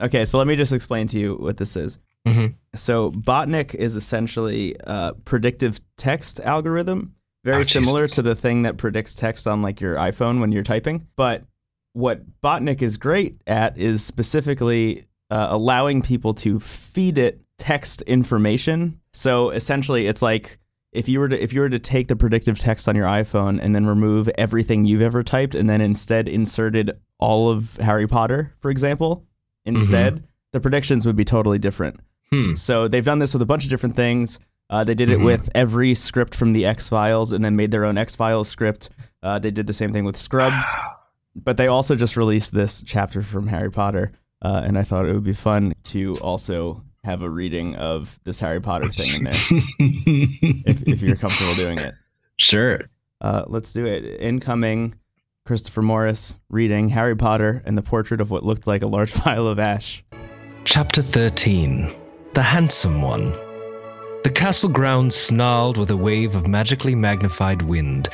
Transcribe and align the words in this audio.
Okay, 0.00 0.24
so 0.24 0.38
let 0.38 0.46
me 0.46 0.56
just 0.56 0.72
explain 0.72 1.06
to 1.08 1.18
you 1.18 1.34
what 1.36 1.56
this 1.56 1.76
is. 1.76 1.98
Mhm. 2.26 2.54
So 2.74 3.10
Botnik 3.10 3.74
is 3.74 3.96
essentially 3.96 4.76
a 4.80 5.14
predictive 5.24 5.80
text 5.96 6.40
algorithm, 6.40 7.14
very 7.44 7.60
Oh, 7.60 7.62
similar 7.62 8.06
to 8.08 8.22
the 8.22 8.34
thing 8.34 8.62
that 8.62 8.76
predicts 8.76 9.14
text 9.14 9.46
on 9.46 9.62
like 9.62 9.80
your 9.80 9.96
iPhone 9.96 10.40
when 10.40 10.52
you're 10.52 10.62
typing. 10.62 11.06
But 11.16 11.44
what 11.94 12.22
Botnik 12.42 12.82
is 12.82 12.96
great 12.96 13.40
at 13.46 13.78
is 13.78 14.04
specifically 14.04 15.04
uh, 15.30 15.48
allowing 15.50 16.02
people 16.02 16.32
to 16.34 16.60
feed 16.60 17.18
it 17.18 17.40
text 17.58 18.02
information. 18.02 19.00
So 19.12 19.50
essentially, 19.50 20.06
it's 20.06 20.22
like 20.22 20.58
if 20.92 21.08
you 21.08 21.20
were 21.20 21.28
to 21.28 21.42
if 21.42 21.52
you 21.52 21.60
were 21.60 21.68
to 21.68 21.78
take 21.78 22.08
the 22.08 22.16
predictive 22.16 22.58
text 22.58 22.88
on 22.88 22.96
your 22.96 23.06
iPhone 23.06 23.58
and 23.60 23.74
then 23.74 23.84
remove 23.86 24.28
everything 24.38 24.84
you've 24.84 25.02
ever 25.02 25.22
typed 25.22 25.54
and 25.54 25.68
then 25.68 25.80
instead 25.80 26.28
inserted 26.28 26.92
all 27.18 27.50
of 27.50 27.76
Harry 27.76 28.06
Potter, 28.06 28.54
for 28.60 28.70
example, 28.70 29.26
instead, 29.68 30.24
the 30.52 30.60
predictions 30.60 31.06
would 31.06 31.16
be 31.16 31.24
totally 31.24 31.58
different. 31.58 32.00
Hmm. 32.30 32.54
So 32.54 32.88
they've 32.88 33.04
done 33.04 33.18
this 33.18 33.32
with 33.32 33.42
a 33.42 33.46
bunch 33.46 33.64
of 33.64 33.70
different 33.70 33.96
things. 33.96 34.38
Uh, 34.70 34.84
they 34.84 34.94
did 34.94 35.08
it 35.08 35.18
Mhm. 35.18 35.24
with 35.24 35.48
every 35.54 35.94
script 35.94 36.34
from 36.34 36.52
the 36.52 36.66
X 36.66 36.88
Files 36.88 37.32
and 37.32 37.42
then 37.44 37.56
made 37.56 37.70
their 37.70 37.84
own 37.86 37.96
X 37.96 38.14
Files 38.16 38.48
script. 38.48 38.90
Uh, 39.22 39.38
they 39.38 39.50
did 39.50 39.66
the 39.66 39.72
same 39.72 39.92
thing 39.92 40.04
with 40.04 40.16
Scrubs, 40.16 40.66
but 41.36 41.56
they 41.56 41.66
also 41.68 41.94
just 41.94 42.16
released 42.16 42.52
this 42.52 42.82
chapter 42.82 43.22
from 43.22 43.46
Harry 43.46 43.70
Potter. 43.70 44.12
Uh, 44.42 44.62
and 44.64 44.76
I 44.78 44.82
thought 44.82 45.06
it 45.06 45.14
would 45.14 45.24
be 45.24 45.32
fun 45.32 45.72
to 45.84 46.12
also 46.20 46.82
have 47.02 47.22
a 47.22 47.30
reading 47.30 47.74
of 47.76 48.20
this 48.24 48.40
Harry 48.40 48.60
Potter 48.60 48.90
thing 48.90 49.16
in 49.18 49.24
there 49.24 49.32
if, 50.66 50.82
if 50.86 51.02
you're 51.02 51.16
comfortable 51.16 51.54
doing 51.54 51.78
it. 51.78 51.94
sure. 52.36 52.82
Uh, 53.20 53.44
let's 53.48 53.72
do 53.72 53.84
it. 53.86 54.20
Incoming 54.20 54.94
Christopher 55.48 55.80
Morris 55.80 56.34
reading 56.50 56.90
Harry 56.90 57.16
Potter 57.16 57.62
and 57.64 57.74
the 57.74 57.80
portrait 57.80 58.20
of 58.20 58.30
what 58.30 58.44
looked 58.44 58.66
like 58.66 58.82
a 58.82 58.86
large 58.86 59.14
pile 59.24 59.46
of 59.46 59.58
ash. 59.58 60.04
Chapter 60.64 61.00
13 61.00 61.88
The 62.34 62.42
Handsome 62.42 63.00
One. 63.00 63.32
The 64.24 64.32
castle 64.34 64.68
grounds 64.68 65.16
snarled 65.16 65.78
with 65.78 65.88
a 65.88 65.96
wave 65.96 66.36
of 66.36 66.46
magically 66.46 66.94
magnified 66.94 67.62
wind. 67.62 68.10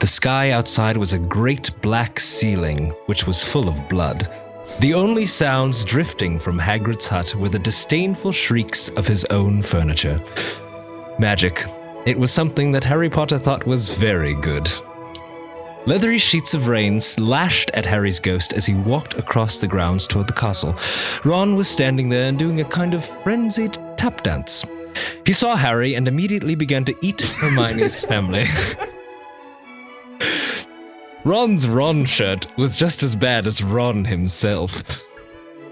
The 0.00 0.06
sky 0.06 0.52
outside 0.52 0.96
was 0.96 1.12
a 1.12 1.18
great 1.18 1.70
black 1.82 2.18
ceiling, 2.18 2.94
which 3.04 3.26
was 3.26 3.44
full 3.44 3.68
of 3.68 3.86
blood. 3.90 4.26
The 4.80 4.94
only 4.94 5.26
sounds 5.26 5.84
drifting 5.84 6.38
from 6.38 6.58
Hagrid's 6.58 7.06
hut 7.06 7.34
were 7.34 7.50
the 7.50 7.58
disdainful 7.58 8.32
shrieks 8.32 8.88
of 8.88 9.06
his 9.06 9.26
own 9.26 9.60
furniture. 9.60 10.22
Magic. 11.18 11.66
It 12.06 12.18
was 12.18 12.32
something 12.32 12.72
that 12.72 12.84
Harry 12.84 13.10
Potter 13.10 13.38
thought 13.38 13.66
was 13.66 13.94
very 13.94 14.32
good. 14.32 14.66
Leathery 15.88 16.18
sheets 16.18 16.52
of 16.52 16.68
rain 16.68 17.00
slashed 17.00 17.70
at 17.72 17.86
Harry's 17.86 18.20
ghost 18.20 18.52
as 18.52 18.66
he 18.66 18.74
walked 18.74 19.14
across 19.14 19.58
the 19.58 19.66
grounds 19.66 20.06
toward 20.06 20.26
the 20.26 20.34
castle. 20.34 20.76
Ron 21.24 21.54
was 21.54 21.66
standing 21.66 22.10
there 22.10 22.26
and 22.26 22.38
doing 22.38 22.60
a 22.60 22.64
kind 22.66 22.92
of 22.92 23.02
frenzied 23.02 23.78
tap 23.96 24.22
dance. 24.22 24.66
He 25.24 25.32
saw 25.32 25.56
Harry 25.56 25.94
and 25.94 26.06
immediately 26.06 26.54
began 26.56 26.84
to 26.84 26.94
eat 27.00 27.22
Hermione's 27.22 28.04
family. 28.12 28.44
Ron's 31.24 31.66
Ron 31.66 32.04
shirt 32.04 32.46
was 32.58 32.76
just 32.76 33.02
as 33.02 33.16
bad 33.16 33.46
as 33.46 33.64
Ron 33.64 34.04
himself. 34.04 35.02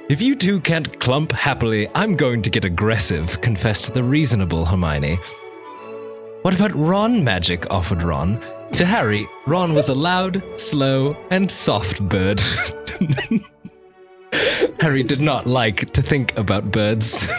If 0.09 0.23
you 0.23 0.35
two 0.35 0.61
can't 0.61 0.99
clump 0.99 1.31
happily, 1.31 1.91
I'm 1.95 2.17
going 2.17 2.41
to 2.41 2.49
get 2.49 2.65
aggressive, 2.65 3.43
confessed 3.43 3.93
the 3.93 4.03
reasonable 4.03 4.65
Hermione. 4.65 5.19
What 6.41 6.55
about 6.55 6.75
Ron 6.75 7.23
magic? 7.23 7.67
offered 7.71 8.03
Ron. 8.03 8.41
To 8.73 8.85
Harry, 8.85 9.27
Ron 9.47 9.75
was 9.75 9.89
a 9.89 9.95
loud, 9.95 10.43
slow, 10.59 11.17
and 11.31 11.51
soft 11.51 12.07
bird. 12.09 12.41
Harry 14.81 15.03
did 15.03 15.21
not 15.21 15.47
like 15.47 15.93
to 15.93 16.03
think 16.03 16.37
about 16.37 16.71
birds. 16.71 17.27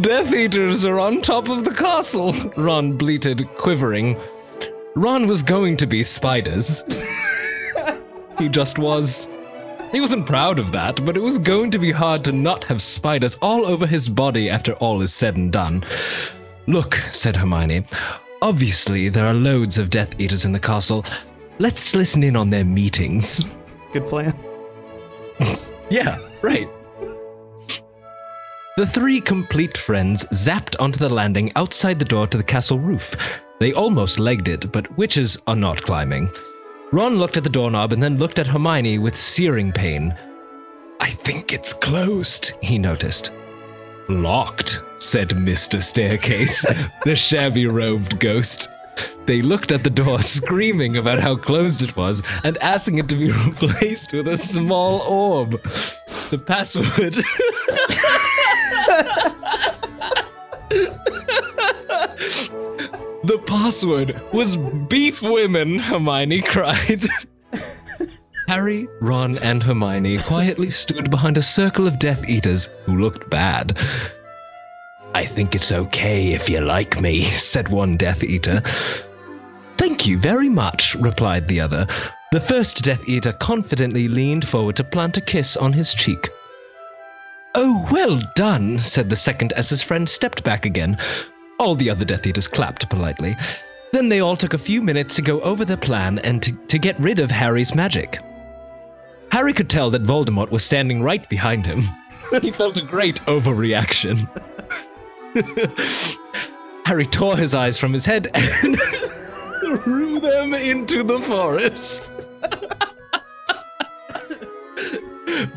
Death 0.00 0.34
Eaters 0.34 0.84
are 0.84 0.98
on 0.98 1.22
top 1.22 1.48
of 1.48 1.64
the 1.64 1.74
castle, 1.74 2.34
Ron 2.56 2.96
bleated, 2.96 3.46
quivering. 3.56 4.16
Ron 4.96 5.28
was 5.28 5.42
going 5.42 5.76
to 5.78 5.86
be 5.86 6.02
spiders. 6.02 6.84
he 8.38 8.48
just 8.48 8.78
was. 8.78 9.28
He 9.94 10.00
wasn't 10.00 10.26
proud 10.26 10.58
of 10.58 10.72
that, 10.72 11.04
but 11.04 11.16
it 11.16 11.22
was 11.22 11.38
going 11.38 11.70
to 11.70 11.78
be 11.78 11.92
hard 11.92 12.24
to 12.24 12.32
not 12.32 12.64
have 12.64 12.82
spiders 12.82 13.36
all 13.40 13.64
over 13.64 13.86
his 13.86 14.08
body 14.08 14.50
after 14.50 14.72
all 14.72 15.00
is 15.02 15.14
said 15.14 15.36
and 15.36 15.52
done. 15.52 15.84
Look, 16.66 16.94
said 17.12 17.36
Hermione. 17.36 17.86
Obviously, 18.42 19.08
there 19.08 19.24
are 19.24 19.34
loads 19.34 19.78
of 19.78 19.90
Death 19.90 20.18
Eaters 20.18 20.44
in 20.44 20.50
the 20.50 20.58
castle. 20.58 21.04
Let's 21.60 21.94
listen 21.94 22.24
in 22.24 22.34
on 22.34 22.50
their 22.50 22.64
meetings. 22.64 23.56
Good 23.92 24.06
plan. 24.06 24.34
Yeah, 25.90 26.18
right. 26.42 26.68
The 28.76 28.86
three 28.86 29.20
complete 29.20 29.76
friends 29.76 30.24
zapped 30.32 30.74
onto 30.80 30.98
the 30.98 31.08
landing 31.08 31.52
outside 31.54 32.00
the 32.00 32.04
door 32.04 32.26
to 32.26 32.38
the 32.38 32.42
castle 32.42 32.80
roof. 32.80 33.44
They 33.60 33.72
almost 33.74 34.18
legged 34.18 34.48
it, 34.48 34.72
but 34.72 34.96
witches 34.96 35.40
are 35.46 35.54
not 35.54 35.82
climbing. 35.82 36.30
Ron 36.94 37.16
looked 37.16 37.36
at 37.36 37.42
the 37.42 37.50
doorknob 37.50 37.92
and 37.92 38.00
then 38.00 38.18
looked 38.18 38.38
at 38.38 38.46
Hermione 38.46 39.00
with 39.00 39.16
searing 39.16 39.72
pain. 39.72 40.16
I 41.00 41.10
think 41.10 41.52
it's 41.52 41.72
closed, 41.72 42.52
he 42.62 42.78
noticed. 42.78 43.32
Locked, 44.08 44.80
said 44.98 45.30
Mr. 45.30 45.82
Staircase, 45.82 46.64
the 47.04 47.16
shabby 47.16 47.66
robed 47.66 48.20
ghost. 48.20 48.68
They 49.26 49.42
looked 49.42 49.72
at 49.72 49.82
the 49.82 49.90
door, 49.90 50.22
screaming 50.22 50.96
about 50.96 51.18
how 51.18 51.34
closed 51.34 51.82
it 51.82 51.96
was 51.96 52.22
and 52.44 52.56
asking 52.58 52.98
it 52.98 53.08
to 53.08 53.16
be 53.16 53.32
replaced 53.46 54.12
with 54.12 54.28
a 54.28 54.36
small 54.36 55.00
orb. 55.00 55.60
The 56.30 56.38
password. 56.38 57.16
The 63.24 63.38
password 63.38 64.20
was 64.32 64.56
beef 64.56 65.22
women, 65.22 65.78
Hermione 65.78 66.42
cried. 66.42 67.04
Harry, 68.48 68.86
Ron, 69.00 69.38
and 69.38 69.62
Hermione 69.62 70.18
quietly 70.18 70.70
stood 70.70 71.10
behind 71.10 71.38
a 71.38 71.42
circle 71.42 71.86
of 71.86 71.98
Death 71.98 72.28
Eaters 72.28 72.68
who 72.84 72.98
looked 72.98 73.30
bad. 73.30 73.78
I 75.14 75.24
think 75.24 75.54
it's 75.54 75.72
okay 75.72 76.32
if 76.32 76.50
you 76.50 76.60
like 76.60 77.00
me, 77.00 77.22
said 77.22 77.70
one 77.70 77.96
Death 77.96 78.22
Eater. 78.22 78.60
Thank 79.78 80.06
you 80.06 80.18
very 80.18 80.50
much, 80.50 80.94
replied 80.96 81.48
the 81.48 81.60
other. 81.60 81.86
The 82.32 82.40
first 82.40 82.84
Death 82.84 83.08
Eater 83.08 83.32
confidently 83.32 84.08
leaned 84.08 84.46
forward 84.46 84.76
to 84.76 84.84
plant 84.84 85.16
a 85.16 85.22
kiss 85.22 85.56
on 85.56 85.72
his 85.72 85.94
cheek. 85.94 86.28
Oh, 87.54 87.88
well 87.90 88.20
done, 88.34 88.78
said 88.78 89.08
the 89.08 89.16
second 89.16 89.52
as 89.54 89.70
his 89.70 89.82
friend 89.82 90.08
stepped 90.08 90.44
back 90.44 90.66
again. 90.66 90.98
All 91.58 91.74
the 91.74 91.90
other 91.90 92.04
Death 92.04 92.26
Eaters 92.26 92.48
clapped 92.48 92.88
politely. 92.90 93.36
Then 93.92 94.08
they 94.08 94.20
all 94.20 94.36
took 94.36 94.54
a 94.54 94.58
few 94.58 94.82
minutes 94.82 95.14
to 95.16 95.22
go 95.22 95.40
over 95.42 95.64
their 95.64 95.76
plan 95.76 96.18
and 96.20 96.42
to, 96.42 96.52
to 96.52 96.78
get 96.78 96.98
rid 96.98 97.20
of 97.20 97.30
Harry's 97.30 97.74
magic. 97.74 98.18
Harry 99.30 99.52
could 99.52 99.70
tell 99.70 99.90
that 99.90 100.02
Voldemort 100.02 100.50
was 100.50 100.64
standing 100.64 101.02
right 101.02 101.28
behind 101.28 101.64
him. 101.64 101.82
he 102.42 102.50
felt 102.50 102.76
a 102.76 102.82
great 102.82 103.20
overreaction. 103.26 104.28
Harry 106.86 107.06
tore 107.06 107.36
his 107.36 107.54
eyes 107.54 107.78
from 107.78 107.92
his 107.92 108.04
head 108.04 108.28
and 108.34 108.80
threw 109.82 110.20
them 110.20 110.54
into 110.54 111.02
the 111.02 111.18
forest. 111.18 112.14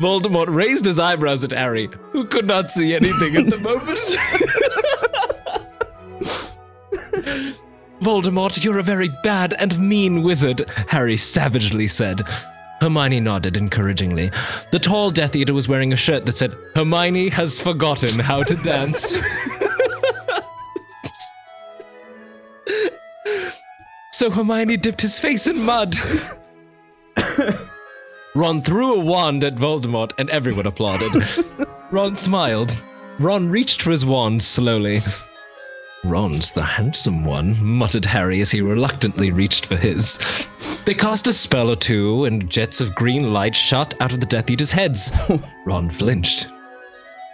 Voldemort 0.00 0.54
raised 0.54 0.84
his 0.84 0.98
eyebrows 0.98 1.44
at 1.44 1.52
Harry, 1.52 1.90
who 2.12 2.24
could 2.24 2.46
not 2.46 2.70
see 2.70 2.94
anything 2.94 3.36
at 3.36 3.46
the 3.50 3.58
moment. 3.58 4.67
Voldemort, 8.00 8.62
you're 8.64 8.78
a 8.78 8.82
very 8.82 9.08
bad 9.22 9.54
and 9.58 9.78
mean 9.78 10.22
wizard, 10.22 10.62
Harry 10.88 11.16
savagely 11.16 11.86
said. 11.86 12.22
Hermione 12.80 13.20
nodded 13.20 13.56
encouragingly. 13.56 14.30
The 14.70 14.78
tall 14.78 15.10
Death 15.10 15.34
Eater 15.34 15.52
was 15.52 15.68
wearing 15.68 15.92
a 15.92 15.96
shirt 15.96 16.24
that 16.26 16.32
said, 16.32 16.54
Hermione 16.76 17.28
has 17.30 17.58
forgotten 17.58 18.18
how 18.20 18.44
to 18.44 18.54
dance. 18.56 19.16
so 24.12 24.30
Hermione 24.30 24.76
dipped 24.76 25.02
his 25.02 25.18
face 25.18 25.48
in 25.48 25.64
mud. 25.64 25.96
Ron 28.36 28.62
threw 28.62 28.94
a 28.94 29.00
wand 29.00 29.42
at 29.42 29.56
Voldemort 29.56 30.12
and 30.18 30.30
everyone 30.30 30.66
applauded. 30.66 31.10
Ron 31.90 32.14
smiled. 32.14 32.80
Ron 33.18 33.48
reached 33.48 33.82
for 33.82 33.90
his 33.90 34.06
wand 34.06 34.40
slowly. 34.40 35.00
Ron's 36.04 36.52
the 36.52 36.62
handsome 36.62 37.24
one, 37.24 37.56
muttered 37.60 38.04
Harry 38.04 38.40
as 38.40 38.50
he 38.50 38.60
reluctantly 38.60 39.32
reached 39.32 39.66
for 39.66 39.76
his. 39.76 40.18
They 40.84 40.94
cast 40.94 41.26
a 41.26 41.32
spell 41.32 41.70
or 41.70 41.74
two, 41.74 42.24
and 42.24 42.48
jets 42.48 42.80
of 42.80 42.94
green 42.94 43.32
light 43.32 43.54
shot 43.54 43.94
out 44.00 44.12
of 44.12 44.20
the 44.20 44.26
Death 44.26 44.48
Eaters' 44.48 44.70
heads. 44.70 45.10
Ron 45.66 45.90
flinched. 45.90 46.48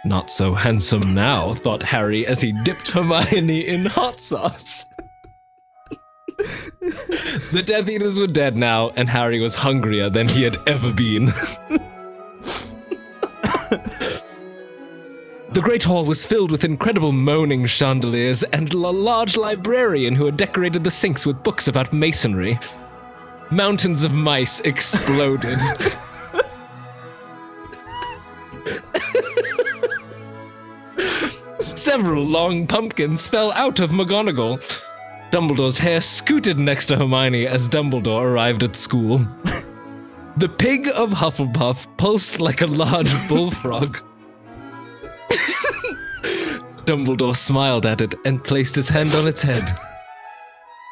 Not 0.03 0.29
so 0.29 0.53
handsome 0.53 1.13
now, 1.13 1.53
thought 1.53 1.83
Harry 1.83 2.25
as 2.27 2.41
he 2.41 2.53
dipped 2.63 2.89
Hermione 2.89 3.67
in 3.67 3.85
hot 3.85 4.19
sauce. 4.19 4.85
the 6.37 7.63
Death 7.65 7.87
Eaters 7.87 8.19
were 8.19 8.27
dead 8.27 8.57
now, 8.57 8.89
and 8.95 9.07
Harry 9.07 9.39
was 9.39 9.55
hungrier 9.55 10.09
than 10.09 10.27
he 10.27 10.43
had 10.43 10.57
ever 10.67 10.93
been. 10.93 11.31
The 15.55 15.61
Great 15.61 15.83
Hall 15.85 16.03
was 16.03 16.25
filled 16.25 16.51
with 16.51 16.65
incredible 16.65 17.13
moaning 17.13 17.65
chandeliers 17.65 18.43
and 18.43 18.73
a 18.73 18.77
large 18.77 19.37
librarian 19.37 20.13
who 20.13 20.25
had 20.25 20.35
decorated 20.35 20.83
the 20.83 20.91
sinks 20.91 21.25
with 21.25 21.43
books 21.43 21.69
about 21.69 21.93
masonry. 21.93 22.59
Mountains 23.51 24.03
of 24.03 24.11
mice 24.11 24.59
exploded. 24.59 25.57
Several 31.61 32.25
long 32.25 32.67
pumpkins 32.67 33.25
fell 33.25 33.53
out 33.53 33.79
of 33.79 33.91
McGonagall. 33.91 34.59
Dumbledore's 35.31 35.79
hair 35.79 36.01
scooted 36.01 36.59
next 36.59 36.87
to 36.87 36.97
Hermione 36.97 37.47
as 37.47 37.69
Dumbledore 37.69 38.23
arrived 38.23 38.63
at 38.63 38.75
school. 38.75 39.19
the 40.35 40.49
pig 40.49 40.89
of 40.93 41.11
Hufflepuff 41.11 41.87
pulsed 41.95 42.41
like 42.41 42.59
a 42.59 42.67
large 42.67 43.13
bullfrog. 43.29 44.01
Dumbledore 46.85 47.35
smiled 47.35 47.85
at 47.85 48.01
it 48.01 48.15
and 48.25 48.43
placed 48.43 48.75
his 48.75 48.89
hand 48.89 49.13
on 49.15 49.27
its 49.27 49.41
head. 49.41 49.63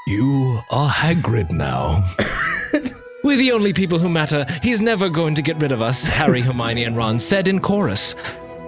You 0.08 0.60
are 0.70 0.90
Hagrid 0.90 1.52
now. 1.52 2.04
We're 3.24 3.38
the 3.38 3.54
only 3.54 3.72
people 3.72 4.00
who 4.00 4.10
matter. 4.10 4.46
He's 4.62 4.82
never 4.82 5.08
going 5.08 5.34
to 5.36 5.42
get 5.42 5.62
rid 5.62 5.72
of 5.72 5.82
us, 5.82 6.08
Harry, 6.08 6.42
Hermione, 6.48 6.84
and 6.84 6.98
Ron 6.98 7.20
said 7.20 7.48
in 7.48 7.60
chorus. 7.60 8.16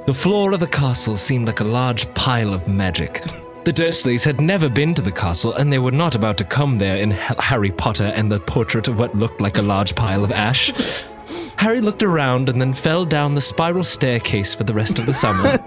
The 0.05 0.13
floor 0.13 0.53
of 0.53 0.59
the 0.59 0.67
castle 0.67 1.17
seemed 1.17 1.47
like 1.47 1.59
a 1.59 1.65
large 1.65 2.13
pile 2.13 2.53
of 2.53 2.67
magic. 2.67 3.21
The 3.65 3.73
Dursleys 3.73 4.23
had 4.23 4.39
never 4.39 4.69
been 4.69 4.93
to 4.93 5.01
the 5.01 5.11
castle, 5.11 5.55
and 5.55 5.73
they 5.73 5.79
were 5.79 5.91
not 5.91 6.15
about 6.15 6.37
to 6.37 6.43
come 6.43 6.77
there 6.77 6.97
in 6.97 7.09
Harry 7.11 7.71
Potter 7.71 8.13
and 8.15 8.31
the 8.31 8.39
portrait 8.39 8.87
of 8.87 8.99
what 8.99 9.17
looked 9.17 9.41
like 9.41 9.57
a 9.57 9.63
large 9.63 9.95
pile 9.95 10.23
of 10.23 10.31
ash. 10.31 10.71
Harry 11.57 11.81
looked 11.81 12.03
around 12.03 12.49
and 12.49 12.61
then 12.61 12.73
fell 12.73 13.05
down 13.05 13.33
the 13.33 13.41
spiral 13.41 13.83
staircase 13.83 14.53
for 14.53 14.63
the 14.63 14.73
rest 14.73 14.99
of 14.99 15.05
the 15.05 15.13
summer. 15.13 15.57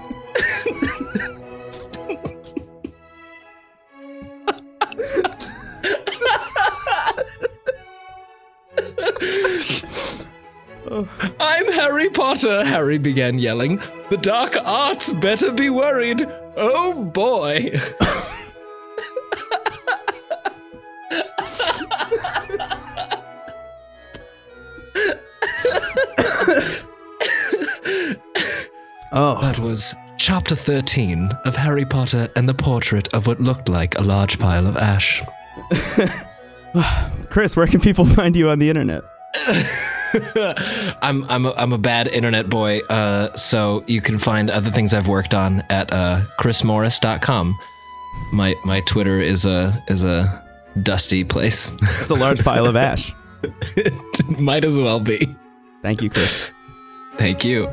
I'm 11.41 11.71
Harry 11.73 12.09
Potter, 12.11 12.65
Harry 12.65 12.99
began 12.99 13.39
yelling. 13.39 13.81
The 14.11 14.17
dark 14.17 14.57
arts 14.65 15.13
better 15.13 15.53
be 15.53 15.71
worried. 15.71 16.27
Oh 16.57 16.95
boy. 17.05 17.81
Oh, 29.13 29.41
That 29.41 29.59
was 29.59 29.95
chapter 30.19 30.55
13 30.55 31.31
of 31.45 31.57
Harry 31.57 31.85
Potter 31.85 32.29
and 32.37 32.49
the 32.49 32.55
portrait 32.55 33.13
of 33.15 33.27
what 33.27 33.41
looked 33.41 33.69
like 33.69 33.97
a 33.99 34.03
large 34.03 34.39
pile 34.39 34.67
of 34.67 34.77
ash. 34.77 35.23
Chris, 37.31 37.57
where 37.57 37.67
can 37.67 37.81
people 37.81 38.05
find 38.19 38.37
you 38.37 38.51
on 38.51 38.59
the 38.59 38.69
internet? 38.69 39.03
I'm 41.03 41.25
I'm 41.25 41.47
a, 41.47 41.53
I'm 41.53 41.73
a 41.73 41.79
bad 41.79 42.09
internet 42.09 42.49
boy, 42.49 42.81
uh, 42.89 43.35
so 43.37 43.85
you 43.87 44.01
can 44.01 44.19
find 44.19 44.51
other 44.51 44.71
things 44.71 44.95
I've 44.95 45.09
worked 45.09 45.35
on 45.35 45.63
at 45.69 45.93
uh, 45.93 46.23
chrismorris.com. 46.41 47.59
My 48.33 48.55
my 48.65 48.81
Twitter 48.81 49.21
is 49.21 49.45
a 49.45 49.83
is 49.89 50.05
a 50.05 50.43
dusty 50.83 51.25
place. 51.25 51.75
It's 52.01 52.11
a 52.11 52.15
large 52.15 52.43
pile 52.43 52.67
of 52.67 52.75
ash. 52.91 53.15
it 53.43 54.41
might 54.41 54.65
as 54.65 54.79
well 54.79 54.99
be. 55.01 55.37
Thank 55.83 56.03
you, 56.03 56.09
Chris. 56.11 56.53
Thank 57.19 57.45
you. 57.45 57.71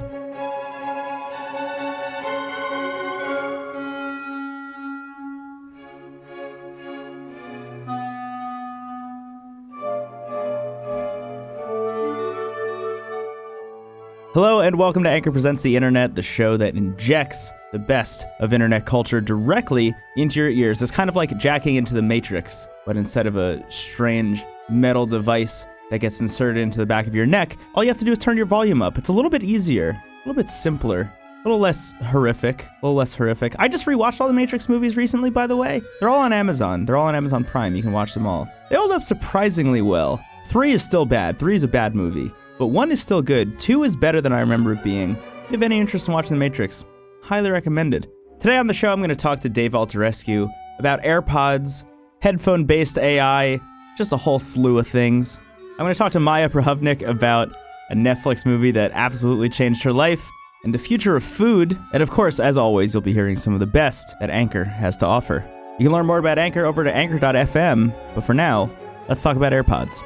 Hello, 14.35 14.59
and 14.59 14.77
welcome 14.77 15.01
to 15.01 15.09
Anchor 15.09 15.31
Presents 15.31 15.63
the 15.63 15.77
Internet, 15.77 16.13
the 16.13 16.21
show 16.21 16.57
that 16.57 16.75
injects 16.75 17.53
the 17.71 17.79
best 17.79 18.25
of 18.41 18.51
internet 18.51 18.85
culture 18.85 19.21
directly 19.21 19.95
into 20.17 20.41
your 20.41 20.49
ears. 20.49 20.81
It's 20.81 20.91
kind 20.91 21.09
of 21.09 21.15
like 21.15 21.37
jacking 21.37 21.77
into 21.77 21.93
the 21.93 22.01
Matrix, 22.01 22.67
but 22.85 22.97
instead 22.97 23.27
of 23.27 23.37
a 23.37 23.63
strange 23.71 24.43
metal 24.67 25.05
device 25.05 25.65
that 25.89 25.99
gets 25.99 26.19
inserted 26.19 26.61
into 26.61 26.79
the 26.79 26.85
back 26.85 27.07
of 27.07 27.15
your 27.15 27.25
neck, 27.25 27.55
all 27.73 27.83
you 27.85 27.89
have 27.89 27.97
to 27.99 28.03
do 28.03 28.11
is 28.11 28.19
turn 28.19 28.35
your 28.35 28.45
volume 28.45 28.81
up. 28.81 28.97
It's 28.97 29.07
a 29.07 29.13
little 29.13 29.31
bit 29.31 29.41
easier, 29.41 29.91
a 29.91 30.27
little 30.27 30.33
bit 30.33 30.49
simpler, 30.49 31.03
a 31.03 31.41
little 31.45 31.61
less 31.61 31.93
horrific, 32.03 32.63
a 32.63 32.85
little 32.85 32.97
less 32.97 33.15
horrific. 33.15 33.55
I 33.57 33.69
just 33.69 33.85
rewatched 33.85 34.19
all 34.19 34.27
the 34.27 34.33
Matrix 34.33 34.67
movies 34.67 34.97
recently, 34.97 35.29
by 35.29 35.47
the 35.47 35.55
way. 35.55 35.81
They're 36.01 36.09
all 36.09 36.19
on 36.19 36.33
Amazon. 36.33 36.83
They're 36.83 36.97
all 36.97 37.07
on 37.07 37.15
Amazon 37.15 37.45
Prime. 37.45 37.73
You 37.73 37.83
can 37.83 37.93
watch 37.93 38.13
them 38.13 38.27
all. 38.27 38.49
They 38.69 38.75
hold 38.75 38.91
up 38.91 39.01
surprisingly 39.01 39.81
well. 39.81 40.21
Three 40.47 40.73
is 40.73 40.83
still 40.83 41.05
bad. 41.05 41.39
Three 41.39 41.55
is 41.55 41.63
a 41.63 41.69
bad 41.69 41.95
movie. 41.95 42.33
But 42.57 42.67
one 42.67 42.91
is 42.91 43.01
still 43.01 43.21
good. 43.21 43.59
Two 43.59 43.83
is 43.83 43.95
better 43.95 44.21
than 44.21 44.31
I 44.31 44.39
remember 44.39 44.73
it 44.73 44.83
being. 44.83 45.11
If 45.11 45.51
you 45.51 45.57
have 45.57 45.63
any 45.63 45.79
interest 45.79 46.07
in 46.07 46.13
watching 46.13 46.35
The 46.35 46.39
Matrix, 46.39 46.85
highly 47.21 47.51
recommended. 47.51 48.09
Today 48.39 48.57
on 48.57 48.67
the 48.67 48.73
show, 48.73 48.91
I'm 48.91 48.99
going 48.99 49.09
to 49.09 49.15
talk 49.15 49.39
to 49.41 49.49
Dave 49.49 49.73
Altarescu 49.73 50.49
about 50.79 51.01
AirPods, 51.03 51.85
headphone 52.21 52.65
based 52.65 52.97
AI, 52.97 53.59
just 53.97 54.13
a 54.13 54.17
whole 54.17 54.39
slew 54.39 54.77
of 54.77 54.87
things. 54.87 55.39
I'm 55.71 55.85
going 55.85 55.93
to 55.93 55.97
talk 55.97 56.13
to 56.13 56.19
Maya 56.19 56.49
Prahovnik 56.49 57.07
about 57.07 57.55
a 57.89 57.95
Netflix 57.95 58.45
movie 58.45 58.71
that 58.71 58.91
absolutely 58.93 59.49
changed 59.49 59.83
her 59.83 59.93
life 59.93 60.29
and 60.63 60.73
the 60.73 60.79
future 60.79 61.15
of 61.15 61.23
food. 61.23 61.77
And 61.93 62.01
of 62.01 62.09
course, 62.09 62.39
as 62.39 62.57
always, 62.57 62.93
you'll 62.93 63.01
be 63.01 63.13
hearing 63.13 63.35
some 63.35 63.53
of 63.53 63.59
the 63.59 63.67
best 63.67 64.15
that 64.19 64.29
Anchor 64.29 64.63
has 64.63 64.97
to 64.97 65.05
offer. 65.05 65.45
You 65.77 65.85
can 65.85 65.91
learn 65.93 66.05
more 66.05 66.17
about 66.17 66.39
Anchor 66.39 66.65
over 66.65 66.83
to 66.83 66.95
anchor.fm, 66.95 67.93
but 68.15 68.23
for 68.23 68.33
now, 68.33 68.71
let's 69.09 69.21
talk 69.21 69.35
about 69.35 69.51
AirPods. 69.51 70.01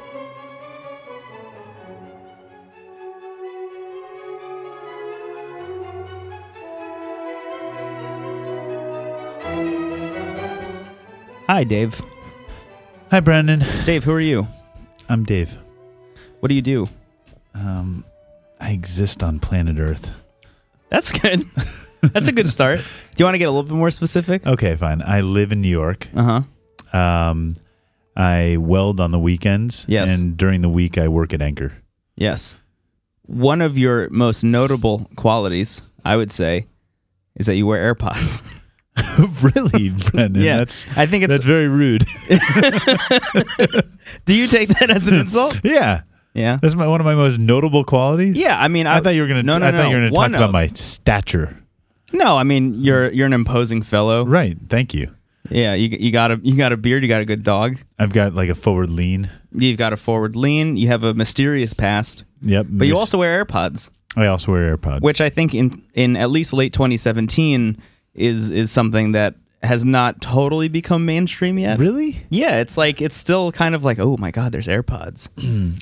Hi, 11.50 11.64
Dave. 11.64 12.00
Hi, 13.10 13.18
Brandon. 13.18 13.64
Dave, 13.84 14.04
who 14.04 14.12
are 14.12 14.20
you? 14.20 14.46
I'm 15.08 15.24
Dave. 15.24 15.58
What 16.38 16.48
do 16.48 16.54
you 16.54 16.62
do? 16.62 16.88
Um, 17.54 18.04
I 18.60 18.70
exist 18.70 19.24
on 19.24 19.40
planet 19.40 19.80
Earth. 19.80 20.10
That's 20.90 21.10
good. 21.10 21.44
That's 22.02 22.28
a 22.28 22.32
good 22.32 22.48
start. 22.48 22.78
Do 23.16 23.16
you 23.16 23.24
want 23.24 23.34
to 23.34 23.40
get 23.40 23.46
a 23.46 23.50
little 23.50 23.64
bit 23.64 23.74
more 23.74 23.90
specific? 23.90 24.46
Okay, 24.46 24.76
fine. 24.76 25.02
I 25.02 25.22
live 25.22 25.50
in 25.50 25.60
New 25.60 25.68
York. 25.68 26.06
Uh 26.14 26.44
huh. 26.92 26.96
Um, 26.96 27.56
I 28.16 28.56
weld 28.56 29.00
on 29.00 29.10
the 29.10 29.18
weekends. 29.18 29.84
Yes. 29.88 30.20
And 30.20 30.36
during 30.36 30.60
the 30.60 30.68
week, 30.68 30.98
I 30.98 31.08
work 31.08 31.34
at 31.34 31.42
Anchor. 31.42 31.72
Yes. 32.14 32.56
One 33.26 33.60
of 33.60 33.76
your 33.76 34.08
most 34.10 34.44
notable 34.44 35.10
qualities, 35.16 35.82
I 36.04 36.14
would 36.14 36.30
say, 36.30 36.68
is 37.34 37.46
that 37.46 37.56
you 37.56 37.66
wear 37.66 37.92
AirPods. 37.92 38.44
really, 39.42 39.90
Brandon? 39.90 40.42
yeah, 40.42 40.58
That's 40.58 40.84
I 40.96 41.06
think 41.06 41.24
it's. 41.24 41.30
that's 41.30 41.46
very 41.46 41.68
rude. 41.68 42.06
do 44.26 44.34
you 44.34 44.46
take 44.46 44.68
that 44.70 44.90
as 44.90 45.06
an 45.06 45.14
insult? 45.14 45.58
yeah. 45.64 46.02
Yeah. 46.34 46.58
That's 46.60 46.74
my 46.74 46.86
one 46.86 47.00
of 47.00 47.04
my 47.04 47.14
most 47.14 47.38
notable 47.38 47.84
qualities. 47.84 48.36
Yeah. 48.36 48.60
I 48.60 48.68
mean, 48.68 48.86
I, 48.86 48.98
I, 48.98 49.00
thought 49.00 49.10
you 49.10 49.22
were 49.22 49.28
gonna. 49.28 49.42
No, 49.42 49.58
no, 49.58 49.66
I 49.66 49.70
no. 49.70 49.78
thought 49.78 49.90
you 49.90 49.96
were 49.96 50.02
gonna 50.02 50.12
One 50.12 50.32
talk 50.32 50.38
about 50.38 50.52
my 50.52 50.66
stature. 50.68 51.56
No, 52.12 52.36
I 52.36 52.42
mean 52.42 52.74
you're 52.82 53.10
you're 53.10 53.26
an 53.26 53.32
imposing 53.32 53.82
fellow. 53.82 54.24
Right. 54.24 54.56
Thank 54.68 54.94
you. 54.94 55.14
Yeah. 55.48 55.74
You 55.74 55.88
you 55.88 56.12
got 56.12 56.30
a 56.32 56.40
you 56.42 56.56
got 56.56 56.72
a 56.72 56.76
beard. 56.76 57.02
You 57.02 57.08
got 57.08 57.20
a 57.20 57.24
good 57.24 57.42
dog. 57.42 57.78
I've 57.98 58.12
got 58.12 58.34
like 58.34 58.48
a 58.48 58.54
forward 58.54 58.90
lean. 58.90 59.30
You've 59.52 59.78
got 59.78 59.92
a 59.92 59.96
forward 59.96 60.36
lean. 60.36 60.76
You 60.76 60.88
have 60.88 61.04
a 61.04 61.14
mysterious 61.14 61.74
past. 61.74 62.24
Yep. 62.42 62.66
But 62.68 62.86
you 62.86 62.96
also 62.96 63.18
wear 63.18 63.44
AirPods, 63.44 63.90
I 64.16 64.26
also 64.26 64.52
wear 64.52 64.76
AirPods. 64.76 65.02
which 65.02 65.20
I 65.20 65.30
think 65.30 65.54
in 65.54 65.82
in 65.94 66.16
at 66.16 66.30
least 66.30 66.52
late 66.52 66.72
2017 66.72 67.76
is 68.14 68.50
is 68.50 68.70
something 68.70 69.12
that 69.12 69.34
has 69.62 69.84
not 69.84 70.20
totally 70.22 70.68
become 70.68 71.04
mainstream 71.04 71.58
yet. 71.58 71.78
really? 71.78 72.22
Yeah, 72.30 72.60
it's 72.60 72.78
like 72.78 73.02
it's 73.02 73.14
still 73.16 73.52
kind 73.52 73.74
of 73.74 73.84
like, 73.84 73.98
oh 73.98 74.16
my 74.18 74.30
god, 74.30 74.52
there's 74.52 74.66
AirPods. 74.68 75.28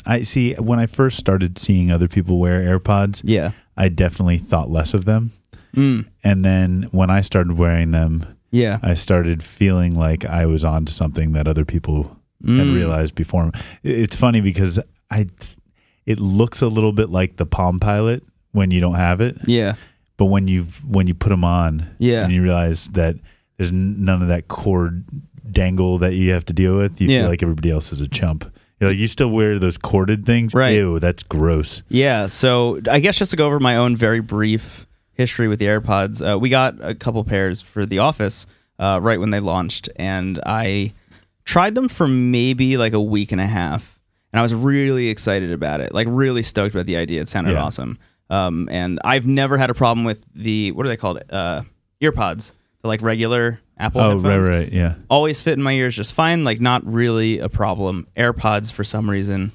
I 0.07 0.23
see. 0.25 0.55
When 0.55 0.79
I 0.81 0.87
first 0.87 1.19
started 1.19 1.59
seeing 1.59 1.91
other 1.93 2.09
people 2.09 2.39
wear 2.39 2.61
AirPods, 2.79 3.21
Yeah. 3.25 3.53
I 3.77 3.89
definitely 3.89 4.39
thought 4.39 4.69
less 4.69 4.95
of 4.95 5.05
them. 5.05 5.31
Mm. 5.77 6.07
And 6.25 6.45
then 6.45 6.89
when 6.91 7.09
I 7.11 7.21
started 7.21 7.57
wearing 7.57 7.93
them, 7.93 8.27
Yeah. 8.51 8.81
I 8.83 8.95
started 8.95 9.43
feeling 9.45 9.95
like 9.95 10.25
I 10.25 10.45
was 10.47 10.65
onto 10.65 10.91
something 10.91 11.33
that 11.35 11.47
other 11.47 11.65
people 11.65 12.17
had 12.45 12.51
Mm. 12.67 12.75
realized 12.75 13.15
before. 13.15 13.53
It's 13.85 14.17
funny 14.17 14.41
because 14.41 14.81
I, 15.11 15.27
it 16.07 16.19
looks 16.19 16.63
a 16.63 16.67
little 16.69 16.93
bit 16.93 17.11
like 17.11 17.37
the 17.37 17.47
Palm 17.47 17.79
Pilot 17.79 18.25
when 18.53 18.71
you 18.73 18.81
don't 18.81 18.95
have 18.95 19.21
it, 19.21 19.37
Yeah. 19.47 19.75
But 20.19 20.27
when 20.27 20.47
you 20.49 20.65
when 20.87 21.07
you 21.07 21.15
put 21.15 21.31
them 21.31 21.45
on, 21.45 21.89
Yeah. 21.99 22.25
and 22.25 22.33
you 22.33 22.43
realize 22.43 22.89
that 22.89 23.17
there's 23.57 23.73
none 23.73 24.21
of 24.21 24.29
that 24.29 24.49
cord 24.49 25.05
dangle 25.51 25.97
that 25.99 26.15
you 26.15 26.31
have 26.33 26.45
to 26.47 26.53
deal 26.53 26.77
with, 26.77 27.01
you 27.01 27.09
Yeah. 27.09 27.23
feel 27.23 27.31
like 27.31 27.43
everybody 27.43 27.71
else 27.71 27.91
is 27.93 28.01
a 28.03 28.09
chump. 28.09 28.45
You're 28.81 28.91
like, 28.91 28.99
you 28.99 29.09
still 29.09 29.31
wear 29.31 29.59
those 29.59 29.77
corded 29.79 30.25
things? 30.27 30.55
Right. 30.55 30.75
Ew, 30.75 31.01
that's 31.01 31.23
gross. 31.25 31.83
Yeah, 31.89 32.27
so 32.29 32.81
I 32.89 33.01
guess 33.01 33.17
just 33.19 33.31
to 33.33 33.37
go 33.37 33.47
over 33.47 33.59
my 33.59 33.75
own 33.77 33.97
very 33.97 34.21
brief 34.21 34.87
history 35.15 35.49
with 35.49 35.59
the 35.59 35.65
AirPods, 35.65 36.23
uh, 36.35 36.39
we 36.39 36.49
got 36.49 36.77
a 36.81 36.95
couple 36.95 37.25
pairs 37.25 37.61
for 37.61 37.85
the 37.87 37.99
office 37.99 38.47
uh, 38.79 39.01
right 39.03 39.19
when 39.19 39.31
they 39.31 39.41
launched, 39.41 39.89
and 39.97 40.39
I 40.47 40.93
tried 41.45 41.75
them 41.75 41.89
for 41.89 42.07
maybe 42.07 42.77
like 42.77 42.93
a 42.93 43.01
week 43.01 43.33
and 43.33 43.41
a 43.41 43.47
half, 43.47 43.99
and 44.33 44.39
I 44.39 44.43
was 44.43 44.55
really 44.55 45.09
excited 45.09 45.51
about 45.51 45.81
it, 45.81 45.93
like 45.93 46.07
really 46.09 46.45
stoked 46.45 46.75
about 46.77 46.87
the 46.87 46.97
idea. 46.99 47.21
It 47.21 47.29
sounded 47.29 47.55
Yeah. 47.55 47.63
awesome, 47.65 47.99
um, 48.31 48.69
and 48.71 48.99
I've 49.05 49.27
never 49.27 49.57
had 49.59 49.71
a 49.71 49.75
problem 49.75 50.05
with 50.05 50.21
the 50.35 50.73
what 50.73 50.85
are 50.87 50.89
they 50.89 50.97
called? 50.97 51.21
Uh, 51.31 51.63
earpods, 52.01 52.53
the 52.83 52.89
like 52.89 53.03
regular 53.03 53.61
Apple 53.79 54.01
Oh, 54.01 54.11
headphones 54.19 54.49
right, 54.49 54.57
right, 54.59 54.73
yeah. 54.73 54.95
always 55.09 55.41
fit 55.41 55.55
in 55.55 55.63
my 55.63 55.73
ears 55.73 55.95
just 55.97 56.13
fine. 56.15 56.45
Like 56.45 56.61
not 56.61 56.85
really 56.87 57.39
a 57.39 57.49
problem. 57.49 58.07
AirPods 58.17 58.73
for 58.73 58.85
some 58.85 59.09
reason 59.09 59.53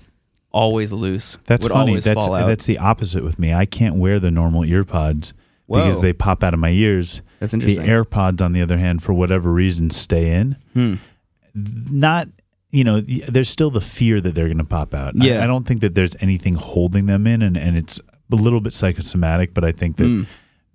always 0.51 0.93
loose. 0.93 1.37
That's 1.45 1.67
funny. 1.67 1.99
That's 1.99 2.13
fall 2.13 2.33
out. 2.33 2.47
that's 2.47 2.65
the 2.65 2.77
opposite 2.77 3.23
with 3.23 3.39
me. 3.39 3.53
I 3.53 3.65
can't 3.65 3.95
wear 3.95 4.19
the 4.19 4.31
normal 4.31 4.63
ear 4.65 4.83
pods 4.85 5.33
because 5.67 5.99
they 6.01 6.13
pop 6.13 6.43
out 6.43 6.53
of 6.53 6.59
my 6.59 6.69
ears. 6.69 7.21
That's 7.39 7.53
interesting. 7.53 7.85
The. 7.85 7.91
AirPods, 7.91 8.41
on 8.41 8.53
the 8.53 8.61
other 8.61 8.77
hand, 8.77 9.01
for 9.03 9.13
whatever 9.13 9.51
reason, 9.51 9.89
stay 9.89 10.31
in. 10.31 10.55
Hmm. 10.73 10.95
Not, 11.55 12.27
you 12.71 12.83
know, 12.83 13.01
there's 13.01 13.49
still 13.49 13.69
the 13.71 13.81
fear 13.81 14.21
that 14.21 14.33
they're 14.35 14.47
going 14.47 14.57
to 14.59 14.63
pop 14.63 14.93
out. 14.93 15.15
I- 15.19 15.25
Yeah. 15.25 15.43
I, 15.43 15.47
don't 15.47 15.65
think 15.67 15.81
that 15.81 15.95
there's 15.95 16.15
anything 16.19 16.55
holding 16.55 17.05
them 17.07 17.27
in, 17.27 17.41
and, 17.41 17.57
and 17.57 17.75
it's 17.77 17.99
a 18.33 18.35
little 18.35 18.59
bit 18.59 18.73
psychosomatic, 18.73 19.53
but 19.53 19.63
I 19.63 19.71
think 19.71 19.95
that 19.97 20.05
Hmm. 20.05 20.23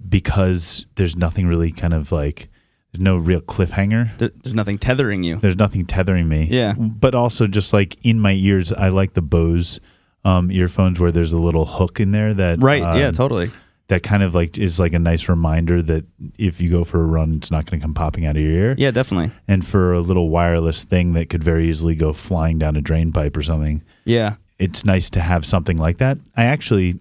because 0.09 0.87
there's 0.95 1.17
nothing 1.17 1.47
really 1.47 1.71
kind 1.73 1.93
of 1.93 2.13
like, 2.13 2.49
there's 2.93 3.03
no 3.03 3.17
real 3.17 3.41
cliffhanger. 3.41 4.17
There's 4.19 4.55
nothing 4.55 4.79
tethering 4.79 5.23
you. 5.23 5.37
There's 5.37 5.57
nothing 5.57 5.85
tethering 5.87 6.29
me. 6.29 6.49
Yeah. 6.51 6.73
But 6.75 7.15
also, 7.15 7.47
just 7.47 7.73
like 7.73 7.97
in 8.03 8.21
my 8.21 8.33
ears, 8.33 8.73
I 8.73 8.89
like 8.89 9.15
the 9.15 9.23
Bose 9.23 9.81
um, 10.25 10.51
earphones 10.51 10.99
where 10.99 11.11
there's 11.11 11.33
a 11.33 11.39
little 11.39 11.65
hook 11.67 12.01
in 12.01 12.11
there 12.13 12.35
that 12.35 12.63
Right. 12.63 12.81
yeah, 12.83 13.07
um, 13.09 13.13
totally. 13.13 13.51
that 13.89 14.03
kind 14.03 14.23
of 14.23 14.35
like 14.35 14.59
is 14.59 14.79
like 14.79 14.93
a 14.93 14.99
nice 14.99 15.29
reminder 15.29 15.81
that 15.83 16.05
if 16.37 16.61
you 16.61 16.71
go 16.71 16.85
for 16.85 17.01
a 17.03 17.07
run, 17.07 17.37
it's 17.37 17.51
not 17.51 17.67
going 17.67 17.81
to 17.81 17.85
come 17.85 17.95
popping 17.95 18.27
out 18.27 18.37
of 18.37 18.43
your 18.43 18.53
ear. 18.53 18.75
Yeah, 18.79 18.91
definitely. 18.91 19.31
And 19.47 19.67
for 19.67 19.93
a 19.95 20.01
little 20.01 20.29
wireless 20.29 20.83
thing 20.85 21.13
that 21.15 21.29
could 21.31 21.43
very 21.45 21.69
easily 21.69 21.95
go 21.95 22.13
flying 22.13 22.59
down 22.59 22.77
a 22.77 22.81
drain 22.81 23.13
pipe 23.13 23.37
or 23.37 23.43
something, 23.43 23.83
Yeah. 24.05 24.35
it's 24.59 24.85
nice 24.85 25.09
to 25.11 25.21
have 25.21 25.47
something 25.47 25.79
like 25.79 25.99
that. 25.99 26.19
I 26.37 26.45
actually 26.45 26.99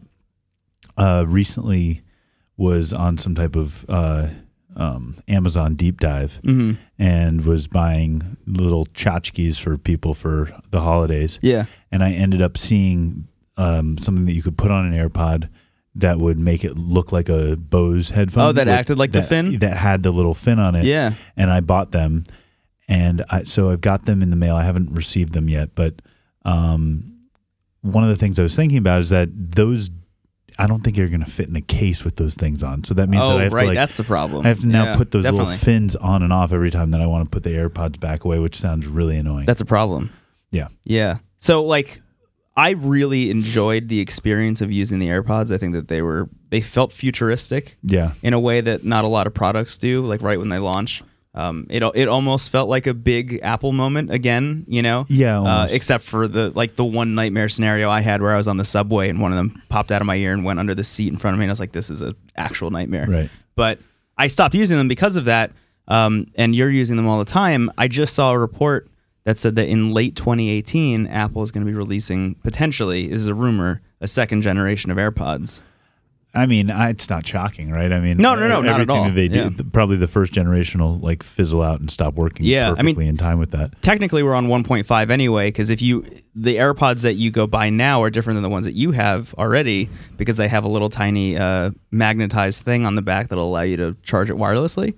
uh, 0.98 1.26
recently 1.28 2.02
was 2.58 2.92
on 2.94 3.18
some 3.18 3.36
type 3.36 3.56
of 3.56 3.86
uh, 3.88 4.30
um, 4.76 5.16
Amazon 5.28 5.76
deep 5.76 6.00
dive 6.00 6.40
hmm 6.44 6.74
and 7.00 7.46
was 7.46 7.68
buying 7.68 8.38
little 8.48 8.88
tchotchkes 8.88 9.60
for 9.60 9.78
people 9.78 10.16
for 10.16 10.52
the 10.72 10.82
holidays. 10.82 11.38
Yeah. 11.44 11.66
And 11.92 12.04
I 12.04 12.12
ended 12.12 12.42
up 12.42 12.58
seeing 12.58 13.28
um, 13.56 14.00
something 14.00 14.26
that 14.26 14.34
you 14.34 14.42
could 14.42 14.58
put 14.58 14.72
on 14.72 14.92
an 14.92 14.94
AirPod 14.94 15.48
that 15.94 16.20
would 16.20 16.40
make 16.40 16.64
it 16.64 16.76
look 16.76 17.12
like 17.12 17.30
a 17.30 17.56
Bose 17.56 18.10
headphone. 18.10 18.44
Oh, 18.46 18.52
that 18.52 18.68
acted 18.68 18.98
like 18.98 19.12
the 19.12 19.22
fin? 19.22 19.60
That 19.60 19.78
had 19.78 20.02
the 20.02 20.10
little 20.12 20.34
fin 20.34 20.58
on 20.58 20.74
it. 20.76 20.86
Yeah. 20.86 21.14
And 21.36 21.52
I 21.52 21.60
bought 21.60 21.92
them. 21.92 22.24
And 22.88 23.24
I, 23.30 23.44
so 23.44 23.70
I've 23.70 23.82
got 23.82 24.06
them 24.06 24.24
in 24.24 24.30
the 24.32 24.36
mail. 24.36 24.56
I 24.56 24.64
haven't 24.64 24.92
received 24.92 25.34
them 25.34 25.50
yet. 25.50 25.76
But 25.76 26.02
um, 26.46 27.20
one 27.82 28.04
of 28.04 28.10
the 28.10 28.16
things 28.16 28.40
I 28.40 28.44
was 28.44 28.56
thinking 28.56 28.78
about 28.78 29.02
is 29.02 29.10
that 29.10 29.30
those, 29.32 29.90
I 30.60 30.66
don't 30.68 30.84
think 30.84 30.98
you're 30.98 31.08
going 31.10 31.24
to 31.24 31.30
fit 31.30 31.48
in 31.48 31.54
the 31.54 31.62
case 31.62 32.04
with 32.04 32.16
those 32.16 32.34
things 32.36 32.64
on. 32.64 32.84
So 32.84 32.94
that 32.96 33.10
means 33.10 33.22
Oh, 33.24 33.30
that 33.34 33.40
I 33.40 33.44
have 33.44 33.54
right. 33.54 33.62
to 33.64 33.68
like, 33.70 33.76
That's 33.76 33.98
the 33.98 34.04
problem. 34.04 34.46
I 34.46 34.50
have 34.50 34.62
to 34.62 34.68
now 34.68 34.86
Yeah, 34.86 34.96
put 34.98 35.12
those 35.12 35.24
definitely. 35.24 35.52
little 35.54 35.66
fins 35.66 35.96
on 35.96 36.24
and 36.24 36.34
off 36.34 36.52
every 36.52 36.72
time 36.72 36.92
that 36.92 37.02
I 37.02 37.06
want 37.06 37.26
to 37.26 37.30
put 37.30 37.44
the 37.44 37.52
AirPods 37.52 38.00
back 38.00 38.24
away, 38.26 38.40
which 38.40 38.56
sounds 38.60 38.88
really 38.88 39.18
annoying. 39.18 39.46
That's 39.46 39.62
a 39.62 39.66
problem. 39.66 40.12
yeah. 40.52 40.68
Yeah. 40.84 41.18
So 41.38 41.64
like 41.64 42.02
I 42.56 42.72
really 42.72 43.30
enjoyed 43.30 43.88
the 43.88 44.00
experience 44.00 44.62
of 44.62 44.72
using 44.72 44.98
the 44.98 45.08
AirPods. 45.10 45.52
I 45.54 45.60
think 45.60 45.74
that 45.74 45.90
they 45.90 46.02
were 46.02 46.28
they 46.50 46.62
felt 46.62 46.92
futuristic 46.92 47.78
Yeah. 47.84 48.14
in 48.24 48.34
a 48.34 48.40
way 48.40 48.62
that 48.62 48.84
not 48.84 49.06
a 49.06 49.08
lot 49.08 49.28
of 49.28 49.34
products 49.36 49.78
do, 49.78 50.02
like 50.04 50.22
right 50.24 50.40
when 50.40 50.50
they 50.50 50.58
launch. 50.58 51.04
Um, 51.38 51.68
it 51.70 51.84
it 51.96 52.08
almost 52.08 52.50
felt 52.50 52.68
like 52.68 52.88
a 52.88 52.96
big 52.96 53.40
Apple 53.44 53.72
moment 53.72 54.12
again, 54.12 54.66
you 54.68 54.82
know. 54.82 55.06
Yeah, 55.08 55.40
Uh, 55.42 55.68
except 55.70 56.04
for 56.04 56.28
the 56.28 56.52
like 56.56 56.76
the 56.76 56.84
one 56.84 57.14
nightmare 57.14 57.48
scenario 57.48 57.90
I 57.90 58.02
had 58.02 58.22
where 58.24 58.34
I 58.34 58.38
was 58.38 58.48
on 58.48 58.58
the 58.58 58.66
subway 58.66 59.10
and 59.10 59.22
one 59.22 59.32
of 59.32 59.38
them 59.38 59.62
popped 59.70 59.92
out 59.92 60.02
of 60.02 60.08
my 60.08 60.16
ear 60.16 60.34
and 60.34 60.44
went 60.44 60.60
under 60.60 60.74
the 60.74 60.84
seat 60.84 61.10
in 61.10 61.18
front 61.18 61.36
of 61.36 61.40
me, 61.40 61.46
and 61.46 61.52
I 61.52 61.54
was 61.54 61.60
like, 61.60 61.74
"This 61.74 61.90
is 61.92 62.02
an 62.02 62.16
actual 62.36 62.72
nightmare." 62.72 63.06
Right. 63.08 63.30
But 63.56 63.80
I 64.18 64.28
stopped 64.28 64.56
using 64.56 64.78
them 64.78 64.88
because 64.88 65.16
of 65.16 65.26
that. 65.26 65.52
Um, 65.90 66.28
and 66.36 66.54
you're 66.54 66.70
using 66.70 66.98
them 66.98 67.08
all 67.08 67.20
the 67.20 67.32
time. 67.32 67.72
I 67.78 67.88
just 67.88 68.14
saw 68.14 68.32
a 68.32 68.38
report 68.38 68.90
that 69.24 69.38
said 69.38 69.56
that 69.56 69.70
in 69.70 69.94
late 69.94 70.16
2018, 70.18 71.08
Apple 71.08 71.44
is 71.44 71.52
going 71.52 71.66
to 71.66 71.72
be 71.72 71.78
releasing 71.78 72.36
potentially, 72.44 73.08
this 73.08 73.22
is 73.22 73.28
a 73.28 73.34
rumor, 73.34 73.82
a 74.02 74.08
second 74.08 74.42
generation 74.42 74.92
of 74.92 74.98
AirPods. 74.98 75.62
I 76.38 76.46
mean, 76.46 76.70
I, 76.70 76.90
it's 76.90 77.10
not 77.10 77.26
shocking, 77.26 77.72
right? 77.72 77.92
I 77.92 78.00
mean, 78.00 78.18
No, 78.18 78.36
no, 78.36 78.48
no, 78.48 78.62
not 78.62 78.80
at 78.82 78.90
all. 78.90 79.06
that 79.06 79.16
they 79.16 79.28
do, 79.28 79.40
Yeah. 79.40 79.50
th- 79.50 79.72
probably 79.72 79.98
the 79.98 80.08
first 80.08 80.32
generation 80.34 80.82
will 80.82 80.96
like 81.00 81.24
fizzle 81.24 81.62
out 81.62 81.80
and 81.80 81.90
stop 81.90 82.14
working 82.14 82.46
Yeah, 82.46 82.76
I 82.78 82.84
mean- 82.84 83.02
in 83.02 83.18
time 83.18 83.40
with 83.40 83.52
that. 83.52 83.82
technically 83.82 84.22
we're 84.24 84.36
on 84.36 84.48
1.5 84.48 85.10
anyway 85.10 85.48
because 85.50 85.70
if 85.70 85.82
you 85.82 86.06
the 86.36 86.58
airpods 86.58 87.02
that 87.02 87.16
you 87.16 87.32
go 87.32 87.48
buy 87.48 87.70
now 87.70 88.04
are 88.04 88.10
different 88.10 88.36
than 88.36 88.44
the 88.44 88.50
ones 88.50 88.66
that 88.66 88.74
you 88.76 88.92
have 88.92 89.34
already 89.36 89.90
because 90.18 90.38
they 90.38 90.48
have 90.48 90.64
a 90.64 90.68
little 90.70 90.90
tiny 90.90 91.36
uh, 91.38 91.72
magnetized 91.92 92.62
thing 92.62 92.86
on 92.86 92.96
the 92.96 93.02
back 93.02 93.30
that'll 93.30 93.48
allow 93.50 93.62
you 93.62 93.78
to 93.78 93.96
charge 94.04 94.30
it 94.30 94.36
wirelessly 94.36 94.94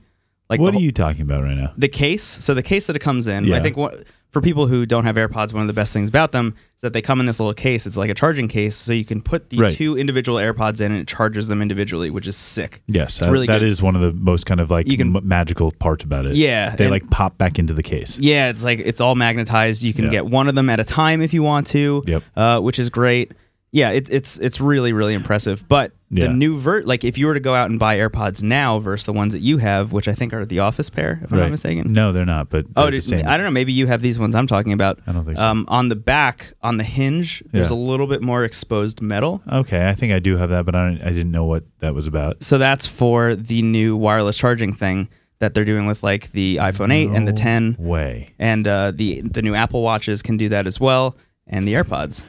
like 0.49 0.59
what 0.59 0.71
the, 0.71 0.77
are 0.77 0.81
you 0.81 0.91
talking 0.91 1.21
about 1.21 1.43
right 1.43 1.55
now? 1.55 1.71
the 1.77 1.87
case 1.87 2.23
so 2.23 2.53
the 2.53 2.63
case 2.63 2.87
that 2.87 2.95
it 2.95 2.99
comes 2.99 3.27
in 3.27 3.51
i 3.53 3.61
think 3.61 3.77
what, 3.77 4.03
for 4.31 4.41
people 4.41 4.67
who 4.67 4.85
don't 4.85 5.05
have 5.05 5.15
airpods 5.15 5.53
one 5.53 5.61
of 5.61 5.67
the 5.67 5.73
best 5.73 5.91
things 5.91 6.07
about 6.07 6.31
them 6.31 6.53
is 6.75 6.81
that 6.81 6.93
they 6.93 7.01
come 7.01 7.19
in 7.19 7.25
this 7.25 7.39
little 7.39 7.53
case 7.53 7.87
it's 7.87 7.97
like 7.97 8.09
a 8.09 8.13
charging 8.13 8.47
case 8.47 8.75
so 8.75 8.93
you 8.93 9.03
can 9.05 9.21
put 9.21 9.49
the 9.49 9.57
Right. 9.57 9.71
two 9.75 9.97
individual 9.97 10.37
airpods 10.37 10.81
in 10.81 10.91
and 10.91 11.01
it 11.01 11.07
charges 11.07 11.47
them 11.47 11.61
individually 11.61 12.09
which 12.11 12.27
is 12.27 12.37
sick 12.37 12.81
Yes, 12.87 13.21
really 13.21 13.47
that 13.47 13.63
is 13.63 13.81
one 13.81 13.95
of 13.95 14.01
the 14.01 14.13
most 14.13 14.45
kind 14.45 14.59
of 14.59 14.69
like 14.69 14.87
You 14.87 14.97
can- 14.97 15.15
m- 15.15 15.27
magical 15.27 15.71
parts 15.71 16.03
about 16.03 16.25
it. 16.25 16.35
Yeah, 16.35 16.75
they 16.75 16.87
like 16.89 17.09
pop 17.09 17.37
back 17.37 17.57
into 17.59 17.73
the 17.73 17.83
case. 17.83 18.17
Yeah, 18.19 18.49
it's 18.49 18.63
like 18.63 18.79
it's 18.79 19.01
all 19.01 19.15
magnetized. 19.15 19.81
You 19.83 19.93
can 19.93 20.05
Yeah. 20.05 20.11
get 20.11 20.25
one 20.27 20.47
of 20.47 20.55
them 20.55 20.69
at 20.69 20.79
a 20.79 20.83
time 20.83 21.21
if 21.21 21.33
you 21.33 21.41
want 21.43 21.67
to. 21.67 22.03
Yep. 22.05 22.23
Uh, 22.35 22.59
which 22.59 22.77
is 22.79 22.89
great. 22.89 23.31
Yeah, 23.71 23.91
it, 23.91 24.09
it's 24.09 24.39
it's 24.39 24.59
really 24.59 24.93
really 24.93 25.13
impressive. 25.13 25.63
But 25.67 25.91
Yeah. 26.09 26.25
the 26.25 26.33
new 26.33 26.57
vert, 26.59 26.87
like 26.87 27.03
if 27.03 27.19
you 27.19 27.27
were 27.27 27.35
to 27.35 27.39
go 27.39 27.53
out 27.53 27.69
and 27.69 27.77
buy 27.77 27.97
AirPods 27.99 28.41
now 28.41 28.79
versus 28.79 29.05
the 29.05 29.13
ones 29.13 29.31
that 29.33 29.41
you 29.41 29.59
have, 29.59 29.91
which 29.93 30.07
I 30.07 30.13
think 30.15 30.33
are 30.33 30.43
the 30.43 30.57
Office 30.59 30.89
pair, 30.89 31.19
if 31.23 31.31
I'm 31.31 31.37
not 31.37 31.51
mistaken. 31.51 31.93
No, 31.93 32.11
they're 32.11 32.25
not. 32.25 32.49
But 32.49 32.65
Oh, 32.75 32.89
they're 32.89 32.99
same. 32.99 33.27
I 33.27 33.37
don't 33.37 33.43
know. 33.45 33.51
Maybe 33.51 33.71
you 33.71 33.85
have 33.85 34.01
these 34.01 34.17
ones 34.17 34.33
I'm 34.33 34.47
talking 34.47 34.73
about. 34.73 34.99
I 35.05 35.11
don't 35.11 35.23
think 35.23 35.37
so. 35.37 35.45
Um, 35.45 35.65
on 35.67 35.89
the 35.89 35.95
back, 35.95 36.53
on 36.63 36.77
the 36.77 36.83
hinge, 36.83 37.43
there's 37.51 37.69
Yeah. 37.69 37.75
a 37.75 37.77
little 37.77 38.07
bit 38.07 38.23
more 38.23 38.43
exposed 38.43 39.01
metal. 39.01 39.41
Okay, 39.51 39.87
I 39.87 39.93
think 39.93 40.13
I 40.13 40.17
do 40.19 40.35
have 40.37 40.49
that, 40.49 40.65
but 40.65 40.73
I, 40.73 40.89
don't, 40.89 41.01
I 41.03 41.09
didn't 41.09 41.31
know 41.31 41.45
what 41.45 41.63
that 41.79 41.93
was 41.93 42.07
about. 42.07 42.43
So 42.43 42.57
that's 42.57 42.87
for 42.87 43.35
the 43.35 43.61
new 43.61 43.95
wireless 43.95 44.35
charging 44.35 44.73
thing 44.73 45.09
that 45.37 45.53
they're 45.53 45.63
doing 45.63 45.85
with 45.85 46.01
like 46.01 46.31
the 46.31 46.57
iPhone 46.59 46.91
8 46.91 47.11
and 47.11 47.27
the 47.27 47.33
10, 47.33 47.75
Way. 47.77 48.29
and 48.39 48.67
uh, 48.67 48.91
the 48.95 49.21
the 49.21 49.41
new 49.43 49.53
Apple 49.53 49.83
Watches 49.83 50.21
can 50.23 50.37
do 50.37 50.49
that 50.49 50.65
as 50.65 50.79
well, 50.79 51.15
and 51.45 51.67
the 51.67 51.73
AirPods. 51.75 52.23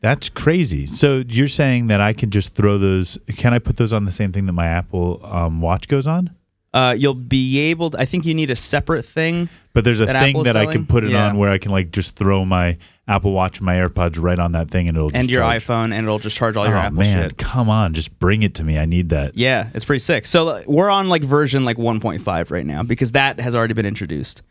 That's 0.00 0.28
crazy. 0.28 0.86
So 0.86 1.22
you're 1.26 1.48
saying 1.48 1.86
that 1.88 2.00
I 2.00 2.12
can 2.12 2.30
just 2.30 2.54
throw 2.54 2.78
those? 2.78 3.18
Can 3.36 3.54
I 3.54 3.58
put 3.58 3.76
those 3.76 3.92
on 3.92 4.04
the 4.04 4.12
same 4.12 4.30
thing 4.32 4.46
that 4.46 4.52
my 4.52 4.66
Apple 4.66 5.20
um, 5.24 5.60
Watch 5.60 5.88
goes 5.88 6.06
on? 6.06 6.30
Uh, 6.74 6.94
you'll 6.96 7.14
be 7.14 7.58
able. 7.58 7.90
To, 7.90 7.98
I 7.98 8.04
think 8.04 8.26
you 8.26 8.34
need 8.34 8.50
a 8.50 8.56
separate 8.56 9.04
thing. 9.06 9.48
But 9.72 9.84
there's 9.84 10.00
a 10.02 10.06
That 10.06 10.20
thing 10.20 10.30
Apple's 10.34 10.44
that 10.46 10.56
I 10.56 10.66
can 10.66 10.86
put 10.86 11.04
it 11.04 11.10
Yeah. 11.10 11.28
on 11.28 11.38
where 11.38 11.50
I 11.50 11.56
can 11.58 11.72
like 11.72 11.90
just 11.90 12.16
throw 12.16 12.44
my 12.44 12.76
Apple 13.08 13.32
Watch 13.32 13.58
and 13.58 13.66
my 13.66 13.76
AirPods 13.76 14.20
right 14.22 14.38
on 14.38 14.52
that 14.52 14.70
thing 14.70 14.88
and 14.88 14.96
it'll 14.96 15.08
and 15.14 15.28
just 15.28 15.30
your 15.30 15.42
charge. 15.42 15.64
iPhone, 15.64 15.84
and 15.94 16.04
it'll 16.06 16.18
just 16.18 16.36
charge 16.36 16.56
all 16.56 16.66
your 16.66 16.76
oh 16.76 16.80
Apple 16.80 16.98
man, 16.98 17.28
shit. 17.30 17.38
come 17.38 17.70
on, 17.70 17.94
just 17.94 18.18
bring 18.18 18.42
it 18.42 18.54
to 18.56 18.64
me. 18.64 18.78
I 18.78 18.84
need 18.84 19.08
that. 19.10 19.36
Yeah, 19.36 19.68
it's 19.74 19.84
pretty 19.84 20.00
sick. 20.00 20.26
So 20.26 20.62
we're 20.66 20.90
on 20.90 21.08
like 21.08 21.22
version 21.22 21.64
like 21.64 21.76
1.5 21.78 22.50
right 22.50 22.66
now 22.66 22.82
because 22.82 23.12
that 23.12 23.38
has 23.40 23.54
already 23.54 23.74
been 23.74 23.86
introduced. 23.86 24.42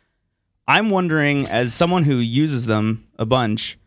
I'm 0.67 0.89
wondering, 0.89 1.45
as 1.47 1.73
someone 1.73 2.03
who 2.03 2.15
uses 2.17 2.65
them 2.65 3.07
a 3.19 3.25
bunch, 3.25 3.77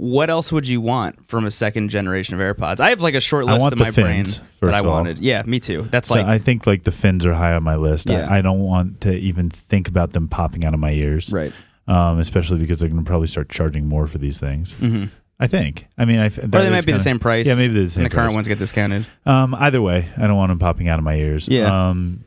what 0.00 0.30
else 0.30 0.50
would 0.50 0.66
you 0.66 0.80
want 0.80 1.26
from 1.28 1.44
a 1.44 1.50
second 1.50 1.90
generation 1.90 2.34
of 2.34 2.40
AirPods? 2.40 2.80
I 2.80 2.88
have 2.88 3.02
like 3.02 3.14
a 3.14 3.20
short 3.20 3.44
list 3.44 3.60
want 3.60 3.74
in 3.74 3.78
my 3.78 3.90
brain 3.90 4.24
fins, 4.24 4.40
that 4.60 4.72
I 4.72 4.78
of 4.78 4.86
all. 4.86 4.92
wanted. 4.92 5.18
Yeah, 5.18 5.42
me 5.42 5.60
too. 5.60 5.88
That's 5.90 6.08
So 6.08 6.14
like 6.14 6.24
I 6.24 6.38
think 6.38 6.66
like 6.66 6.84
the 6.84 6.90
fins 6.90 7.26
are 7.26 7.34
high 7.34 7.52
on 7.52 7.62
my 7.62 7.76
list. 7.76 8.08
Yeah. 8.08 8.26
I, 8.26 8.38
I 8.38 8.40
don't 8.40 8.60
want 8.60 9.02
to 9.02 9.12
even 9.14 9.50
think 9.50 9.88
about 9.88 10.12
them 10.12 10.26
popping 10.26 10.64
out 10.64 10.72
of 10.72 10.80
my 10.80 10.92
ears, 10.92 11.30
right. 11.30 11.52
um, 11.86 12.18
especially 12.18 12.60
because 12.60 12.80
they're 12.80 12.88
going 12.88 13.04
to 13.04 13.06
probably 13.06 13.26
start 13.26 13.50
charging 13.50 13.86
more 13.88 14.06
for 14.06 14.16
these 14.16 14.40
things. 14.40 14.72
hmm 14.72 15.06
I 15.38 15.46
think. 15.46 15.86
I 15.98 16.04
mean, 16.06 16.18
I, 16.18 16.26
Or 16.26 16.30
they 16.30 16.70
might 16.70 16.84
be 16.86 16.92
the 16.92 17.00
same 17.00 17.18
price. 17.18 17.46
Yeah, 17.46 17.54
maybe 17.54 17.72
the 17.84 17.90
same. 17.90 18.04
And 18.04 18.10
the 18.10 18.14
current 18.14 18.28
price. 18.28 18.34
ones 18.36 18.48
get 18.48 18.58
discounted. 18.58 19.06
Um, 19.24 19.54
either 19.54 19.80
way, 19.82 20.08
I 20.16 20.26
don't 20.26 20.36
want 20.36 20.50
them 20.50 20.58
popping 20.58 20.88
out 20.88 20.98
of 20.98 21.04
my 21.04 21.14
ears. 21.14 21.48
Yeah. 21.48 21.88
Um, 21.90 22.24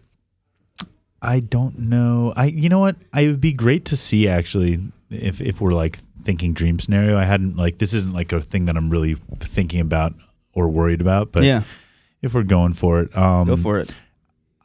I 1.22 1.39
don't 1.39 1.77
know. 1.80 2.34
I 2.36 2.46
you 2.46 2.70
know 2.70 2.80
what? 2.80 2.96
I 3.13 3.27
would 3.27 3.42
be 3.42 3.53
great 3.53 3.86
to 3.86 3.96
see 3.98 4.27
actually 4.27 4.80
if 5.10 5.42
if 5.42 5.62
we're 5.62 5.74
like 5.74 6.00
thinking 6.24 6.53
dream 6.53 6.80
scenario. 6.80 7.18
I 7.18 7.25
hadn't 7.25 7.58
like 7.58 7.77
this 7.77 7.94
isn't 7.94 8.13
like 8.13 8.32
a 8.32 8.42
thing 8.42 8.65
that 8.65 8.77
I'm 8.77 8.89
really 8.89 9.15
thinking 9.39 9.80
about 9.80 10.13
or 10.53 10.68
worried 10.68 11.01
about. 11.01 11.32
But 11.32 11.44
yeah, 11.44 11.63
if 12.22 12.34
we're 12.34 12.44
going 12.44 12.74
for 12.74 13.01
it, 13.01 13.15
um, 13.18 13.48
go 13.48 13.58
for 13.58 13.80
it. 13.80 13.94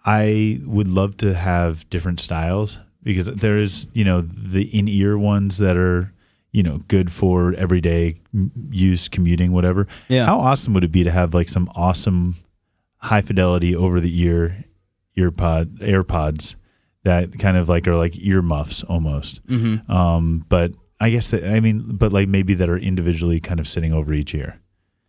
I 0.04 0.60
would 0.64 0.88
love 0.88 1.16
to 1.18 1.34
have 1.34 1.88
different 1.90 2.20
styles 2.20 2.78
because 3.02 3.26
there 3.26 3.58
is 3.58 3.86
you 3.92 4.04
know 4.04 4.22
the 4.22 4.64
in 4.76 4.88
ear 4.88 5.18
ones 5.18 5.58
that 5.58 5.76
are 5.76 6.12
you 6.52 6.62
know 6.62 6.78
good 6.88 7.12
for 7.12 7.54
everyday 7.54 8.20
use, 8.70 9.08
commuting, 9.08 9.52
whatever. 9.52 9.86
Yeah. 10.08 10.26
How 10.26 10.40
awesome 10.40 10.74
would 10.74 10.84
it 10.84 10.92
be 10.92 11.04
to 11.04 11.10
have 11.10 11.34
like 11.34 11.48
some 11.48 11.70
awesome 11.74 12.36
high 12.98 13.20
fidelity 13.22 13.74
over 13.76 14.00
the 14.00 14.20
ear 14.20 14.64
earpod 15.16 15.78
AirPods 15.78 16.56
that 17.04 17.38
kind 17.38 17.56
of 17.56 17.68
like 17.68 17.86
are 17.86 17.96
like 17.96 18.16
earmuffs 18.18 18.82
almost. 18.84 19.46
Mm-hmm. 19.46 19.90
Um, 19.90 20.44
but 20.48 20.72
I 21.00 21.10
guess 21.10 21.28
that 21.30 21.44
I 21.44 21.60
mean, 21.60 21.84
but 21.86 22.12
like 22.12 22.28
maybe 22.28 22.54
that 22.54 22.68
are 22.68 22.76
individually 22.76 23.40
kind 23.40 23.60
of 23.60 23.68
sitting 23.68 23.92
over 23.92 24.12
each 24.12 24.34
ear, 24.34 24.58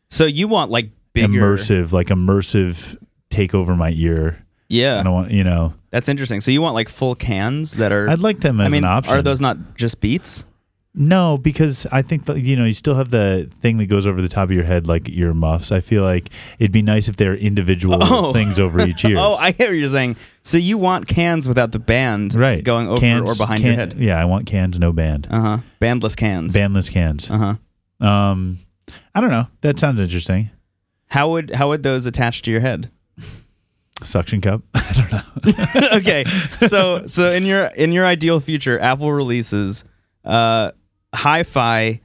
So 0.09 0.25
you 0.25 0.47
want 0.47 0.71
like 0.71 0.91
bigger 1.13 1.27
immersive, 1.27 1.91
like 1.91 2.07
immersive 2.07 2.97
take 3.29 3.53
over 3.53 3.75
my 3.75 3.91
ear. 3.91 4.45
Yeah. 4.67 4.99
I 4.99 5.03
don't 5.03 5.13
want 5.13 5.31
you 5.31 5.43
know. 5.43 5.73
that's 5.89 6.07
interesting. 6.07 6.41
So 6.41 6.51
you 6.51 6.61
want 6.61 6.75
like 6.75 6.89
full 6.89 7.15
cans 7.15 7.73
that 7.77 7.91
are. 7.91 8.07
I'd 8.09 8.19
like 8.19 8.41
them 8.41 8.61
as 8.61 8.65
I 8.65 8.69
mean, 8.69 8.83
an 8.83 8.89
option. 8.89 9.15
are 9.15 9.21
those 9.21 9.41
not 9.41 9.75
just 9.75 9.99
Beats? 9.99 10.45
No, 11.01 11.37
because 11.37 11.87
I 11.93 12.01
think 12.01 12.25
that, 12.25 12.39
you 12.39 12.57
know 12.57 12.65
you 12.65 12.73
still 12.73 12.95
have 12.95 13.09
the 13.09 13.49
thing 13.61 13.77
that 13.77 13.85
goes 13.85 14.05
over 14.05 14.21
the 14.21 14.27
top 14.27 14.43
of 14.43 14.51
your 14.51 14.65
head 14.65 14.85
like 14.85 15.07
ear 15.07 15.33
muffs. 15.33 15.71
I 15.71 15.79
feel 15.79 16.03
like 16.03 16.29
it'd 16.59 16.73
be 16.73 16.81
nice 16.81 17.07
if 17.07 17.15
they're 17.15 17.35
individual 17.35 17.99
Oh. 18.01 18.33
things 18.33 18.59
over 18.59 18.81
each 18.85 19.05
ear. 19.05 19.17
Oh, 19.17 19.35
I 19.35 19.51
hear 19.51 19.67
what 19.69 19.73
you're 19.77 19.87
saying. 19.87 20.17
So 20.41 20.57
you 20.57 20.77
want 20.77 21.07
cans 21.07 21.47
without 21.47 21.71
the 21.71 21.79
band 21.79 22.35
right, 22.35 22.61
going 22.63 22.89
over 22.89 22.99
Cans- 22.99 23.29
or 23.29 23.33
behind 23.35 23.61
can- 23.61 23.67
your 23.67 23.75
head. 23.75 23.97
Yeah, 23.97 24.21
I 24.21 24.25
want 24.25 24.45
cans, 24.45 24.77
no 24.77 24.91
band, 24.91 25.27
Uh 25.31 25.39
huh. 25.39 25.57
Bandless 25.81 26.17
cans. 26.17 26.53
bandless 26.53 26.91
cans. 26.91 27.29
uh 27.31 27.55
huh. 28.01 28.05
Um, 28.05 28.59
I 29.15 29.21
don't 29.21 29.31
know. 29.31 29.47
That 29.61 29.79
sounds 29.79 30.01
interesting. 30.01 30.49
How 31.07 31.29
would 31.31 31.51
how 31.55 31.69
would 31.69 31.81
those 31.83 32.05
attach 32.07 32.41
to 32.43 32.51
your 32.51 32.59
head? 32.61 32.91
Suction 34.03 34.39
cup. 34.41 34.61
I 34.73 34.93
don't 34.93 35.11
know. 35.11 35.89
okay, 35.97 36.25
so 36.67 37.05
so 37.07 37.29
in 37.29 37.45
your 37.45 37.65
in 37.67 37.91
your 37.91 38.05
ideal 38.05 38.39
future, 38.39 38.79
Apple 38.79 39.11
releases 39.11 39.83
uh, 40.23 40.71
hi-fi 41.13 42.01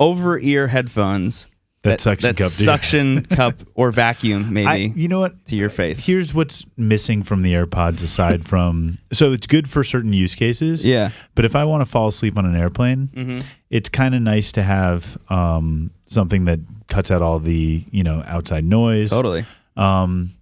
over 0.00 0.38
ear 0.38 0.66
headphones 0.68 1.46
That 1.82 2.00
suction 2.00 2.28
that 2.28 2.36
cup. 2.36 2.50
dude. 2.52 2.64
suction 2.64 3.24
cup 3.30 3.54
or 3.74 3.90
vacuum 3.90 4.44
I, 4.46 4.50
maybe 4.50 5.00
you 5.00 5.08
know 5.08 5.20
what? 5.20 5.46
to 5.46 5.56
your 5.56 5.70
face. 5.70 6.04
Here's 6.04 6.34
what's 6.34 6.64
missing 6.76 7.22
from 7.22 7.42
the 7.42 7.52
AirPods 7.52 8.02
aside 8.02 8.44
from 8.48 8.98
so 9.12 9.32
it's 9.32 9.46
good 9.46 9.68
for 9.68 9.84
certain 9.84 10.12
use 10.12 10.34
cases. 10.34 10.84
yeah. 10.84 11.10
But 11.34 11.44
if 11.44 11.54
I 11.54 11.64
want 11.64 11.82
to 11.82 11.86
fall 11.86 12.08
asleep 12.08 12.36
on 12.38 12.46
an 12.46 12.56
airplane, 12.56 13.08
Mm-hmm. 13.14 13.40
it's 13.70 13.88
kind 13.88 14.14
of 14.14 14.22
nice 14.22 14.50
to 14.52 14.62
have 14.62 15.16
um, 15.28 15.90
something 16.06 16.44
that 16.46 16.60
cuts 16.88 17.10
out 17.10 17.22
all 17.22 17.38
the 17.38 17.84
you 17.90 18.02
know 18.02 18.22
outside 18.26 18.64
noise. 18.64 19.10
Totally. 19.10 19.44
Um, 19.76 20.32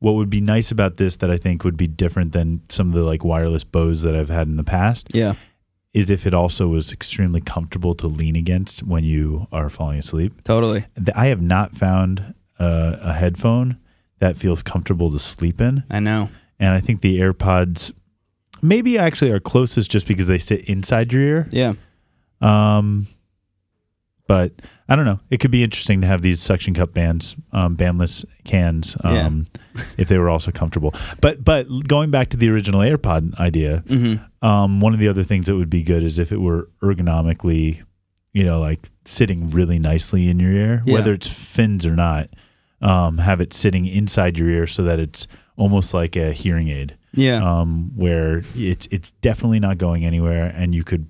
what 0.00 0.12
would 0.16 0.28
be 0.30 0.40
nice 0.42 0.70
about 0.70 0.98
this 0.98 1.16
that 1.16 1.30
I 1.30 1.36
think 1.38 1.64
would 1.64 1.76
be 1.78 1.86
different 1.86 2.32
than 2.32 2.60
some 2.68 2.88
of 2.88 2.94
the 2.94 3.02
like 3.04 3.24
wireless 3.24 3.64
Bose 3.64 4.02
that 4.02 4.14
I've 4.14 4.28
had 4.28 4.46
in 4.48 4.56
the 4.56 4.64
past 4.64 5.08
Yeah. 5.14 5.34
Is 5.94 6.10
if 6.10 6.26
it 6.26 6.34
also 6.34 6.66
was 6.66 6.92
extremely 6.92 7.40
comfortable 7.40 7.94
to 7.94 8.06
lean 8.08 8.36
against 8.36 8.82
when 8.82 9.04
you 9.04 9.46
are 9.52 9.70
falling 9.70 9.98
asleep. 10.00 10.42
Totally. 10.42 10.84
I 11.14 11.26
have 11.28 11.40
not 11.40 11.76
found 11.76 12.34
uh, 12.58 12.96
a 13.00 13.12
headphone 13.12 13.78
that 14.18 14.36
feels 14.36 14.62
comfortable 14.62 15.10
to 15.12 15.18
sleep 15.18 15.60
in, 15.60 15.84
I 15.90 16.00
know. 16.00 16.28
and 16.58 16.70
I 16.74 16.80
think 16.80 17.00
the 17.00 17.18
AirPods 17.20 17.92
maybe 18.60 18.98
actually 18.98 19.30
are 19.30 19.40
closest 19.40 19.90
just 19.90 20.06
because 20.06 20.26
they 20.26 20.38
sit 20.38 20.64
inside 20.68 21.12
your 21.12 21.22
ear. 21.22 21.48
Yeah. 21.50 21.74
Um, 22.40 23.06
but 24.26 24.52
I 24.88 24.96
don't 24.96 25.04
know. 25.04 25.20
It 25.30 25.38
could 25.40 25.50
be 25.50 25.62
interesting 25.64 26.00
to 26.00 26.06
have 26.06 26.22
these 26.22 26.40
suction 26.42 26.74
cup 26.74 26.92
bands, 26.92 27.36
um, 27.52 27.76
bandless 27.76 28.24
cans, 28.44 28.96
um, 29.04 29.46
if 29.98 30.08
they 30.08 30.18
were 30.18 30.28
also 30.30 30.50
comfortable. 30.50 30.94
But 31.20 31.44
but 31.44 31.66
going 31.88 32.10
back 32.10 32.28
to 32.30 32.36
the 32.36 32.48
original 32.48 32.80
AirPod 32.80 33.38
idea, 33.38 33.82
Mm-hmm. 33.86 34.46
um, 34.46 34.80
one 34.80 34.92
of 34.94 35.00
the 35.00 35.08
other 35.08 35.24
things 35.24 35.46
that 35.46 35.56
would 35.56 35.70
be 35.70 35.82
good 35.82 36.02
is 36.02 36.18
if 36.18 36.32
it 36.32 36.38
were 36.40 36.68
ergonomically, 36.82 37.82
you 38.32 38.44
know, 38.44 38.60
like 38.60 38.90
sitting 39.04 39.50
really 39.50 39.78
nicely 39.78 40.28
in 40.28 40.38
your 40.40 40.52
ear, 40.52 40.82
Yeah. 40.84 40.94
whether 40.94 41.12
it's 41.12 41.28
fins 41.28 41.84
or 41.86 41.94
not. 41.94 42.28
Um, 42.80 43.16
have 43.18 43.40
it 43.40 43.54
sitting 43.54 43.86
inside 43.86 44.36
your 44.36 44.50
ear 44.50 44.66
so 44.66 44.82
that 44.82 44.98
it's 45.00 45.26
almost 45.56 45.94
like 45.94 46.16
a 46.16 46.32
hearing 46.32 46.68
aid 46.68 46.98
Yeah. 47.14 47.36
um, 47.42 47.92
where 47.96 48.42
it's 48.54 48.86
it's 48.90 49.12
definitely 49.22 49.58
not 49.60 49.78
going 49.78 50.04
anywhere, 50.04 50.52
and 50.54 50.74
you 50.74 50.84
could 50.84 51.06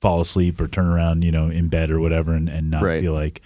fall 0.00 0.20
asleep 0.20 0.60
or 0.60 0.68
turn 0.68 0.86
around, 0.86 1.22
you 1.24 1.32
know, 1.32 1.48
in 1.48 1.68
bed 1.68 1.90
or 1.90 2.00
whatever, 2.00 2.32
and, 2.32 2.48
and 2.48 2.70
not 2.70 2.82
Right. 2.82 3.00
feel 3.00 3.12
like 3.14 3.40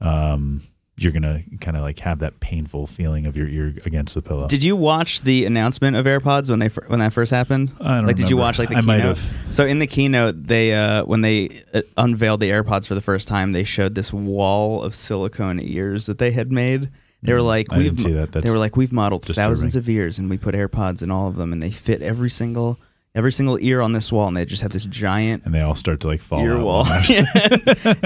um, 0.00 0.62
you're 0.96 1.12
gonna 1.12 1.42
kind 1.60 1.76
of 1.76 1.82
like 1.82 1.98
have 2.00 2.18
that 2.20 2.40
painful 2.40 2.86
feeling 2.86 3.26
of 3.26 3.36
your 3.36 3.46
ear 3.46 3.74
against 3.84 4.14
the 4.14 4.22
pillow. 4.22 4.48
Did 4.48 4.64
you 4.64 4.74
watch 4.74 5.20
the 5.22 5.44
announcement 5.44 5.96
of 5.96 6.06
AirPods 6.06 6.50
when 6.50 6.58
they 6.58 6.68
when 6.68 6.98
that 7.00 7.12
first 7.12 7.30
happened? 7.30 7.72
I 7.80 7.96
don't 7.98 8.06
like, 8.06 8.16
did 8.16 8.30
you 8.30 8.36
watch 8.36 8.58
like 8.58 8.68
the 8.68 8.76
I 8.76 8.80
might 8.80 8.96
keynote? 8.98 9.18
have. 9.18 9.54
So 9.54 9.64
in 9.66 9.78
the 9.78 9.86
keynote, 9.86 10.46
they 10.46 10.74
uh, 10.74 11.04
when 11.04 11.20
they 11.20 11.62
uh, 11.72 11.82
unveiled 11.96 12.40
the 12.40 12.50
AirPods 12.50 12.86
for 12.88 12.94
the 12.94 13.00
first 13.00 13.28
time, 13.28 13.52
they 13.52 13.64
showed 13.64 13.94
this 13.94 14.12
wall 14.12 14.82
of 14.82 14.94
silicone 14.94 15.60
ears 15.62 16.06
that 16.06 16.18
they 16.18 16.32
had 16.32 16.50
made. 16.50 16.90
They 17.22 17.32
were 17.32 17.40
Mm, 17.40 17.44
like, 17.46 17.72
I 17.72 17.78
we've 17.78 17.96
that. 17.96 18.30
They 18.42 18.50
were 18.50 18.58
like, 18.58 18.76
we've 18.76 18.92
modeled 18.92 19.22
disturbing. 19.22 19.50
thousands 19.50 19.76
of 19.76 19.88
ears, 19.88 20.18
and 20.20 20.30
we 20.30 20.38
put 20.38 20.54
AirPods 20.54 21.02
in 21.02 21.10
all 21.10 21.26
of 21.28 21.34
them, 21.36 21.52
and 21.52 21.60
they 21.62 21.70
fit 21.72 22.00
every 22.00 22.30
single 22.30 22.78
every 23.18 23.32
single 23.32 23.58
ear 23.60 23.80
on 23.80 23.92
this 23.92 24.12
wall, 24.12 24.28
and 24.28 24.36
they 24.36 24.44
just 24.44 24.62
have 24.62 24.70
this 24.70 24.84
giant 24.86 25.44
and 25.44 25.52
they 25.52 25.60
all 25.60 25.74
start 25.74 25.98
to 26.00 26.06
like 26.06 26.20
fall 26.22 26.40
ear 26.40 26.56
out 26.56 26.64
wall. 26.64 26.86
yeah, 27.08 27.24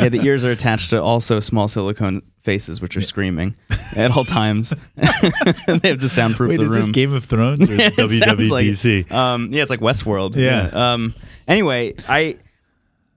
the 0.09 0.21
ears 0.25 0.43
are 0.43 0.51
attached 0.51 0.89
to 0.91 1.01
also 1.03 1.39
small 1.39 1.69
silicone 1.69 2.23
faces, 2.41 2.81
which 2.81 2.97
are 2.97 3.03
screaming 3.03 3.55
at 3.95 4.11
all 4.11 4.25
times. 4.25 4.73
they 4.97 5.89
have 5.91 6.01
to 6.01 6.09
soundproof 6.09 6.49
Wait, 6.49 6.57
the 6.57 6.63
is 6.63 6.71
room. 6.71 6.81
this 6.81 6.89
Game 6.89 7.13
of 7.13 7.27
Thrones 7.27 7.71
or 7.71 7.75
Yeah, 7.75 7.91
it 7.99 7.99
like- 8.51 8.65
WWDC? 8.67 9.13
Um, 9.13 9.53
yeah, 9.53 9.61
it's 9.61 9.71
like 9.71 9.81
Westworld. 9.81 10.35
Yeah. 10.35 10.71
Um. 10.73 11.15
Anyway, 11.47 11.95
I, 12.09 12.39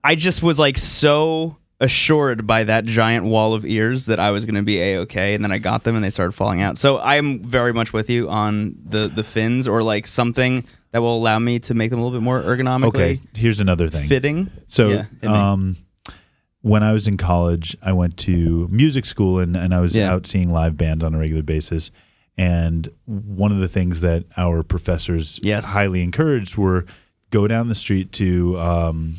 I 0.04 0.16
just 0.16 0.42
was 0.42 0.58
like 0.58 0.76
so 0.76 1.56
assured 1.80 2.46
by 2.46 2.64
that 2.64 2.84
giant 2.84 3.24
wall 3.24 3.54
of 3.54 3.64
ears 3.64 4.06
that 4.06 4.20
I 4.20 4.30
was 4.32 4.44
going 4.44 4.54
to 4.56 4.62
be 4.62 4.80
a 4.80 4.98
okay, 5.00 5.34
and 5.34 5.42
then 5.42 5.50
I 5.50 5.58
got 5.58 5.84
them 5.84 5.94
and 5.94 6.04
they 6.04 6.10
started 6.10 6.32
falling 6.32 6.60
out. 6.60 6.76
So 6.76 6.98
I'm 6.98 7.42
very 7.42 7.72
much 7.72 7.94
with 7.94 8.10
you 8.10 8.28
on 8.28 8.76
the 8.84 9.08
the 9.08 9.24
fins 9.24 9.66
or 9.66 9.82
like 9.82 10.06
something 10.06 10.64
that 10.92 11.00
will 11.02 11.16
allow 11.16 11.38
me 11.38 11.58
to 11.60 11.74
make 11.74 11.90
them 11.90 11.98
a 12.00 12.02
little 12.04 12.18
bit 12.18 12.24
more 12.24 12.42
ergonomically 12.42 12.86
okay, 12.88 13.20
here's 13.34 13.60
another 13.60 13.88
thing. 13.88 14.08
fitting. 14.08 14.50
So, 14.66 14.88
Yeah, 14.88 15.06
um, 15.52 15.76
when 16.62 16.82
I 16.82 16.92
was 16.92 17.06
in 17.06 17.16
college, 17.16 17.76
I 17.82 17.92
went 17.92 18.16
to 18.18 18.66
music 18.70 19.06
school 19.06 19.38
and, 19.38 19.56
and 19.56 19.74
I 19.74 19.80
was 19.80 19.94
Yeah. 19.96 20.12
out 20.12 20.26
seeing 20.26 20.50
live 20.52 20.76
bands 20.76 21.04
on 21.04 21.14
a 21.14 21.18
regular 21.18 21.42
basis. 21.42 21.90
And 22.38 22.90
one 23.06 23.52
of 23.52 23.58
the 23.58 23.68
things 23.68 24.00
that 24.02 24.24
our 24.36 24.62
professors 24.62 25.38
Yes. 25.42 25.72
highly 25.72 26.02
encouraged 26.02 26.56
were 26.56 26.84
go 27.30 27.46
down 27.48 27.68
the 27.68 27.74
street 27.74 28.12
to, 28.12 28.58
um, 28.58 29.16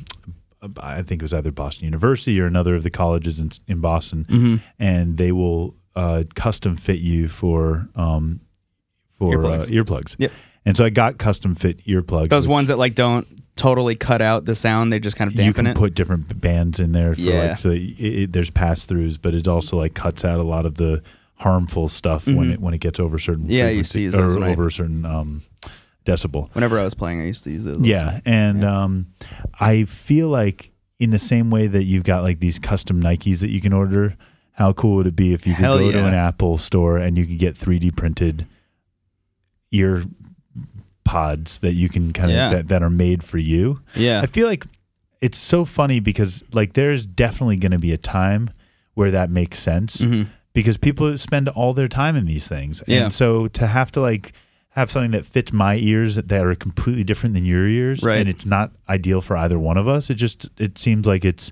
I 0.82 1.02
think 1.04 1.22
it 1.22 1.26
was 1.26 1.34
either 1.34 1.52
Boston 1.52 1.86
University 1.86 2.40
or 2.40 2.46
another 2.48 2.76
of 2.76 2.84
the 2.84 2.90
colleges 2.90 3.40
in, 3.40 3.52
in 3.68 3.80
Boston, 3.80 4.26
Mm-hmm. 4.30 4.56
and 4.80 5.18
they 5.18 5.32
will 5.32 5.76
uh, 5.96 6.24
custom 6.36 6.76
fit 6.76 7.00
you 7.00 7.28
for 7.28 7.88
um, 7.96 8.40
for 9.18 9.36
Earplugs. 9.36 9.64
Uh, 9.64 9.84
earplugs. 9.84 10.16
Yep. 10.20 10.32
And 10.68 10.76
so 10.76 10.84
I 10.86 10.90
got 10.90 11.18
custom 11.18 11.56
fit 11.56 11.84
earplugs. 11.86 12.30
Those 12.30 12.48
ones 12.48 12.68
that 12.68 12.78
like 12.78 12.94
don't 12.94 13.26
totally 13.56 13.96
cut 13.96 14.22
out 14.22 14.46
the 14.46 14.54
sound; 14.56 14.92
they 14.94 15.00
just 15.00 15.16
kind 15.16 15.32
of 15.32 15.40
you 15.40 15.54
can 15.54 15.66
it. 15.68 15.78
put 15.78 15.96
different 15.96 16.40
bands 16.42 16.80
in 16.80 16.92
there 16.92 17.16
for 17.16 17.22
Yeah. 17.22 17.50
like 17.50 17.58
so 17.58 17.70
it, 17.72 17.80
it, 18.00 18.32
there's 18.34 18.50
pass 18.52 18.86
throughs 18.86 19.18
but 19.20 19.34
it 19.34 19.48
also 19.48 19.78
like 19.78 19.94
cuts 19.96 20.24
out 20.26 20.40
a 20.40 20.44
lot 20.44 20.66
of 20.66 20.76
the 20.76 21.02
harmful 21.36 21.88
stuff 21.88 22.26
when 22.28 22.36
Mhm. 22.50 22.54
it 22.54 22.60
when 22.62 22.74
it 22.74 22.80
gets 22.80 23.00
over 23.00 23.18
certain 23.18 23.46
Yeah, 23.50 23.70
you 23.70 23.78
used 23.78 23.92
to 23.94 24.00
frequency- 24.00 24.02
use 24.24 24.34
those, 24.34 24.36
or 24.36 24.44
over 24.46 24.68
a 24.68 24.72
certain 24.72 25.06
um 25.06 25.42
decibel 26.06 26.50
Whenever 26.54 26.80
I 26.80 26.84
was 26.84 26.94
playing, 26.94 27.22
I 27.22 27.26
used 27.26 27.44
to 27.46 27.52
use 27.52 27.64
those. 27.66 27.78
yeah 27.80 28.20
and 28.26 28.62
Yeah. 28.62 28.84
um 28.84 29.08
i 29.60 29.84
feel 29.86 30.30
like 30.30 30.72
in 31.00 31.12
the 31.12 31.20
same 31.20 31.50
way 31.52 31.68
that 31.68 31.84
you've 31.84 32.04
got 32.06 32.24
like 32.24 32.40
these 32.40 32.60
custom 32.60 33.02
nikes 33.02 33.40
that 33.40 33.50
you 33.50 33.62
can 33.62 33.72
order 33.74 34.16
how 34.54 34.74
cool 34.74 34.96
would 34.98 35.08
it 35.08 35.16
be 35.16 35.34
if 35.34 35.46
you 35.48 35.54
could 35.54 35.64
Hell 35.64 35.78
go 35.80 35.92
to 35.92 35.98
yeah. 36.00 36.08
an 36.08 36.14
apple 36.14 36.58
store 36.58 36.98
and 36.98 37.18
you 37.18 37.26
could 37.26 37.38
get 37.40 37.56
3d 37.56 37.96
printed 37.96 38.46
ear 39.72 40.04
pods 41.08 41.60
that 41.60 41.74
you 41.74 41.88
can 41.90 42.12
kind 42.14 42.30
of 42.32 42.36
Yeah. 42.38 42.50
that, 42.50 42.68
that 42.68 42.82
are 42.84 42.90
made 43.06 43.24
for 43.24 43.38
you 43.38 43.80
yeah, 43.96 44.22
I 44.22 44.26
feel 44.28 44.48
like 44.48 44.66
it's 45.22 45.38
so 45.38 45.66
funny 45.66 46.00
because 46.00 46.44
like 46.54 46.74
there's 46.74 47.06
definitely 47.06 47.56
going 47.58 47.72
to 47.72 47.80
be 47.80 47.94
a 47.94 47.98
time 47.98 48.50
where 48.94 49.12
that 49.12 49.30
makes 49.32 49.58
sense 49.60 50.00
hmm 50.00 50.24
because 50.54 50.76
people 50.78 51.16
spend 51.20 51.48
all 51.50 51.72
their 51.74 51.88
time 51.88 52.16
in 52.16 52.26
these 52.26 52.48
things. 52.48 52.82
Yeah. 52.88 53.04
And 53.04 53.14
so 53.14 53.48
to 53.60 53.68
have 53.68 53.92
to 53.92 54.02
like 54.02 54.34
have 54.70 54.90
something 54.90 55.12
that 55.12 55.24
fits 55.24 55.54
my 55.54 55.76
ears 55.76 56.16
that 56.16 56.32
are 56.48 56.56
completely 56.56 57.04
different 57.04 57.36
than 57.36 57.46
your 57.46 57.68
ears 57.68 58.02
Right. 58.02 58.18
and 58.20 58.28
it's 58.28 58.44
not 58.46 58.72
ideal 58.90 59.22
for 59.22 59.38
either 59.38 59.60
one 59.60 59.78
of 59.78 59.88
us, 59.88 60.10
it 60.10 60.16
just 60.16 60.50
it 60.58 60.80
seems 60.80 61.06
like 61.06 61.24
it's 61.24 61.52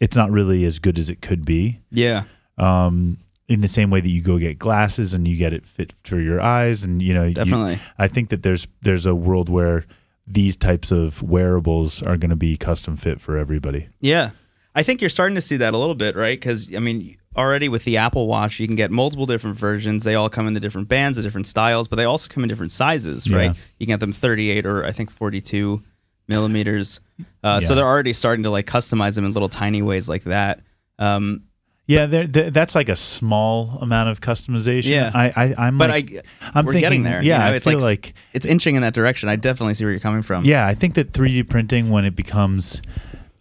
it's 0.00 0.16
not 0.16 0.30
really 0.30 0.66
as 0.66 0.78
good 0.78 0.98
as 0.98 1.08
it 1.08 1.22
could 1.22 1.46
be. 1.46 1.80
yeah, 1.90 2.24
Um 2.58 3.18
in 3.52 3.60
the 3.60 3.68
same 3.68 3.90
way 3.90 4.00
that 4.00 4.08
you 4.08 4.20
go 4.22 4.38
get 4.38 4.58
glasses 4.58 5.14
and 5.14 5.26
you 5.28 5.36
get 5.36 5.52
it 5.52 5.66
fit 5.66 5.92
for 6.04 6.18
your 6.20 6.40
eyes 6.40 6.82
and 6.84 7.02
you 7.02 7.12
know 7.14 7.24
you- 7.24 7.34
definitely. 7.34 7.78
I 7.98 8.08
think 8.08 8.30
that 8.30 8.42
there's 8.42 8.66
there's 8.82 9.06
a 9.06 9.14
world 9.14 9.48
where 9.48 9.84
these 10.26 10.56
types 10.56 10.90
of 10.90 11.20
wearables 11.22 12.02
are 12.02 12.16
going 12.16 12.30
to 12.30 12.36
be 12.36 12.56
custom 12.56 12.96
fit 12.96 13.20
for 13.20 13.36
everybody. 13.36 13.88
Yeah. 14.00 14.30
I 14.74 14.82
think 14.84 15.00
you're 15.02 15.10
starting 15.10 15.34
to 15.34 15.40
see 15.42 15.58
that 15.58 15.74
a 15.74 15.76
little 15.76 15.96
bit, 15.96 16.16
right? 16.16 16.38
Because, 16.40 16.74
I 16.74 16.78
mean, 16.78 17.18
already 17.36 17.68
with 17.68 17.84
the 17.84 17.98
Apple 17.98 18.26
Watch, 18.26 18.58
you 18.58 18.66
can 18.66 18.76
get 18.76 18.90
multiple 18.90 19.26
different 19.26 19.58
versions. 19.58 20.02
They 20.04 20.14
all 20.14 20.30
come 20.30 20.46
in 20.46 20.54
the 20.54 20.60
different 20.60 20.88
bands, 20.88 21.16
the 21.16 21.22
different 21.22 21.46
styles, 21.46 21.88
but 21.88 21.96
they 21.96 22.04
also 22.04 22.28
come 22.30 22.42
in 22.44 22.48
different 22.48 22.72
sizes, 22.72 23.28
right? 23.30 23.46
Yeah. 23.46 23.54
You 23.78 23.86
can 23.86 23.92
get 23.94 24.00
them 24.00 24.12
38 24.12 24.64
or 24.64 24.84
I 24.86 24.92
think 24.92 25.10
42 25.10 25.82
millimeters. 26.28 27.00
Uh, 27.42 27.60
So 27.60 27.74
they're 27.74 27.84
already 27.86 28.12
starting 28.12 28.44
to 28.44 28.50
like 28.50 28.66
customize 28.66 29.14
them 29.16 29.24
in 29.24 29.32
little 29.32 29.48
tiny 29.48 29.82
ways 29.82 30.08
like 30.08 30.24
that. 30.24 30.60
Um, 30.98 31.42
Yeah, 31.86 32.06
they're, 32.06 32.26
that's 32.26 32.74
like 32.74 32.88
a 32.88 32.96
small 32.96 33.78
amount 33.80 34.08
of 34.08 34.20
customization. 34.20 34.86
Yeah. 34.86 35.10
I, 35.12 35.32
I 35.36 35.54
I'm 35.66 35.78
but 35.78 35.90
like, 35.90 36.12
I, 36.14 36.50
I'm 36.54 36.64
we're 36.64 36.72
thinking, 36.72 36.80
getting 36.80 37.02
there. 37.02 37.22
Yeah, 37.22 37.38
you 37.38 37.38
know? 37.38 37.44
I 37.46 37.56
it's 37.56 37.66
feel 37.66 37.74
like, 37.74 37.82
like 38.06 38.14
it's 38.32 38.46
inching 38.46 38.76
in 38.76 38.82
that 38.82 38.94
direction. 38.94 39.28
I 39.28 39.36
definitely 39.36 39.74
see 39.74 39.84
where 39.84 39.90
you're 39.90 40.00
coming 40.00 40.22
from. 40.22 40.44
Yeah, 40.44 40.66
I 40.66 40.74
think 40.74 40.94
that 40.94 41.12
3D 41.12 41.48
printing, 41.48 41.90
when 41.90 42.04
it 42.04 42.14
becomes, 42.14 42.80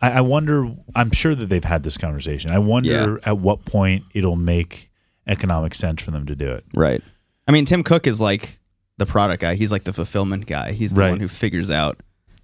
I, 0.01 0.12
I 0.13 0.21
wonder. 0.21 0.71
I'm 0.95 1.12
sure 1.12 1.36
that 1.36 1.45
they've 1.47 1.63
had 1.63 1.84
this 1.84 1.97
conversation. 1.97 2.49
I 2.51 2.60
wonder 2.60 3.19
at 3.23 3.38
what 3.38 3.63
point 3.65 4.04
it'll 4.15 4.36
make 4.36 4.89
economic 5.27 5.75
sense 5.75 6.01
for 6.01 6.10
them 6.12 6.25
to 6.25 6.36
do 6.36 6.49
it. 6.51 6.65
Right. 6.73 7.01
I 7.47 7.51
mean, 7.51 7.65
Tim 7.65 7.84
Cook 7.84 8.08
is 8.08 8.19
like 8.19 8.60
the 8.97 9.06
product 9.06 9.41
guy. 9.41 9.54
He's 9.56 9.71
like 9.71 9.84
the 9.84 9.93
fulfillment 9.93 10.47
guy. 10.47 10.71
He's 10.71 10.93
the 10.93 11.01
Right. 11.01 11.10
one 11.12 11.19
who 11.19 11.27
figures 11.27 11.69
out 11.69 11.99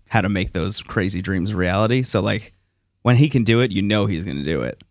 how 0.10 0.22
to 0.22 0.30
make 0.30 0.54
those 0.54 0.82
crazy 0.82 1.22
dreams 1.22 1.54
reality. 1.54 2.04
So 2.04 2.20
like 2.22 2.54
when 3.02 3.16
he 3.18 3.30
can 3.30 3.44
do 3.44 3.60
it, 3.62 3.72
you 3.72 3.82
know 3.82 4.06
he's 4.06 4.24
going 4.24 4.38
to 4.38 4.44
do 4.44 4.62
it. 4.62 4.84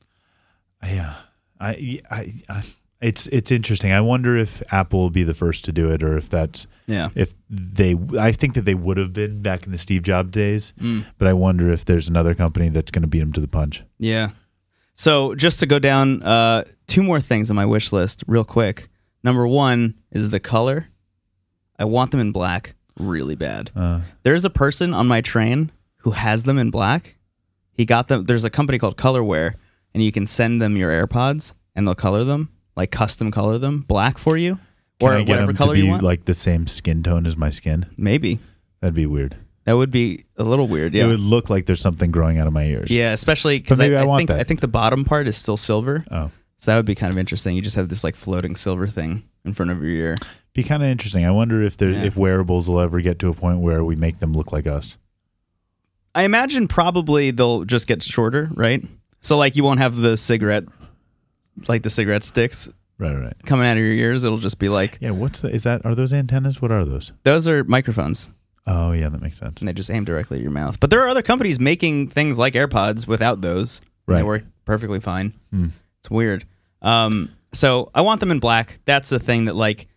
Yeah, 0.88 1.14
I, 1.60 2.00
I, 2.10 2.34
I, 2.48 2.62
it's 3.00 3.26
it's 3.28 3.50
interesting. 3.50 3.92
I 3.92 4.00
wonder 4.00 4.36
if 4.36 4.62
Apple 4.72 5.00
will 5.00 5.10
be 5.10 5.22
the 5.22 5.34
first 5.34 5.64
to 5.66 5.72
do 5.72 5.90
it, 5.90 6.02
or 6.02 6.16
if 6.16 6.28
that's 6.30 6.66
Yeah. 6.86 7.10
if 7.14 7.34
they. 7.50 7.94
I 8.18 8.32
think 8.32 8.54
that 8.54 8.64
they 8.64 8.74
would 8.74 8.96
have 8.96 9.12
been 9.12 9.42
back 9.42 9.64
in 9.66 9.72
the 9.72 9.78
Steve 9.78 10.02
Jobs 10.02 10.30
days, 10.30 10.72
Mm. 10.80 11.04
but 11.18 11.28
I 11.28 11.32
wonder 11.32 11.70
if 11.72 11.84
there's 11.84 12.08
another 12.08 12.34
company 12.34 12.68
that's 12.70 12.90
going 12.90 13.02
to 13.02 13.08
beat 13.08 13.20
them 13.20 13.32
to 13.34 13.40
the 13.40 13.48
punch. 13.48 13.82
Yeah. 13.98 14.30
So 14.94 15.34
just 15.34 15.60
to 15.60 15.66
go 15.66 15.78
down 15.78 16.22
uh, 16.22 16.64
two 16.86 17.02
more 17.02 17.20
things 17.20 17.50
on 17.50 17.56
my 17.56 17.66
wish 17.66 17.92
list 17.92 18.24
real 18.26 18.44
quick. 18.44 18.88
Number 19.22 19.46
one 19.46 19.94
is 20.10 20.30
the 20.30 20.40
color. 20.40 20.86
I 21.78 21.84
want 21.84 22.12
them 22.12 22.20
in 22.20 22.32
black 22.32 22.74
really 22.98 23.34
bad. 23.34 23.70
Uh, 23.76 24.00
There's 24.22 24.46
a 24.46 24.50
person 24.50 24.94
on 24.94 25.06
my 25.06 25.20
train 25.20 25.70
who 25.98 26.12
has 26.12 26.44
them 26.44 26.56
in 26.58 26.70
black. 26.70 27.16
He 27.72 27.84
got 27.84 28.08
them. 28.08 28.24
There's 28.24 28.44
a 28.44 28.50
company 28.50 28.78
called 28.78 28.96
Colorware, 28.96 29.54
and 29.96 30.04
you 30.04 30.12
can 30.12 30.26
send 30.26 30.60
them 30.60 30.76
your 30.76 30.90
AirPods, 30.90 31.54
and 31.74 31.86
they'll 31.88 31.94
color 31.94 32.22
them, 32.22 32.50
like 32.76 32.90
custom 32.90 33.30
color 33.30 33.56
them 33.56 33.80
black 33.88 34.18
for 34.18 34.36
you, 34.36 34.58
can 35.00 35.08
or 35.08 35.14
I 35.14 35.20
whatever 35.22 35.54
color 35.54 35.74
you 35.74 35.86
want. 35.86 36.02
like 36.02 36.26
the 36.26 36.34
same 36.34 36.66
skin 36.66 37.02
tone 37.02 37.24
as 37.24 37.34
my 37.34 37.48
skin? 37.48 37.86
Maybe 37.96 38.38
That'd 38.82 38.94
be 38.94 39.06
weird. 39.06 39.36
that 39.64 39.72
would 39.72 39.90
be 39.90 40.26
a 40.36 40.44
little 40.44 40.68
weird. 40.68 40.92
Yeah. 40.92 41.04
It 41.04 41.06
would 41.06 41.20
look 41.20 41.48
like 41.48 41.64
there's 41.64 41.80
something 41.80 42.10
growing 42.10 42.38
out 42.38 42.46
of 42.46 42.52
my 42.52 42.64
ears. 42.64 42.90
yeah, 42.90 43.12
especially 43.12 43.58
because 43.58 43.80
I, 43.80 43.86
I 43.92 44.04
want 44.04 44.18
think 44.20 44.28
that. 44.28 44.38
I 44.40 44.44
think 44.44 44.60
the 44.60 44.68
bottom 44.68 45.06
part 45.06 45.28
is 45.28 45.36
still 45.38 45.56
silver, 45.56 46.04
Oh, 46.10 46.30
so 46.58 46.70
that 46.70 46.76
would 46.76 46.84
be 46.84 46.94
kind 46.94 47.10
of 47.10 47.18
interesting. 47.18 47.56
You 47.56 47.62
just 47.62 47.76
have 47.76 47.88
this 47.88 48.04
like 48.04 48.16
floating 48.16 48.54
silver 48.54 48.86
thing 48.86 49.22
in 49.46 49.54
front 49.54 49.70
of 49.70 49.78
your 49.82 49.90
ear. 49.90 50.16
be 50.52 50.62
kind 50.62 50.82
of 50.82 50.90
interesting. 50.90 51.24
I 51.24 51.30
wonder 51.30 51.62
if 51.62 51.78
there 51.78 51.88
Yeah. 51.90 52.02
if 52.04 52.16
wearables 52.16 52.68
will 52.68 52.80
ever 52.80 53.00
get 53.00 53.18
to 53.20 53.28
a 53.30 53.34
point 53.34 53.60
where 53.60 53.82
we 53.82 53.96
make 53.96 54.18
them 54.18 54.34
look 54.34 54.52
like 54.52 54.66
us. 54.66 54.98
I 56.14 56.22
imagine 56.24 56.66
probably 56.68 57.30
they'll 57.30 57.64
just 57.64 57.86
get 57.86 58.02
shorter, 58.02 58.50
right? 58.54 58.82
So 59.26 59.36
like 59.36 59.56
you 59.56 59.64
won't 59.64 59.80
have 59.80 59.96
the 59.96 60.16
cigarette, 60.16 60.64
like 61.68 61.82
the 61.82 61.90
cigarette 61.90 62.22
sticks 62.24 62.68
Right, 62.98 63.14
right. 63.14 63.34
coming 63.44 63.66
out 63.66 63.76
of 63.76 63.82
your 63.82 63.92
ears. 63.92 64.24
It'll 64.24 64.38
just 64.38 64.58
be 64.58 64.68
like 64.68 64.98
Yeah. 65.00 65.10
What's 65.10 65.40
the? 65.40 65.48
Is 65.50 65.64
that? 65.64 65.84
Are 65.84 65.94
those 65.94 66.12
antennas? 66.12 66.62
What 66.62 66.70
are 66.70 66.84
those? 66.84 67.12
those 67.24 67.46
are 67.48 67.64
microphones, 67.64 68.28
Oh, 68.66 68.92
yeah, 68.92 69.08
that 69.08 69.20
makes 69.20 69.38
sense. 69.38 69.60
and 69.60 69.68
they 69.68 69.72
just 69.72 69.90
aim 69.90 70.04
directly 70.04 70.36
at 70.38 70.42
your 70.42 70.50
mouth. 70.52 70.78
But 70.80 70.90
there 70.90 71.00
are 71.04 71.08
other 71.08 71.22
companies 71.22 71.58
making 71.60 72.08
things 72.10 72.38
like 72.38 72.54
AirPods 72.54 73.06
without 73.06 73.40
those. 73.40 73.80
and 74.08 74.16
They 74.16 74.22
work 74.22 74.44
perfectly 74.64 75.00
fine. 75.00 75.34
Hmm. 75.50 75.68
It's 76.00 76.10
weird. 76.10 76.46
Um, 76.82 77.30
so 77.52 77.90
I 77.94 78.00
want 78.02 78.20
them 78.20 78.30
in 78.30 78.38
black. 78.38 78.78
That's 78.84 79.08
the 79.08 79.18
thing 79.18 79.44
that 79.46 79.56
like 79.56 79.88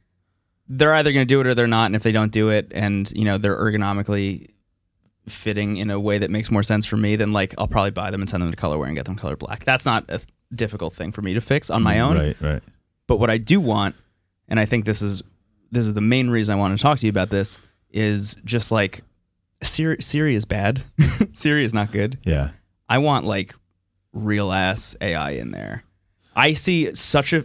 they're 0.67 0.93
either 0.93 1.11
going 1.13 1.27
to 1.27 1.31
do 1.33 1.39
it 1.41 1.47
or 1.47 1.53
they're 1.55 1.67
not. 1.67 1.85
And 1.87 1.95
if 1.95 2.03
they 2.03 2.11
don't 2.11 2.31
do 2.31 2.49
it, 2.49 2.71
and 2.71 3.11
you 3.15 3.25
know 3.25 3.37
they're 3.37 3.57
ergonomically 3.57 4.49
fitting 5.27 5.77
in 5.77 5.89
a 5.89 5.99
way 5.99 6.17
that 6.17 6.31
makes 6.31 6.49
more 6.49 6.63
sense 6.63 6.85
for 6.85 6.97
me, 6.97 7.15
then 7.15 7.31
like 7.31 7.53
I'll 7.57 7.67
probably 7.67 7.91
buy 7.91 8.11
them 8.11 8.21
and 8.21 8.29
send 8.29 8.43
them 8.43 8.51
to 8.51 8.57
Colorware 8.57 8.87
and 8.87 8.95
get 8.95 9.05
them 9.05 9.15
color 9.15 9.35
black. 9.35 9.63
That's 9.65 9.85
not 9.85 10.05
a 10.09 10.21
difficult 10.53 10.93
thing 10.93 11.11
for 11.11 11.21
me 11.21 11.33
to 11.33 11.41
fix 11.41 11.69
on 11.69 11.83
my 11.83 11.95
mm, 11.95 12.01
own. 12.01 12.17
Right, 12.17 12.41
right. 12.41 12.63
But 13.07 13.17
what 13.17 13.29
I 13.29 13.37
do 13.37 13.59
want, 13.59 13.95
and 14.47 14.59
I 14.59 14.65
think 14.65 14.85
this 14.85 15.01
is 15.01 15.21
this 15.71 15.85
is 15.85 15.93
the 15.93 16.01
main 16.01 16.29
reason 16.29 16.53
I 16.53 16.57
want 16.57 16.77
to 16.77 16.81
talk 16.81 16.99
to 16.99 17.05
you 17.05 17.09
about 17.11 17.29
this, 17.29 17.59
is 17.91 18.35
just 18.45 18.71
like 18.71 19.03
Siri, 19.63 20.01
Siri 20.01 20.35
is 20.35 20.45
bad. 20.45 20.83
Siri 21.33 21.63
is 21.63 21.73
not 21.73 21.91
good. 21.91 22.17
Yeah. 22.23 22.51
I 22.87 22.99
want 22.99 23.25
like 23.25 23.53
real 24.13 24.51
ass 24.51 24.95
AI 25.01 25.31
in 25.31 25.51
there. 25.51 25.83
I 26.35 26.53
see 26.53 26.93
such 26.95 27.33
a 27.33 27.43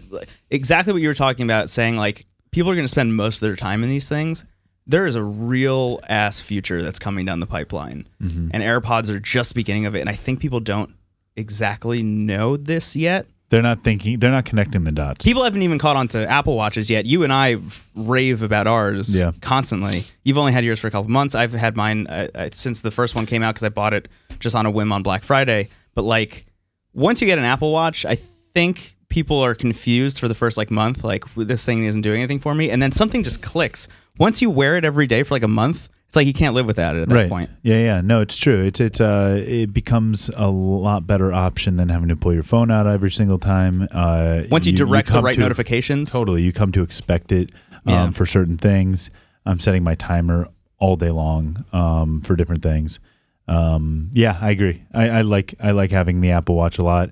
exactly 0.50 0.92
what 0.92 1.02
you 1.02 1.08
were 1.08 1.14
talking 1.14 1.44
about, 1.44 1.68
saying 1.68 1.96
like 1.96 2.26
people 2.52 2.70
are 2.70 2.74
going 2.74 2.84
to 2.84 2.90
spend 2.90 3.16
most 3.16 3.36
of 3.36 3.40
their 3.40 3.56
time 3.56 3.82
in 3.82 3.88
these 3.88 4.08
things. 4.08 4.44
There 4.86 5.06
is 5.06 5.14
a 5.14 5.22
real 5.22 6.00
ass 6.08 6.40
future 6.40 6.82
that's 6.82 6.98
coming 6.98 7.24
down 7.24 7.40
the 7.40 7.46
pipeline, 7.46 8.06
Mm-hmm. 8.22 8.48
and 8.52 8.62
AirPods 8.62 9.08
are 9.08 9.18
just 9.20 9.54
beginning 9.54 9.86
of 9.86 9.94
it. 9.96 10.00
And 10.00 10.10
I 10.10 10.14
think 10.14 10.40
people 10.40 10.60
don't 10.60 10.94
exactly 11.36 12.02
know 12.02 12.56
this 12.56 12.94
yet. 12.94 13.26
They're 13.50 13.62
not 13.62 13.84
thinking. 13.84 14.18
They're 14.18 14.30
not 14.30 14.44
connecting 14.46 14.84
the 14.84 14.90
dots. 14.92 15.24
People 15.24 15.44
haven't 15.44 15.62
even 15.62 15.78
caught 15.78 15.96
on 15.96 16.08
to 16.08 16.28
Apple 16.28 16.56
Watches 16.56 16.90
yet. 16.90 17.04
You 17.06 17.22
and 17.22 17.32
I 17.32 17.58
rave 17.94 18.42
about 18.42 18.66
ours 18.66 19.14
Yeah. 19.16 19.32
constantly. 19.42 20.04
You've 20.24 20.38
only 20.38 20.52
had 20.52 20.64
yours 20.64 20.80
for 20.80 20.88
a 20.88 20.90
couple 20.90 21.10
months. 21.10 21.34
I've 21.34 21.52
had 21.52 21.76
mine 21.76 22.06
uh, 22.08 22.28
uh, 22.34 22.48
since 22.52 22.80
the 22.80 22.90
first 22.90 23.14
one 23.14 23.26
came 23.26 23.42
out 23.42 23.54
because 23.54 23.64
I 23.64 23.68
bought 23.68 23.94
it 23.94 24.08
just 24.40 24.56
on 24.56 24.66
a 24.66 24.70
whim 24.70 24.92
on 24.92 25.02
Black 25.02 25.22
Friday. 25.22 25.68
But 25.94 26.02
like, 26.02 26.46
once 26.94 27.20
you 27.20 27.26
get 27.26 27.38
an 27.38 27.44
Apple 27.44 27.70
Watch, 27.70 28.04
I 28.04 28.16
think 28.54 28.93
people 29.14 29.38
are 29.38 29.54
confused 29.54 30.18
for 30.18 30.26
the 30.26 30.34
first 30.34 30.56
like 30.56 30.72
month. 30.72 31.04
Like, 31.04 31.24
this 31.36 31.64
thing 31.64 31.84
isn't 31.84 32.02
doing 32.02 32.20
anything 32.20 32.40
for 32.40 32.52
me, 32.52 32.68
and 32.68 32.82
then 32.82 32.90
something 32.90 33.22
just 33.22 33.42
clicks. 33.42 33.86
Once 34.18 34.42
you 34.42 34.50
wear 34.50 34.76
it 34.76 34.84
every 34.84 35.06
day 35.06 35.22
for 35.22 35.36
like 35.36 35.44
a 35.44 35.48
month, 35.48 35.88
it's 36.08 36.16
like 36.16 36.26
you 36.26 36.32
can't 36.32 36.52
live 36.52 36.66
without 36.66 36.96
it 36.96 37.02
at 37.02 37.08
that 37.08 37.14
right. 37.14 37.28
point. 37.28 37.50
Yeah, 37.62 37.78
yeah. 37.78 38.00
No, 38.00 38.20
it's 38.20 38.36
true. 38.36 38.64
It's 38.64 38.80
it's 38.80 39.00
uh 39.00 39.40
it 39.46 39.72
becomes 39.72 40.30
a 40.36 40.48
lot 40.48 41.06
better 41.06 41.32
option 41.32 41.76
than 41.76 41.88
having 41.90 42.08
to 42.08 42.16
pull 42.16 42.34
your 42.34 42.42
phone 42.42 42.72
out 42.72 42.86
every 42.88 43.10
single 43.10 43.38
time. 43.38 43.88
Uh, 43.92 44.42
Once 44.50 44.66
you, 44.66 44.72
direct 44.72 45.12
the 45.12 45.22
right 45.22 45.34
to- 45.34 45.40
notifications, 45.40 46.12
Totally, 46.12 46.42
you 46.42 46.52
come 46.52 46.72
to 46.72 46.82
expect 46.82 47.30
it 47.30 47.52
um, 47.86 47.92
Yeah. 47.92 48.10
for 48.10 48.26
certain 48.26 48.58
things. 48.58 49.10
I'm 49.46 49.60
setting 49.60 49.84
my 49.84 49.94
timer 49.94 50.48
all 50.78 50.96
day 50.96 51.10
long 51.10 51.64
um, 51.72 52.20
for 52.22 52.34
different 52.34 52.62
things. 52.64 52.98
Um, 53.46 54.10
yeah, 54.12 54.38
I 54.40 54.50
agree. 54.50 54.82
I, 54.92 55.08
I 55.08 55.20
like 55.22 55.54
I 55.60 55.70
like 55.70 55.90
having 55.92 56.20
the 56.20 56.32
Apple 56.32 56.56
Watch 56.56 56.78
a 56.78 56.84
lot. 56.84 57.10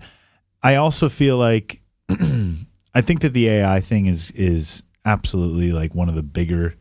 I 0.62 0.76
also 0.76 1.08
feel 1.08 1.38
like 1.38 1.81
I 2.94 3.01
think 3.01 3.20
that 3.20 3.33
the 3.33 3.48
AI 3.48 3.81
thing 3.81 4.07
is 4.07 4.31
is 4.33 4.83
absolutely 5.05 5.72
like 5.72 5.94
one 5.94 6.09
of 6.09 6.14
the 6.14 6.22
bigger 6.22 6.75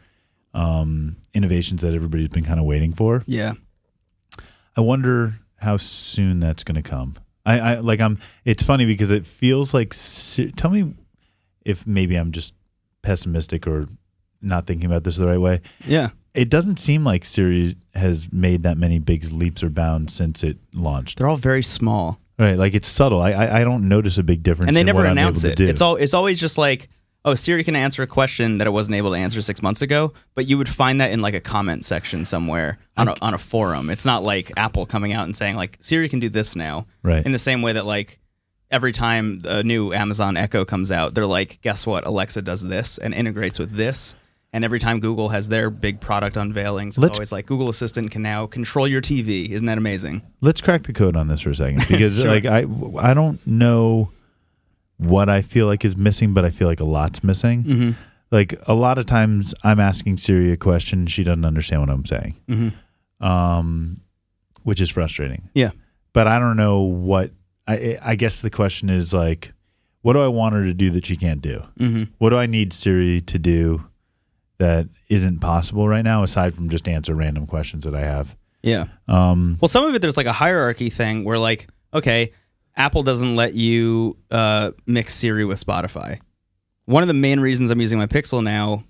um, 0.53 1.15
innovations 1.33 1.81
that 1.81 1.93
everybody's 1.93 2.29
been 2.29 2.43
kind 2.43 2.59
of 2.59 2.65
waiting 2.65 2.93
for. 2.93 3.23
yeah, 3.25 3.53
I 4.75 4.81
wonder 4.81 5.35
how 5.57 5.77
soon 5.77 6.39
that's 6.39 6.63
going 6.63 6.81
to 6.81 6.87
come. 6.87 7.15
I, 7.45 7.59
I 7.59 7.75
like 7.79 7.99
I'm. 7.99 8.19
It's 8.45 8.63
funny 8.63 8.85
because 8.85 9.11
it 9.11 9.25
feels 9.25 9.73
like. 9.73 9.95
Tell 10.55 10.71
me 10.71 10.93
if 11.65 11.85
maybe 11.87 12.15
I'm 12.15 12.31
just 12.31 12.53
pessimistic 13.01 13.67
or 13.67 13.87
not 14.41 14.67
thinking 14.67 14.85
about 14.85 15.03
this 15.03 15.17
the 15.17 15.27
right 15.27 15.39
way. 15.39 15.61
yeah. 15.85 16.09
It 16.33 16.49
doesn't 16.49 16.79
seem 16.79 17.03
like 17.03 17.25
Siri 17.25 17.75
has 17.93 18.31
made 18.31 18.63
that 18.63 18.77
many 18.77 18.99
big 18.99 19.29
leaps 19.33 19.61
or 19.63 19.69
bounds 19.69 20.13
since 20.13 20.45
it 20.45 20.57
launched. 20.73 21.17
They're 21.17 21.27
all 21.27 21.35
very 21.35 21.61
small. 21.61 22.21
Right, 22.41 22.57
like 22.57 22.73
it's 22.73 22.87
subtle. 22.87 23.21
I 23.21 23.31
I, 23.33 23.61
I 23.61 23.63
don't 23.63 23.87
notice 23.87 24.17
a 24.17 24.23
big 24.23 24.41
difference. 24.41 24.69
and 24.69 24.75
they 24.75 24.83
never 24.83 25.05
announce 25.05 25.43
it. 25.43 25.59
It's 25.59 25.79
all 25.79 25.95
it's 25.95 26.15
always 26.15 26.39
just 26.39 26.57
like, 26.57 26.89
oh, 27.23 27.35
Siri 27.35 27.63
can 27.63 27.75
answer 27.75 28.01
a 28.01 28.07
question 28.07 28.57
that 28.57 28.65
it 28.65 28.71
wasn't 28.71 28.95
able 28.95 29.11
to 29.11 29.17
answer 29.17 29.43
six 29.43 29.61
months 29.61 29.83
ago, 29.83 30.13
but 30.33 30.47
you 30.47 30.57
would 30.57 30.67
find 30.67 30.99
that 31.01 31.11
in 31.11 31.21
like 31.21 31.35
a 31.35 31.39
comment 31.39 31.85
section 31.85 32.25
somewhere 32.25 32.79
on 32.97 33.09
a, 33.09 33.15
on 33.21 33.35
a 33.35 33.37
forum. 33.37 33.91
It's 33.91 34.05
not 34.05 34.23
like 34.23 34.51
Apple 34.57 34.87
coming 34.87 35.13
out 35.13 35.25
and 35.25 35.35
saying 35.35 35.55
like 35.55 35.77
Siri 35.81 36.09
can 36.09 36.19
do 36.19 36.29
this 36.29 36.55
now. 36.55 36.87
Right. 37.03 37.23
In 37.23 37.31
the 37.31 37.39
same 37.39 37.61
way 37.61 37.73
that 37.73 37.85
like 37.85 38.19
every 38.71 38.91
time 38.91 39.43
a 39.45 39.61
new 39.61 39.93
Amazon 39.93 40.35
Echo 40.35 40.65
comes 40.65 40.91
out, 40.91 41.13
they're 41.13 41.27
like, 41.27 41.59
guess 41.61 41.85
what? 41.85 42.07
Alexa 42.07 42.41
does 42.41 42.63
this 42.63 42.97
and 42.97 43.13
integrates 43.13 43.59
with 43.59 43.71
this. 43.75 44.15
And 44.53 44.65
every 44.65 44.79
time 44.79 44.99
Google 44.99 45.29
has 45.29 45.47
their 45.47 45.69
big 45.69 46.01
product 46.01 46.35
unveilings, 46.35 46.89
it's 46.89 46.97
Let's- 46.97 47.17
always 47.17 47.31
like 47.31 47.45
Google 47.45 47.69
Assistant 47.69 48.11
can 48.11 48.21
now 48.21 48.47
control 48.47 48.85
your 48.87 49.01
TV. 49.01 49.49
Isn't 49.51 49.65
that 49.67 49.77
amazing? 49.77 50.21
Let's 50.41 50.59
crack 50.59 50.83
the 50.83 50.93
code 50.93 51.15
on 51.15 51.27
this 51.29 51.41
for 51.41 51.51
a 51.51 51.55
second 51.55 51.85
because 51.89 52.17
Sure. 52.17 52.27
like 52.27 52.45
I 52.45 52.65
I 52.99 53.13
don't 53.13 53.45
know 53.47 54.11
what 54.97 55.29
I 55.29 55.41
feel 55.41 55.65
like 55.67 55.83
is 55.85 55.95
missing, 55.95 56.33
but 56.33 56.43
I 56.45 56.49
feel 56.49 56.67
like 56.67 56.79
a 56.81 56.85
lot's 56.85 57.23
missing. 57.23 57.63
Mm-hmm. 57.63 57.91
Like 58.29 58.53
a 58.67 58.73
lot 58.73 58.97
of 58.97 59.05
times, 59.05 59.53
I'm 59.63 59.79
asking 59.79 60.17
Siri 60.17 60.51
a 60.51 60.57
question, 60.57 61.07
she 61.07 61.23
doesn't 61.23 61.43
understand 61.45 61.81
what 61.81 61.89
I'm 61.89 62.05
saying, 62.05 62.35
Mm-hmm. 62.49 63.25
um, 63.25 64.01
which 64.63 64.79
is 64.81 64.89
frustrating. 64.89 65.49
Yeah. 65.53 65.71
But 66.13 66.27
I 66.27 66.39
don't 66.39 66.57
know 66.57 66.81
what. 66.81 67.31
I 67.67 67.97
I 68.01 68.15
guess 68.15 68.41
the 68.41 68.49
question 68.49 68.89
is 68.89 69.13
like, 69.13 69.53
what 70.01 70.13
do 70.13 70.21
I 70.21 70.27
want 70.27 70.55
her 70.55 70.63
to 70.65 70.73
do 70.73 70.89
that 70.91 71.05
she 71.05 71.15
can't 71.15 71.41
do? 71.41 71.63
Mm-hmm. 71.79 72.03
What 72.17 72.31
do 72.31 72.37
I 72.37 72.45
need 72.47 72.73
Siri 72.73 73.21
to 73.21 73.39
do 73.39 73.85
that 74.61 74.87
isn't 75.09 75.39
possible 75.39 75.87
right 75.87 76.03
now, 76.03 76.21
aside 76.21 76.53
from 76.53 76.69
just 76.69 76.87
answer 76.87 77.15
random 77.15 77.47
questions 77.47 77.83
that 77.83 77.95
I 77.95 78.01
have? 78.01 78.35
Yeah. 78.61 78.85
Um, 79.07 79.57
Well, 79.59 79.69
some 79.69 79.85
of 79.85 79.95
it 79.95 80.03
there's 80.03 80.17
like 80.17 80.27
a 80.27 80.33
hierarchy 80.33 80.91
thing 80.91 81.23
where 81.25 81.39
like, 81.39 81.67
okay, 81.95 82.31
Apple 82.77 83.01
doesn't 83.01 83.35
let 83.35 83.55
you 83.55 84.17
uh, 84.29 84.71
mix 84.85 85.15
Siri 85.15 85.45
with 85.45 85.63
Spotify. 85.63 86.19
One 86.85 87.01
of 87.01 87.07
the 87.07 87.13
main 87.15 87.39
reasons 87.39 87.71
I'm 87.71 87.81
using 87.81 87.97
my 87.97 88.05
Pixel 88.05 88.43
now 88.43 88.83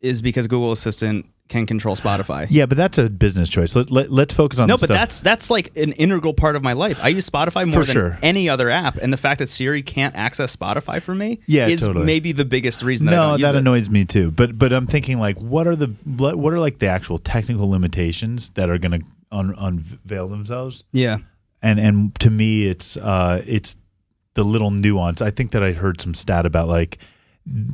is 0.00 0.22
because 0.22 0.46
Google 0.46 0.72
Assistant 0.72 1.26
can 1.48 1.64
control 1.66 1.96
Spotify. 1.96 2.46
Yeah, 2.50 2.66
but 2.66 2.76
that's 2.76 2.98
a 2.98 3.08
business 3.08 3.48
choice. 3.48 3.74
Let, 3.74 3.90
let, 3.90 4.10
let's 4.10 4.34
focus 4.34 4.58
on 4.58 4.68
No, 4.68 4.76
the 4.76 4.80
but 4.82 4.86
stuff. 4.88 4.96
that's 4.98 5.20
that's 5.22 5.50
like 5.50 5.76
an 5.76 5.92
integral 5.92 6.34
part 6.34 6.56
of 6.56 6.62
my 6.62 6.74
life. 6.74 6.98
I 7.02 7.08
use 7.08 7.28
Spotify 7.28 7.66
more 7.68 7.80
For 7.80 7.86
than 7.86 7.94
sure. 7.94 8.18
any 8.22 8.48
other 8.48 8.68
app, 8.70 8.96
and 8.96 9.12
the 9.12 9.16
fact 9.16 9.38
that 9.38 9.48
Siri 9.48 9.82
can't 9.82 10.14
access 10.14 10.54
Spotify 10.54 11.00
for 11.00 11.14
me 11.14 11.40
Yeah, 11.46 11.66
is 11.68 11.80
totally. 11.80 12.04
maybe 12.06 12.32
the 12.32 12.44
biggest 12.44 12.82
reason 12.82 13.06
that 13.06 13.14
I 13.18 13.36
no, 13.36 13.38
that 13.38 13.54
annoys 13.56 13.88
me 13.88 14.04
too. 14.04 14.30
But 14.30 14.58
but 14.58 14.72
I'm 14.72 14.86
thinking 14.86 15.18
like, 15.18 15.38
what 15.38 15.66
are 15.66 15.76
the 15.76 15.88
what 16.04 16.52
are 16.52 16.60
like 16.60 16.78
the 16.80 16.88
actual 16.88 17.18
technical 17.18 17.68
limitations 17.70 18.50
that 18.50 18.68
are 18.70 18.78
going 18.78 19.00
to 19.00 19.06
un, 19.32 19.54
unveil 19.56 20.28
themselves? 20.28 20.84
Yeah, 20.92 21.18
And 21.62 21.80
and 21.80 22.14
to 22.20 22.30
me, 22.30 22.66
it's 22.66 22.96
uh 22.98 23.42
it's 23.46 23.74
the 24.34 24.44
little 24.44 24.70
nuance. 24.70 25.20
I 25.22 25.30
think 25.30 25.50
that 25.52 25.62
I 25.64 25.72
heard 25.72 26.00
some 26.00 26.14
stat 26.14 26.46
about 26.46 26.68
like 26.68 26.98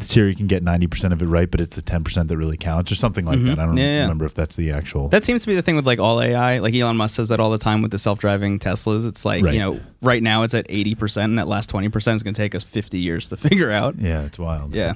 Siri 0.00 0.34
can 0.34 0.46
get 0.46 0.62
ninety 0.62 0.86
percent 0.86 1.12
of 1.12 1.20
it 1.22 1.26
right, 1.26 1.50
but 1.50 1.60
it's 1.60 1.74
the 1.76 1.82
ten 1.82 2.04
percent 2.04 2.28
that 2.28 2.36
really 2.36 2.56
counts, 2.56 2.92
or 2.92 2.94
something 2.94 3.24
like 3.24 3.42
that. 3.44 3.52
I 3.58 3.64
don't 3.66 3.68
Mm-hmm. 3.70 3.78
Yeah, 3.78 3.84
yeah. 3.84 4.02
remember 4.02 4.24
if 4.24 4.34
that's 4.34 4.56
the 4.56 4.70
actual. 4.70 5.08
that 5.08 5.24
seems 5.24 5.42
to 5.42 5.48
be 5.48 5.54
the 5.54 5.62
thing 5.62 5.76
with 5.76 5.86
like 5.86 5.98
all 5.98 6.20
AI. 6.22 6.58
Like 6.58 6.74
Elon 6.74 6.96
Musk 6.96 7.16
says 7.16 7.28
that 7.30 7.40
all 7.40 7.50
the 7.50 7.58
time 7.58 7.82
with 7.82 7.90
the 7.90 7.98
self-driving 7.98 8.58
Teslas. 8.60 9.06
It's 9.06 9.24
like 9.24 9.44
Right. 9.44 9.54
you 9.54 9.60
know, 9.60 9.80
right 10.02 10.22
now 10.22 10.42
it's 10.42 10.54
at 10.54 10.66
eighty 10.68 10.94
percent, 10.94 11.30
and 11.30 11.38
that 11.38 11.48
last 11.48 11.68
twenty 11.70 11.88
percent 11.88 12.16
is 12.16 12.22
going 12.22 12.34
to 12.34 12.40
take 12.40 12.54
us 12.54 12.62
fifty 12.62 12.98
years 12.98 13.28
to 13.30 13.36
figure 13.38 13.70
out. 13.70 13.98
yeah, 13.98 14.22
it's 14.24 14.38
wild. 14.38 14.74
Yeah, 14.74 14.94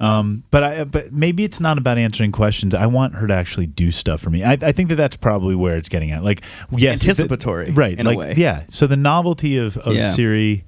Um, 0.00 0.44
but 0.50 0.62
I 0.64 0.84
but 0.84 1.12
maybe 1.12 1.44
it's 1.44 1.60
not 1.60 1.78
about 1.78 1.96
answering 1.96 2.32
questions. 2.32 2.74
I 2.74 2.86
want 2.86 3.14
her 3.14 3.26
to 3.26 3.34
actually 3.34 3.66
do 3.66 3.90
stuff 3.90 4.20
for 4.20 4.28
me. 4.30 4.42
I, 4.44 4.52
I 4.52 4.72
think 4.72 4.88
that 4.90 4.96
that's 4.96 5.16
probably 5.16 5.54
where 5.54 5.76
it's 5.76 5.88
getting 5.88 6.10
at. 6.10 6.22
Like, 6.24 6.42
yes, 6.70 7.00
Anticipatory, 7.00 7.70
right? 7.70 7.98
in 7.98 8.06
a 8.06 8.10
like, 8.10 8.18
way. 8.18 8.34
yeah. 8.36 8.64
So 8.70 8.86
the 8.86 8.96
novelty 8.96 9.56
of, 9.56 9.76
of 9.78 9.94
Yeah. 9.94 10.12
Siri 10.12 10.64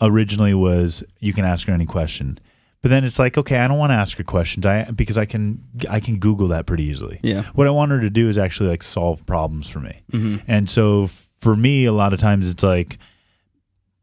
originally 0.00 0.54
was 0.54 1.04
you 1.20 1.32
can 1.32 1.44
ask 1.44 1.66
her 1.68 1.72
any 1.72 1.86
question, 1.86 2.38
but 2.86 2.90
then 2.90 3.02
it's 3.02 3.18
like, 3.18 3.36
okay, 3.36 3.58
I 3.58 3.66
don't 3.66 3.78
want 3.78 3.90
to 3.90 3.94
ask 3.96 4.16
her 4.16 4.22
questions. 4.22 4.64
I 4.64 4.84
because 4.84 5.18
I 5.18 5.24
can 5.24 5.60
I 5.90 5.98
can 5.98 6.20
Google 6.20 6.46
that 6.48 6.66
pretty 6.66 6.84
easily. 6.84 7.18
Yeah. 7.20 7.42
What 7.54 7.66
I 7.66 7.70
want 7.70 7.90
her 7.90 8.00
to 8.00 8.10
do 8.10 8.28
is 8.28 8.38
actually 8.38 8.68
like 8.68 8.84
solve 8.84 9.26
problems 9.26 9.66
for 9.68 9.80
me. 9.80 10.02
Mm-hmm. 10.12 10.36
And 10.46 10.70
so 10.70 11.08
for 11.40 11.56
me, 11.56 11.84
a 11.84 11.92
lot 11.92 12.12
of 12.12 12.20
times 12.20 12.48
it's 12.48 12.62
like. 12.62 12.98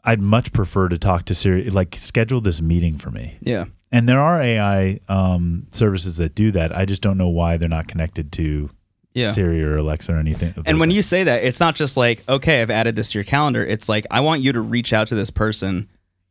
I'd 0.03 0.19
much 0.19 0.51
prefer 0.51 0.89
to 0.89 0.97
talk 0.97 1.23
to 1.27 1.33
Siri, 1.33 1.69
like 1.69 1.95
schedule 1.97 2.41
this 2.41 2.59
meeting 2.61 2.97
for 2.97 3.09
me. 3.09 3.37
yeah. 3.39 3.65
And 3.89 4.09
there 4.09 4.19
are 4.21 4.41
AI 4.41 4.99
um, 5.07 5.67
services 5.71 6.17
that 6.17 6.35
do 6.35 6.51
that. 6.51 6.75
I 6.75 6.83
just 6.83 7.01
don't 7.01 7.17
know 7.17 7.29
why 7.29 7.55
they're 7.55 7.69
not 7.69 7.87
connected 7.87 8.33
to 8.33 8.69
Yeah. 9.13 9.31
Siri 9.31 9.63
or 9.63 9.77
Alexa 9.77 10.11
or 10.11 10.17
anything. 10.17 10.53
And 10.65 10.77
when 10.77 10.89
things. 10.89 10.95
you 10.97 11.01
say 11.03 11.23
that, 11.23 11.45
it's 11.45 11.61
not 11.61 11.75
just 11.75 11.95
like, 11.95 12.21
okay, 12.27 12.61
I've 12.61 12.69
added 12.69 12.97
this 12.97 13.11
to 13.13 13.17
your 13.19 13.23
calendar. 13.23 13.65
It's 13.65 13.87
like 13.87 14.05
I 14.11 14.19
want 14.19 14.41
you 14.41 14.51
to 14.51 14.59
reach 14.59 14.91
out 14.91 15.07
to 15.07 15.15
this 15.15 15.29
person. 15.29 15.87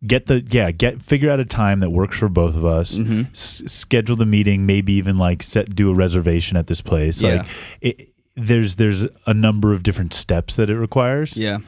Get 0.06 0.26
the 0.26 0.44
yeah 0.50 0.70
get 0.70 1.00
figure 1.02 1.30
out 1.30 1.38
a 1.40 1.44
time 1.44 1.80
that 1.80 1.90
works 1.90 2.16
for 2.16 2.28
both 2.28 2.54
of 2.56 2.64
us, 2.64 2.96
Mm-hmm. 2.96 3.22
s- 3.32 3.62
schedule 3.66 4.16
the 4.16 4.26
meeting, 4.26 4.66
maybe 4.66 4.92
even 4.94 5.18
like 5.18 5.42
set 5.42 5.74
do 5.74 5.90
a 5.90 5.94
reservation 5.94 6.56
at 6.56 6.66
this 6.66 6.80
place. 6.80 7.20
Yeah. 7.22 7.28
Like 7.36 7.46
it, 7.80 8.08
there's 8.34 8.76
there's 8.76 9.04
a 9.26 9.34
number 9.34 9.72
of 9.72 9.82
different 9.82 10.14
steps 10.14 10.54
that 10.56 10.70
it 10.70 10.78
requires, 10.78 11.36
Yeah. 11.36 11.58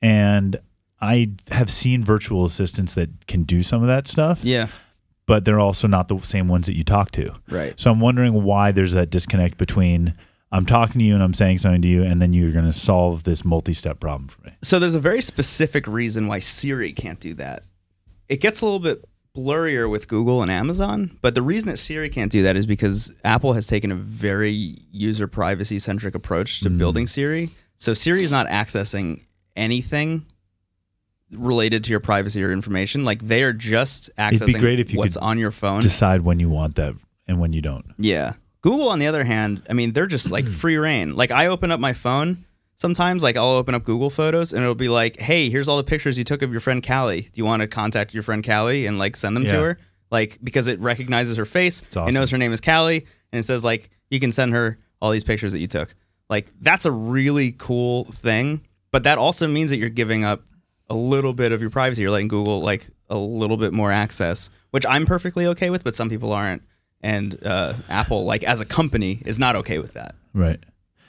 and 0.00 0.56
I 1.00 1.30
have 1.50 1.70
seen 1.70 2.04
virtual 2.04 2.44
assistants 2.44 2.94
that 2.94 3.26
can 3.26 3.42
do 3.42 3.62
some 3.64 3.82
of 3.82 3.88
that 3.88 4.06
stuff, 4.06 4.44
Yeah. 4.44 4.68
but 5.26 5.44
they're 5.44 5.58
also 5.58 5.88
not 5.88 6.06
the 6.08 6.20
same 6.20 6.46
ones 6.46 6.66
that 6.66 6.76
you 6.76 6.84
talk 6.84 7.10
to. 7.12 7.34
Right. 7.48 7.74
So 7.78 7.90
I'm 7.90 7.98
wondering 7.98 8.44
why 8.44 8.70
there's 8.70 8.92
that 8.92 9.10
disconnect 9.10 9.58
between 9.58 10.14
I'm 10.52 10.64
talking 10.66 10.98
to 11.00 11.04
you 11.04 11.14
and 11.14 11.22
I'm 11.22 11.34
saying 11.34 11.58
something 11.58 11.82
to 11.82 11.88
you, 11.88 12.02
and 12.04 12.22
then 12.22 12.32
you're 12.34 12.52
going 12.52 12.66
to 12.66 12.72
solve 12.74 13.24
this 13.24 13.42
multi-step 13.44 13.98
problem 14.00 14.28
for 14.28 14.40
me. 14.42 14.52
So 14.62 14.78
there's 14.78 14.94
a 14.94 15.00
very 15.00 15.22
specific 15.22 15.86
reason 15.88 16.26
why 16.28 16.38
Siri 16.40 16.92
can't 16.92 17.18
do 17.18 17.32
that. 17.34 17.64
It 18.32 18.40
gets 18.40 18.60
a 18.62 18.64
little 18.64 18.80
bit 18.80 19.04
blurrier 19.36 19.90
with 19.90 20.08
Google 20.08 20.42
and 20.42 20.50
Amazon, 20.50 21.18
but 21.20 21.34
the 21.34 21.42
reason 21.42 21.68
that 21.68 21.76
Siri 21.78 22.08
can't 22.08 22.32
do 22.32 22.42
that 22.44 22.56
is 22.56 22.64
because 22.66 23.10
Apple 23.24 23.52
has 23.52 23.66
taken 23.66 23.90
a 23.92 23.94
very 23.94 24.78
user 24.90 25.26
privacy 25.26 25.78
centric 25.78 26.14
approach 26.14 26.60
Mm. 26.60 26.62
to 26.64 26.70
building 26.70 27.06
Siri. 27.06 27.50
So 27.76 27.94
Siri 27.94 28.24
is 28.24 28.30
not 28.30 28.46
accessing 28.48 29.22
anything 29.56 30.24
related 31.30 31.84
to 31.84 31.90
your 31.90 32.00
privacy 32.00 32.42
or 32.42 32.52
information. 32.52 33.04
Like 33.04 33.26
they 33.26 33.42
are 33.42 33.52
just 33.52 34.10
accessing 34.18 34.60
great 34.60 34.80
if 34.80 34.92
you 34.92 34.98
what's 34.98 35.16
on 35.16 35.38
your 35.38 35.50
phone. 35.50 35.82
Decide 35.82 36.22
when 36.22 36.38
you 36.40 36.48
want 36.48 36.76
that 36.76 36.94
and 37.26 37.38
when 37.40 37.52
you 37.52 37.60
don't. 37.62 37.86
Yeah. 37.98 38.34
Google, 38.60 38.88
on 38.90 38.98
the 38.98 39.06
other 39.08 39.24
hand, 39.24 39.62
I 39.68 39.72
mean, 39.72 39.92
they're 39.92 40.06
just 40.06 40.30
like 40.30 40.46
free 40.62 40.76
reign. 40.76 41.16
Like, 41.16 41.30
I 41.30 41.46
open 41.48 41.70
up 41.72 41.80
my 41.80 41.92
phone 41.94 42.44
sometimes, 42.76 43.22
like, 43.22 43.36
I'll 43.36 43.46
open 43.56 43.74
up 43.74 43.84
Google 43.84 44.10
Photos 44.10 44.52
and 44.52 44.62
it'll 44.62 44.74
be 44.74 44.88
like, 44.88 45.18
hey, 45.20 45.50
here's 45.50 45.68
all 45.68 45.76
the 45.76 45.84
pictures 45.84 46.18
you 46.18 46.24
took 46.24 46.42
of 46.42 46.50
your 46.50 46.60
friend 46.60 46.86
Callie. 46.86 47.22
Do 47.22 47.30
you 47.34 47.44
want 47.44 47.60
to 47.62 47.68
contact 47.68 48.14
your 48.14 48.22
friend 48.22 48.44
Callie 48.44 48.86
and 48.86 48.98
like 48.98 49.16
send 49.16 49.36
them 49.36 49.46
to 49.46 49.54
her? 49.60 49.78
Like, 50.10 50.38
because 50.42 50.66
it 50.66 50.78
recognizes 50.80 51.36
her 51.36 51.46
face, 51.46 51.82
awesome. 51.90 52.08
it 52.08 52.12
knows 52.12 52.30
her 52.30 52.38
name 52.38 52.52
is 52.52 52.60
Callie, 52.60 53.06
and 53.32 53.38
it 53.38 53.44
says, 53.44 53.64
like, 53.64 53.88
you 54.10 54.20
can 54.20 54.30
send 54.30 54.52
her 54.52 54.78
all 55.00 55.10
these 55.10 55.24
pictures 55.24 55.52
that 55.52 55.58
you 55.58 55.66
took. 55.68 55.94
Like, 56.28 56.52
that's 56.60 56.84
a 56.84 56.90
really 56.90 57.52
cool 57.52 58.04
thing. 58.04 58.62
But 58.90 59.04
that 59.04 59.18
also 59.18 59.48
means 59.48 59.70
that 59.70 59.78
you're 59.78 59.88
giving 59.88 60.22
up 60.24 60.42
a 60.90 60.94
little 60.94 61.32
bit 61.32 61.50
of 61.50 61.60
your 61.60 61.70
privacy. 61.70 62.02
You're 62.02 62.10
letting 62.10 62.28
Google 62.28 62.60
like 62.60 62.88
a 63.08 63.16
little 63.16 63.56
bit 63.56 63.72
more 63.72 63.90
access, 63.90 64.50
which 64.70 64.84
I'm 64.86 65.06
perfectly 65.06 65.46
okay 65.46 65.70
with, 65.70 65.82
but 65.82 65.94
some 65.94 66.10
people 66.10 66.32
aren't. 66.32 66.62
And 67.00 67.44
uh, 67.44 67.74
Apple, 67.88 68.24
like 68.24 68.44
as 68.44 68.60
a 68.60 68.64
company, 68.66 69.22
is 69.24 69.38
not 69.38 69.56
okay 69.56 69.78
with 69.78 69.94
that. 69.94 70.14
Right. 70.34 70.62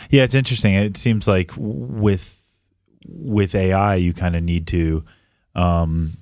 Yeah, 0.10 0.24
it's 0.24 0.36
interesting. 0.36 0.74
It 0.76 0.98
seems 0.98 1.28
like 1.28 1.52
with 1.58 2.38
with 3.06 3.54
AI, 3.54 3.96
you 3.96 4.14
kind 4.14 4.36
of 4.36 4.44
need 4.44 4.66
to, 4.68 5.04
um, 5.56 6.18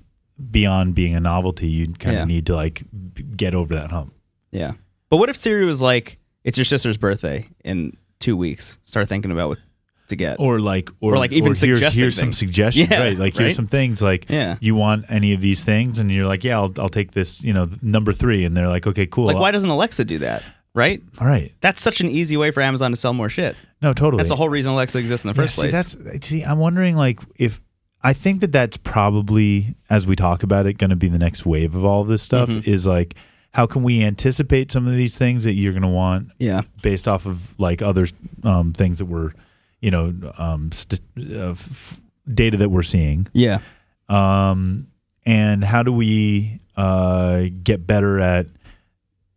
beyond 0.50 0.96
being 0.96 1.16
a 1.16 1.20
novelty, 1.20 1.68
you 1.68 1.86
kind 1.94 2.16
of 2.18 2.22
Yeah. 2.22 2.26
need 2.36 2.46
to 2.48 2.56
like 2.56 2.84
b- 3.14 3.24
get 3.36 3.54
over 3.54 3.74
that 3.76 3.92
hump. 3.92 4.14
Yeah. 4.52 4.74
But 5.10 5.18
what 5.18 5.30
if 5.30 5.38
Siri 5.38 5.66
was 5.66 5.82
like, 5.82 6.18
"It's 6.44 6.58
your 6.58 6.66
sister's 6.66 6.98
birthday 6.98 7.48
in 7.64 7.96
two 8.20 8.36
weeks. 8.36 8.78
Start 8.84 9.08
thinking 9.10 9.32
about 9.32 9.50
what 9.50 9.60
to 10.08 10.16
get." 10.16 10.40
Or 10.40 10.60
like, 10.60 10.90
or, 11.02 11.14
Or, 11.14 11.18
like, 11.18 11.32
even 11.32 11.48
here's, 11.54 11.60
suggesting 11.60 12.02
here's 12.02 12.16
some 12.16 12.28
things. 12.30 12.38
suggestions, 12.40 12.90
Yeah, 12.90 13.00
right? 13.04 13.18
Like 13.18 13.36
right? 13.36 13.44
here's 13.44 13.56
some 13.56 13.68
things 13.68 14.02
like 14.02 14.26
Yeah. 14.30 14.58
you 14.60 14.74
want 14.74 15.06
any 15.10 15.34
of 15.34 15.42
these 15.42 15.64
things, 15.64 16.00
and 16.00 16.12
you're 16.12 16.26
like, 16.28 16.44
yeah, 16.44 16.58
I'll, 16.60 16.74
I'll 16.80 16.90
take 16.90 17.12
this, 17.12 17.44
you 17.44 17.54
know, 17.54 17.68
th- 17.68 17.84
number 17.84 18.12
three, 18.14 18.44
and 18.44 18.58
they're 18.58 18.68
like, 18.70 18.88
okay, 18.88 19.06
cool. 19.06 19.26
like, 19.28 19.38
why 19.38 19.52
doesn't 19.52 19.70
Alexa 19.70 20.06
do 20.06 20.18
that? 20.20 20.42
Right? 20.74 21.02
All 21.20 21.28
right. 21.28 21.54
That's 21.60 21.82
such 21.82 22.00
an 22.00 22.08
easy 22.08 22.38
way 22.38 22.52
for 22.52 22.62
Amazon 22.62 22.92
to 22.92 22.98
sell 22.98 23.14
more 23.14 23.28
shit. 23.28 23.56
No, 23.82 23.92
totally. 23.94 24.18
That's 24.22 24.30
the 24.30 24.38
whole 24.38 24.48
reason 24.50 24.72
Alexa 24.72 24.98
exists 25.00 25.26
in 25.26 25.34
the 25.34 25.40
Yeah, 25.40 25.46
first 25.48 25.56
see, 25.56 25.70
place. 25.70 25.96
That's 25.96 26.28
see, 26.28 26.44
I'm 26.44 26.60
wondering 26.60 26.96
like 26.96 27.20
if 27.36 27.60
I 28.04 28.14
think 28.14 28.40
that 28.42 28.52
that's 28.54 28.78
probably 28.78 29.76
as 29.90 30.08
we 30.08 30.16
talk 30.16 30.44
about 30.44 30.66
it 30.66 30.78
going 30.78 30.90
to 30.92 30.96
be 30.96 31.10
the 31.10 31.20
next 31.20 31.46
wave 31.46 31.76
of 31.76 31.84
all 31.84 32.02
of 32.02 32.08
this 32.08 32.22
stuff 32.24 32.48
Mm-hmm. 32.50 32.70
is 32.70 32.88
like 32.88 33.16
how 33.54 33.66
can 33.66 33.84
we 33.84 34.02
anticipate 34.02 34.72
some 34.72 34.88
of 34.88 34.96
these 34.96 35.18
things 35.18 35.44
that 35.44 35.54
you're 35.56 35.74
going 35.74 35.82
to 35.82 35.88
want 35.90 36.30
yeah. 36.40 36.62
based 36.82 37.06
off 37.06 37.26
of 37.26 37.60
like 37.60 37.82
other 37.82 38.08
um, 38.46 38.72
things 38.72 39.00
that 39.00 39.06
we're 39.06 39.34
you 39.82 39.92
know 39.92 40.14
um, 40.38 40.72
st- 40.72 41.02
uh, 41.34 41.50
f- 41.52 42.00
data 42.34 42.56
that 42.56 42.70
we're 42.70 42.82
seeing 42.84 43.28
Yeah. 43.34 43.60
um, 44.08 44.88
and 45.26 45.64
how 45.66 45.84
do 45.84 45.92
we 45.92 46.60
uh, 46.78 47.46
get 47.64 47.86
better 47.86 48.20
at 48.22 48.48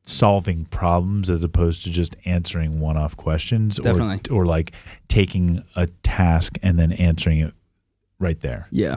solving 0.07 0.67
problems 0.67 1.31
as 1.31 1.43
opposed 1.43 1.83
to 1.85 1.91
just 1.91 2.15
answering 2.27 2.79
one-off 2.81 3.17
questions 3.17 3.77
Definitely. 3.77 4.21
or 4.31 4.43
or 4.43 4.47
like 4.47 4.73
taking 5.09 5.65
a 5.77 5.87
task 6.03 6.59
and 6.63 6.79
then 6.79 6.93
answering 6.93 7.39
it 7.39 7.55
right 8.19 8.39
there 8.41 8.69
Yeah. 8.71 8.97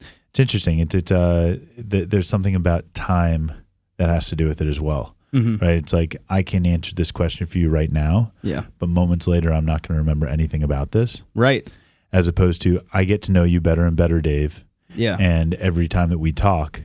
it's 0.00 0.40
interesting 0.40 0.78
it's 0.78 0.94
it's 0.94 1.12
uh 1.12 1.58
th- 1.90 2.08
there's 2.08 2.28
something 2.28 2.54
about 2.54 2.92
time 2.94 3.52
that 3.98 4.08
has 4.08 4.28
to 4.28 4.36
do 4.36 4.48
with 4.48 4.60
it 4.62 4.68
as 4.68 4.80
well 4.80 5.14
hmm 5.32 5.56
right 5.56 5.76
it's 5.76 5.92
like 5.92 6.16
i 6.30 6.42
can 6.42 6.64
answer 6.66 6.94
this 6.94 7.12
question 7.12 7.46
for 7.46 7.58
you 7.58 7.68
right 7.68 7.92
now 7.92 8.32
Yeah. 8.42 8.64
but 8.78 8.88
moments 8.88 9.26
later 9.26 9.52
i'm 9.52 9.66
not 9.66 9.86
going 9.86 9.96
to 9.96 10.00
remember 10.00 10.26
anything 10.26 10.62
about 10.62 10.92
this 10.92 11.22
Right. 11.34 11.68
as 12.12 12.26
opposed 12.26 12.62
to 12.62 12.80
i 12.92 13.04
get 13.04 13.20
to 13.22 13.32
know 13.32 13.44
you 13.44 13.60
better 13.60 13.84
and 13.84 13.96
better 13.96 14.20
dave 14.22 14.64
Yeah. 14.94 15.16
and 15.20 15.52
every 15.54 15.88
time 15.88 16.08
that 16.10 16.18
we 16.18 16.32
talk, 16.32 16.82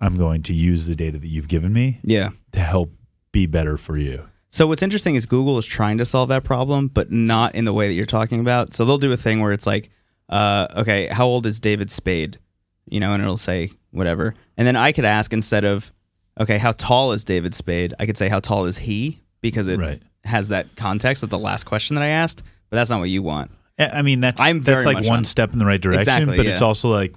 I'm 0.00 0.16
going 0.16 0.42
to 0.44 0.54
use 0.54 0.86
the 0.86 0.94
data 0.94 1.18
that 1.18 1.26
you've 1.28 1.48
given 1.48 1.72
me 1.72 2.00
yeah. 2.02 2.30
to 2.52 2.60
help 2.60 2.90
be 3.32 3.46
better 3.46 3.76
for 3.76 3.98
you. 3.98 4.24
So 4.48 4.66
what's 4.66 4.82
interesting 4.82 5.14
is 5.14 5.26
Google 5.26 5.58
is 5.58 5.66
trying 5.66 5.98
to 5.98 6.06
solve 6.06 6.28
that 6.30 6.42
problem, 6.42 6.88
but 6.88 7.12
not 7.12 7.54
in 7.54 7.64
the 7.64 7.72
way 7.72 7.86
that 7.86 7.94
you're 7.94 8.06
talking 8.06 8.40
about. 8.40 8.74
So 8.74 8.84
they'll 8.84 8.98
do 8.98 9.12
a 9.12 9.16
thing 9.16 9.40
where 9.40 9.52
it's 9.52 9.66
like, 9.66 9.90
uh, 10.28 10.66
okay, 10.78 11.06
how 11.08 11.26
old 11.26 11.46
is 11.46 11.60
David 11.60 11.90
Spade? 11.90 12.38
You 12.86 12.98
know, 12.98 13.12
and 13.12 13.22
it'll 13.22 13.36
say 13.36 13.70
whatever. 13.92 14.34
And 14.56 14.66
then 14.66 14.74
I 14.74 14.90
could 14.92 15.04
ask 15.04 15.32
instead 15.32 15.64
of, 15.64 15.92
okay, 16.40 16.58
how 16.58 16.72
tall 16.72 17.12
is 17.12 17.22
David 17.22 17.54
Spade? 17.54 17.94
I 18.00 18.06
could 18.06 18.18
say 18.18 18.28
how 18.28 18.40
tall 18.40 18.64
is 18.64 18.78
he 18.78 19.20
because 19.40 19.68
it 19.68 19.78
Right. 19.78 20.02
has 20.24 20.48
that 20.48 20.74
context 20.76 21.22
of 21.22 21.30
the 21.30 21.38
last 21.38 21.64
question 21.64 21.94
that 21.96 22.02
I 22.02 22.08
asked. 22.08 22.42
But 22.70 22.76
that's 22.76 22.90
not 22.90 23.00
what 23.00 23.10
you 23.10 23.22
want. 23.22 23.50
I 23.78 24.02
mean, 24.02 24.20
that's 24.20 24.40
I'm 24.40 24.60
that's 24.60 24.84
like 24.84 25.04
one 25.06 25.18
on- 25.18 25.24
step 25.24 25.52
in 25.52 25.58
the 25.58 25.64
right 25.64 25.80
direction, 25.80 26.00
Exactly, 26.00 26.36
but 26.36 26.46
it's 26.46 26.60
also 26.62 26.90
like 26.90 27.14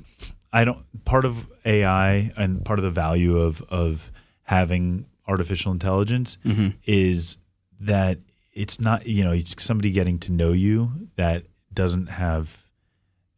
I 0.52 0.64
don't. 0.66 0.80
Part 1.04 1.26
of 1.26 1.48
AI 1.66 2.32
and 2.38 2.64
part 2.66 2.80
of 2.80 2.84
the 2.84 2.92
value 2.92 3.38
of 3.38 3.62
of 3.70 4.12
having 4.44 5.06
artificial 5.28 5.72
intelligence 5.72 6.38
Mm-hmm. 6.46 6.70
is 6.86 7.38
that 7.80 8.20
it's 8.54 8.80
not 8.80 9.06
you 9.08 9.24
know 9.24 9.32
it's 9.32 9.62
somebody 9.64 9.92
getting 9.92 10.20
to 10.20 10.32
know 10.32 10.52
you 10.52 10.92
that 11.16 11.44
doesn't 11.74 12.08
have 12.08 12.64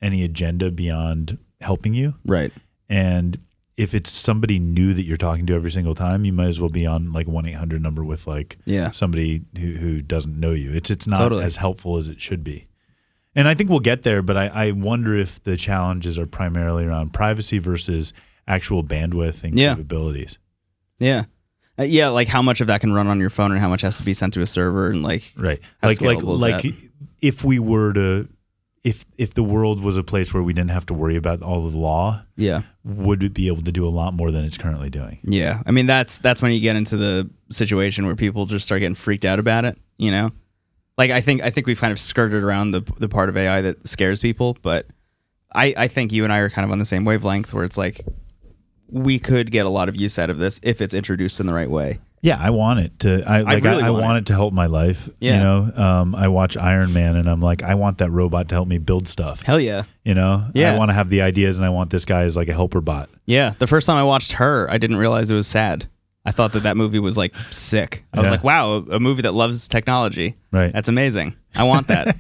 any 0.01 0.23
agenda 0.23 0.71
beyond 0.71 1.38
helping 1.61 1.93
you 1.93 2.15
Right. 2.25 2.51
and 2.89 3.39
if 3.77 3.93
it's 3.93 4.09
somebody 4.11 4.57
new 4.59 4.93
that 4.93 5.03
you're 5.03 5.17
talking 5.17 5.45
to 5.47 5.53
every 5.53 5.69
single 5.71 5.95
time, 5.95 6.23
you 6.23 6.31
might 6.31 6.47
as 6.47 6.61
well 6.61 6.69
be 6.69 6.85
on 6.85 7.11
like 7.11 7.27
one 7.27 7.45
eight 7.45 7.55
hundred 7.55 7.81
number 7.81 8.05
with 8.05 8.25
like 8.25 8.57
Yeah. 8.65 8.91
somebody 8.91 9.41
who, 9.59 9.73
who 9.73 10.01
doesn't 10.01 10.39
know 10.39 10.51
you. 10.51 10.71
It's 10.71 10.89
it's 10.89 11.05
not 11.07 11.17
Totally. 11.17 11.43
as 11.43 11.57
helpful 11.57 11.97
as 11.97 12.07
it 12.07 12.21
should 12.21 12.41
be. 12.41 12.67
And 13.36 13.48
I 13.48 13.54
think 13.54 13.69
we'll 13.69 13.80
get 13.82 14.04
there, 14.04 14.21
but 14.21 14.38
I, 14.38 14.48
I 14.48 14.71
wonder 14.71 15.17
if 15.17 15.43
the 15.43 15.58
challenges 15.58 16.17
are 16.17 16.26
primarily 16.26 16.86
around 16.86 17.12
privacy 17.13 17.58
versus 17.58 18.13
actual 18.48 18.84
bandwidth 18.84 19.43
and 19.43 19.58
Yeah. 19.60 19.74
capabilities. 19.76 20.38
Yeah. 21.00 21.26
Uh, 21.78 21.84
yeah, 21.84 22.08
like 22.08 22.30
how 22.30 22.41
much 22.41 22.62
of 22.62 22.67
that 22.67 22.80
can 22.80 22.93
run 22.93 23.08
on 23.08 23.19
your 23.19 23.30
phone 23.30 23.52
and 23.52 23.60
how 23.60 23.67
much 23.67 23.82
has 23.82 23.98
to 23.98 24.04
be 24.04 24.13
sent 24.13 24.34
to 24.36 24.41
a 24.41 24.48
server 24.48 24.89
and 24.89 25.04
like 25.04 25.34
Right. 25.38 25.60
Like 25.84 26.00
like 26.02 26.24
like 26.24 26.62
that? 26.63 26.89
if 27.21 27.43
we 27.43 27.60
were 27.60 27.91
to 27.93 28.30
if 28.86 29.04
if 29.17 29.34
the 29.34 29.43
world 29.43 29.82
was 29.82 29.98
a 29.98 30.04
place 30.04 30.34
where 30.34 30.43
we 30.43 30.54
didn't 30.54 30.69
have 30.71 30.86
to 30.86 30.93
worry 30.93 31.17
about 31.17 31.41
all 31.41 31.65
of 31.65 31.74
the 31.74 31.78
law, 31.78 32.21
yeah. 32.38 32.62
would 32.86 33.24
it 33.24 33.34
be 33.34 33.48
able 33.48 33.63
to 33.63 33.71
do 33.74 33.86
a 33.86 33.89
lot 33.89 34.13
more 34.13 34.32
than 34.32 34.45
it's 34.45 34.58
currently 34.58 34.89
doing? 34.89 35.19
Yeah. 35.24 35.62
I 35.65 35.71
mean 35.71 35.86
that's 35.88 36.19
that's 36.19 36.41
when 36.41 36.54
you 36.54 36.62
get 36.62 36.78
into 36.78 36.95
the 36.95 37.30
situation 37.50 38.06
where 38.06 38.15
people 38.15 38.45
just 38.45 38.65
start 38.65 38.80
getting 38.80 38.95
freaked 38.95 39.26
out 39.26 39.39
about 39.39 39.65
it, 39.65 39.78
you 39.98 40.12
know? 40.12 40.32
Like 40.97 41.12
I 41.12 41.21
think 41.21 41.41
I 41.41 41.49
think 41.49 41.67
we've 41.67 41.79
kind 41.79 41.91
of 41.91 41.99
skirted 41.99 42.43
around 42.43 42.71
the 42.71 42.81
the 42.99 43.10
part 43.10 43.29
of 43.29 43.38
AI 43.38 43.62
that 43.62 43.88
scares 43.88 44.21
people, 44.21 44.58
but 44.62 44.88
I 45.53 45.73
I 45.77 45.88
think 45.88 46.12
you 46.12 46.23
and 46.23 46.31
I 46.31 46.38
are 46.39 46.49
kind 46.49 46.65
of 46.65 46.71
on 46.71 46.79
the 46.79 46.86
same 46.86 47.05
wavelength 47.05 47.53
where 47.53 47.63
it's 47.65 47.77
like 47.77 48.05
we 48.89 49.19
could 49.19 49.51
get 49.51 49.65
a 49.65 49.69
lot 49.69 49.89
of 49.89 49.95
use 49.95 50.17
out 50.19 50.29
of 50.29 50.38
this 50.38 50.60
if 50.63 50.79
it's 50.81 50.93
introduced 50.93 51.39
in 51.39 51.47
the 51.47 51.53
right 51.53 51.69
way. 51.69 51.99
Yeah, 52.21 52.38
I 52.39 52.49
want 52.49 52.79
it 52.79 52.99
to. 53.01 53.23
I 53.27 53.41
like. 53.41 53.63
I, 53.63 53.69
really 53.69 53.84
I, 53.84 53.89
want 53.91 54.03
want 54.03 54.17
it. 54.19 54.25
to 54.27 54.34
help 54.34 54.51
my 54.51 54.65
life. 54.65 55.10
Yeah. 55.19 55.34
You 55.34 55.39
know, 55.41 55.71
um, 55.84 56.15
I 56.15 56.27
watch 56.27 56.58
Iron 56.58 56.91
Man, 56.91 57.15
and 57.17 57.29
I'm 57.29 57.39
like, 57.41 57.62
I 57.62 57.75
want 57.75 57.99
that 57.99 58.10
robot 58.10 58.49
to 58.49 58.55
help 58.55 58.67
me 58.67 58.79
build 58.79 59.08
stuff. 59.08 59.43
Hell 59.43 59.60
yeah. 59.60 59.84
You 60.03 60.15
know, 60.15 60.47
Yeah. 60.55 60.73
I 60.73 60.77
want 60.77 60.89
to 60.89 60.93
have 60.93 61.10
the 61.10 61.21
ideas, 61.21 61.55
and 61.55 61.63
I 61.63 61.69
want 61.69 61.91
this 61.91 62.03
guy 62.03 62.23
as 62.23 62.36
like 62.36 62.47
a 62.47 62.53
helper 62.53 62.81
bot. 62.81 63.12
Yeah, 63.27 63.53
the 63.60 63.67
first 63.67 63.86
time 63.86 63.97
I 63.97 64.03
watched 64.03 64.31
her, 64.34 64.67
I 64.71 64.79
didn't 64.79 64.95
realize 64.97 65.29
it 65.29 65.36
was 65.36 65.45
sad. 65.45 65.88
I 66.25 66.31
thought 66.31 66.53
that 66.53 66.63
that 66.63 66.75
movie 66.77 66.99
was 66.99 67.17
like 67.17 67.33
sick. 67.51 68.03
I 68.13 68.19
was 68.19 68.27
Yeah. 68.27 68.31
like, 68.31 68.43
wow, 68.43 68.73
a, 68.73 68.81
a 68.95 68.99
movie 68.99 69.21
that 69.23 69.33
loves 69.33 69.67
technology. 69.67 70.35
Right. 70.51 70.73
That's 70.73 70.89
amazing. 70.89 71.35
I 71.55 71.63
want 71.63 71.88
that. 71.88 72.15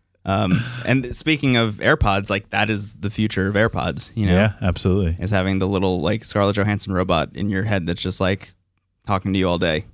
um, 0.24 0.62
and 0.84 1.14
speaking 1.16 1.56
of 1.56 1.76
AirPods, 1.76 2.30
like 2.30 2.50
that 2.50 2.70
is 2.70 2.94
the 2.94 3.10
future 3.10 3.48
of 3.48 3.54
AirPods. 3.54 4.10
You 4.14 4.26
know, 4.26 4.34
Yeah, 4.34 4.52
absolutely. 4.62 5.16
is 5.22 5.30
having 5.30 5.58
the 5.58 5.66
little 5.66 6.00
like 6.00 6.24
Scarlett 6.24 6.56
Johansson 6.56 6.92
robot 6.92 7.30
in 7.34 7.50
your 7.50 7.64
head 7.64 7.86
that's 7.86 8.00
just 8.02 8.20
like 8.20 8.54
talking 9.06 9.32
to 9.32 9.38
you 9.38 9.48
all 9.48 9.58
day. 9.58 9.86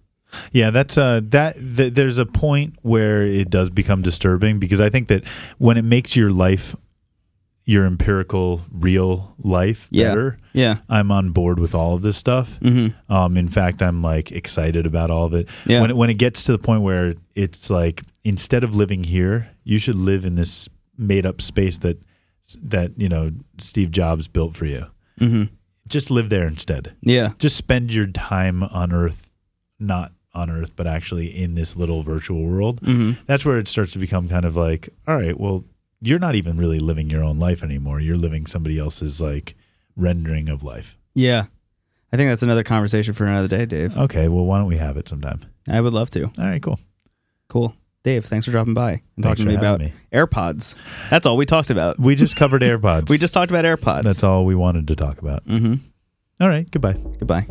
Yeah, 0.51 0.71
that's 0.71 0.99
uh 0.99 1.21
that 1.27 1.55
th- 1.55 1.95
there's 1.95 2.19
a 2.19 2.27
point 2.27 2.75
where 2.83 3.23
it 3.23 3.51
does 3.51 3.71
become 3.71 4.03
disturbing 4.03 4.59
because 4.59 4.81
I 4.81 4.91
think 4.91 5.07
that 5.09 5.23
when 5.59 5.77
it 5.77 5.85
makes 5.85 6.17
your 6.17 6.33
life 6.33 6.75
your 7.67 7.87
empirical 7.87 8.61
real 8.71 9.35
life 9.43 9.89
Yeah. 9.91 10.09
better, 10.09 10.39
Yeah. 10.53 10.77
I'm 10.89 11.11
on 11.11 11.31
board 11.31 11.59
with 11.59 11.75
all 11.75 11.95
of 11.95 12.03
this 12.03 12.17
stuff. 12.17 12.59
Mm-hmm. 12.61 13.13
Um, 13.13 13.37
in 13.39 13.49
fact, 13.49 13.81
I'm 13.83 14.03
like 14.03 14.31
excited 14.33 14.85
about 14.87 15.11
all 15.11 15.25
of 15.25 15.33
it. 15.35 15.49
Yeah. 15.65 15.81
When 15.81 15.91
it, 15.91 15.97
when 15.97 16.11
it 16.11 16.19
gets 16.19 16.45
to 16.45 16.53
the 16.53 16.59
point 16.59 16.83
where 16.83 17.15
it's 17.35 17.71
like 17.71 18.03
instead 18.23 18.65
of 18.65 18.75
living 18.75 19.05
here, 19.05 19.49
you 19.65 19.79
should 19.79 19.97
live 19.97 20.25
in 20.27 20.35
this 20.35 20.69
made 20.99 21.25
up 21.27 21.41
space 21.41 21.79
that 21.79 21.99
that 22.63 22.93
you 22.99 23.09
know 23.09 23.31
Steve 23.59 23.91
Jobs 23.91 24.29
built 24.29 24.55
for 24.55 24.67
you. 24.67 24.85
Mm-hmm. 25.19 25.45
Just 25.89 26.11
live 26.11 26.29
there 26.29 26.47
instead. 26.47 26.93
Yeah. 27.01 27.31
Just 27.39 27.57
spend 27.57 27.91
your 27.93 28.07
time 28.07 28.63
on 28.63 28.93
Earth, 28.93 29.31
not 29.79 30.13
on 30.35 30.51
Earth, 30.51 30.73
but 30.77 30.87
actually 30.87 31.27
in 31.35 31.55
this 31.55 31.77
little 31.77 32.03
virtual 32.03 32.43
world. 32.43 32.83
Mm-hmm. 32.83 33.23
That's 33.27 33.45
where 33.47 33.57
it 33.59 33.69
starts 33.69 33.93
to 33.95 33.99
become 33.99 34.29
kind 34.29 34.45
of 34.45 34.57
like, 34.57 34.91
all 35.09 35.17
right, 35.17 35.39
well, 35.39 35.65
you're 36.07 36.19
not 36.19 36.35
even 36.35 36.57
really 36.57 36.79
living 36.79 37.11
your 37.11 37.25
own 37.25 37.39
life 37.39 37.63
anymore. 37.63 38.01
You're 38.01 38.17
living 38.17 38.47
somebody 38.47 38.79
else's 38.79 39.21
like 39.21 39.57
rendering 39.97 40.49
of 40.49 40.63
life. 40.63 40.97
Yeah. 41.15 41.47
I 42.13 42.17
think 42.17 42.31
that's 42.31 42.43
another 42.43 42.63
conversation 42.63 43.15
for 43.15 43.25
another 43.25 43.49
day, 43.49 43.67
Dave. 43.67 43.97
Okay, 43.97 44.29
well, 44.29 44.45
why 44.45 44.59
don't 44.59 44.69
we 44.69 44.77
have 44.77 44.97
it 44.97 45.09
sometime? 45.09 45.41
I 45.69 45.81
would 45.81 45.93
love 45.93 46.11
to. 46.11 46.25
All 46.25 46.33
right, 46.39 46.63
cool. 46.63 46.79
Cool. 47.49 47.75
Dave, 48.05 48.27
thanks 48.27 48.45
for 48.45 48.53
dropping 48.53 48.75
by 48.75 49.03
and 49.17 49.25
Thanks 49.25 49.41
talking 49.41 49.47
to 49.47 49.51
me 49.51 49.57
about 49.57 49.81
having 49.81 49.95
AirPods. 50.13 50.75
That's 51.11 51.27
all 51.27 51.37
we 51.37 51.47
talked 51.47 51.71
about. 51.71 51.99
We 51.99 52.15
just 52.15 52.37
covered 52.37 52.63
AirPods. 52.63 53.09
We 53.09 53.19
just 53.19 53.33
talked 53.35 53.51
about 53.51 53.65
AirPods. 53.65 54.03
That's 54.03 54.23
all 54.23 54.45
we 54.45 54.55
wanted 54.55 54.87
to 54.89 54.97
talk 54.97 55.19
about. 55.19 55.45
Mm-hmm. 55.47 55.75
All 56.41 56.49
right, 56.49 56.71
goodbye. 56.71 56.93
Goodbye. 56.93 57.47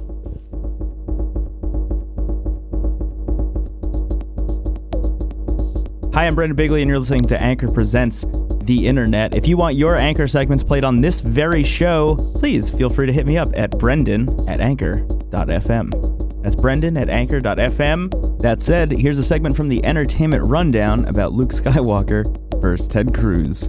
Hi, 6.14 6.28
I'm 6.28 6.36
Brendan 6.36 6.56
Bigley, 6.56 6.84
and 6.84 6.88
you're 6.88 7.00
listening 7.00 7.24
to 7.24 7.42
Anchor 7.42 7.68
Presents 7.68 8.22
the 8.66 8.86
Internet. 8.86 9.34
If 9.34 9.48
you 9.48 9.58
want 9.58 9.74
your 9.74 9.98
Anchor 9.98 10.28
segments 10.28 10.64
played 10.64 10.84
on 10.84 10.98
this 10.98 11.22
very 11.22 11.64
show, 11.64 12.16
please 12.36 12.70
feel 12.70 12.92
free 12.92 13.08
to 13.08 13.12
hit 13.12 13.26
me 13.26 13.36
up 13.40 13.48
at 13.58 13.72
brendan 13.80 14.28
at 14.48 14.60
anchor.fm. 14.60 16.44
That's 16.44 16.56
brendan 16.56 16.98
at 16.98 17.10
anchor.fm. 17.10 18.40
That 18.42 18.62
said, 18.62 18.92
here's 18.92 19.18
a 19.18 19.24
segment 19.24 19.58
from 19.58 19.68
the 19.68 19.84
Entertainment 19.84 20.46
Rundown 20.46 21.04
about 21.06 21.34
Luke 21.34 21.50
Skywalker 21.50 22.24
versus 22.62 22.88
Ted 22.88 23.12
Cruz. 23.16 23.68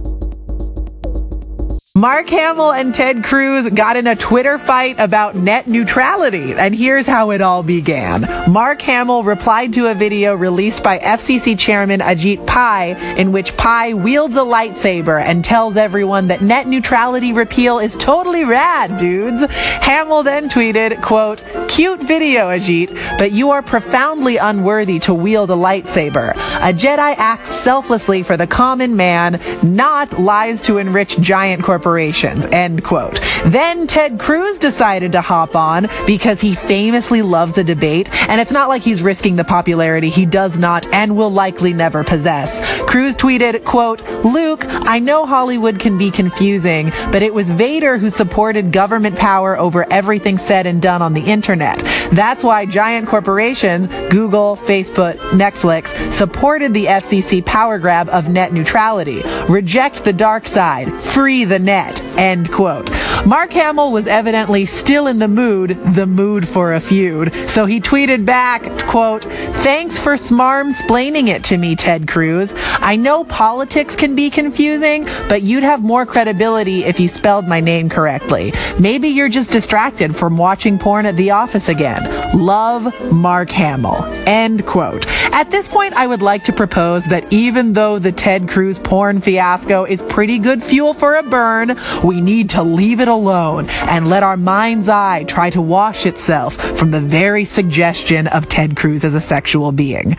Mark 1.97 2.29
Hamill 2.29 2.73
and 2.73 2.93
Ted 2.93 3.23
Cruz 3.23 3.69
got 3.69 3.95
in 3.95 4.05
a 4.05 4.17
Twitter 4.17 4.57
fight 4.57 4.99
about 4.99 5.37
net 5.37 5.65
neutrality, 5.65 6.51
and 6.51 6.75
here's 6.75 7.05
how 7.05 7.31
it 7.31 7.39
all 7.39 7.63
began. 7.63 8.51
Mark 8.51 8.81
Hamill 8.81 9.23
replied 9.23 9.71
to 9.71 9.87
a 9.87 9.93
video 9.93 10.35
released 10.35 10.83
by 10.83 10.99
FCC 10.99 11.57
Chairman 11.57 12.01
Ajit 12.01 12.45
Pai, 12.45 12.97
in 13.17 13.31
which 13.31 13.55
Pai 13.55 13.93
wields 13.93 14.35
a 14.35 14.41
lightsaber 14.41 15.23
and 15.23 15.41
tells 15.41 15.77
everyone 15.77 16.27
that 16.27 16.41
net 16.41 16.67
neutrality 16.67 17.31
repeal 17.31 17.79
is 17.79 17.95
totally 17.95 18.43
rad, 18.43 18.97
dudes. 18.97 19.45
Hamill 19.49 20.23
then 20.23 20.49
tweeted, 20.49 21.01
quote, 21.01 21.41
cute 21.69 22.03
video, 22.03 22.49
Ajit, 22.49 22.93
but 23.17 23.31
you 23.31 23.51
are 23.51 23.61
profoundly 23.61 24.35
unworthy 24.35 24.99
to 24.99 25.13
wield 25.13 25.49
a 25.49 25.55
lightsaber. 25.55 26.33
A 26.35 26.73
Jedi 26.73 27.15
acts 27.15 27.51
selflessly 27.51 28.21
for 28.21 28.35
the 28.35 28.47
common 28.47 28.97
man, 28.97 29.39
not 29.63 30.19
lies 30.19 30.61
to 30.63 30.77
enrich 30.77 31.17
giant 31.21 31.63
corporations, 31.63 31.84
end 31.85 32.83
quote. 32.83 33.19
Then 33.45 33.87
Ted 33.87 34.19
Cruz 34.19 34.57
decided 34.57 35.11
to 35.11 35.21
hop 35.21 35.55
on 35.55 35.87
because 36.07 36.41
he 36.41 36.55
famously 36.55 37.21
loves 37.21 37.57
a 37.57 37.63
debate, 37.63 38.09
and 38.29 38.41
it's 38.41 38.51
not 38.51 38.69
like 38.69 38.81
he's 38.81 39.03
risking 39.03 39.35
the 39.35 39.43
popularity 39.43 40.09
he 40.09 40.25
does 40.25 40.57
not 40.57 40.87
and 40.93 41.15
will 41.15 41.29
likely 41.29 41.73
never 41.73 42.03
possess. 42.03 42.59
Cruz 42.89 43.15
tweeted, 43.15 43.63
quote, 43.63 44.01
Luke, 44.25 44.65
I 44.67 44.99
know 44.99 45.25
Hollywood 45.25 45.79
can 45.79 45.97
be 45.97 46.09
confusing, 46.09 46.91
but 47.11 47.21
it 47.21 47.33
was 47.33 47.49
Vader 47.49 47.97
who 47.97 48.09
supported 48.09 48.71
government 48.71 49.15
power 49.15 49.57
over 49.57 49.85
everything 49.91 50.37
said 50.37 50.65
and 50.65 50.81
done 50.81 51.01
on 51.01 51.13
the 51.13 51.21
internet. 51.21 51.77
That's 52.11 52.43
why 52.43 52.65
giant 52.65 53.07
corporations, 53.07 53.87
Google, 54.09 54.55
Facebook, 54.55 55.17
Netflix, 55.31 56.11
supported 56.11 56.73
the 56.73 56.85
FCC 56.85 57.45
power 57.45 57.77
grab 57.77 58.09
of 58.09 58.29
net 58.29 58.53
neutrality. 58.53 59.21
Reject 59.49 60.03
the 60.03 60.13
dark 60.13 60.47
side. 60.47 60.91
Free 61.03 61.45
the 61.45 61.59
net. 61.59 61.74
End 61.75 62.51
quote. 62.51 62.89
Mark 63.25 63.51
Hamill 63.53 63.91
was 63.91 64.07
evidently 64.07 64.65
still 64.65 65.07
in 65.07 65.19
the 65.19 65.27
mood, 65.27 65.71
the 65.93 66.05
mood 66.05 66.47
for 66.47 66.73
a 66.73 66.79
feud. 66.79 67.33
So 67.49 67.65
he 67.65 67.81
tweeted 67.81 68.25
back, 68.25 68.63
quote, 68.87 69.23
Thanks 69.23 69.99
for 69.99 70.13
smarm 70.13 70.73
splaining 70.73 71.27
it 71.27 71.43
to 71.45 71.57
me, 71.57 71.75
Ted 71.75 72.07
Cruz. 72.07 72.53
I 72.55 72.95
know 72.95 73.23
politics 73.23 73.95
can 73.95 74.15
be 74.15 74.29
confusing, 74.29 75.05
but 75.27 75.41
you'd 75.41 75.63
have 75.63 75.83
more 75.83 76.05
credibility 76.05 76.83
if 76.83 76.99
you 76.99 77.07
spelled 77.07 77.47
my 77.47 77.59
name 77.59 77.89
correctly. 77.89 78.53
Maybe 78.79 79.09
you're 79.09 79.29
just 79.29 79.51
distracted 79.51 80.15
from 80.15 80.37
watching 80.37 80.77
porn 80.77 81.05
at 81.05 81.17
the 81.17 81.31
office 81.31 81.67
again. 81.67 82.03
Love, 82.37 82.93
Mark 83.11 83.49
Hamill. 83.49 84.03
End 84.27 84.65
quote. 84.65 85.05
At 85.33 85.51
this 85.51 85.67
point, 85.67 85.93
I 85.93 86.07
would 86.07 86.21
like 86.21 86.43
to 86.45 86.53
propose 86.53 87.05
that 87.07 87.31
even 87.33 87.73
though 87.73 87.99
the 87.99 88.11
Ted 88.11 88.47
Cruz 88.47 88.79
porn 88.79 89.19
fiasco 89.19 89.83
is 89.85 90.01
pretty 90.03 90.39
good 90.39 90.63
fuel 90.63 90.93
for 90.93 91.15
a 91.15 91.23
burn, 91.23 91.64
we 92.03 92.21
need 92.21 92.49
to 92.51 92.63
leave 92.63 92.99
it 92.99 93.07
alone 93.07 93.69
and 93.69 94.09
let 94.09 94.23
our 94.23 94.37
mind's 94.37 94.89
eye 94.89 95.23
try 95.23 95.49
to 95.49 95.61
wash 95.61 96.05
itself 96.05 96.55
from 96.77 96.91
the 96.91 96.99
very 96.99 97.45
suggestion 97.45 98.27
of 98.27 98.49
Ted 98.49 98.75
Cruz 98.75 99.03
as 99.03 99.15
a 99.15 99.21
sexual 99.21 99.71
being. 99.71 100.15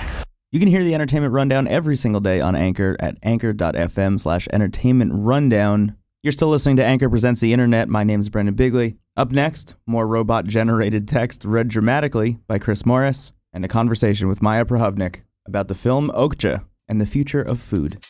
You 0.53 0.61
can 0.61 0.69
hear 0.69 0.85
the 0.85 0.95
Entertainment 0.95 1.33
Rundown 1.33 1.67
every 1.67 1.97
single 1.97 2.21
day 2.21 2.41
on 2.41 2.57
Anchor 2.57 2.97
at 3.01 3.19
anchor.fm 3.23 4.19
slash 4.19 4.49
entertainment 4.53 5.11
rundown. 5.15 5.97
You're 6.23 6.33
still 6.33 6.49
listening 6.49 6.77
to 6.77 6.85
Anchor 6.85 7.11
Presents 7.11 7.41
the 7.41 7.53
Internet. 7.53 7.89
My 7.89 8.05
name 8.05 8.21
is 8.21 8.29
Brendan 8.29 8.55
Bigley. 8.55 8.97
Up 9.17 9.31
next, 9.31 9.75
more 9.87 10.07
robot 10.07 10.47
generated 10.47 11.09
text 11.09 11.45
read 11.45 11.69
dramatically 11.69 12.39
by 12.47 12.59
Chris 12.59 12.87
Morris 12.87 13.33
and 13.53 13.65
a 13.65 13.69
conversation 13.69 14.29
with 14.29 14.43
Maya 14.43 14.65
Prahovnik 14.65 15.23
about 15.47 15.69
the 15.69 15.75
film 15.75 16.11
Okja 16.11 16.65
and 16.89 17.01
the 17.01 17.07
future 17.07 17.43
of 17.43 17.61
food. 17.61 18.05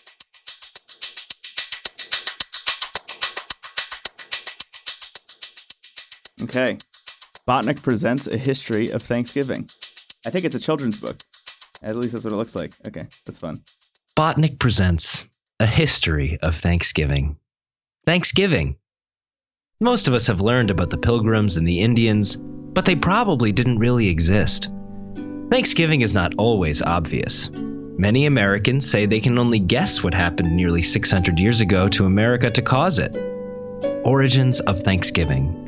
Okay. 6.43 6.78
Botnik 7.49 7.82
presents 7.82 8.26
a 8.26 8.37
history 8.37 8.91
of 8.91 9.03
Thanksgiving. 9.03 9.70
I 10.24 10.30
think 10.30 10.45
it's 10.45 10.55
a 10.55 10.61
children's 10.61 11.01
book. 11.01 11.16
At 11.82 11.97
least 11.97 12.12
that's 12.12 12.24
what 12.24 12.32
it 12.32 12.37
looks 12.37 12.57
like. 12.57 12.72
Okay, 12.87 13.07
that's 13.24 13.39
fun. 13.39 13.62
Botnik 14.16 14.59
presents 14.59 15.26
a 15.61 15.66
history 15.66 16.39
of 16.43 16.55
Thanksgiving. 16.55 17.37
Thanksgiving. 18.05 18.76
Most 19.80 20.09
of 20.09 20.14
us 20.14 20.26
have 20.26 20.41
learned 20.41 20.70
about 20.70 20.91
the 20.91 20.99
Pilgrims 20.99 21.57
and 21.57 21.68
the 21.68 21.80
Indians, 21.80 22.37
but 22.37 22.84
they 22.84 22.97
probably 22.97 23.53
didn't 23.53 23.78
really 23.78 24.09
exist. 24.09 24.70
Thanksgiving 25.51 26.01
is 26.01 26.14
not 26.14 26.34
always 26.39 26.82
obvious. 26.82 27.51
Many 27.99 28.26
Americans 28.26 28.91
say 28.91 29.07
they 29.07 29.20
can 29.20 29.39
only 29.39 29.59
guess 29.59 30.03
what 30.03 30.12
happened 30.12 30.55
nearly 30.55 30.82
600 30.82 31.39
years 31.39 31.61
ago 31.61 31.89
to 31.91 32.05
America 32.05 32.51
to 32.51 32.62
cause 32.62 32.99
it. 32.99 33.16
Origins 34.05 34.61
of 34.61 34.80
Thanksgiving. 34.80 35.66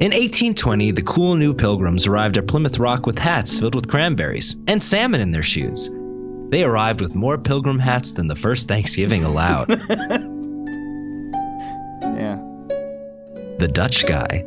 In 0.00 0.10
1820, 0.10 0.90
the 0.90 1.02
cool 1.02 1.36
new 1.36 1.54
pilgrims 1.54 2.08
arrived 2.08 2.36
at 2.36 2.48
Plymouth 2.48 2.80
Rock 2.80 3.06
with 3.06 3.16
hats 3.16 3.60
filled 3.60 3.76
with 3.76 3.86
cranberries 3.86 4.56
and 4.66 4.82
salmon 4.82 5.20
in 5.20 5.30
their 5.30 5.42
shoes. 5.42 5.88
They 6.50 6.64
arrived 6.64 7.00
with 7.00 7.14
more 7.14 7.38
pilgrim 7.38 7.78
hats 7.78 8.12
than 8.12 8.26
the 8.26 8.34
first 8.34 8.66
Thanksgiving 8.68 9.24
allowed. 9.24 9.68
Yeah. 12.02 12.36
the 13.58 13.68
Dutch 13.72 14.06
guy. 14.06 14.44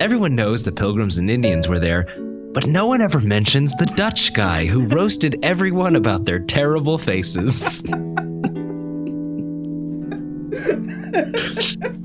Everyone 0.00 0.34
knows 0.34 0.62
the 0.62 0.72
Pilgrims 0.72 1.18
and 1.18 1.30
Indians 1.30 1.68
were 1.68 1.80
there, 1.80 2.06
but 2.54 2.66
no 2.66 2.86
one 2.86 3.02
ever 3.02 3.20
mentions 3.20 3.74
the 3.74 3.92
Dutch 3.96 4.32
guy 4.32 4.64
who 4.64 4.88
roasted 4.88 5.36
everyone 5.42 5.96
about 5.96 6.24
their 6.24 6.38
terrible 6.38 6.96
faces. 6.98 7.82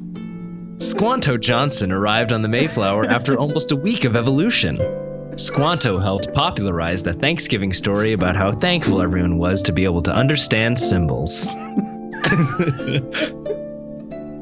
Squanto 0.84 1.38
Johnson 1.38 1.94
arrived 1.94 2.34
on 2.34 2.42
the 2.42 2.50
Mayflower 2.50 3.06
after 3.06 3.38
almost 3.40 3.72
a 3.72 3.76
week 3.76 4.04
of 4.04 4.18
evolution. 4.18 4.78
Squanto 5.38 5.98
helped 5.98 6.34
popularize 6.34 7.04
the 7.04 7.14
Thanksgiving 7.14 7.72
story 7.72 8.12
about 8.12 8.36
how 8.36 8.52
thankful 8.52 9.02
everyone 9.02 9.38
was 9.38 9.62
to 9.64 9.72
be 9.72 9.86
able 9.86 10.02
to 10.02 10.14
understand 10.14 10.78
symbols. 10.78 11.46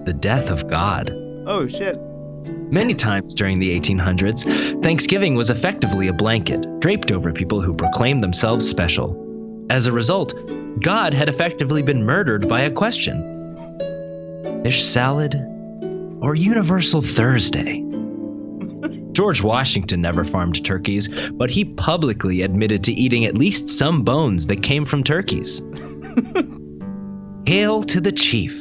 the 0.05 0.17
death 0.19 0.49
of 0.49 0.67
God. 0.67 1.11
Oh 1.45 1.67
shit. 1.67 1.99
Many 2.71 2.95
times 2.95 3.35
during 3.35 3.59
the 3.59 3.79
1800s, 3.79 4.81
Thanksgiving 4.81 5.35
was 5.35 5.51
effectively 5.51 6.07
a 6.07 6.13
blanket 6.13 6.65
draped 6.79 7.11
over 7.11 7.31
people 7.31 7.61
who 7.61 7.75
proclaimed 7.75 8.23
themselves 8.23 8.67
special. 8.67 9.15
As 9.69 9.85
a 9.85 9.91
result, 9.91 10.33
God 10.79 11.13
had 11.13 11.29
effectively 11.29 11.83
been 11.83 12.03
murdered 12.03 12.49
by 12.49 12.61
a 12.61 12.71
question 12.71 13.37
Fish 14.63 14.83
salad 14.83 15.35
or 16.22 16.36
Universal 16.36 17.01
Thursday? 17.01 17.84
George 19.11 19.43
Washington 19.43 20.01
never 20.01 20.24
farmed 20.24 20.63
turkeys, 20.63 21.30
but 21.32 21.49
he 21.49 21.65
publicly 21.65 22.41
admitted 22.41 22.84
to 22.86 22.93
eating 22.93 23.26
at 23.26 23.38
least 23.38 23.69
some 23.69 24.03
bones 24.03 24.47
that 24.47 24.63
came 24.63 24.86
from 24.86 25.03
turkeys. 25.03 25.59
Hail 27.45 27.84
to 27.84 27.99
the 27.99 28.11
chief. 28.11 28.57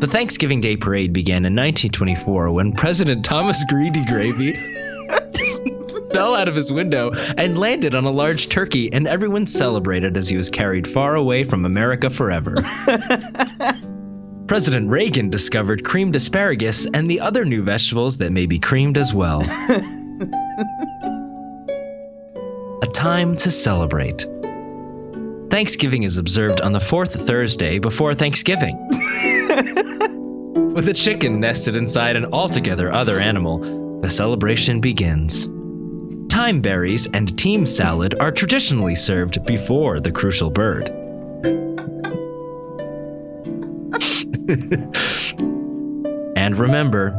The 0.00 0.08
Thanksgiving 0.08 0.60
Day 0.60 0.76
parade 0.76 1.12
began 1.12 1.44
in 1.44 1.54
1924 1.54 2.50
when 2.50 2.72
President 2.72 3.24
Thomas 3.24 3.64
Greedy 3.68 4.04
Gravy 4.04 4.52
fell 6.12 6.34
out 6.34 6.48
of 6.48 6.54
his 6.54 6.72
window 6.72 7.10
and 7.38 7.58
landed 7.58 7.94
on 7.94 8.04
a 8.04 8.10
large 8.10 8.48
turkey, 8.48 8.92
and 8.92 9.06
everyone 9.06 9.46
celebrated 9.46 10.16
as 10.16 10.28
he 10.28 10.36
was 10.36 10.50
carried 10.50 10.86
far 10.86 11.14
away 11.14 11.44
from 11.44 11.64
America 11.64 12.10
forever. 12.10 12.54
President 14.52 14.90
Reagan 14.90 15.30
discovered 15.30 15.82
creamed 15.82 16.14
asparagus 16.14 16.86
and 16.92 17.10
the 17.10 17.20
other 17.20 17.42
new 17.42 17.62
vegetables 17.62 18.18
that 18.18 18.32
may 18.32 18.44
be 18.44 18.58
creamed 18.58 18.98
as 18.98 19.14
well. 19.14 19.40
a 22.82 22.86
time 22.92 23.34
to 23.34 23.50
celebrate. 23.50 24.26
Thanksgiving 25.48 26.02
is 26.02 26.18
observed 26.18 26.60
on 26.60 26.72
the 26.72 26.80
fourth 26.80 27.26
Thursday 27.26 27.78
before 27.78 28.12
Thanksgiving. 28.12 28.76
With 30.74 30.86
a 30.86 30.94
chicken 30.94 31.40
nested 31.40 31.74
inside 31.74 32.16
an 32.16 32.26
altogether 32.26 32.92
other 32.92 33.18
animal, 33.20 34.00
the 34.02 34.10
celebration 34.10 34.82
begins. 34.82 35.46
Thyme 36.30 36.60
berries 36.60 37.08
and 37.14 37.38
team 37.38 37.64
salad 37.64 38.16
are 38.20 38.30
traditionally 38.30 38.96
served 38.96 39.46
before 39.46 39.98
the 39.98 40.12
crucial 40.12 40.50
bird. 40.50 41.01
and 46.36 46.58
remember, 46.58 47.18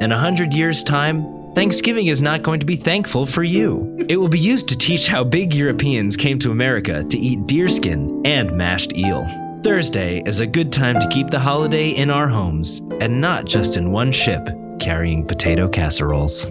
in 0.00 0.12
a 0.12 0.18
hundred 0.18 0.54
years' 0.54 0.84
time, 0.84 1.54
Thanksgiving 1.54 2.06
is 2.06 2.22
not 2.22 2.42
going 2.42 2.60
to 2.60 2.66
be 2.66 2.76
thankful 2.76 3.26
for 3.26 3.42
you. 3.42 3.96
It 4.08 4.16
will 4.16 4.28
be 4.28 4.38
used 4.38 4.68
to 4.68 4.78
teach 4.78 5.08
how 5.08 5.24
big 5.24 5.54
Europeans 5.54 6.16
came 6.16 6.38
to 6.40 6.52
America 6.52 7.02
to 7.02 7.18
eat 7.18 7.46
deerskin 7.46 8.22
and 8.24 8.52
mashed 8.56 8.96
eel. 8.96 9.26
Thursday 9.64 10.22
is 10.24 10.38
a 10.38 10.46
good 10.46 10.70
time 10.70 11.00
to 11.00 11.08
keep 11.08 11.30
the 11.30 11.40
holiday 11.40 11.90
in 11.90 12.10
our 12.10 12.28
homes 12.28 12.80
and 13.00 13.20
not 13.20 13.44
just 13.44 13.76
in 13.76 13.90
one 13.90 14.12
ship 14.12 14.48
carrying 14.78 15.26
potato 15.26 15.68
casseroles. 15.68 16.48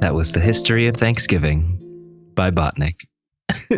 That 0.00 0.14
was 0.14 0.32
the 0.32 0.40
history 0.40 0.86
of 0.86 0.96
Thanksgiving 0.96 1.78
by 2.34 2.50
Botnik. 2.50 3.04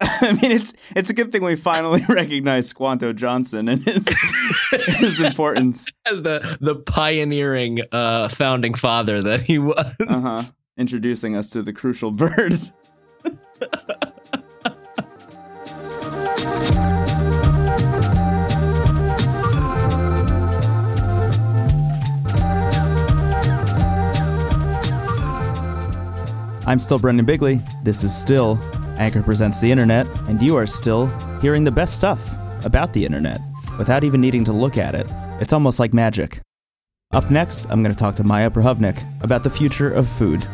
I 0.00 0.32
mean, 0.40 0.52
it's 0.52 0.74
it's 0.94 1.10
a 1.10 1.14
good 1.14 1.32
thing 1.32 1.42
we 1.42 1.56
finally 1.56 2.02
recognize 2.08 2.68
Squanto 2.68 3.12
Johnson 3.12 3.68
and 3.68 3.82
his 3.82 4.06
his 4.98 5.20
importance. 5.20 5.88
As 6.06 6.22
the 6.22 6.56
the 6.60 6.76
pioneering 6.76 7.80
uh, 7.92 8.28
founding 8.28 8.74
father 8.74 9.20
that 9.22 9.40
he 9.40 9.58
was. 9.58 9.96
Uh-huh. 10.08 10.38
Introducing 10.76 11.36
us 11.36 11.50
to 11.50 11.62
the 11.62 11.72
crucial 11.72 12.10
bird. 12.10 12.54
I'm 26.66 26.78
still 26.78 26.98
Brendan 26.98 27.26
Bigley. 27.26 27.60
This 27.82 28.02
is 28.04 28.14
still 28.16 28.58
Anchor 28.96 29.22
Presents 29.22 29.60
the 29.60 29.70
Internet, 29.70 30.06
and 30.28 30.40
you 30.40 30.56
are 30.56 30.66
still 30.66 31.06
hearing 31.40 31.64
the 31.64 31.70
best 31.70 31.96
stuff 31.96 32.38
about 32.64 32.92
the 32.92 33.04
internet 33.04 33.40
without 33.78 34.04
even 34.04 34.20
needing 34.20 34.44
to 34.44 34.52
look 34.52 34.78
at 34.78 34.94
it. 34.94 35.06
It's 35.40 35.52
almost 35.52 35.78
like 35.78 35.92
magic. 35.92 36.40
Up 37.12 37.30
next, 37.30 37.66
I'm 37.70 37.82
going 37.82 37.94
to 37.94 37.98
talk 37.98 38.14
to 38.16 38.24
Maya 38.24 38.50
Prahovnik 38.50 39.22
about 39.22 39.42
the 39.42 39.50
future 39.50 39.90
of 39.90 40.08
food. 40.08 40.46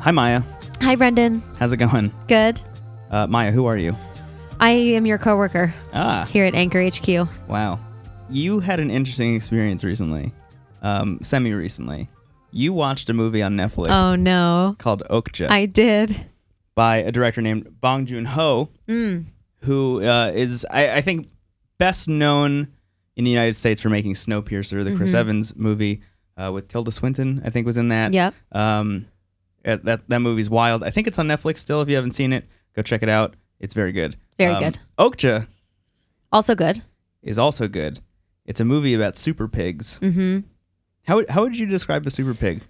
Hi, 0.00 0.10
Maya. 0.10 0.42
Hi, 0.84 0.96
Brendan. 0.96 1.42
How's 1.58 1.72
it 1.72 1.78
going? 1.78 2.12
Good. 2.28 2.60
Uh, 3.10 3.26
Maya, 3.26 3.50
who 3.52 3.64
are 3.66 3.76
you? 3.78 3.96
I 4.60 4.70
am 4.70 5.06
your 5.06 5.16
coworker 5.18 5.72
Ah, 5.94 6.26
here 6.30 6.44
at 6.44 6.54
Anchor 6.54 6.82
HQ. 6.86 7.26
wow. 7.48 7.80
You 8.30 8.60
had 8.60 8.80
an 8.80 8.90
interesting 8.90 9.34
experience 9.34 9.82
recently, 9.82 10.32
um, 10.82 11.18
semi 11.22 11.52
recently. 11.52 12.08
You 12.50 12.72
watched 12.72 13.08
a 13.10 13.14
movie 13.14 13.42
on 13.42 13.56
Netflix 13.56 13.88
Oh 13.90 14.14
no, 14.14 14.76
called 14.78 15.02
Okja 15.10 15.48
I 15.50 15.66
did. 15.66 16.26
by 16.74 16.98
a 16.98 17.10
director 17.10 17.40
named 17.40 17.80
Bong 17.80 18.04
Joon 18.06 18.26
Ho, 18.26 18.68
Mm. 18.88 19.24
who 19.62 20.02
uh, 20.04 20.32
is, 20.34 20.66
I, 20.70 20.96
I 20.96 21.00
think, 21.00 21.28
best 21.78 22.08
known 22.08 22.68
in 23.16 23.24
the 23.24 23.30
United 23.30 23.56
States 23.56 23.80
for 23.80 23.88
making 23.88 24.14
Snowpiercer, 24.14 24.84
the 24.84 24.94
Chris 24.96 25.12
Mhm. 25.12 25.18
Evans 25.18 25.56
movie 25.56 26.02
uh, 26.36 26.50
with 26.52 26.68
Tilda 26.68 26.90
Swinton, 26.92 27.40
I 27.44 27.50
think 27.50 27.64
was 27.66 27.76
in 27.76 27.88
that. 27.88 28.12
Yep. 28.12 28.34
Um, 28.52 29.06
that 29.64 30.08
that 30.08 30.20
movie's 30.20 30.48
wild. 30.50 30.82
I 30.84 30.90
think 30.90 31.06
it's 31.06 31.18
on 31.18 31.26
Netflix 31.26 31.58
still. 31.58 31.80
If 31.80 31.88
you 31.88 31.96
haven't 31.96 32.12
seen 32.12 32.32
it, 32.32 32.46
go 32.76 32.82
check 32.82 33.02
it 33.02 33.08
out. 33.08 33.34
It's 33.60 33.74
very 33.74 33.92
good. 33.92 34.16
Very 34.38 34.54
Um, 34.54 34.62
good. 34.62 34.78
Okja 34.98 35.46
Also 36.32 36.54
good. 36.54 36.82
is 37.22 37.38
also 37.38 37.66
good. 37.68 38.00
It's 38.46 38.60
a 38.60 38.64
movie 38.64 38.94
about 38.94 39.16
super 39.16 39.48
pigs. 39.48 39.98
Mm-hmm. 40.00 40.40
How 41.06 41.16
would- 41.16 41.30
how 41.30 41.42
would 41.42 41.56
you 41.58 41.66
describe 41.66 42.06
a 42.06 42.10
super 42.10 42.34
pig? 42.34 42.62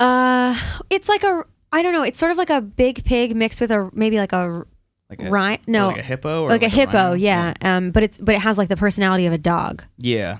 Uh, 0.00 0.58
it's 0.90 1.08
like 1.08 1.22
a 1.22 1.44
I 1.72 1.82
don't 1.82 1.92
know. 1.92 2.02
It's 2.02 2.18
sort 2.18 2.32
of 2.32 2.38
like 2.38 2.50
a 2.50 2.60
big 2.60 3.04
pig 3.04 3.34
mixed 3.36 3.60
with 3.60 3.70
a 3.70 3.90
maybe 3.92 4.16
like 4.18 4.32
a 4.32 4.64
Like 5.10 5.20
a 5.20 5.58
No, 5.66 5.88
like 5.88 5.98
a 5.98 6.02
hippo, 6.02 6.42
or 6.44 6.48
like, 6.48 6.62
a 6.62 6.68
hippo. 6.68 6.92
rhino? 6.92 7.14
yeah. 7.14 7.54
Um, 7.62 7.90
but 7.90 8.02
it's 8.02 8.18
but 8.18 8.34
it 8.34 8.38
has 8.40 8.58
like 8.58 8.68
the 8.68 8.76
personality 8.76 9.26
of 9.26 9.32
a 9.32 9.38
dog, 9.38 9.84
yeah. 9.98 10.38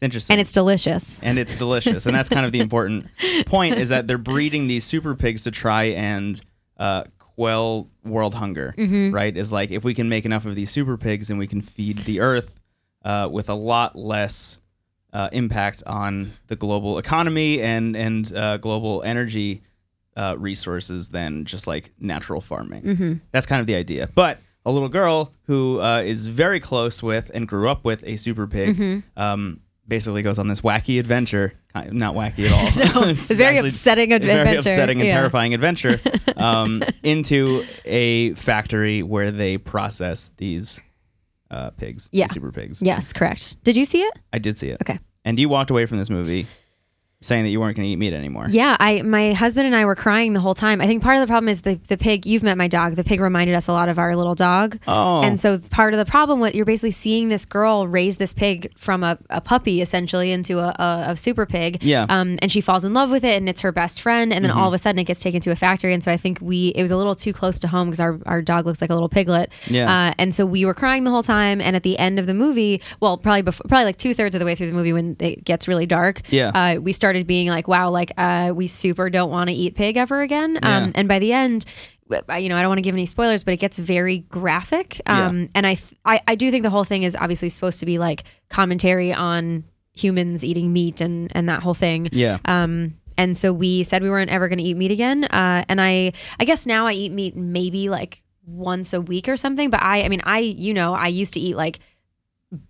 It's 0.00 0.06
interesting, 0.06 0.34
and 0.34 0.40
it's 0.40 0.52
delicious. 0.52 1.20
and 1.22 1.38
it's 1.38 1.58
delicious, 1.58 2.06
and 2.06 2.14
that's 2.14 2.30
kind 2.30 2.46
of 2.46 2.52
the 2.52 2.60
important 2.60 3.06
point 3.46 3.78
is 3.78 3.90
that 3.90 4.06
they're 4.06 4.16
breeding 4.16 4.66
these 4.66 4.84
super 4.84 5.14
pigs 5.14 5.44
to 5.44 5.50
try 5.50 5.84
and 5.84 6.40
uh, 6.78 7.04
quell 7.18 7.88
world 8.02 8.34
hunger. 8.34 8.74
Mm-hmm. 8.78 9.14
Right? 9.14 9.36
Is 9.36 9.52
like 9.52 9.70
if 9.70 9.84
we 9.84 9.92
can 9.92 10.08
make 10.08 10.24
enough 10.24 10.46
of 10.46 10.54
these 10.54 10.70
super 10.70 10.96
pigs, 10.96 11.28
then 11.28 11.36
we 11.36 11.46
can 11.46 11.60
feed 11.60 11.98
the 11.98 12.20
earth 12.20 12.58
uh, 13.04 13.28
with 13.30 13.50
a 13.50 13.54
lot 13.54 13.94
less 13.94 14.56
uh, 15.12 15.28
impact 15.32 15.82
on 15.86 16.32
the 16.46 16.56
global 16.56 16.96
economy 16.96 17.60
and 17.60 17.94
and 17.94 18.34
uh, 18.34 18.56
global 18.56 19.02
energy 19.02 19.62
uh, 20.16 20.34
resources 20.38 21.10
than 21.10 21.44
just 21.44 21.66
like 21.66 21.92
natural 22.00 22.40
farming. 22.40 22.82
Mm-hmm. 22.82 23.12
That's 23.32 23.46
kind 23.46 23.60
of 23.60 23.66
the 23.66 23.74
idea. 23.74 24.08
But 24.14 24.38
a 24.64 24.70
little 24.70 24.88
girl 24.88 25.32
who 25.44 25.80
uh, 25.80 26.02
is 26.02 26.26
very 26.26 26.60
close 26.60 27.02
with 27.02 27.30
and 27.34 27.46
grew 27.46 27.68
up 27.68 27.84
with 27.84 28.02
a 28.04 28.16
super 28.16 28.46
pig. 28.46 28.76
Mm-hmm. 28.76 29.20
Um, 29.20 29.60
basically 29.90 30.22
goes 30.22 30.38
on 30.38 30.48
this 30.48 30.62
wacky 30.62 30.98
adventure. 30.98 31.52
Not 31.74 32.14
wacky 32.14 32.46
at 32.46 32.96
all. 32.96 33.04
it's 33.10 33.30
a 33.30 33.34
very 33.34 33.58
upsetting 33.58 34.12
a 34.12 34.16
ad- 34.16 34.22
very 34.24 34.56
upsetting 34.56 35.00
and 35.00 35.06
Yeah. 35.08 35.14
terrifying 35.16 35.52
adventure 35.52 36.00
um, 36.38 36.82
into 37.02 37.62
a 37.84 38.32
factory 38.34 39.02
where 39.02 39.30
they 39.30 39.58
process 39.58 40.30
these 40.38 40.80
uh, 41.50 41.70
pigs, 41.70 42.08
Yeah. 42.12 42.28
super 42.28 42.50
pigs. 42.52 42.80
Yes, 42.80 43.12
correct. 43.12 43.62
Did 43.64 43.76
you 43.76 43.84
see 43.84 44.00
it? 44.00 44.18
I 44.32 44.38
did 44.38 44.56
see 44.56 44.68
it. 44.68 44.78
Okay. 44.80 44.98
And 45.24 45.38
you 45.38 45.48
walked 45.50 45.70
away 45.70 45.84
from 45.86 45.98
this 45.98 46.08
movie 46.08 46.46
saying 47.22 47.44
that 47.44 47.50
you 47.50 47.60
weren't 47.60 47.76
going 47.76 47.86
to 47.86 47.92
eat 47.92 47.96
meat 47.96 48.14
anymore. 48.14 48.46
Yeah, 48.48 48.76
I 48.80 49.02
my 49.02 49.34
husband 49.34 49.66
and 49.66 49.76
I 49.76 49.84
were 49.84 49.94
crying 49.94 50.32
the 50.32 50.40
whole 50.40 50.54
time. 50.54 50.80
I 50.80 50.86
think 50.86 51.02
part 51.02 51.16
of 51.16 51.20
the 51.20 51.26
problem 51.26 51.48
is 51.48 51.62
the 51.62 51.78
the 51.88 51.98
pig. 51.98 52.24
You've 52.24 52.42
met 52.42 52.56
my 52.56 52.66
dog. 52.66 52.96
The 52.96 53.04
pig 53.04 53.20
reminded 53.20 53.54
us 53.54 53.68
a 53.68 53.72
lot 53.72 53.90
of 53.90 53.98
our 53.98 54.16
little 54.16 54.34
dog. 54.34 54.78
Oh. 54.88 55.20
And 55.22 55.38
so 55.38 55.58
part 55.58 55.92
of 55.92 55.98
the 55.98 56.10
problem 56.10 56.40
with 56.40 56.54
you're 56.54 56.64
basically 56.64 56.92
seeing 56.92 57.28
this 57.28 57.44
girl 57.44 57.86
raise 57.86 58.16
this 58.16 58.32
pig 58.32 58.72
from 58.76 59.04
a, 59.04 59.18
a 59.28 59.40
puppy 59.42 59.82
essentially 59.82 60.32
into 60.32 60.58
a, 60.60 60.68
a, 60.78 61.04
a 61.08 61.16
super 61.16 61.44
pig. 61.44 61.82
Yeah. 61.82 62.04
Mm-hmm. 62.04 62.12
Um, 62.12 62.38
and 62.40 62.50
she 62.50 62.62
falls 62.62 62.84
in 62.84 62.94
love 62.94 63.10
with 63.10 63.24
it, 63.24 63.36
and 63.36 63.48
it's 63.48 63.60
her 63.60 63.72
best 63.72 64.00
friend. 64.00 64.32
And 64.32 64.44
then 64.44 64.50
all 64.50 64.68
of 64.68 64.74
a 64.74 64.78
sudden, 64.78 64.98
it 64.98 65.04
gets 65.04 65.20
taken 65.20 65.42
to 65.42 65.50
a 65.50 65.56
factory. 65.56 65.92
And 65.92 66.02
so 66.02 66.10
I 66.10 66.16
think 66.16 66.38
we 66.40 66.68
it 66.68 66.82
was 66.82 66.90
a 66.90 66.96
little 66.96 67.14
too 67.14 67.34
close 67.34 67.58
to 67.58 67.68
home 67.68 67.88
because 67.88 68.00
our 68.00 68.18
our 68.24 68.40
dog 68.40 68.64
looks 68.64 68.80
like 68.80 68.90
a 68.90 68.94
little 68.94 69.10
piglet. 69.10 69.52
Yeah. 69.66 70.08
Uh, 70.08 70.14
and 70.18 70.34
so 70.34 70.46
we 70.46 70.64
were 70.64 70.74
crying 70.74 71.04
the 71.04 71.10
whole 71.10 71.22
time. 71.22 71.60
And 71.60 71.76
at 71.76 71.82
the 71.82 71.98
end 71.98 72.18
of 72.18 72.26
the 72.26 72.34
movie, 72.34 72.80
well, 73.00 73.18
probably 73.18 73.42
before, 73.42 73.66
probably 73.68 73.84
like 73.84 73.98
two 73.98 74.14
thirds 74.14 74.34
of 74.34 74.38
the 74.38 74.46
way 74.46 74.54
through 74.54 74.68
the 74.68 74.72
movie 74.72 74.94
when 74.94 75.16
it 75.18 75.44
gets 75.44 75.68
really 75.68 75.86
dark. 75.86 76.22
Yeah. 76.30 76.48
Uh, 76.54 76.80
we 76.80 76.92
started 77.10 77.26
being 77.26 77.48
like, 77.48 77.66
wow, 77.66 77.90
like 77.90 78.12
uh, 78.16 78.52
we 78.54 78.68
super 78.68 79.10
don't 79.10 79.30
want 79.30 79.48
to 79.50 79.54
eat 79.54 79.74
pig 79.74 79.96
ever 79.96 80.20
again. 80.22 80.58
Yeah. 80.62 80.76
Um, 80.76 80.92
and 80.94 81.08
by 81.08 81.18
the 81.18 81.32
end, 81.32 81.64
you 82.08 82.48
know, 82.48 82.56
I 82.56 82.62
don't 82.62 82.68
want 82.68 82.78
to 82.78 82.82
give 82.82 82.94
any 82.94 83.06
spoilers, 83.06 83.42
but 83.42 83.52
it 83.52 83.56
gets 83.56 83.78
very 83.78 84.18
graphic. 84.18 85.00
Um, 85.06 85.48
And 85.56 85.66
I, 85.66 85.74
th- 85.74 85.94
I, 86.04 86.20
I 86.28 86.34
do 86.36 86.52
think 86.52 86.62
the 86.62 86.70
whole 86.70 86.84
thing 86.84 87.02
is 87.02 87.16
obviously 87.16 87.48
supposed 87.48 87.80
to 87.80 87.86
be 87.86 87.98
like 87.98 88.22
commentary 88.48 89.12
on 89.12 89.64
humans 89.92 90.44
eating 90.44 90.72
meat 90.72 91.00
and 91.00 91.32
and 91.34 91.48
that 91.48 91.62
whole 91.62 91.74
thing. 91.74 92.08
Yeah. 92.12 92.38
Um, 92.44 92.94
and 93.18 93.36
so 93.36 93.52
we 93.52 93.82
said 93.82 94.02
we 94.02 94.08
weren't 94.08 94.30
ever 94.30 94.48
going 94.48 94.58
to 94.58 94.64
eat 94.64 94.76
meat 94.76 94.92
again. 94.92 95.24
Uh, 95.24 95.64
and 95.68 95.80
I, 95.80 96.12
I 96.38 96.44
guess 96.44 96.64
now 96.64 96.86
I 96.86 96.92
eat 96.92 97.10
meat 97.10 97.34
maybe 97.36 97.88
like 97.88 98.22
once 98.46 98.92
a 98.92 99.00
week 99.00 99.28
or 99.28 99.36
something. 99.36 99.68
But 99.68 99.82
I, 99.82 100.04
I 100.04 100.08
mean, 100.08 100.22
I, 100.24 100.38
you 100.38 100.72
know, 100.72 100.94
I 100.94 101.08
used 101.08 101.34
to 101.34 101.40
eat 101.40 101.56
like 101.56 101.80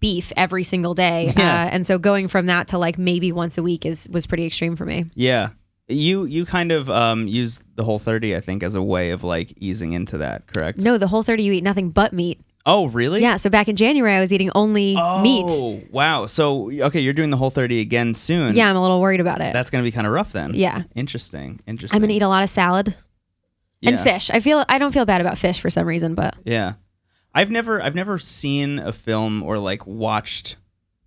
beef 0.01 0.33
every 0.37 0.65
single 0.65 0.95
day. 0.95 1.33
Yeah. 1.37 1.65
Uh, 1.65 1.69
and 1.71 1.87
so 1.87 1.99
going 1.99 2.29
from 2.29 2.47
that 2.47 2.69
to 2.69 2.79
like 2.79 2.99
maybe 2.99 3.33
once 3.33 3.57
a 3.57 3.63
week 3.63 3.87
is 3.87 4.09
was 4.11 4.27
pretty 4.27 4.45
extreme 4.47 4.77
for 4.77 4.85
me. 4.85 5.07
Yeah. 5.15 5.51
You 5.89 6.25
you 6.25 6.45
kind 6.45 6.71
of 6.71 6.89
um, 6.91 7.27
use 7.27 7.61
the 7.77 7.85
whole 7.85 7.99
30 7.99 8.37
I 8.37 8.41
think 8.41 8.63
as 8.63 8.75
a 8.75 8.83
way 8.83 9.11
of 9.11 9.25
like 9.25 9.55
easing 9.59 9.93
into 9.93 10.19
that, 10.19 10.47
correct? 10.47 10.79
No, 10.79 10.99
the 10.99 11.09
whole 11.09 11.23
30 11.23 11.43
you 11.43 11.53
eat 11.53 11.65
nothing 11.65 11.91
but 11.91 12.13
meat. 12.13 12.39
Oh, 12.67 12.87
really? 12.89 13.23
Yeah, 13.23 13.37
so 13.37 13.49
back 13.49 13.69
in 13.69 13.77
January 13.77 14.15
I 14.15 14.21
was 14.21 14.33
eating 14.33 14.51
only 14.55 14.95
meat. 15.23 15.47
Oh, 15.49 15.81
wow. 15.91 16.27
So 16.27 16.71
okay, 16.71 17.01
you're 17.01 17.15
doing 17.15 17.31
the 17.31 17.39
whole 17.39 17.51
30 17.51 17.81
again 17.81 18.13
soon. 18.13 18.55
Yeah, 18.55 18.69
I'm 18.69 18.77
a 18.77 18.83
little 18.83 19.01
worried 19.01 19.21
about 19.21 19.41
it. 19.41 19.53
That's 19.53 19.71
going 19.71 19.83
to 19.83 19.87
be 19.89 19.93
kind 19.93 20.07
of 20.07 20.13
rough 20.13 20.33
then. 20.33 20.55
Yeah. 20.55 20.83
Interesting. 20.95 21.61
Interesting. 21.67 21.97
I'm 21.97 22.03
going 22.03 22.11
to 22.11 22.15
eat 22.15 22.23
a 22.23 22.29
lot 22.29 22.43
of 22.43 22.51
salad 22.51 22.95
and 23.83 23.99
fish. 23.99 24.31
I 24.31 24.41
feel 24.41 24.65
I 24.69 24.79
don't 24.79 24.93
feel 24.93 25.07
bad 25.07 25.23
about 25.23 25.39
fish 25.39 25.59
for 25.59 25.71
some 25.71 25.87
reason, 25.87 26.15
but 26.15 26.35
Yeah, 26.45 26.75
I've 27.35 27.51
never 27.51 27.83
I've 27.83 27.95
never 27.95 28.19
seen 28.19 28.79
a 28.79 28.93
film 28.93 29.43
or 29.43 29.59
like 29.59 29.87
watched. 29.87 30.57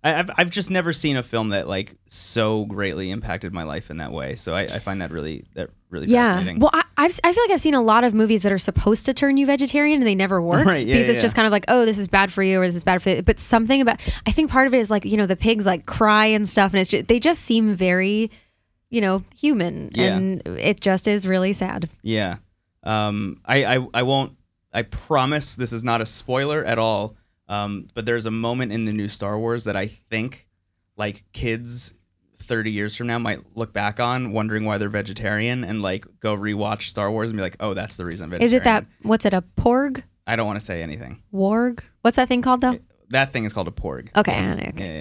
I, 0.02 0.18
I've 0.18 0.30
I've 0.36 0.50
just 0.50 0.70
never 0.70 0.92
seen 0.92 1.16
a 1.16 1.22
film 1.22 1.50
that 1.50 1.68
like 1.68 1.96
so 2.06 2.64
greatly 2.66 3.10
impacted 3.10 3.52
my 3.52 3.64
life 3.64 3.90
in 3.90 3.98
that 3.98 4.12
way. 4.12 4.36
So 4.36 4.54
I, 4.54 4.62
I 4.62 4.78
find 4.78 5.00
that 5.00 5.10
really 5.10 5.44
that 5.54 5.70
really 5.90 6.06
yeah. 6.06 6.32
fascinating. 6.32 6.60
Well, 6.60 6.70
I, 6.72 6.84
I've, 6.96 7.18
I 7.24 7.32
feel 7.32 7.42
like 7.44 7.50
I've 7.50 7.60
seen 7.60 7.74
a 7.74 7.82
lot 7.82 8.04
of 8.04 8.14
movies 8.14 8.42
that 8.42 8.52
are 8.52 8.58
supposed 8.58 9.04
to 9.06 9.14
turn 9.14 9.36
you 9.36 9.46
vegetarian 9.46 10.00
and 10.00 10.06
they 10.06 10.14
never 10.14 10.40
work 10.40 10.66
Right, 10.66 10.86
yeah, 10.86 10.94
because 10.94 11.06
yeah, 11.06 11.12
it's 11.12 11.22
just 11.22 11.34
kind 11.34 11.46
of 11.46 11.52
like, 11.52 11.64
oh, 11.68 11.84
this 11.84 11.98
is 11.98 12.08
bad 12.08 12.32
for 12.32 12.42
you 12.42 12.60
or 12.60 12.66
this 12.66 12.76
is 12.76 12.84
bad 12.84 13.02
for. 13.02 13.10
you. 13.10 13.22
But 13.22 13.38
something 13.40 13.80
about 13.80 14.00
I 14.26 14.32
think 14.32 14.50
part 14.50 14.66
of 14.66 14.74
it 14.74 14.78
is 14.78 14.90
like 14.90 15.04
you 15.04 15.16
know 15.16 15.26
the 15.26 15.36
pigs 15.36 15.66
like 15.66 15.86
cry 15.86 16.26
and 16.26 16.48
stuff 16.48 16.72
and 16.72 16.80
it's 16.80 16.90
just, 16.90 17.08
they 17.08 17.18
just 17.20 17.42
seem 17.42 17.74
very, 17.74 18.30
you 18.90 19.00
know, 19.00 19.22
human 19.36 19.90
Yeah. 19.94 20.16
and 20.16 20.42
it 20.46 20.80
just 20.80 21.06
is 21.06 21.26
really 21.26 21.52
sad. 21.52 21.90
Yeah. 22.02 22.36
Um, 22.82 23.40
I, 23.46 23.64
I, 23.76 23.86
I 23.94 24.02
won't, 24.02 24.36
I 24.74 24.82
promise 24.82 25.54
this 25.56 25.72
is 25.72 25.82
not 25.84 26.00
a 26.00 26.06
spoiler 26.06 26.64
at 26.64 26.78
all. 26.78 27.14
Um, 27.48 27.88
but 27.94 28.06
there's 28.06 28.26
a 28.26 28.30
moment 28.30 28.72
in 28.72 28.84
the 28.86 28.92
new 28.92 29.08
Star 29.08 29.38
Wars 29.38 29.64
that 29.64 29.76
I 29.76 29.86
think 29.86 30.48
like 30.96 31.24
kids 31.32 31.92
30 32.40 32.72
years 32.72 32.96
from 32.96 33.06
now 33.06 33.18
might 33.18 33.40
look 33.56 33.72
back 33.72 34.00
on 34.00 34.32
wondering 34.32 34.64
why 34.64 34.78
they're 34.78 34.88
vegetarian 34.88 35.64
and 35.64 35.82
like 35.82 36.06
go 36.20 36.36
rewatch 36.36 36.88
Star 36.88 37.10
Wars 37.10 37.30
and 37.30 37.36
be 37.36 37.42
like, 37.42 37.56
oh, 37.60 37.74
that's 37.74 37.96
the 37.96 38.04
reason 38.04 38.24
I'm 38.24 38.30
vegetarian. 38.30 38.46
Is 38.46 38.52
it 38.54 38.64
that 38.64 38.86
what's 39.02 39.24
it 39.24 39.34
a 39.34 39.42
porg 39.58 40.02
I 40.26 40.36
don't 40.36 40.46
want 40.46 40.58
to 40.58 40.64
say 40.64 40.82
anything. 40.82 41.22
warg? 41.32 41.80
What's 42.00 42.16
that 42.16 42.28
thing 42.28 42.40
called 42.42 42.62
though? 42.62 42.78
That 43.10 43.32
thing 43.32 43.44
is 43.44 43.52
called 43.52 43.68
a 43.68 43.72
porg. 43.72 44.08
Okay, 44.16 44.32
Yes. 44.32 44.58
okay. 44.58 44.72
Yeah, 44.76 44.84
yeah. 44.84 44.98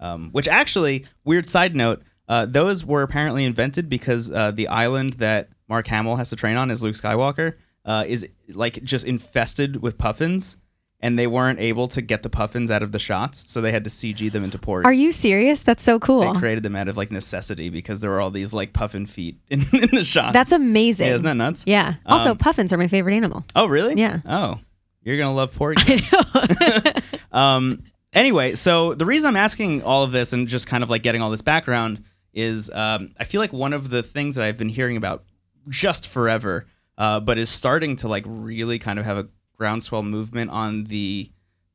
yeah. 0.00 0.12
Um, 0.12 0.30
which 0.32 0.48
actually, 0.48 1.04
weird 1.24 1.46
side 1.48 1.76
note, 1.76 2.02
uh, 2.28 2.46
those 2.46 2.84
were 2.84 3.02
apparently 3.02 3.44
invented 3.44 3.88
because 3.90 4.30
uh, 4.30 4.50
the 4.50 4.66
island 4.68 5.14
that 5.14 5.50
Mark 5.68 5.86
Hamill 5.88 6.16
has 6.16 6.30
to 6.30 6.36
train 6.36 6.56
on 6.56 6.70
is 6.70 6.82
Luke 6.82 6.94
Skywalker 6.96 7.54
uh, 7.84 8.04
is 8.06 8.26
like 8.48 8.82
just 8.84 9.04
infested 9.06 9.82
with 9.82 9.98
puffins, 9.98 10.56
and 11.00 11.18
they 11.18 11.26
weren't 11.26 11.58
able 11.58 11.88
to 11.88 12.00
get 12.00 12.22
the 12.22 12.30
puffins 12.30 12.70
out 12.70 12.82
of 12.82 12.92
the 12.92 12.98
shots, 12.98 13.42
so 13.48 13.60
they 13.60 13.72
had 13.72 13.82
to 13.84 13.90
CG 13.90 14.30
them 14.30 14.44
into 14.44 14.58
porgs. 14.58 14.84
Are 14.84 14.92
you 14.92 15.10
serious? 15.12 15.62
That's 15.62 15.82
so 15.82 15.98
cool. 15.98 16.20
They 16.32 16.38
created 16.38 16.62
them 16.62 16.76
out 16.76 16.86
of 16.88 16.96
like 16.96 17.10
necessity 17.10 17.70
because 17.70 18.00
there 18.00 18.10
were 18.10 18.20
all 18.20 18.30
these 18.30 18.52
like 18.52 18.72
puffin 18.72 19.06
feet 19.06 19.38
in, 19.48 19.62
in 19.72 19.88
the 19.92 20.04
shots. 20.04 20.32
That's 20.32 20.52
amazing. 20.52 21.08
Yeah, 21.08 21.14
isn't 21.14 21.24
that 21.26 21.34
nuts? 21.36 21.64
Yeah. 21.66 21.94
Also, 22.06 22.30
Um, 22.32 22.38
puffins 22.38 22.72
are 22.72 22.78
my 22.78 22.86
favorite 22.88 23.14
animal. 23.14 23.44
Oh, 23.56 23.66
really? 23.66 23.94
Yeah. 23.94 24.20
Oh, 24.26 24.60
you're 25.02 25.18
gonna 25.18 25.34
love 25.34 25.52
pork. 25.54 25.76
um. 27.32 27.82
Anyway, 28.12 28.54
so 28.54 28.92
the 28.94 29.06
reason 29.06 29.28
I'm 29.28 29.36
asking 29.36 29.82
all 29.84 30.02
of 30.02 30.12
this 30.12 30.34
and 30.34 30.46
just 30.46 30.66
kind 30.66 30.84
of 30.84 30.90
like 30.90 31.02
getting 31.02 31.22
all 31.22 31.30
this 31.30 31.40
background 31.40 32.04
is 32.34 32.70
um, 32.70 33.14
I 33.18 33.24
feel 33.24 33.40
like 33.40 33.54
one 33.54 33.72
of 33.72 33.88
the 33.88 34.02
things 34.02 34.34
that 34.34 34.44
I've 34.44 34.58
been 34.58 34.68
hearing 34.68 34.98
about 34.98 35.24
just 35.70 36.06
forever, 36.08 36.66
uh, 36.98 37.20
but 37.20 37.38
is 37.38 37.50
starting 37.50 37.96
to 37.96 38.08
like 38.08 38.24
really 38.26 38.78
kind 38.78 38.98
of 38.98 39.04
have 39.04 39.16
a 39.18 39.28
groundswell 39.56 40.02
movement 40.02 40.50
on 40.50 40.84
the 40.84 41.30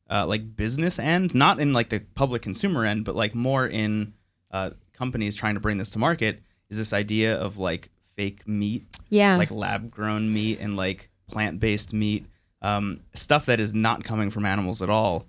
uh, 0.10 0.26
like 0.26 0.56
business 0.56 1.00
end, 1.00 1.34
not 1.36 1.60
in 1.60 1.74
like 1.74 1.90
the 1.90 2.00
public 2.16 2.42
consumer 2.42 2.86
end, 2.86 3.04
but 3.06 3.16
like 3.16 3.36
more 3.36 3.68
in 3.68 4.14
uh, 4.52 4.72
companies 4.94 5.36
trying 5.36 5.54
to 5.56 5.60
bring 5.60 5.78
this 5.78 5.90
to 5.92 6.00
market. 6.00 6.42
Is 6.70 6.78
this 6.78 6.94
idea 6.94 7.36
of 7.36 7.58
like 7.58 7.90
fake 8.16 8.48
meat 8.48 8.86
Yeah. 9.10 9.38
like 9.38 9.52
lab 9.52 9.92
grown 9.92 10.34
meat 10.34 10.60
and 10.60 10.76
like 10.76 11.10
plant 11.28 11.60
based 11.60 11.94
meat, 11.94 12.26
um, 12.62 13.02
stuff 13.14 13.46
that 13.48 13.60
is 13.60 13.74
not 13.74 14.04
coming 14.04 14.30
from 14.32 14.46
animals 14.46 14.82
at 14.82 14.90
all. 14.90 15.26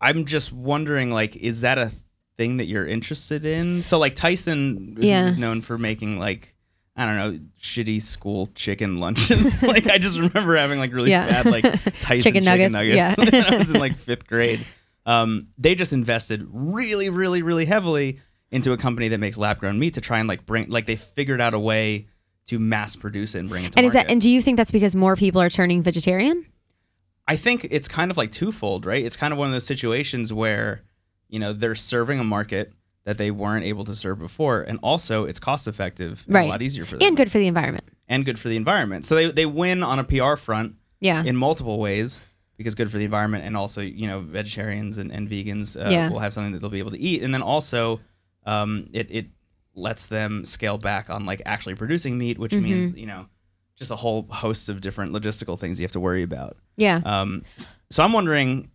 I'm 0.00 0.26
just 0.26 0.52
wondering, 0.52 1.10
like, 1.10 1.36
is 1.36 1.62
that 1.62 1.78
a 1.78 1.90
thing 2.36 2.58
that 2.58 2.66
you're 2.66 2.86
interested 2.86 3.46
in? 3.46 3.82
So, 3.82 3.98
like 3.98 4.14
Tyson, 4.14 4.96
Yeah. 5.00 5.24
who's 5.24 5.38
known 5.38 5.62
for 5.62 5.78
making 5.78 6.18
like 6.18 6.54
I 6.96 7.04
don't 7.04 7.16
know 7.16 7.38
shitty 7.60 8.00
school 8.00 8.48
chicken 8.54 8.98
lunches. 8.98 9.62
like, 9.62 9.86
I 9.88 9.98
just 9.98 10.18
remember 10.18 10.56
having 10.56 10.78
like 10.78 10.92
really 10.92 11.10
Yeah. 11.10 11.42
bad 11.42 11.46
like 11.46 11.64
Tyson 12.00 12.20
Chicken 12.20 12.44
nuggets, 12.44 12.74
yeah. 12.86 13.14
when 13.18 13.34
I 13.34 13.56
was 13.56 13.70
in 13.70 13.78
like 13.78 13.96
fifth 13.98 14.26
grade. 14.26 14.64
Um, 15.04 15.48
they 15.58 15.74
just 15.74 15.92
invested 15.92 16.46
really, 16.50 17.10
really, 17.10 17.42
really 17.42 17.64
heavily 17.66 18.20
into 18.50 18.72
a 18.72 18.76
company 18.78 19.08
that 19.08 19.18
makes 19.18 19.36
lab 19.36 19.58
grown 19.58 19.78
meat 19.78 19.94
to 19.94 20.00
try 20.00 20.18
and 20.20 20.28
like 20.28 20.46
bring 20.46 20.68
like 20.70 20.86
they 20.86 20.96
figured 20.96 21.40
out 21.40 21.52
a 21.54 21.58
way 21.58 22.06
to 22.46 22.58
mass 22.58 22.96
produce 22.96 23.34
it 23.34 23.40
and 23.40 23.48
bring 23.48 23.64
it 23.64 23.72
to 23.72 23.78
and 23.78 23.86
is 23.86 23.92
market. 23.92 24.06
that 24.08 24.12
and 24.12 24.20
do 24.22 24.30
you 24.30 24.40
think 24.40 24.56
that's 24.56 24.70
because 24.70 24.96
more 24.96 25.16
people 25.16 25.40
are 25.42 25.50
turning 25.50 25.82
vegetarian? 25.82 26.46
I 27.28 27.36
think 27.36 27.66
it's 27.70 27.88
kind 27.88 28.10
of 28.10 28.16
like 28.16 28.30
twofold, 28.32 28.86
right? 28.86 29.04
It's 29.04 29.16
kind 29.16 29.32
of 29.32 29.38
one 29.38 29.48
of 29.48 29.52
those 29.52 29.66
situations 29.66 30.32
where, 30.32 30.82
you 31.28 31.40
know, 31.40 31.52
they're 31.52 31.74
serving 31.74 32.20
a 32.20 32.24
market 32.24 32.72
that 33.06 33.16
they 33.18 33.30
weren't 33.30 33.64
able 33.64 33.84
to 33.86 33.94
serve 33.94 34.18
before, 34.18 34.60
and 34.62 34.78
also 34.82 35.24
it's 35.24 35.38
cost 35.40 35.66
effective, 35.66 36.24
Right. 36.28 36.44
a 36.44 36.48
lot 36.48 36.60
easier 36.60 36.84
for 36.84 36.98
them, 36.98 37.06
And 37.06 37.16
good 37.16 37.30
for 37.30 37.38
the 37.38 37.46
environment. 37.46 37.84
and 38.08 38.24
good 38.24 38.38
for 38.38 38.48
the 38.48 38.56
environment. 38.56 39.06
So 39.06 39.14
they 39.14 39.30
they 39.32 39.46
win 39.46 39.82
on 39.82 39.98
a 39.98 40.04
PR 40.04 40.36
front 40.36 40.74
Yeah. 41.00 41.22
in 41.24 41.36
multiple 41.36 41.78
ways 41.78 42.20
because 42.58 42.74
good 42.74 42.90
for 42.90 42.98
the 42.98 43.04
environment, 43.04 43.44
and 43.44 43.56
also 43.56 43.80
you 43.80 44.06
know 44.06 44.20
vegetarians 44.20 44.98
and, 44.98 45.10
and 45.12 45.28
vegans 45.30 45.76
uh, 45.76 45.88
Yeah. 45.90 46.10
will 46.10 46.18
have 46.18 46.32
something 46.34 46.52
that 46.52 46.60
they'll 46.60 46.68
be 46.70 46.80
able 46.80 46.90
to 46.92 46.98
eat, 47.00 47.22
and 47.22 47.32
then 47.32 47.42
also 47.42 48.00
um, 48.44 48.88
it 48.92 49.08
it 49.10 49.26
lets 49.74 50.06
them 50.08 50.44
scale 50.44 50.78
back 50.78 51.08
on 51.10 51.26
like 51.26 51.42
actually 51.46 51.74
producing 51.74 52.16
meat, 52.18 52.38
which 52.38 52.54
means 52.54 52.90
Mm-hmm. 52.90 52.98
you 52.98 53.06
know 53.06 53.26
just 53.78 53.90
a 53.90 53.96
whole 53.96 54.26
host 54.30 54.68
of 54.70 54.80
different 54.80 55.12
logistical 55.12 55.58
things 55.58 55.78
you 55.78 55.84
have 55.84 55.92
to 55.92 56.00
worry 56.00 56.22
about. 56.22 56.56
yeah. 56.76 57.00
Um, 57.04 57.42
so 57.90 58.02
I'm 58.02 58.12
wondering, 58.14 58.70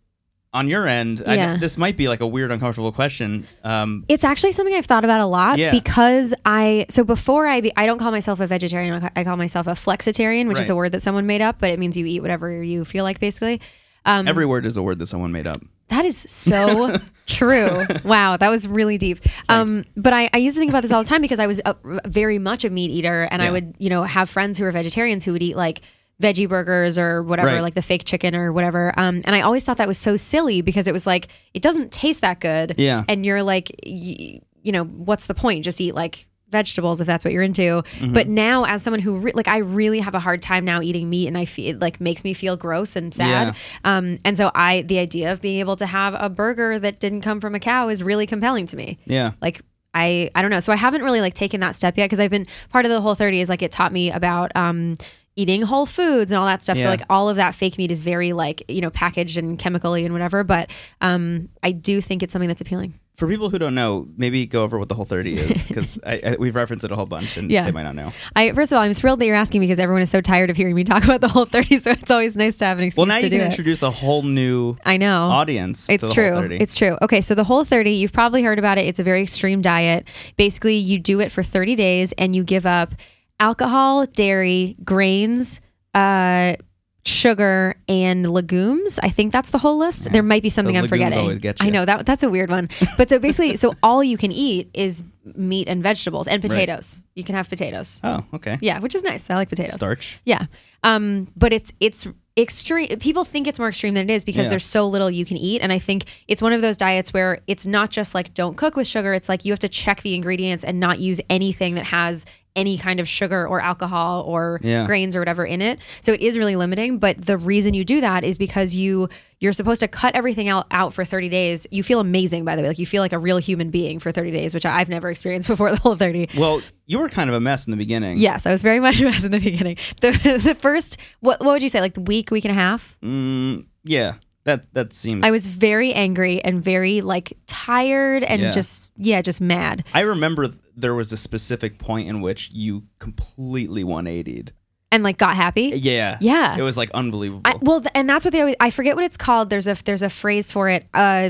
on 0.53 0.67
your 0.67 0.87
end, 0.87 1.23
I- 1.25 1.55
this 1.57 1.77
might 1.77 1.95
be 1.95 2.07
like 2.09 2.19
a 2.19 2.27
weird, 2.27 2.51
uncomfortable 2.51 2.91
question. 2.91 3.47
Um, 3.63 4.03
It's 4.09 4.23
actually 4.23 4.51
something 4.51 4.75
I've 4.75 4.85
thought 4.85 5.05
about 5.05 5.21
a 5.21 5.25
lot 5.25 5.57
Yeah. 5.59 5.71
because 5.71 6.33
I 6.45 6.85
so 6.89 7.03
before 7.03 7.47
I 7.47 7.61
be, 7.61 7.71
I 7.77 7.85
don't 7.85 7.99
call 7.99 8.11
myself 8.11 8.39
a 8.41 8.47
vegetarian. 8.47 9.09
I 9.15 9.23
call 9.23 9.37
myself 9.37 9.67
a 9.67 9.71
flexitarian, 9.71 10.47
which 10.47 10.59
is 10.59 10.69
a 10.69 10.75
word 10.75 10.91
that 10.91 11.03
someone 11.03 11.25
made 11.25 11.41
up, 11.41 11.57
but 11.59 11.69
it 11.69 11.79
means 11.79 11.95
you 11.95 12.05
eat 12.05 12.19
whatever 12.21 12.61
you 12.63 12.83
feel 12.83 13.03
like, 13.05 13.19
basically. 13.19 13.61
Um, 14.03 14.27
every 14.27 14.45
word 14.47 14.65
is 14.65 14.77
a 14.77 14.81
word 14.81 14.97
that 14.99 15.05
someone 15.05 15.31
made 15.31 15.45
up. 15.47 15.61
That 15.89 16.05
is 16.05 16.17
so 16.17 16.97
true. 17.27 17.85
Wow, 18.03 18.35
that 18.37 18.49
was 18.49 18.67
really 18.67 18.97
deep. 18.97 19.19
Um, 19.47 19.85
but 19.95 20.11
I, 20.11 20.29
I 20.33 20.37
used 20.37 20.55
to 20.55 20.59
think 20.59 20.71
about 20.71 20.81
this 20.81 20.91
all 20.91 21.03
the 21.03 21.07
time 21.09 21.21
because 21.21 21.39
I 21.39 21.45
was 21.47 21.61
a, 21.65 21.75
very 22.05 22.39
much 22.39 22.65
a 22.65 22.69
meat 22.69 22.89
eater, 22.91 23.27
and 23.29 23.41
I 23.41 23.51
would, 23.51 23.75
you 23.77 23.89
know, 23.89 24.03
have 24.03 24.29
friends 24.29 24.57
who 24.57 24.63
were 24.63 24.71
vegetarians 24.71 25.23
who 25.23 25.33
would 25.33 25.43
eat 25.43 25.55
like 25.55 25.81
veggie 26.21 26.47
burgers 26.47 26.97
or 26.97 27.23
whatever, 27.23 27.49
Right. 27.49 27.61
like 27.61 27.73
the 27.73 27.81
fake 27.81 28.05
chicken 28.05 28.35
or 28.35 28.53
whatever. 28.53 28.93
Um, 28.97 29.21
and 29.25 29.35
I 29.35 29.41
always 29.41 29.63
thought 29.63 29.77
that 29.77 29.87
was 29.87 29.97
so 29.97 30.15
silly 30.15 30.61
because 30.61 30.87
it 30.87 30.93
was 30.93 31.07
like 31.07 31.27
it 31.53 31.61
doesn't 31.61 31.91
taste 31.91 32.21
that 32.21 32.39
good. 32.39 32.75
Yeah. 32.77 33.03
And 33.07 33.25
you're 33.25 33.43
like, 33.43 33.71
y- 33.85 34.39
you 34.63 34.71
know, 34.71 34.83
what's 34.83 35.25
the 35.25 35.33
point? 35.33 35.63
Just 35.65 35.81
eat 35.81 35.95
like 35.95 36.27
vegetables 36.49 36.99
if 36.99 37.07
that's 37.07 37.23
what 37.23 37.33
you're 37.33 37.41
into. 37.43 37.81
Mm-hmm. 37.81 38.13
But 38.13 38.27
now, 38.27 38.65
as 38.65 38.83
someone 38.83 38.99
who 38.99 39.15
re- 39.17 39.31
like, 39.33 39.47
I 39.47 39.59
really 39.59 39.99
have 40.01 40.13
a 40.13 40.19
hard 40.19 40.41
time 40.41 40.65
now 40.65 40.81
eating 40.81 41.09
meat, 41.09 41.27
and 41.27 41.37
I 41.37 41.45
feel 41.45 41.75
it 41.75 41.79
like 41.81 42.01
makes 42.01 42.23
me 42.25 42.33
feel 42.33 42.57
gross 42.57 42.95
and 42.97 43.13
sad. 43.13 43.55
Um, 43.85 44.17
and 44.25 44.35
so 44.37 44.51
I, 44.53 44.81
the 44.81 44.99
idea 44.99 45.31
of 45.31 45.39
being 45.41 45.59
able 45.59 45.77
to 45.77 45.85
have 45.85 46.13
a 46.19 46.27
burger 46.29 46.77
that 46.77 46.99
didn't 46.99 47.21
come 47.21 47.39
from 47.39 47.55
a 47.55 47.59
cow 47.59 47.87
is 47.87 48.03
really 48.03 48.27
compelling 48.27 48.65
to 48.67 48.75
me 48.75 48.99
Yeah. 49.05 49.31
like 49.41 49.61
I 49.93 50.29
I 50.35 50.41
don't 50.41 50.51
know. 50.51 50.59
So 50.59 50.71
I 50.73 50.75
haven't 50.77 51.03
really 51.03 51.21
like 51.21 51.33
taken 51.33 51.59
that 51.61 51.75
step 51.75 51.97
yet 51.97 52.05
because 52.05 52.19
I've 52.19 52.29
been 52.31 52.45
part 52.69 52.85
of 52.85 52.91
the 52.91 52.99
whole 53.01 53.15
30 53.15 53.41
is 53.41 53.49
like 53.49 53.61
it 53.61 53.71
taught 53.71 53.91
me 53.93 54.11
about 54.11 54.51
um 54.55 54.97
eating 55.35 55.61
whole 55.61 55.85
foods 55.85 56.31
and 56.31 56.39
all 56.39 56.45
that 56.45 56.61
stuff. 56.63 56.77
Yeah. 56.77 56.83
So 56.83 56.89
like 56.89 57.01
all 57.09 57.29
of 57.29 57.37
that 57.37 57.55
fake 57.55 57.77
meat 57.77 57.89
is 57.91 58.03
very 58.03 58.33
like, 58.33 58.63
you 58.67 58.81
know, 58.81 58.89
packaged 58.89 59.37
and 59.37 59.57
chemically 59.57 60.03
and 60.05 60.13
whatever, 60.13 60.43
but 60.43 60.69
um 60.99 61.49
I 61.63 61.71
do 61.71 62.01
think 62.01 62.21
it's 62.23 62.33
something 62.33 62.49
that's 62.49 62.61
appealing. 62.61 62.95
For 63.17 63.27
people 63.27 63.51
who 63.51 63.59
don't 63.59 63.75
know, 63.75 64.07
maybe 64.17 64.47
go 64.47 64.63
over 64.63 64.79
what 64.79 64.89
the 64.89 64.95
whole 64.95 65.05
30 65.05 65.37
is 65.37 65.67
because 65.67 65.99
we've 66.39 66.55
referenced 66.55 66.83
it 66.83 66.91
a 66.91 66.95
whole 66.95 67.05
bunch 67.05 67.37
and 67.37 67.51
Yeah. 67.51 67.65
they 67.65 67.71
might 67.71 67.83
not 67.83 67.93
know. 67.93 68.11
I 68.35 68.51
first 68.53 68.71
of 68.71 68.77
all, 68.77 68.81
I'm 68.81 68.95
thrilled 68.95 69.19
that 69.19 69.27
you're 69.27 69.35
asking 69.35 69.61
because 69.61 69.77
everyone 69.77 70.01
is 70.01 70.09
so 70.09 70.21
tired 70.21 70.49
of 70.49 70.57
hearing 70.57 70.73
me 70.73 70.83
talk 70.83 71.03
about 71.03 71.21
the 71.21 71.27
whole 71.27 71.45
30, 71.45 71.77
so 71.77 71.91
it's 71.91 72.09
always 72.09 72.35
nice 72.35 72.57
to 72.57 72.65
have 72.65 72.79
an 72.79 72.85
excuse 72.85 72.97
Well, 72.97 73.05
now 73.05 73.19
to 73.19 73.25
you 73.25 73.29
can 73.29 73.41
it. 73.41 73.45
introduce 73.45 73.83
a 73.83 73.91
whole 73.91 74.23
new 74.23 74.75
I 74.85 74.97
know. 74.97 75.29
audience. 75.29 75.85
to 75.87 75.93
It's 75.93 76.11
true. 76.13 76.31
30. 76.31 76.57
It's 76.57 76.75
true. 76.75 76.97
Okay, 77.03 77.21
so 77.21 77.35
the 77.35 77.43
whole 77.43 77.63
30, 77.63 77.91
you've 77.91 78.11
probably 78.13 78.41
heard 78.41 78.57
about 78.57 78.77
it. 78.79 78.85
It's 78.87 78.99
a 78.99 79.03
very 79.03 79.21
extreme 79.21 79.61
diet. 79.61 80.07
Basically, 80.35 80.75
you 80.75 80.97
do 80.97 81.19
it 81.19 81.31
for 81.31 81.43
30 81.43 81.75
days 81.75 82.13
and 82.17 82.35
you 82.35 82.43
give 82.43 82.65
up 82.65 82.95
alcohol, 83.41 84.05
dairy, 84.05 84.77
grains, 84.85 85.59
uh, 85.95 86.55
sugar, 87.03 87.75
and 87.89 88.31
legumes. 88.31 88.99
I 89.01 89.09
think 89.09 89.33
that's 89.33 89.49
the 89.49 89.57
whole 89.57 89.77
list. 89.79 90.11
There 90.11 90.21
might 90.21 90.43
be 90.43 90.49
something 90.49 90.75
Those 90.75 90.83
I'm 90.83 90.89
forgetting. 90.89 91.55
I 91.59 91.69
know 91.71 91.83
that 91.83 92.05
that's 92.05 92.21
a 92.21 92.29
weird 92.29 92.51
one. 92.51 92.69
But 92.97 93.09
so 93.09 93.17
basically, 93.17 93.55
so 93.57 93.73
all 93.83 94.03
you 94.03 94.17
can 94.17 94.31
eat 94.31 94.69
is 94.75 95.03
meat 95.35 95.67
and 95.67 95.81
vegetables 95.81 96.27
and 96.27 96.41
potatoes. 96.41 97.01
You 97.15 97.23
can 97.23 97.33
have 97.35 97.49
potatoes. 97.49 97.99
oh, 98.03 98.23
okay. 98.35 98.59
Yeah, 98.61 98.79
which 98.79 98.93
is 98.93 99.01
nice. 99.03 99.29
I 99.29 99.35
like 99.35 99.49
potatoes. 99.49 99.75
Starch. 99.75 100.19
Yeah. 100.25 100.45
Um, 100.83 101.27
but 101.35 101.51
it's 101.51 101.73
it's 101.79 102.07
extreme. 102.37 102.87
People 102.99 103.23
think 103.25 103.47
it's 103.47 103.57
more 103.59 103.69
extreme 103.69 103.95
than 103.95 104.09
it 104.09 104.13
is 104.13 104.23
because 104.23 104.45
Yeah. 104.45 104.49
there's 104.51 104.65
so 104.65 104.87
little 104.87 105.09
you 105.09 105.25
can 105.25 105.37
eat, 105.37 105.61
and 105.61 105.73
I 105.73 105.79
think 105.79 106.05
it's 106.27 106.41
one 106.41 106.53
of 106.53 106.61
those 106.61 106.77
diets 106.77 107.13
where 107.13 107.39
it's 107.47 107.65
not 107.65 107.89
just 107.89 108.13
like 108.13 108.33
don't 108.35 108.57
cook 108.57 108.75
with 108.75 108.87
sugar. 108.87 109.13
It's 109.13 109.27
like 109.27 109.43
you 109.43 109.51
have 109.51 109.59
to 109.59 109.69
check 109.69 110.01
the 110.03 110.13
ingredients 110.13 110.63
and 110.63 110.79
not 110.79 110.99
use 110.99 111.19
anything 111.31 111.75
that 111.75 111.85
has 111.85 112.25
any 112.55 112.77
kind 112.77 112.99
of 112.99 113.07
sugar 113.07 113.47
or 113.47 113.61
alcohol 113.61 114.23
or 114.23 114.59
Yeah. 114.61 114.85
grains 114.85 115.15
or 115.15 115.19
whatever 115.19 115.45
in 115.45 115.61
it. 115.61 115.79
So 116.01 116.11
it 116.11 116.21
is 116.21 116.37
really 116.37 116.55
limiting. 116.57 116.97
But 116.97 117.25
the 117.25 117.37
reason 117.37 117.73
you 117.73 117.85
do 117.85 118.01
that 118.01 118.23
is 118.23 118.37
because 118.37 118.75
you 118.75 119.07
you're 119.39 119.53
supposed 119.53 119.79
to 119.79 119.87
cut 119.87 120.13
everything 120.15 120.49
out, 120.49 120.67
out 120.69 120.93
for 120.93 121.03
30 121.03 121.27
days. 121.27 121.65
You 121.71 121.81
feel 121.81 121.99
amazing, 121.99 122.45
by 122.45 122.55
the 122.55 122.61
way. 122.61 122.67
Like 122.67 122.77
you 122.77 122.85
feel 122.85 123.01
like 123.01 123.11
a 123.13 123.17
real 123.17 123.37
human 123.37 123.71
being 123.71 123.97
for 123.97 124.11
30 124.11 124.29
days, 124.29 124.53
which 124.53 124.67
I've 124.67 124.87
never 124.89 125.09
experienced 125.09 125.47
before 125.53 125.71
the 125.71 125.77
whole 125.77 125.95
30. 125.95 126.29
Well, 126.37 126.61
you 126.85 126.99
were 126.99 127.09
kind 127.09 127.27
of 127.29 127.35
a 127.35 127.39
mess 127.39 127.65
in 127.65 127.71
the 127.71 127.77
beginning. 127.77 128.17
Yes, 128.17 128.45
I 128.45 128.51
was 128.51 128.61
very 128.61 128.79
much 128.79 129.01
a 129.01 129.05
mess 129.05 129.23
in 129.23 129.31
the 129.31 129.39
beginning. 129.39 129.77
The 130.01 130.11
the 130.43 130.55
first 130.55 130.97
what 131.21 131.39
what 131.39 131.53
would 131.53 131.63
you 131.63 131.69
say 131.69 131.81
like 131.81 131.93
the 131.95 132.01
week 132.01 132.29
week 132.31 132.45
and 132.45 132.51
a 132.51 132.55
half? 132.55 132.95
Mm, 133.03 133.65
yeah. 133.83 134.15
That 134.43 134.73
that 134.73 134.93
seems. 134.93 135.23
I 135.25 135.31
was 135.31 135.45
very 135.47 135.93
angry 135.93 136.43
and 136.43 136.63
very 136.63 137.01
like 137.01 137.33
tired 137.47 138.23
and 138.23 138.41
Yeah. 138.41 138.51
just 138.51 138.91
yeah, 138.97 139.21
just 139.21 139.39
mad. 139.41 139.83
I 139.93 140.01
remember 140.01 140.47
th- 140.47 140.57
there 140.75 140.95
was 140.95 141.11
a 141.13 141.17
specific 141.17 141.77
point 141.77 142.07
in 142.09 142.21
which 142.21 142.49
you 142.51 142.83
completely 142.99 143.83
180'd. 143.83 144.51
And 144.93 145.03
like 145.03 145.17
got 145.17 145.35
happy. 145.35 145.71
Yeah. 145.75 146.17
Yeah. 146.19 146.57
It 146.57 146.63
was 146.63 146.75
like 146.75 146.89
unbelievable. 146.91 147.41
I, 147.45 147.55
well, 147.61 147.81
and 147.95 148.09
that's 148.09 148.25
what 148.25 148.31
they 148.33 148.41
always. 148.41 148.55
I 148.59 148.71
forget 148.71 148.95
what 148.95 149.05
it's 149.05 149.15
called. 149.15 149.49
There's 149.49 149.67
a 149.67 149.75
there's 149.85 150.01
a 150.01 150.09
phrase 150.09 150.51
for 150.51 150.67
it. 150.67 150.85
Uh, 150.93 151.29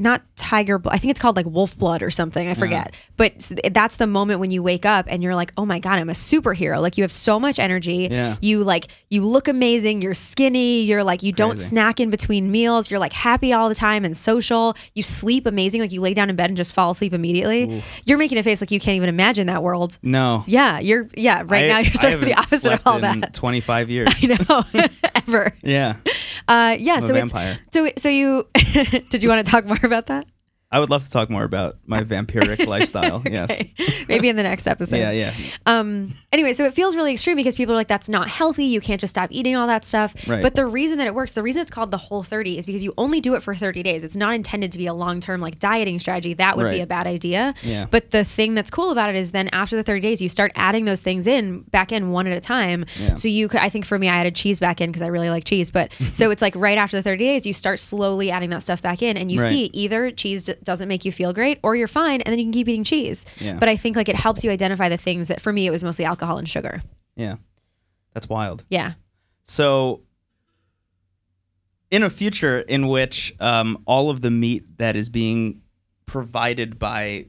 not 0.00 0.22
tiger. 0.36 0.78
bl- 0.78 0.88
I 0.90 0.98
think 0.98 1.10
it's 1.12 1.20
called 1.20 1.36
like 1.36 1.46
wolf 1.46 1.78
blood 1.78 2.02
or 2.02 2.10
something. 2.10 2.48
I 2.48 2.54
forget. 2.54 2.94
But 3.16 3.52
that's 3.72 3.96
the 3.98 4.06
moment 4.06 4.40
when 4.40 4.50
you 4.50 4.62
wake 4.62 4.86
up 4.86 5.06
and 5.08 5.22
you're 5.22 5.34
like, 5.34 5.52
oh 5.58 5.66
my 5.66 5.78
god, 5.78 5.98
I'm 5.98 6.08
a 6.08 6.14
superhero. 6.14 6.80
Like 6.80 6.96
you 6.96 7.04
have 7.04 7.12
so 7.12 7.38
much 7.38 7.58
energy. 7.58 8.08
Yeah. 8.10 8.36
You 8.40 8.64
like 8.64 8.88
you 9.10 9.22
look 9.24 9.46
amazing. 9.46 10.00
You're 10.02 10.14
skinny. 10.14 10.80
You're 10.82 11.04
like 11.04 11.22
you 11.22 11.32
don't 11.32 11.58
snack 11.58 12.00
in 12.00 12.08
between 12.10 12.50
meals. 12.50 12.90
You're 12.90 12.98
like 13.00 13.12
happy 13.12 13.52
all 13.52 13.68
the 13.68 13.74
time 13.74 14.04
and 14.04 14.16
social. 14.16 14.74
You 14.94 15.02
sleep 15.02 15.46
amazing. 15.46 15.80
Like 15.82 15.92
you 15.92 16.00
lay 16.00 16.14
down 16.14 16.30
in 16.30 16.36
bed 16.36 16.50
and 16.50 16.56
just 16.56 16.72
fall 16.72 16.90
asleep 16.92 17.12
immediately. 17.12 17.82
You're 18.06 18.18
making 18.18 18.38
a 18.38 18.42
face 18.42 18.60
like 18.62 18.70
you 18.70 18.80
can't 18.80 18.96
even 18.96 19.08
imagine 19.10 19.46
that 19.48 19.62
world. 19.62 19.98
no. 20.02 20.44
Yeah, 20.46 20.78
you're. 20.80 21.06
Yeah, 21.14 21.42
right 21.46 21.64
I- 21.64 21.68
now 21.68 21.78
you're 21.78 21.90
I 21.90 22.00
sort 22.00 22.14
of 22.14 22.20
the 22.22 22.34
opposite 22.34 22.72
of 22.72 22.82
all 22.86 22.96
in 23.04 23.20
that. 23.20 23.34
25 23.34 23.90
years. 23.96 24.22
You 24.22 24.28
know, 24.30 24.64
yeah. 25.62 25.96
Uh, 26.48 26.76
yeah, 26.78 26.94
I'm 26.94 27.02
so 27.02 27.14
it's 27.14 27.32
vampire. 27.32 27.58
so 27.72 27.90
so 27.96 28.08
you 28.08 28.48
did 29.08 29.22
you 29.22 29.28
want 29.28 29.44
to 29.44 29.50
talk 29.50 29.64
more 29.66 29.78
about 29.82 30.06
that? 30.08 30.26
I 30.72 30.78
would 30.78 30.88
love 30.88 31.02
to 31.04 31.10
talk 31.10 31.28
more 31.30 31.42
about 31.44 31.78
my 31.86 32.02
vampiric 32.04 32.66
lifestyle. 32.66 33.22
Yes. 33.30 33.62
Maybe 34.08 34.28
in 34.28 34.36
the 34.36 34.42
next 34.44 34.66
episode. 34.66 34.96
Yeah, 34.98 35.10
yeah. 35.10 35.32
Um 35.66 36.14
anyway, 36.32 36.52
so 36.52 36.64
it 36.64 36.74
feels 36.74 36.94
really 36.94 37.12
extreme 37.12 37.36
because 37.36 37.56
people 37.56 37.72
are 37.74 37.76
like 37.76 37.88
that's 37.88 38.08
not 38.08 38.28
healthy. 38.28 38.64
You 38.66 38.80
can't 38.80 39.00
just 39.00 39.10
stop 39.12 39.30
eating 39.32 39.56
all 39.56 39.66
that 39.66 39.84
stuff. 39.84 40.14
Right. 40.28 40.42
But 40.42 40.54
the 40.54 40.66
reason 40.66 40.98
that 40.98 41.06
it 41.08 41.14
works, 41.14 41.32
the 41.32 41.42
reason 41.42 41.60
it's 41.62 41.70
called 41.70 41.90
the 41.90 41.96
whole 41.96 42.22
30 42.22 42.58
is 42.58 42.66
because 42.66 42.82
you 42.84 42.94
only 42.98 43.20
do 43.20 43.34
it 43.34 43.42
for 43.42 43.54
30 43.54 43.82
days. 43.82 44.04
It's 44.04 44.14
not 44.16 44.32
intended 44.34 44.70
to 44.72 44.78
be 44.78 44.86
a 44.86 44.94
long-term 44.94 45.40
like 45.40 45.58
dieting 45.58 45.98
strategy. 45.98 46.34
That 46.34 46.56
would 46.56 46.70
be 46.70 46.80
a 46.80 46.86
bad 46.86 47.06
idea. 47.08 47.54
Yeah. 47.62 47.86
But 47.90 48.10
the 48.10 48.24
thing 48.24 48.54
that's 48.54 48.70
cool 48.70 48.90
about 48.92 49.10
it 49.10 49.16
is 49.16 49.32
then 49.32 49.48
after 49.52 49.76
the 49.76 49.82
30 49.82 50.00
days 50.00 50.22
you 50.22 50.28
start 50.28 50.52
adding 50.54 50.84
those 50.84 51.00
things 51.00 51.26
in 51.26 51.60
back 51.62 51.90
in 51.90 52.10
one 52.10 52.26
at 52.28 52.36
a 52.36 52.40
time. 52.40 52.84
Yeah. 53.00 53.14
So 53.16 53.26
you 53.28 53.48
could 53.48 53.60
I 53.60 53.68
think 53.70 53.84
for 53.86 53.98
me 53.98 54.08
I 54.08 54.16
added 54.18 54.36
cheese 54.36 54.60
back 54.60 54.80
in 54.80 54.90
because 54.90 55.02
I 55.02 55.08
really 55.08 55.30
like 55.30 55.44
cheese, 55.44 55.70
but 55.70 55.90
so 56.12 56.30
it's 56.30 56.42
like 56.42 56.54
right 56.54 56.78
after 56.78 56.96
the 56.96 57.02
30 57.02 57.24
days 57.24 57.44
you 57.46 57.52
start 57.52 57.80
slowly 57.80 58.30
adding 58.30 58.50
that 58.50 58.62
stuff 58.62 58.80
back 58.82 59.02
in 59.02 59.16
and 59.16 59.32
you 59.32 59.40
Right. 59.40 59.48
see 59.48 59.64
either 59.72 60.10
cheese 60.12 60.48
doesn't 60.64 60.88
make 60.88 61.04
you 61.04 61.12
feel 61.12 61.32
great 61.32 61.58
or 61.62 61.76
you're 61.76 61.88
fine 61.88 62.20
and 62.20 62.32
then 62.32 62.38
you 62.38 62.44
can 62.44 62.52
keep 62.52 62.68
eating 62.68 62.84
cheese. 62.84 63.24
Yeah. 63.38 63.56
But 63.58 63.68
I 63.68 63.76
think 63.76 63.96
like 63.96 64.08
it 64.08 64.16
helps 64.16 64.44
you 64.44 64.50
identify 64.50 64.88
the 64.88 64.96
things 64.96 65.28
that 65.28 65.40
for 65.40 65.52
me 65.52 65.66
it 65.66 65.70
was 65.70 65.82
mostly 65.82 66.04
alcohol 66.04 66.38
and 66.38 66.48
sugar. 66.48 66.82
Yeah. 67.16 67.36
That's 68.14 68.28
wild. 68.28 68.64
Yeah. 68.68 68.94
So, 69.44 70.02
in 71.90 72.02
a 72.02 72.10
future 72.10 72.60
in 72.60 72.86
which 72.86 73.34
um, 73.40 73.82
all 73.84 74.10
of 74.10 74.20
the 74.20 74.30
meat 74.30 74.78
that 74.78 74.94
is 74.94 75.08
being 75.08 75.62
provided 76.06 76.78
by 76.78 77.26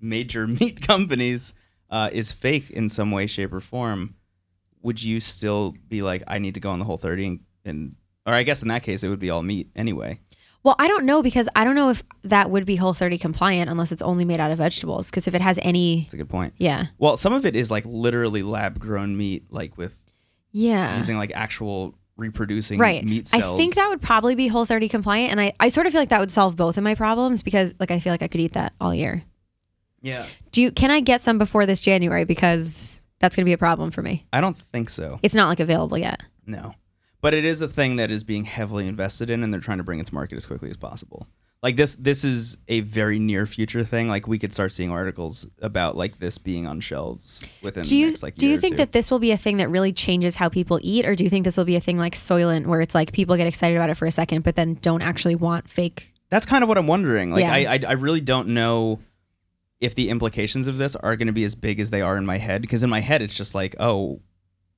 major 0.00 0.46
meat 0.60 0.86
companies 0.86 1.54
uh, 1.90 2.10
is 2.12 2.32
fake 2.32 2.70
in 2.70 2.88
some 2.88 3.10
way, 3.10 3.26
shape, 3.26 3.52
or 3.52 3.60
form, 3.60 4.14
would 4.82 5.02
you 5.02 5.20
still 5.20 5.74
be 5.88 6.02
like, 6.02 6.22
I 6.26 6.38
need 6.38 6.54
to 6.54 6.60
go 6.60 6.70
on 6.70 6.78
the 6.78 6.84
whole 6.84 6.98
30 6.98 7.26
and, 7.26 7.40
and 7.64 7.96
or 8.26 8.34
I 8.34 8.42
guess 8.42 8.62
in 8.62 8.68
that 8.68 8.82
case, 8.82 9.02
it 9.02 9.08
would 9.08 9.18
be 9.18 9.30
all 9.30 9.42
meat 9.42 9.70
anyway. 9.74 10.20
Well, 10.64 10.76
I 10.78 10.86
don't 10.88 11.04
know 11.04 11.22
because 11.22 11.48
I 11.56 11.64
don't 11.64 11.74
know 11.74 11.90
if 11.90 12.02
that 12.22 12.50
would 12.50 12.64
be 12.64 12.76
whole 12.76 12.94
30 12.94 13.18
compliant 13.18 13.68
unless 13.68 13.90
it's 13.90 14.02
only 14.02 14.24
made 14.24 14.38
out 14.40 14.50
of 14.52 14.58
vegetables 14.58 15.10
because 15.10 15.26
if 15.26 15.34
it 15.34 15.40
has 15.40 15.58
any 15.62 16.02
That's 16.02 16.14
a 16.14 16.18
good 16.18 16.28
point. 16.28 16.54
yeah. 16.58 16.86
Well, 16.98 17.16
some 17.16 17.32
of 17.32 17.44
it 17.44 17.56
is 17.56 17.70
like 17.70 17.84
literally 17.84 18.42
lab 18.42 18.78
grown 18.78 19.16
meat, 19.16 19.44
like 19.50 19.76
with 19.76 19.98
Yeah. 20.52 20.96
using 20.98 21.16
like 21.16 21.32
actual 21.34 21.94
reproducing 22.16 22.78
Right. 22.78 23.04
meat 23.04 23.26
cells. 23.26 23.54
I 23.54 23.56
think 23.56 23.74
that 23.74 23.88
would 23.88 24.00
probably 24.00 24.34
be 24.36 24.46
whole 24.46 24.64
30 24.64 24.88
compliant 24.88 25.32
and 25.32 25.40
I 25.40 25.52
I 25.58 25.68
sort 25.68 25.86
of 25.86 25.92
feel 25.92 26.00
like 26.00 26.10
that 26.10 26.20
would 26.20 26.30
solve 26.30 26.54
both 26.56 26.76
of 26.78 26.84
my 26.84 26.94
problems 26.94 27.42
because 27.42 27.74
like 27.80 27.90
I 27.90 27.98
feel 27.98 28.12
like 28.12 28.22
I 28.22 28.28
could 28.28 28.40
eat 28.40 28.52
that 28.52 28.72
all 28.80 28.94
year. 28.94 29.24
Yeah. 30.02 30.26
Do 30.52 30.62
you 30.62 30.70
can 30.70 30.90
I 30.92 31.00
get 31.00 31.24
some 31.24 31.38
before 31.38 31.66
this 31.66 31.80
January 31.80 32.24
because 32.24 33.02
that's 33.18 33.34
going 33.34 33.44
to 33.44 33.48
be 33.48 33.52
a 33.54 33.58
problem 33.58 33.90
for 33.90 34.02
me. 34.02 34.24
I 34.32 34.40
don't 34.40 34.56
think 34.58 34.90
so. 34.90 35.18
It's 35.22 35.34
not 35.34 35.48
like 35.48 35.60
available 35.60 35.96
yet. 35.98 36.20
No. 36.46 36.74
But 37.22 37.32
it 37.34 37.44
is 37.44 37.62
a 37.62 37.68
thing 37.68 37.96
that 37.96 38.10
is 38.10 38.24
being 38.24 38.44
heavily 38.44 38.86
invested 38.86 39.30
in 39.30 39.42
and 39.42 39.52
they're 39.52 39.60
trying 39.60 39.78
to 39.78 39.84
bring 39.84 40.00
it 40.00 40.06
to 40.08 40.14
market 40.14 40.36
as 40.36 40.44
quickly 40.44 40.68
as 40.68 40.76
possible. 40.76 41.26
Like 41.62 41.76
this 41.76 41.94
this 41.94 42.24
is 42.24 42.56
a 42.66 42.80
very 42.80 43.20
near 43.20 43.46
future 43.46 43.84
thing. 43.84 44.08
Like 44.08 44.26
we 44.26 44.40
could 44.40 44.52
start 44.52 44.72
seeing 44.72 44.90
articles 44.90 45.46
about 45.60 45.96
like 45.96 46.18
this 46.18 46.36
being 46.36 46.66
on 46.66 46.80
shelves 46.80 47.44
within 47.62 47.84
Do 47.84 47.90
the 47.90 47.96
you 47.96 48.06
next 48.08 48.24
like 48.24 48.34
do 48.34 48.48
you 48.48 48.58
think 48.58 48.76
that 48.76 48.90
this 48.90 49.08
will 49.12 49.20
be 49.20 49.30
a 49.30 49.36
thing 49.36 49.58
that 49.58 49.70
really 49.70 49.92
changes 49.92 50.34
how 50.34 50.48
people 50.48 50.80
eat 50.82 51.06
or 51.06 51.14
do 51.14 51.22
you 51.22 51.30
think 51.30 51.44
this 51.44 51.56
will 51.56 51.64
be 51.64 51.76
a 51.76 51.80
thing 51.80 51.96
like 51.96 52.14
Soylent 52.14 52.66
where 52.66 52.80
it's 52.80 52.96
like 52.96 53.12
people 53.12 53.36
get 53.36 53.46
excited 53.46 53.76
about 53.76 53.88
it 53.90 53.94
for 53.94 54.06
a 54.06 54.10
second 54.10 54.42
but 54.42 54.56
then 54.56 54.74
don't 54.82 55.02
actually 55.02 55.36
want 55.36 55.70
fake 55.70 56.12
That's 56.30 56.44
kind 56.44 56.64
of 56.64 56.68
what 56.68 56.78
I'm 56.78 56.88
wondering. 56.88 57.30
Like 57.30 57.42
Yeah. 57.42 57.52
I, 57.52 57.74
I 57.74 57.80
I 57.90 57.92
really 57.92 58.20
don't 58.20 58.48
know 58.48 58.98
if 59.80 59.94
the 59.94 60.10
implications 60.10 60.66
of 60.66 60.78
this 60.78 60.96
are 60.96 61.14
going 61.14 61.26
to 61.28 61.32
be 61.32 61.44
as 61.44 61.54
big 61.54 61.78
as 61.78 61.90
they 61.90 62.02
are 62.02 62.16
in 62.16 62.26
my 62.26 62.38
head 62.38 62.60
because 62.62 62.82
in 62.82 62.90
my 62.90 63.00
head 63.00 63.22
it's 63.22 63.36
just 63.36 63.54
like, 63.54 63.76
"Oh, 63.78 64.20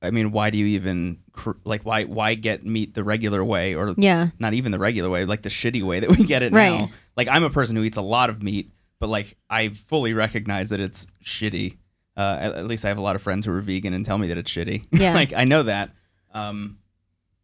I 0.04 0.10
mean, 0.10 0.30
why 0.32 0.50
do 0.50 0.58
you 0.58 0.66
even 0.66 1.18
like 1.64 1.82
why 1.84 2.04
why 2.04 2.34
get 2.34 2.64
meat 2.64 2.94
the 2.94 3.02
regular 3.04 3.44
way 3.44 3.74
or 3.74 3.94
Yeah. 3.96 4.28
not 4.38 4.54
even 4.54 4.70
the 4.72 4.78
regular 4.78 5.10
way, 5.10 5.24
like 5.24 5.42
the 5.42 5.48
shitty 5.48 5.82
way 5.82 6.00
that 6.00 6.10
we 6.10 6.24
get 6.24 6.42
it 6.42 6.52
Right. 6.52 6.78
now. 6.80 6.90
Like 7.16 7.28
I'm 7.28 7.42
a 7.44 7.50
person 7.50 7.74
who 7.76 7.82
eats 7.82 7.96
a 7.96 8.02
lot 8.02 8.30
of 8.30 8.42
meat, 8.42 8.70
but 9.00 9.08
like 9.08 9.36
I 9.50 9.68
fully 9.70 10.12
recognize 10.12 10.70
that 10.70 10.80
it's 10.80 11.06
shitty. 11.24 11.78
Uh, 12.16 12.36
at, 12.40 12.54
at 12.54 12.66
least 12.66 12.84
I 12.84 12.88
have 12.88 12.98
a 12.98 13.02
lot 13.02 13.16
of 13.16 13.22
friends 13.22 13.44
who 13.44 13.52
are 13.52 13.60
vegan 13.60 13.92
and 13.94 14.04
tell 14.06 14.18
me 14.18 14.28
that 14.28 14.38
it's 14.38 14.50
shitty. 14.50 14.86
Yeah. 14.92 15.14
like 15.14 15.32
I 15.32 15.44
know 15.44 15.64
that. 15.64 15.90
Um, 16.32 16.78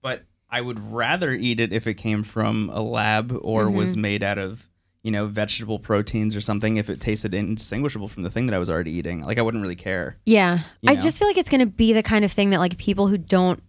but 0.02 0.22
I 0.48 0.60
would 0.60 0.92
rather 0.92 1.32
eat 1.32 1.58
it 1.60 1.72
if 1.72 1.86
it 1.86 1.94
came 1.94 2.22
from 2.22 2.70
a 2.72 2.80
lab 2.82 3.36
or 3.42 3.64
Mm-hmm. 3.64 3.76
was 3.76 3.96
made 3.96 4.22
out 4.22 4.38
of 4.38 4.68
you 5.02 5.10
know 5.10 5.26
vegetable 5.26 5.78
proteins 5.78 6.36
or 6.36 6.40
something. 6.40 6.76
If 6.76 6.90
it 6.90 7.00
tasted 7.00 7.34
indistinguishable 7.34 8.08
from 8.08 8.22
the 8.22 8.30
thing 8.30 8.46
that 8.46 8.54
I 8.54 8.58
was 8.58 8.70
already 8.70 8.92
eating, 8.92 9.22
like 9.22 9.38
I 9.38 9.42
wouldn't 9.42 9.62
really 9.62 9.76
care. 9.76 10.18
Yeah. 10.24 10.60
I 10.86 10.94
know? 10.94 11.00
just 11.00 11.18
feel 11.18 11.28
like 11.28 11.38
it's 11.38 11.50
going 11.50 11.60
to 11.60 11.66
be 11.66 11.92
the 11.92 12.02
kind 12.02 12.24
of 12.24 12.32
thing 12.32 12.50
that 12.50 12.60
like 12.60 12.78
people 12.78 13.08
who 13.08 13.18
don't 13.18 13.62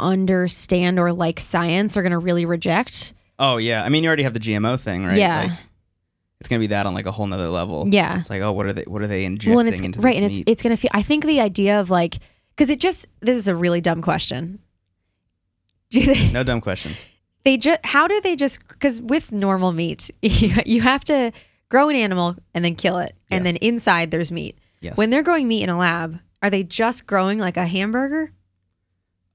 understand 0.00 0.98
or 0.98 1.12
like 1.12 1.40
science 1.40 1.96
are 1.96 2.02
going 2.02 2.12
to 2.12 2.18
really 2.18 2.44
reject. 2.44 3.14
Oh 3.38 3.56
yeah, 3.56 3.82
I 3.82 3.88
mean 3.88 4.04
you 4.04 4.08
already 4.08 4.22
have 4.24 4.34
the 4.34 4.40
GMO 4.40 4.78
thing, 4.78 5.04
right? 5.04 5.16
Yeah. 5.16 5.42
Like, 5.42 5.58
it's 6.42 6.48
gonna 6.48 6.58
be 6.58 6.66
that 6.68 6.86
on 6.86 6.94
like 6.94 7.06
a 7.06 7.12
whole 7.12 7.26
nother 7.28 7.48
level. 7.48 7.86
Yeah. 7.88 8.18
It's 8.18 8.28
like, 8.28 8.42
oh, 8.42 8.50
what 8.50 8.66
are 8.66 8.72
they? 8.72 8.82
What 8.82 9.00
are 9.00 9.06
they 9.06 9.24
injecting 9.24 9.54
well, 9.54 9.60
and 9.60 9.68
it's 9.68 9.80
into 9.80 10.00
right, 10.00 10.16
and 10.16 10.26
meat? 10.26 10.40
it's 10.40 10.50
it's 10.50 10.62
gonna 10.62 10.76
feel. 10.76 10.90
I 10.92 11.00
think 11.02 11.24
the 11.24 11.40
idea 11.40 11.78
of 11.78 11.88
like 11.88 12.18
because 12.50 12.68
it 12.68 12.80
just 12.80 13.06
this 13.20 13.38
is 13.38 13.46
a 13.46 13.54
really 13.54 13.80
dumb 13.80 14.02
question. 14.02 14.58
Do 15.90 16.04
they, 16.04 16.32
no 16.32 16.42
dumb 16.42 16.60
questions. 16.60 17.06
They 17.44 17.56
just 17.56 17.80
how 17.84 18.06
do 18.08 18.20
they 18.20 18.36
just 18.36 18.58
because 18.68 19.00
with 19.00 19.32
normal 19.32 19.72
meat 19.72 20.10
you, 20.22 20.54
you 20.66 20.80
have 20.82 21.02
to 21.04 21.32
grow 21.68 21.88
an 21.88 21.96
animal 21.96 22.36
and 22.54 22.64
then 22.64 22.74
kill 22.74 22.98
it 22.98 23.14
and 23.30 23.44
Yes. 23.44 23.52
then 23.54 23.56
inside 23.62 24.10
there's 24.10 24.30
meat. 24.30 24.56
Yes. 24.80 24.96
When 24.96 25.10
they're 25.10 25.22
growing 25.22 25.46
meat 25.48 25.62
in 25.62 25.70
a 25.70 25.78
lab, 25.78 26.18
are 26.42 26.50
they 26.50 26.62
just 26.64 27.06
growing 27.06 27.38
like 27.38 27.56
a 27.56 27.66
hamburger? 27.66 28.32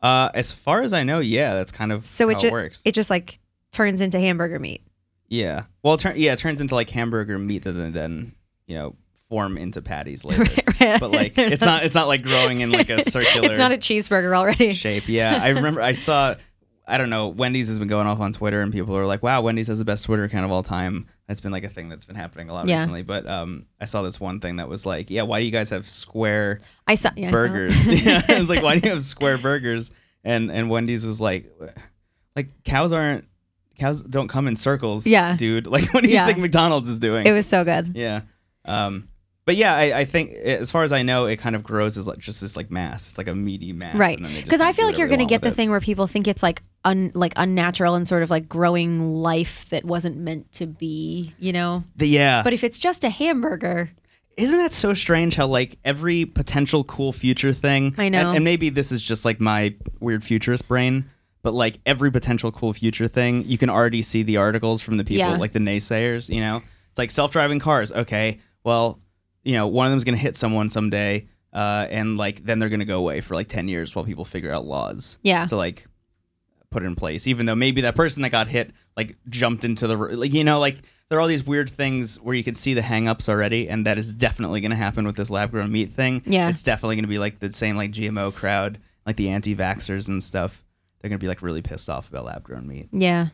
uh, 0.01 0.29
as 0.35 0.51
far 0.51 0.81
as 0.83 0.93
I 0.93 1.03
know, 1.03 1.19
yeah, 1.19 1.55
that's 1.55 1.71
kind 1.71 1.91
of 1.91 2.05
So 2.05 2.27
how 2.27 2.31
it 2.35 2.39
just 2.39 2.51
works. 2.51 2.81
it 2.85 2.93
just 2.93 3.09
like 3.09 3.39
turns 3.71 4.01
into 4.01 4.19
hamburger 4.19 4.59
meat. 4.59 4.81
yeah. 5.27 5.63
Well, 5.83 5.95
it 5.95 5.99
turn, 6.01 6.13
yeah, 6.17 6.33
it 6.33 6.39
turns 6.39 6.61
into 6.61 6.75
like 6.75 6.89
hamburger 6.89 7.37
meat 7.39 7.63
that 7.63 7.71
then, 7.73 7.93
then 7.93 8.31
you 8.67 8.75
know 8.75 8.95
form 9.29 9.57
into 9.57 9.81
patties 9.81 10.23
later. 10.23 10.45
Right. 10.79 10.99
But 10.99 11.09
like, 11.09 11.33
it's 11.39 11.65
not 11.65 11.83
it's 11.85 11.95
not 11.95 12.07
like 12.07 12.21
growing 12.21 12.59
in 12.61 12.69
like 12.71 12.89
a 12.91 13.01
circular. 13.09 13.49
It's 13.49 13.57
not 13.57 13.71
a 13.71 13.77
cheeseburger 13.77 14.37
already. 14.37 14.73
shape. 14.73 15.07
Yeah, 15.07 15.39
I 15.41 15.49
remember 15.49 15.81
I 15.81 15.93
saw. 15.93 16.35
I 16.89 16.97
don't 16.97 17.09
know. 17.09 17.27
Wendy's 17.27 17.67
has 17.67 17.77
been 17.79 17.89
going 17.89 18.07
off 18.07 18.19
on 18.21 18.31
Twitter, 18.31 18.61
and 18.61 18.71
people 18.71 18.95
are 18.95 19.05
like, 19.05 19.21
"Wow, 19.21 19.41
Wendy's 19.41 19.67
has 19.67 19.77
the 19.79 19.85
best 19.85 20.05
Twitter 20.05 20.23
account 20.23 20.45
of 20.45 20.51
all 20.51 20.63
time." 20.63 21.07
That's 21.27 21.41
been 21.41 21.51
like 21.51 21.65
a 21.65 21.69
thing 21.69 21.89
that's 21.89 22.05
been 22.05 22.15
happening 22.15 22.49
a 22.49 22.53
lot 22.53 22.67
Yeah. 22.67 22.77
recently. 22.77 23.01
But 23.03 23.27
um, 23.27 23.65
I 23.81 23.85
saw 23.85 24.01
this 24.03 24.19
one 24.19 24.39
thing 24.39 24.55
that 24.55 24.69
was 24.69 24.85
like, 24.85 25.09
"Yeah, 25.09 25.23
why 25.23 25.39
do 25.39 25.45
you 25.45 25.51
guys 25.51 25.69
have 25.71 25.89
square 25.89 26.61
I 26.87 26.95
saw 26.95 27.09
yeah, 27.17 27.27
I 27.27 27.31
saw 27.31 27.37
burgers?" 27.37 27.85
yeah, 28.05 28.21
it 28.29 28.39
was 28.39 28.49
like, 28.49 28.63
"Why 28.63 28.79
do 28.79 28.87
you 28.87 28.93
have 28.93 29.03
square 29.03 29.37
burgers?" 29.37 29.91
And 30.23 30.49
and 30.49 30.69
Wendy's 30.69 31.05
was 31.05 31.19
like, 31.19 31.51
"Like 32.35 32.63
cows 32.63 32.93
aren't 32.93 33.25
cows 33.77 34.01
don't 34.01 34.29
come 34.29 34.47
in 34.47 34.55
circles." 34.55 35.05
Yeah. 35.05 35.35
dude. 35.35 35.67
Like, 35.77 35.93
what 35.93 36.03
do 36.03 36.09
you 36.09 36.15
Yeah. 36.15 36.25
think 36.25 36.37
McDonald's 36.39 36.87
is 36.89 36.99
doing? 36.99 37.27
It 37.27 37.33
was 37.33 37.45
so 37.45 37.63
good. 37.65 37.91
Yeah. 37.95 38.21
Um, 38.65 39.09
but 39.45 39.55
yeah, 39.55 39.73
I, 39.75 39.99
I 39.99 40.05
think 40.05 40.31
as 40.33 40.71
far 40.71 40.83
as 40.83 40.91
I 40.91 41.03
know, 41.03 41.25
it 41.25 41.37
kind 41.37 41.55
of 41.55 41.63
grows 41.63 41.97
as 41.97 42.05
like 42.05 42.17
just 42.19 42.41
this 42.41 42.57
like 42.57 42.69
mass. 42.69 43.09
It's 43.09 43.17
like 43.17 43.27
a 43.29 43.35
meaty 43.35 43.71
mass. 43.71 43.95
Right. 43.95 44.17
and 44.17 44.25
then 44.25 44.31
they 44.33 44.39
just 44.39 44.45
Because 44.47 44.59
I 44.61 44.73
feel 44.73 44.85
like 44.87 44.97
you're 44.97 45.07
going 45.07 45.19
to 45.21 45.25
get 45.25 45.41
the 45.41 45.47
it. 45.49 45.55
thing 45.55 45.69
where 45.69 45.79
people 45.79 46.05
think 46.05 46.27
it's 46.27 46.43
like 46.43 46.61
un 46.87 47.11
like 47.13 47.33
unnatural 47.35 47.95
and 47.95 48.07
sort 48.07 48.23
of 48.23 48.29
like 48.29 48.47
growing 48.49 49.13
life 49.13 49.67
that 49.69 49.83
wasn't 49.85 50.17
meant 50.17 50.51
to 50.53 50.65
be, 50.65 51.33
you 51.39 51.51
know. 51.53 51.83
The, 51.95 52.07
yeah. 52.07 52.41
But 52.43 52.53
if 52.53 52.63
it's 52.63 52.79
just 52.79 53.03
a 53.03 53.09
hamburger, 53.09 53.89
Isn't 54.37 54.57
that 54.59 54.71
so 54.73 54.93
strange 54.93 55.35
how 55.35 55.47
like 55.47 55.77
every 55.83 56.25
potential 56.25 56.83
cool 56.83 57.11
future 57.11 57.53
thing 57.53 57.93
I 57.97 58.09
know. 58.09 58.27
and, 58.29 58.37
and 58.37 58.43
maybe 58.45 58.69
this 58.69 58.91
is 58.91 59.01
just 59.01 59.25
like 59.25 59.39
my 59.41 59.75
weird 59.99 60.23
futurist 60.23 60.67
brain, 60.67 61.09
but 61.43 61.53
like 61.53 61.79
every 61.85 62.11
potential 62.11 62.51
cool 62.51 62.73
future 62.73 63.07
thing, 63.07 63.43
you 63.45 63.57
can 63.57 63.69
already 63.69 64.01
see 64.01 64.23
the 64.23 64.37
articles 64.37 64.81
from 64.81 64.97
the 64.97 65.03
people 65.03 65.31
Yeah. 65.31 65.37
like 65.37 65.53
the 65.53 65.59
naysayers, 65.59 66.29
you 66.33 66.39
know? 66.41 66.61
It's 66.91 66.97
like 66.97 67.11
self-driving 67.11 67.59
cars. 67.59 67.91
Okay, 67.91 68.39
well, 68.63 68.99
you 69.43 69.53
know, 69.53 69.67
one 69.67 69.85
of 69.87 69.91
them's 69.91 70.03
going 70.03 70.15
to 70.17 70.21
hit 70.21 70.35
someone 70.37 70.69
someday 70.69 71.27
uh, 71.53 71.87
and 71.89 72.17
like 72.17 72.43
then 72.45 72.59
they're 72.59 72.69
going 72.69 72.79
to 72.81 72.85
go 72.85 72.99
away 72.99 73.21
for 73.21 73.33
like 73.33 73.47
10 73.47 73.67
years 73.67 73.95
while 73.95 74.05
people 74.05 74.25
figure 74.25 74.51
out 74.51 74.65
laws. 74.65 75.17
Yeah. 75.23 75.45
To 75.47 75.55
like 75.55 75.87
put 76.69 76.83
in 76.83 76.95
place 76.95 77.27
even 77.27 77.45
though 77.45 77.55
maybe 77.55 77.81
that 77.81 77.95
person 77.95 78.21
that 78.21 78.29
got 78.29 78.47
hit 78.47 78.71
like 78.97 79.15
jumped 79.29 79.63
into 79.63 79.87
the 79.87 79.95
like 79.95 80.33
you 80.33 80.43
know 80.43 80.59
like 80.59 80.77
there 81.09 81.17
are 81.17 81.21
all 81.21 81.27
these 81.27 81.45
weird 81.45 81.69
things 81.69 82.19
where 82.19 82.35
you 82.35 82.43
can 82.43 82.53
see 82.55 82.73
the 82.73 82.81
hangups 82.81 83.29
already 83.29 83.69
and 83.69 83.85
that 83.85 83.97
is 83.97 84.13
definitely 84.13 84.59
going 84.59 84.71
to 84.71 84.75
happen 84.77 85.05
with 85.05 85.15
this 85.15 85.29
lab 85.29 85.51
grown 85.51 85.71
meat 85.71 85.91
thing 85.93 86.21
Yeah. 86.25 86.49
it's 86.49 86.63
definitely 86.63 86.97
going 86.97 87.05
to 87.05 87.09
be 87.09 87.19
like 87.19 87.39
the 87.39 87.53
same 87.53 87.77
like 87.77 87.91
gmo 87.91 88.33
crowd 88.33 88.79
like 89.05 89.15
the 89.15 89.29
anti-vaxxers 89.29 90.09
and 90.09 90.21
stuff 90.21 90.61
they're 90.99 91.07
going 91.09 91.17
to 91.19 91.23
be 91.23 91.29
like 91.29 91.41
really 91.41 91.61
pissed 91.61 91.89
off 91.89 92.09
about 92.09 92.25
lab 92.25 92.43
grown 92.43 92.67
meat 92.67 92.89
yeah, 92.91 93.27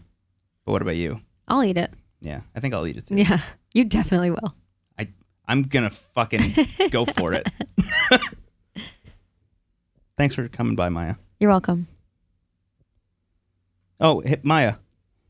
but 0.65 0.73
what 0.73 0.81
about 0.83 0.95
you 0.97 1.19
I'll 1.47 1.63
eat 1.63 1.77
it. 1.77 1.91
yeah 2.21 2.41
i 2.55 2.59
think 2.59 2.75
i'll 2.75 2.85
eat 2.85 2.97
it 2.97 3.07
too 3.07 3.15
Yeah, 3.15 3.41
you 3.73 3.83
definitely 3.83 4.29
will. 4.29 4.53
I, 4.99 5.07
i'm 5.47 5.63
going 5.63 5.89
to 5.89 5.95
fucking 6.13 6.53
go 6.91 7.05
for 7.05 7.33
it 7.33 7.47
thanks 10.17 10.35
for 10.35 10.47
coming 10.47 10.75
by 10.75 10.89
maya 10.89 11.15
You're 11.39 11.49
welcome. 11.49 11.87
Oh 14.03 14.21
hey, 14.25 14.37
maya 14.43 14.75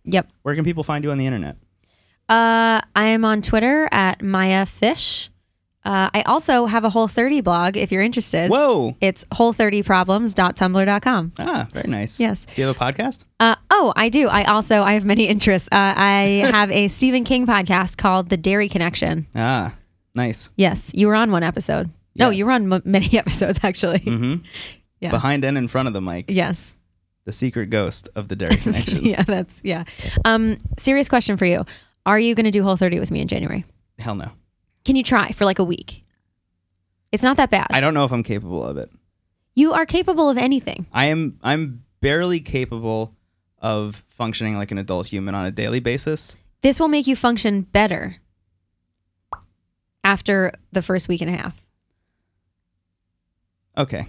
Yep. 0.05 0.27
where 0.41 0.55
can 0.55 0.65
people 0.65 0.83
find 0.83 1.03
you 1.05 1.11
on 1.11 1.17
the 1.17 1.25
internet 1.25 1.55
Uh, 2.29 2.79
I 2.95 3.05
am 3.15 3.23
on 3.25 3.41
Twitter 3.41 3.87
at 3.91 4.21
Maya 4.23 4.65
Fish. 4.65 5.29
Uh, 5.85 6.09
I 6.13 6.21
also 6.23 6.65
have 6.65 6.85
a 6.85 6.89
Whole 6.89 7.09
30 7.09 7.41
blog 7.41 7.75
if 7.77 7.91
you're 7.91 8.01
interested. 8.01 8.49
whoa 8.49 8.95
It's 9.01 9.23
whole30problems.tumblr.com. 10.19 11.31
ah 11.39 11.67
very 11.73 11.89
nice 11.89 12.19
Yes. 12.19 12.45
do 12.45 12.61
you 12.61 12.67
have 12.67 12.75
a 12.75 12.79
podcast 12.79 13.25
Uh, 13.39 13.55
oh, 13.69 13.93
I 13.95 14.09
do. 14.09 14.27
I 14.29 14.43
also 14.45 14.81
I 14.83 14.93
have 14.93 15.05
many 15.05 15.27
interests. 15.27 15.67
Uh, 15.71 15.93
I 15.95 16.47
have 16.51 16.71
a 16.71 16.87
Stephen 16.87 17.23
King 17.23 17.45
podcast 17.45 17.97
called 17.97 18.29
The 18.29 18.37
Dairy 18.37 18.69
Connection. 18.69 19.27
ah 19.35 19.73
nice 20.15 20.49
Yes, 20.55 20.91
you 20.93 21.07
were 21.07 21.15
on 21.15 21.31
one 21.31 21.43
episode. 21.43 21.89
No, 22.15 22.29
you 22.29 22.45
were 22.45 22.51
on 22.53 22.71
m- 22.71 22.81
many 22.85 23.17
episodes 23.23 23.59
actually. 23.63 23.99
Mm-hmm. 23.99 24.35
Yeah. 24.99 25.11
Behind 25.11 25.43
and 25.43 25.57
in 25.57 25.67
front 25.67 25.87
of 25.87 25.93
the 25.93 26.01
mic, 26.01 26.25
Yes. 26.29 26.75
The 27.25 27.31
secret 27.31 27.69
ghost 27.69 28.09
of 28.15 28.27
the 28.27 28.35
Dairy 28.35 28.55
Connection. 28.63 29.03
Yeah, 29.05 29.23
that's 29.23 29.61
yeah. 29.63 29.83
Um, 30.25 30.57
serious 30.77 31.07
question 31.09 31.37
for 31.37 31.45
you: 31.45 31.65
Are 32.05 32.19
you 32.19 32.35
going 32.35 32.45
to 32.45 32.51
do 32.51 32.63
Whole 32.63 32.75
30 32.77 32.99
with 32.99 33.11
me 33.11 33.21
in 33.21 33.27
January? 33.27 33.65
Hell 33.99 34.15
no. 34.15 34.31
Can 34.85 34.95
you 34.95 35.03
try 35.03 35.31
for 35.31 35.45
like 35.45 35.59
a 35.59 35.63
week? 35.63 36.03
It's 37.11 37.23
not 37.23 37.37
that 37.37 37.49
bad. 37.49 37.67
I 37.69 37.79
don't 37.79 37.93
know 37.93 38.05
if 38.05 38.11
I'm 38.11 38.23
capable 38.23 38.63
of 38.63 38.77
it. 38.77 38.89
you 39.55 39.71
are 39.73 39.85
capable 39.85 40.29
of 40.29 40.37
anything. 40.37 40.87
I 40.91 41.05
am. 41.05 41.39
I'm 41.43 41.83
barely 42.01 42.39
capable 42.41 43.15
of 43.59 44.03
functioning 44.09 44.57
like 44.57 44.71
an 44.71 44.77
adult 44.77 45.07
human 45.07 45.35
on 45.35 45.45
a 45.45 45.51
daily 45.51 45.79
basis. 45.79 46.35
This 46.63 46.79
will 46.79 46.87
make 46.89 47.07
you 47.07 47.15
function 47.15 47.61
better 47.61 48.17
after 50.03 50.51
the 50.73 50.81
first 50.81 51.07
week 51.07 51.21
and 51.21 51.29
a 51.33 51.37
half. 51.37 51.55
Okay. 53.77 54.07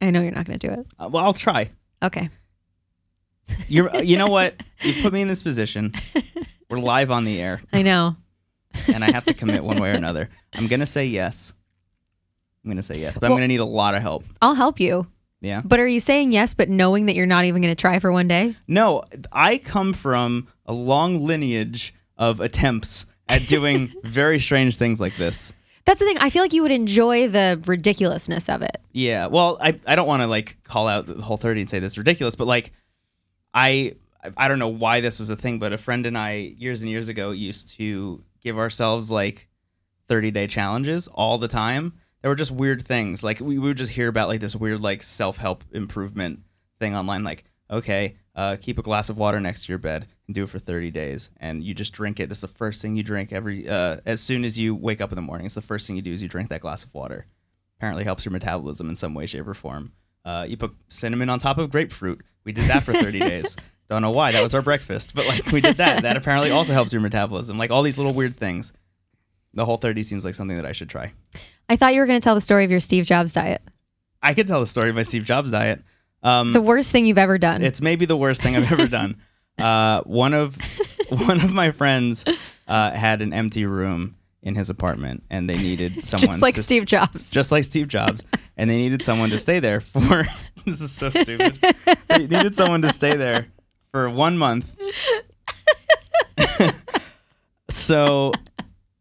I 0.00 0.10
know 0.10 0.20
you're 0.20 0.32
not 0.32 0.44
going 0.46 0.58
to 0.58 0.66
do 0.66 0.72
it. 0.74 0.86
Uh, 0.98 1.08
well, 1.10 1.24
I'll 1.24 1.32
try. 1.32 1.70
Okay. 2.02 2.28
You're. 3.68 3.94
you 4.02 4.16
know 4.18 4.28
what? 4.28 4.54
You 4.82 5.00
put 5.00 5.12
me 5.12 5.20
in 5.22 5.28
this 5.28 5.44
position. 5.44 5.92
We're 6.68 6.78
live 6.78 7.12
on 7.12 7.24
the 7.24 7.40
air, 7.40 7.60
I 7.72 7.82
know. 7.82 8.16
and 8.92 9.04
I 9.04 9.12
have 9.12 9.24
to 9.26 9.34
commit 9.34 9.62
one 9.62 9.78
way 9.78 9.90
or 9.90 9.94
another. 9.94 10.28
I'm 10.54 10.66
gonna 10.66 10.86
say 10.86 11.06
yes. 11.06 11.52
I'm 12.64 12.70
gonna 12.70 12.82
say 12.82 12.98
yes, 12.98 13.16
but 13.16 13.26
I'm 13.26 13.30
Well- 13.32 13.38
gonna 13.38 13.46
need 13.48 13.60
a 13.60 13.64
lot 13.64 13.94
of 13.94 14.02
help. 14.02 14.24
I'll 14.40 14.54
help 14.54 14.80
you. 14.80 15.06
Yeah. 15.40 15.62
But 15.64 15.78
are 15.80 15.86
you 15.86 16.00
saying 16.00 16.32
yes, 16.32 16.52
but 16.54 16.68
knowing 16.68 17.06
that 17.06 17.14
you're 17.14 17.26
not 17.26 17.44
even 17.44 17.62
going 17.62 17.74
to 17.74 17.80
try 17.80 17.98
for 17.98 18.12
one 18.12 18.28
day? 18.28 18.54
No, 18.68 19.02
I 19.32 19.58
come 19.58 19.92
from 19.92 20.46
a 20.66 20.72
long 20.72 21.24
lineage 21.26 21.92
of 22.16 22.38
attempts 22.38 23.06
at 23.28 23.48
doing 23.48 23.92
very 24.04 24.38
strange 24.38 24.76
things 24.76 25.00
like 25.00 25.16
this. 25.16 25.52
That's 25.84 25.98
the 25.98 26.06
thing. 26.06 26.18
I 26.18 26.30
feel 26.30 26.42
like 26.42 26.52
you 26.52 26.62
would 26.62 26.70
enjoy 26.70 27.28
the 27.28 27.60
ridiculousness 27.66 28.48
of 28.48 28.62
it. 28.62 28.80
Yeah. 28.92 29.26
Well, 29.26 29.58
I, 29.60 29.78
I 29.86 29.96
don't 29.96 30.06
want 30.06 30.22
to 30.22 30.26
like 30.26 30.58
call 30.62 30.86
out 30.86 31.06
the 31.06 31.22
whole 31.22 31.36
30 31.36 31.62
and 31.62 31.70
say 31.70 31.80
this 31.80 31.94
is 31.94 31.98
ridiculous, 31.98 32.36
but 32.36 32.46
like 32.46 32.72
I 33.52 33.96
I 34.36 34.46
don't 34.46 34.60
know 34.60 34.68
why 34.68 35.00
this 35.00 35.18
was 35.18 35.30
a 35.30 35.36
thing, 35.36 35.58
but 35.58 35.72
a 35.72 35.78
friend 35.78 36.06
and 36.06 36.16
I 36.16 36.54
years 36.56 36.82
and 36.82 36.90
years 36.90 37.08
ago 37.08 37.32
used 37.32 37.70
to 37.76 38.22
give 38.40 38.58
ourselves 38.58 39.10
like 39.10 39.48
30 40.08 40.30
day 40.30 40.46
challenges 40.46 41.08
all 41.08 41.38
the 41.38 41.48
time. 41.48 41.94
There 42.20 42.30
were 42.30 42.36
just 42.36 42.52
weird 42.52 42.86
things. 42.86 43.24
Like 43.24 43.40
we, 43.40 43.58
we 43.58 43.68
would 43.68 43.76
just 43.76 43.90
hear 43.90 44.08
about 44.08 44.28
like 44.28 44.40
this 44.40 44.54
weird 44.54 44.80
like 44.80 45.02
self-help 45.02 45.64
improvement 45.72 46.40
thing 46.78 46.94
online 46.94 47.24
like 47.24 47.44
okay, 47.70 48.16
uh, 48.36 48.56
keep 48.60 48.78
a 48.78 48.82
glass 48.82 49.08
of 49.08 49.16
water 49.16 49.40
next 49.40 49.64
to 49.64 49.72
your 49.72 49.78
bed 49.78 50.06
and 50.32 50.34
do 50.34 50.44
it 50.44 50.48
for 50.48 50.58
30 50.58 50.90
days 50.90 51.28
and 51.36 51.62
you 51.62 51.74
just 51.74 51.92
drink 51.92 52.18
it. 52.18 52.28
This 52.30 52.38
is 52.38 52.42
the 52.42 52.48
first 52.48 52.80
thing 52.80 52.96
you 52.96 53.02
drink 53.02 53.32
every 53.32 53.68
uh, 53.68 53.98
as 54.06 54.20
soon 54.22 54.44
as 54.44 54.58
you 54.58 54.74
wake 54.74 55.00
up 55.02 55.12
in 55.12 55.16
the 55.16 55.22
morning. 55.22 55.44
It's 55.44 55.54
the 55.54 55.60
first 55.60 55.86
thing 55.86 55.94
you 55.96 56.00
do 56.02 56.12
is 56.12 56.22
you 56.22 56.28
drink 56.28 56.48
that 56.48 56.60
glass 56.62 56.82
of 56.84 56.92
water 56.94 57.26
apparently 57.78 58.04
helps 58.04 58.24
your 58.24 58.32
metabolism 58.32 58.88
in 58.88 58.96
some 58.96 59.12
way, 59.12 59.26
shape, 59.26 59.46
or 59.46 59.54
form. 59.54 59.92
Uh, 60.24 60.46
you 60.48 60.56
put 60.56 60.72
cinnamon 60.88 61.28
on 61.28 61.38
top 61.38 61.58
of 61.58 61.70
grapefruit. 61.70 62.22
We 62.44 62.52
did 62.52 62.68
that 62.70 62.82
for 62.84 62.92
30 62.92 63.18
days. 63.18 63.56
Don't 63.90 64.00
know 64.02 64.10
why. 64.12 64.32
That 64.32 64.42
was 64.42 64.54
our 64.54 64.62
breakfast, 64.62 65.14
but 65.14 65.26
like 65.26 65.44
we 65.52 65.60
did 65.60 65.76
that. 65.76 66.02
That 66.02 66.16
apparently 66.16 66.50
also 66.50 66.72
helps 66.72 66.92
your 66.92 67.02
metabolism. 67.02 67.58
Like 67.58 67.70
all 67.70 67.82
these 67.82 67.98
little 67.98 68.14
weird 68.14 68.36
things. 68.38 68.72
The 69.54 69.66
whole 69.66 69.76
30 69.76 70.02
seems 70.04 70.24
like 70.24 70.34
something 70.34 70.56
that 70.56 70.64
I 70.64 70.72
should 70.72 70.88
try. 70.88 71.12
I 71.68 71.76
thought 71.76 71.92
you 71.92 72.00
were 72.00 72.06
going 72.06 72.18
to 72.18 72.24
tell 72.24 72.34
the 72.34 72.40
story 72.40 72.64
of 72.64 72.70
your 72.70 72.80
Steve 72.80 73.04
Jobs 73.04 73.32
diet. 73.34 73.60
I 74.22 74.32
could 74.32 74.46
tell 74.48 74.60
the 74.60 74.66
story 74.66 74.88
of 74.88 74.96
my 74.96 75.02
Steve 75.02 75.24
Jobs 75.24 75.50
diet. 75.50 75.82
Um, 76.22 76.52
The 76.52 76.62
worst 76.62 76.90
thing 76.92 77.04
you've 77.04 77.18
ever 77.18 77.36
done. 77.36 77.62
it's 77.62 77.80
maybe 77.82 78.06
the 78.06 78.16
worst 78.16 78.40
thing 78.42 78.56
I've 78.56 78.70
ever 78.72 78.86
done. 78.86 79.16
Uh, 79.58 80.02
one 80.02 80.34
of 80.34 80.56
one 81.08 81.40
of 81.40 81.52
my 81.52 81.70
friends 81.70 82.24
uh, 82.68 82.90
had 82.90 83.22
an 83.22 83.32
empty 83.32 83.66
room 83.66 84.16
in 84.42 84.54
his 84.54 84.70
apartment, 84.70 85.22
and 85.30 85.48
they 85.48 85.56
needed 85.56 86.02
someone 86.04 86.26
Just 86.28 86.42
like 86.42 86.54
to 86.56 86.62
Steve 86.62 86.86
Jobs. 86.86 87.30
just 87.30 87.52
like 87.52 87.64
Steve 87.64 87.88
Jobs, 87.88 88.24
and 88.56 88.68
they 88.70 88.76
needed 88.76 89.02
someone 89.02 89.30
to 89.30 89.38
stay 89.38 89.60
there 89.60 89.80
for. 89.80 90.24
this 90.66 90.80
is 90.80 90.90
so 90.90 91.10
stupid. 91.10 91.58
they 92.08 92.26
needed 92.26 92.54
someone 92.54 92.82
to 92.82 92.92
stay 92.92 93.16
there 93.16 93.46
for 93.92 94.08
one 94.10 94.38
month. 94.38 94.66
so 97.70 98.32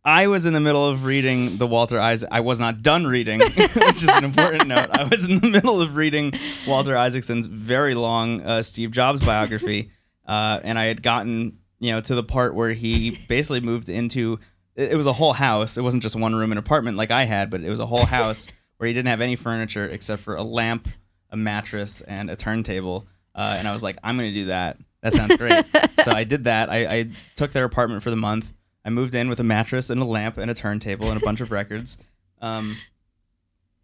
I 0.03 0.27
was 0.27 0.45
in 0.45 0.53
the 0.53 0.59
middle 0.59 0.87
of 0.87 1.05
reading 1.05 1.57
the 1.57 1.67
Walter 1.67 1.99
Isaac. 1.99 2.29
I 2.31 2.39
was 2.39 2.59
not 2.59 2.81
done 2.81 3.05
reading, 3.05 3.39
which 3.39 4.03
is 4.03 4.09
an 4.09 4.23
important 4.23 4.67
note. 4.67 4.89
I 4.91 5.03
was 5.03 5.23
in 5.23 5.39
the 5.39 5.47
middle 5.49 5.81
of 5.81 5.95
reading 5.95 6.33
Walter 6.67 6.97
Isaacson's 6.97 7.47
very 7.47 7.95
long 7.95 8.41
uh, 8.41 8.63
Steve 8.63 8.91
Jobs 8.91 9.23
biography, 9.25 9.91
uh, 10.25 10.59
and 10.63 10.77
I 10.77 10.85
had 10.85 11.03
gotten 11.03 11.57
you 11.79 11.91
know 11.91 12.01
to 12.01 12.15
the 12.15 12.23
part 12.23 12.55
where 12.55 12.71
he 12.71 13.17
basically 13.27 13.61
moved 13.61 13.89
into. 13.89 14.39
It 14.75 14.93
it 14.93 14.95
was 14.95 15.07
a 15.07 15.13
whole 15.13 15.33
house. 15.33 15.77
It 15.77 15.81
wasn't 15.81 16.03
just 16.03 16.15
one 16.15 16.35
room 16.35 16.51
and 16.51 16.59
apartment 16.59 16.97
like 16.97 17.11
I 17.11 17.25
had, 17.25 17.49
but 17.49 17.61
it 17.61 17.69
was 17.69 17.79
a 17.79 17.85
whole 17.85 18.05
house 18.05 18.47
where 18.77 18.87
he 18.87 18.93
didn't 18.93 19.09
have 19.09 19.21
any 19.21 19.35
furniture 19.35 19.85
except 19.85 20.21
for 20.21 20.35
a 20.35 20.43
lamp, 20.43 20.87
a 21.29 21.37
mattress, 21.37 22.01
and 22.01 22.29
a 22.29 22.35
turntable. 22.35 23.07
Uh, 23.35 23.55
and 23.57 23.67
I 23.67 23.73
was 23.73 23.83
like, 23.83 23.97
I'm 24.03 24.17
gonna 24.17 24.31
do 24.31 24.45
that. 24.45 24.77
That 25.01 25.13
sounds 25.13 25.35
great. 25.35 25.65
so 26.03 26.11
I 26.11 26.23
did 26.23 26.45
that. 26.45 26.69
I, 26.69 26.85
I 26.85 27.09
took 27.35 27.51
their 27.51 27.65
apartment 27.65 28.03
for 28.03 28.09
the 28.09 28.15
month. 28.15 28.45
I 28.85 28.89
moved 28.89 29.15
in 29.15 29.29
with 29.29 29.39
a 29.39 29.43
mattress 29.43 29.89
and 29.89 30.01
a 30.01 30.05
lamp 30.05 30.37
and 30.37 30.49
a 30.49 30.53
turntable 30.53 31.09
and 31.09 31.21
a 31.21 31.25
bunch 31.25 31.41
of 31.41 31.51
records. 31.51 31.97
Um, 32.41 32.77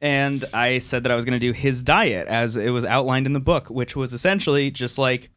and 0.01 0.43
I 0.53 0.79
said 0.79 1.03
that 1.03 1.11
I 1.11 1.15
was 1.15 1.25
going 1.25 1.39
to 1.39 1.45
do 1.45 1.53
his 1.53 1.81
diet 1.81 2.27
as 2.27 2.55
it 2.55 2.69
was 2.69 2.85
outlined 2.85 3.25
in 3.25 3.33
the 3.33 3.39
book, 3.39 3.69
which 3.69 3.95
was 3.95 4.13
essentially 4.13 4.69
just 4.71 4.97
like 4.97 5.29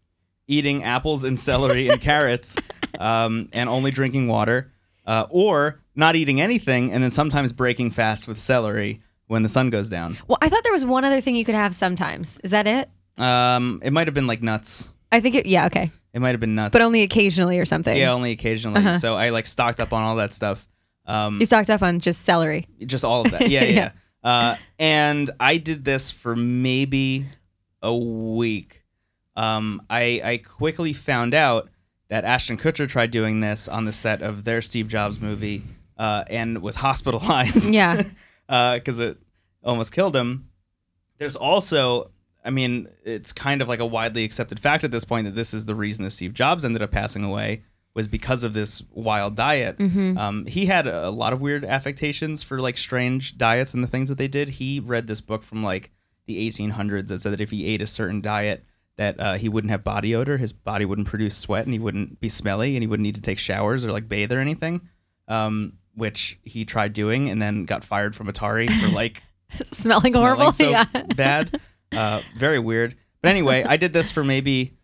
eating 0.51 0.85
apples 0.85 1.25
and 1.25 1.39
celery 1.39 1.89
and 1.89 2.01
carrots 2.11 2.57
um, 2.99 3.49
and 3.53 3.69
only 3.69 3.91
drinking 3.91 4.27
water, 4.29 4.73
uh, 5.07 5.27
or 5.31 5.81
not 5.95 6.17
eating 6.17 6.41
anything 6.41 6.93
and 6.93 7.03
then 7.03 7.11
sometimes 7.11 7.53
breaking 7.53 7.91
fast 7.91 8.27
with 8.29 8.39
celery 8.41 9.01
when 9.27 9.43
the 9.43 9.49
sun 9.49 9.71
goes 9.71 9.89
down. 9.89 10.17
Well, 10.29 10.39
I 10.43 10.49
thought 10.49 10.63
there 10.65 10.73
was 10.73 10.85
one 10.85 11.05
other 11.05 11.21
thing 11.21 11.37
you 11.37 11.45
could 11.45 11.55
have 11.55 11.75
sometimes. 11.75 12.39
Is 12.45 12.51
that 12.51 12.67
it? 12.67 12.91
Um, 13.17 13.81
it 13.83 13.93
might 13.93 14.07
have 14.07 14.15
been 14.15 14.27
like 14.27 14.43
nuts. 14.43 14.89
I 15.13 15.21
think 15.21 15.35
it. 15.35 15.47
Yeah. 15.47 15.67
Okay. 15.67 15.91
It 16.13 16.21
might 16.21 16.31
have 16.31 16.41
been 16.41 16.55
nuts, 16.57 16.73
But 16.73 16.83
only 16.83 17.03
occasionally 17.03 17.59
or 17.61 17.65
something. 17.65 17.97
yeah, 17.97 18.13
only 18.13 18.33
occasionally. 18.33 18.81
Uh-huh. 18.81 18.99
So 18.99 19.15
I 19.15 19.31
like 19.31 19.47
stocked 19.47 19.79
up 19.79 19.93
on 19.93 20.03
all 20.03 20.17
that 20.17 20.33
stuff. 20.33 20.67
Um, 21.07 21.39
You 21.41 21.47
stocked 21.47 21.71
up 21.71 21.83
on 21.83 22.01
just 22.01 22.25
celery. 22.25 22.67
just 22.85 23.05
all 23.05 23.25
of 23.25 23.31
that. 23.31 23.49
Yeah, 23.49 23.61
yeah. 23.65 23.71
Yeah. 23.71 23.91
yeah. 24.25 24.31
Uh, 24.31 24.57
and 24.79 25.31
I 25.39 25.57
did 25.59 25.85
this 25.85 26.11
for 26.11 26.35
maybe 26.37 27.27
a 27.83 27.95
week. 27.95 28.80
Um, 29.37 29.83
I 29.89 30.21
I 30.23 30.37
quickly 30.39 30.93
found 30.93 31.35
out 31.35 31.69
that 32.09 32.25
Ashton 32.25 32.59
Kutcher 32.59 32.89
tried 32.89 33.11
doing 33.11 33.41
this 33.41 33.69
on 33.69 33.85
the 33.85 33.93
set 33.93 34.21
of 34.21 34.45
their 34.45 34.61
Steve 34.61 34.89
Jobs 34.89 35.21
movie 35.21 35.63
uh, 35.97 36.25
and 36.29 36.61
was 36.63 36.77
hospitalized. 36.87 37.73
Yeah. 37.73 38.03
because 38.49 38.99
it 38.99 39.17
almost 39.63 39.93
killed 39.93 40.17
him. 40.17 40.49
There's 41.19 41.37
also, 41.37 42.11
I 42.45 42.51
mean, 42.51 42.89
it's 43.05 43.33
kind 43.33 43.63
of 43.63 43.69
like 43.69 43.79
a 43.79 43.87
widely 43.87 44.25
accepted 44.25 44.59
fact 44.59 44.83
at 44.83 44.91
this 44.91 45.05
point 45.05 45.27
that 45.27 45.37
this 45.37 45.55
is 45.55 45.67
the 45.67 45.75
reason 45.75 46.05
that 46.05 46.11
Steve 46.11 46.35
Jobs 46.35 46.65
ended 46.65 46.83
up 46.83 46.91
passing 46.91 47.23
away 47.23 47.63
was 47.95 48.09
because 48.09 48.43
of 48.43 48.55
this 48.55 48.83
wild 48.91 49.37
diet. 49.37 49.77
Um, 50.19 50.47
he 50.47 50.67
had 50.67 50.89
a, 50.89 51.09
a 51.09 51.11
lot 51.11 51.33
of 51.33 51.41
weird 51.41 51.65
affectations 51.65 52.43
for 52.43 52.59
like 52.61 52.77
strange 52.77 53.39
diets 53.39 53.73
and 53.73 53.85
the 53.85 53.89
things 53.89 54.09
that 54.09 54.19
they 54.19 54.29
did. 54.29 54.49
He 54.49 54.81
read 54.81 55.07
this 55.07 55.21
book 55.21 55.45
from 55.45 55.63
like 55.63 55.91
the 56.27 56.49
1800s 56.51 57.09
that 57.09 57.21
said 57.21 57.33
that 57.33 57.41
if 57.41 57.51
he 57.51 57.67
ate 57.67 57.83
a 57.83 57.87
certain 57.87 58.21
diet, 58.21 58.65
that 59.01 59.19
uh, 59.19 59.35
he 59.39 59.49
wouldn't 59.49 59.71
have 59.71 59.83
body 59.83 60.15
odor, 60.15 60.37
his 60.37 60.53
body 60.53 60.85
wouldn't 60.85 61.09
produce 61.09 61.35
sweat, 61.35 61.65
and 61.65 61.73
he 61.73 61.79
wouldn't 61.79 62.21
be 62.21 62.29
smelly, 62.29 62.77
and 62.77 62.83
he 62.83 62.87
wouldn't 62.87 63.03
need 63.03 63.15
to 63.15 63.23
take 63.23 63.39
showers 63.39 63.83
or 63.83 63.93
like 63.93 64.11
bathe 64.11 64.31
or 64.31 64.39
anything. 64.41 64.83
Um, 65.27 65.73
which 65.95 66.39
he 66.45 66.67
tried 66.67 66.93
doing 66.93 67.31
and 67.31 67.41
then 67.41 67.65
got 67.65 67.83
fired 67.83 68.15
from 68.15 68.27
Atari 68.29 68.69
for 68.81 68.89
like 68.95 69.23
Smelling 69.73 70.13
smelling 70.13 70.15
horrible. 70.15 70.53
so 70.53 70.69
yeah. 70.71 70.85
bad. 71.17 71.59
Uh, 71.91 72.21
very 72.37 72.59
weird. 72.59 72.95
But 73.23 73.31
anyway, 73.31 73.65
I 73.67 73.79
did 73.79 73.93
this 73.95 74.11
for 74.11 74.23
maybe 74.23 74.77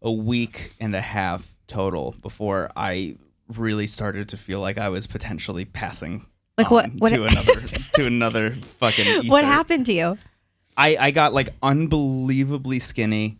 a 0.00 0.10
week 0.10 0.72
and 0.80 0.94
a 0.96 1.00
half 1.02 1.46
total 1.66 2.14
before 2.22 2.70
I 2.74 3.16
really 3.56 3.86
started 3.86 4.30
to 4.30 4.36
feel 4.38 4.60
like 4.60 4.78
I 4.78 4.88
was 4.88 5.06
potentially 5.06 5.66
passing 5.66 6.24
Like 6.56 6.70
what- 6.70 6.90
what- 6.94 7.10
to 7.12 7.24
another 7.30 7.60
to 7.96 8.06
another 8.06 8.50
fucking 8.80 9.28
What 9.28 9.44
happened 9.44 9.84
to 9.86 9.92
you? 9.92 10.18
I 10.78 10.96
I 10.96 11.10
got 11.10 11.34
like 11.34 11.50
unbelievably 11.62 12.80
skinny 12.80 13.38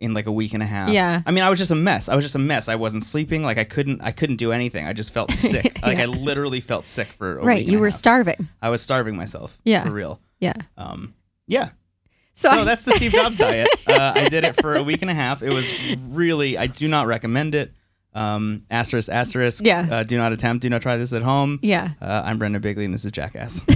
in 0.00 0.12
like 0.14 0.26
a 0.26 0.32
week 0.32 0.52
and 0.54 0.62
a 0.62 0.66
half. 0.66 0.90
Yeah. 0.90 1.22
I 1.24 1.30
mean, 1.30 1.44
I 1.44 1.50
was 1.50 1.58
just 1.58 1.70
a 1.70 1.74
mess. 1.76 2.08
I 2.08 2.14
was 2.16 2.24
just 2.24 2.34
a 2.34 2.38
mess. 2.40 2.68
I 2.68 2.74
wasn't 2.74 3.04
sleeping. 3.04 3.42
Like 3.42 3.58
I 3.58 3.64
couldn't 3.64 4.00
I 4.02 4.10
couldn't 4.12 4.36
do 4.36 4.52
anything. 4.52 4.86
I 4.86 4.92
just 4.92 5.12
felt 5.12 5.30
sick. 5.32 5.78
Like 5.82 5.98
I 5.98 6.06
literally 6.06 6.60
felt 6.60 6.86
sick 6.86 7.08
for 7.12 7.38
a 7.38 7.44
right. 7.44 7.64
You 7.64 7.78
were 7.78 7.86
half. 7.90 7.98
starving. 7.98 8.48
I 8.60 8.70
was 8.70 8.82
starving 8.82 9.16
myself. 9.16 9.56
Yeah. 9.64 9.84
For 9.84 9.90
real. 9.92 10.20
Yeah. 10.40 10.54
Um 10.76 11.14
yeah. 11.46 11.70
So, 12.34 12.50
So 12.50 12.60
I- 12.60 12.64
that's 12.64 12.84
the 12.84 12.92
Steve 12.92 13.12
Jobs 13.12 13.36
diet. 13.38 13.68
Uh, 13.86 14.12
I 14.16 14.28
did 14.28 14.42
it 14.44 14.60
for 14.60 14.74
a 14.74 14.82
week 14.82 15.02
and 15.02 15.10
a 15.10 15.14
half. 15.14 15.42
It 15.42 15.50
was 15.52 15.70
really, 16.08 16.58
I 16.58 16.66
do 16.66 16.88
not 16.88 17.06
recommend 17.06 17.54
it. 17.54 17.72
Um, 18.12 18.62
asterisk, 18.70 19.08
asterisk. 19.08 19.64
Yeah. 19.64 19.86
Uh, 19.90 20.02
do 20.02 20.16
not 20.16 20.32
attempt. 20.32 20.62
Do 20.62 20.70
not 20.70 20.82
try 20.82 20.96
this 20.96 21.12
at 21.12 21.22
home. 21.22 21.58
yeah. 21.62 21.90
Uh, 22.02 22.22
I'm 22.24 22.38
Brendan 22.38 22.60
Bigley, 22.62 22.84
and 22.84 22.92
this 22.94 23.04
is 23.04 23.12
Jackass. 23.12 23.64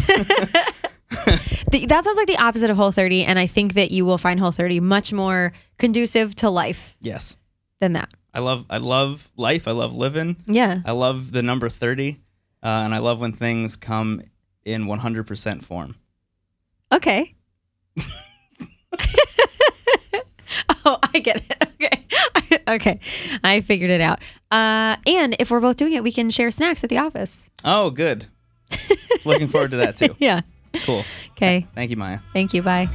The, 1.71 1.85
that 1.87 2.03
sounds 2.03 2.17
like 2.17 2.27
the 2.27 2.39
opposite 2.39 2.71
of 2.71 2.77
Whole 2.79 2.93
30, 2.93 3.25
and 3.25 3.39
I 3.39 3.47
think 3.47 3.75
that 3.75 3.91
you 3.91 4.07
will 4.07 4.17
find 4.17 4.41
Whole 4.41 4.53
30 4.53 4.81
much 4.81 5.13
more 5.13 5.53
conducive 5.79 6.35
to 6.37 6.51
life 6.51 6.97
yes. 7.01 7.37
than 7.81 7.95
that. 7.95 8.13
I 8.35 8.41
love, 8.41 8.67
I 8.69 8.79
love 8.79 9.31
life. 9.37 9.67
I 9.67 9.73
love 9.73 9.95
living. 9.95 10.37
Yeah. 10.47 10.81
I 10.85 10.93
love 10.93 11.33
the 11.33 11.43
number 11.43 11.69
30. 11.69 12.21
Uh, 12.63 12.67
and 12.67 12.95
I 12.95 12.99
love 12.99 13.21
when 13.21 13.33
things 13.33 13.77
come 13.77 14.23
in 14.65 14.87
100% 14.87 15.65
form. 15.65 15.97
Okay. 16.93 17.35
oh, 20.85 20.99
I 21.15 21.19
get 21.21 21.37
it. 21.37 21.69
Okay. 21.75 22.07
okay. 22.69 23.01
I 23.45 23.61
figured 23.61 23.91
it 23.91 24.01
out. 24.01 24.21
Uh, 24.51 24.97
and 25.07 25.37
if 25.39 25.51
we're 25.51 25.61
both 25.61 25.77
doing 25.77 25.93
it, 25.93 26.03
we 26.03 26.13
can 26.13 26.31
share 26.31 26.51
snacks 26.51 26.83
at 26.83 26.91
the 26.91 26.99
office. 26.99 27.49
Oh, 27.65 27.91
good. 27.91 28.27
Looking 29.25 29.49
forward 29.49 29.71
to 29.73 29.79
that 29.79 29.97
too. 29.97 30.17
Yeah. 30.19 30.43
Cool. 30.85 31.05
Okay. 31.33 31.67
Thank 31.75 31.91
you, 31.91 31.97
Maya. 31.97 32.21
Thank 32.33 32.55
you. 32.55 32.63
Bye. 32.63 32.89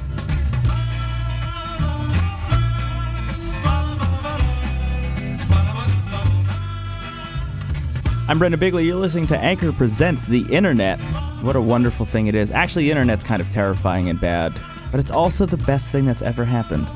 I'm 8.25 8.39
Brendan 8.39 8.57
Bigley. 8.57 8.85
You're 8.85 8.95
listening 8.95 9.27
to 9.27 9.37
Anchor 9.37 9.73
Presents 9.73 10.27
the 10.27 10.43
Internet. 10.43 10.97
What 11.41 11.57
a 11.57 11.61
wonderful 11.61 12.05
thing 12.05 12.27
it 12.27 12.35
is. 12.35 12.51
Actually, 12.51 12.85
the 12.85 12.91
internet's 12.91 13.23
kind 13.23 13.41
of 13.41 13.49
terrifying 13.49 14.07
and 14.07 14.17
bad, 14.17 14.57
but 14.91 14.99
it's 15.01 15.11
also 15.11 15.45
the 15.45 15.57
best 15.57 15.91
thing 15.91 16.05
that's 16.05 16.21
ever 16.21 16.45
happened. 16.45 16.89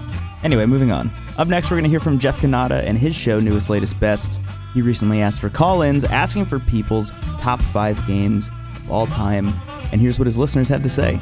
Anyway, 0.43 0.65
moving 0.65 0.89
on. 0.89 1.11
Up 1.38 1.49
next, 1.49 1.69
we're 1.69 1.75
going 1.75 1.84
to 1.84 1.89
hear 1.89 1.99
from 1.99 2.17
Jeff 2.17 2.38
Kanata 2.38 2.82
and 2.82 2.97
his 2.97 3.13
show, 3.13 3.41
Newest 3.41 3.69
Latest 3.69 3.99
Best. 3.99 4.39
He 4.73 4.82
recently 4.82 5.21
asked 5.21 5.41
for 5.41 5.49
call 5.49 5.82
ins, 5.82 6.05
asking 6.05 6.45
for 6.45 6.59
people's 6.59 7.11
top 7.38 7.61
five 7.61 8.07
games 8.07 8.49
of 8.78 8.89
all 8.89 9.05
time. 9.05 9.49
And 9.91 9.99
here's 9.99 10.17
what 10.17 10.28
his 10.28 10.38
listeners 10.38 10.69
had 10.69 10.82
to 10.84 10.89
say. 10.89 11.19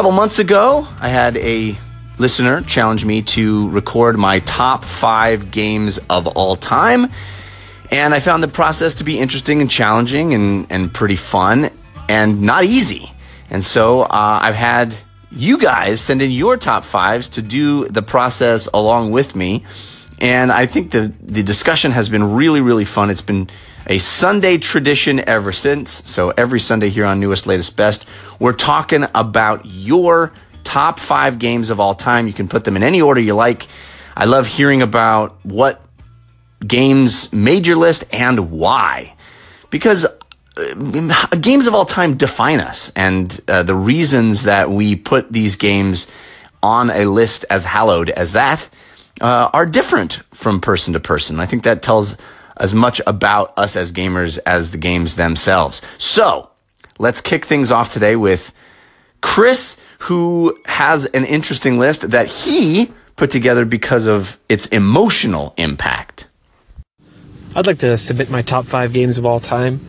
Couple 0.00 0.12
months 0.12 0.38
ago, 0.38 0.88
I 0.98 1.10
had 1.10 1.36
a 1.36 1.76
listener 2.16 2.62
challenge 2.62 3.04
me 3.04 3.20
to 3.20 3.68
record 3.68 4.16
my 4.16 4.38
top 4.38 4.82
five 4.82 5.50
games 5.50 5.98
of 6.08 6.26
all 6.26 6.56
time. 6.56 7.10
And 7.90 8.14
I 8.14 8.20
found 8.20 8.42
the 8.42 8.48
process 8.48 8.94
to 8.94 9.04
be 9.04 9.18
interesting 9.18 9.60
and 9.60 9.70
challenging 9.70 10.32
and, 10.32 10.66
and 10.70 10.90
pretty 10.90 11.16
fun 11.16 11.68
and 12.08 12.40
not 12.40 12.64
easy. 12.64 13.12
And 13.50 13.62
so 13.62 14.00
uh, 14.00 14.38
I've 14.40 14.54
had 14.54 14.96
you 15.30 15.58
guys 15.58 16.00
send 16.00 16.22
in 16.22 16.30
your 16.30 16.56
top 16.56 16.84
fives 16.84 17.28
to 17.36 17.42
do 17.42 17.86
the 17.86 18.00
process 18.00 18.68
along 18.72 19.10
with 19.10 19.36
me. 19.36 19.64
And 20.18 20.50
I 20.50 20.64
think 20.64 20.92
the, 20.92 21.12
the 21.20 21.42
discussion 21.42 21.90
has 21.90 22.08
been 22.08 22.24
really, 22.24 22.62
really 22.62 22.86
fun. 22.86 23.10
It's 23.10 23.20
been 23.20 23.50
a 23.90 23.98
Sunday 23.98 24.56
tradition 24.56 25.20
ever 25.28 25.52
since. 25.52 26.08
So 26.08 26.30
every 26.30 26.60
Sunday 26.60 26.90
here 26.90 27.04
on 27.04 27.18
Newest, 27.18 27.44
Latest, 27.46 27.74
Best, 27.76 28.06
we're 28.38 28.52
talking 28.52 29.04
about 29.16 29.66
your 29.66 30.32
top 30.62 31.00
five 31.00 31.40
games 31.40 31.70
of 31.70 31.80
all 31.80 31.96
time. 31.96 32.28
You 32.28 32.32
can 32.32 32.46
put 32.46 32.62
them 32.62 32.76
in 32.76 32.84
any 32.84 33.02
order 33.02 33.20
you 33.20 33.34
like. 33.34 33.66
I 34.16 34.26
love 34.26 34.46
hearing 34.46 34.80
about 34.80 35.44
what 35.44 35.82
games 36.64 37.32
made 37.32 37.66
your 37.66 37.76
list 37.76 38.04
and 38.12 38.52
why. 38.52 39.16
Because 39.70 40.06
uh, 40.06 41.26
games 41.40 41.66
of 41.66 41.74
all 41.74 41.84
time 41.84 42.16
define 42.16 42.60
us, 42.60 42.92
and 42.94 43.40
uh, 43.48 43.64
the 43.64 43.74
reasons 43.74 44.44
that 44.44 44.70
we 44.70 44.94
put 44.94 45.32
these 45.32 45.56
games 45.56 46.06
on 46.62 46.90
a 46.90 47.06
list 47.06 47.44
as 47.50 47.64
hallowed 47.64 48.10
as 48.10 48.32
that 48.32 48.68
uh, 49.20 49.50
are 49.52 49.66
different 49.66 50.22
from 50.32 50.60
person 50.60 50.92
to 50.92 51.00
person. 51.00 51.40
I 51.40 51.46
think 51.46 51.64
that 51.64 51.82
tells 51.82 52.16
as 52.60 52.72
much 52.72 53.00
about 53.06 53.52
us 53.56 53.74
as 53.74 53.90
gamers 53.90 54.38
as 54.46 54.70
the 54.70 54.78
games 54.78 55.16
themselves. 55.16 55.82
So 55.98 56.50
let's 56.98 57.20
kick 57.20 57.44
things 57.44 57.72
off 57.72 57.92
today 57.92 58.14
with 58.14 58.52
Chris, 59.22 59.76
who 60.00 60.56
has 60.66 61.06
an 61.06 61.24
interesting 61.24 61.78
list 61.78 62.10
that 62.10 62.28
he 62.28 62.92
put 63.16 63.30
together 63.30 63.64
because 63.64 64.06
of 64.06 64.38
its 64.48 64.66
emotional 64.66 65.54
impact. 65.56 66.26
I'd 67.56 67.66
like 67.66 67.78
to 67.78 67.98
submit 67.98 68.30
my 68.30 68.42
top 68.42 68.64
five 68.64 68.92
games 68.92 69.18
of 69.18 69.26
all 69.26 69.40
time. 69.40 69.80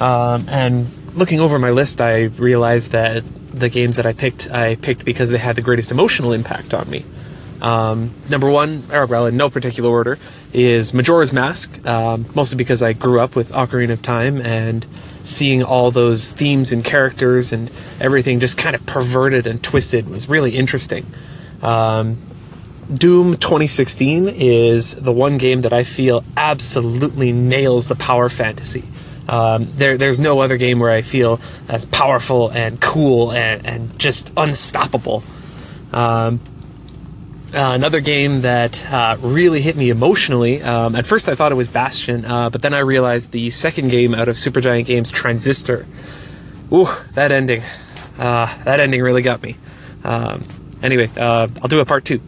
Um, 0.00 0.48
and 0.48 0.88
looking 1.14 1.40
over 1.40 1.58
my 1.58 1.70
list, 1.70 2.00
I 2.00 2.24
realized 2.24 2.92
that 2.92 3.22
the 3.52 3.68
games 3.68 3.96
that 3.96 4.06
I 4.06 4.12
picked, 4.12 4.50
I 4.50 4.76
picked 4.76 5.04
because 5.04 5.30
they 5.30 5.38
had 5.38 5.56
the 5.56 5.62
greatest 5.62 5.90
emotional 5.90 6.32
impact 6.32 6.72
on 6.72 6.88
me. 6.88 7.04
Um, 7.60 8.14
number 8.30 8.50
one, 8.50 8.84
or 8.92 9.06
well, 9.06 9.26
in 9.26 9.36
no 9.36 9.50
particular 9.50 9.90
order, 9.90 10.18
is 10.52 10.94
Majora's 10.94 11.32
Mask, 11.32 11.86
um, 11.86 12.26
mostly 12.34 12.56
because 12.56 12.82
I 12.82 12.92
grew 12.92 13.20
up 13.20 13.36
with 13.36 13.52
Ocarina 13.52 13.92
of 13.92 14.02
Time 14.02 14.40
and 14.40 14.86
seeing 15.22 15.62
all 15.62 15.90
those 15.90 16.32
themes 16.32 16.72
and 16.72 16.84
characters 16.84 17.52
and 17.52 17.70
everything 18.00 18.40
just 18.40 18.56
kind 18.56 18.74
of 18.74 18.84
perverted 18.86 19.46
and 19.46 19.62
twisted 19.62 20.08
was 20.08 20.28
really 20.28 20.52
interesting. 20.52 21.06
Um, 21.62 22.16
Doom 22.92 23.36
2016 23.36 24.28
is 24.28 24.96
the 24.96 25.12
one 25.12 25.38
game 25.38 25.60
that 25.60 25.72
I 25.72 25.84
feel 25.84 26.24
absolutely 26.36 27.32
nails 27.32 27.88
the 27.88 27.94
power 27.94 28.28
fantasy. 28.28 28.84
Um, 29.28 29.68
there, 29.76 29.96
there's 29.96 30.18
no 30.18 30.40
other 30.40 30.56
game 30.56 30.80
where 30.80 30.90
I 30.90 31.02
feel 31.02 31.40
as 31.68 31.84
powerful 31.84 32.50
and 32.50 32.80
cool 32.80 33.30
and, 33.30 33.64
and 33.64 33.98
just 33.98 34.32
unstoppable. 34.36 35.22
Um, 35.92 36.40
uh, 37.52 37.72
another 37.74 38.00
game 38.00 38.42
that 38.42 38.84
uh, 38.92 39.16
really 39.20 39.60
hit 39.60 39.76
me 39.76 39.90
emotionally. 39.90 40.62
Um, 40.62 40.94
at 40.94 41.04
first, 41.04 41.28
I 41.28 41.34
thought 41.34 41.50
it 41.50 41.56
was 41.56 41.66
Bastion, 41.66 42.24
uh, 42.24 42.48
but 42.48 42.62
then 42.62 42.74
I 42.74 42.78
realized 42.78 43.32
the 43.32 43.50
second 43.50 43.90
game 43.90 44.14
out 44.14 44.28
of 44.28 44.36
Supergiant 44.36 44.86
Games, 44.86 45.10
Transistor. 45.10 45.84
Ooh, 46.72 46.88
that 47.14 47.32
ending. 47.32 47.62
Uh, 48.18 48.46
that 48.64 48.78
ending 48.78 49.02
really 49.02 49.22
got 49.22 49.42
me. 49.42 49.56
Um, 50.04 50.44
anyway, 50.82 51.10
uh, 51.16 51.48
I'll 51.60 51.68
do 51.68 51.80
a 51.80 51.84
part 51.84 52.04
two. 52.04 52.20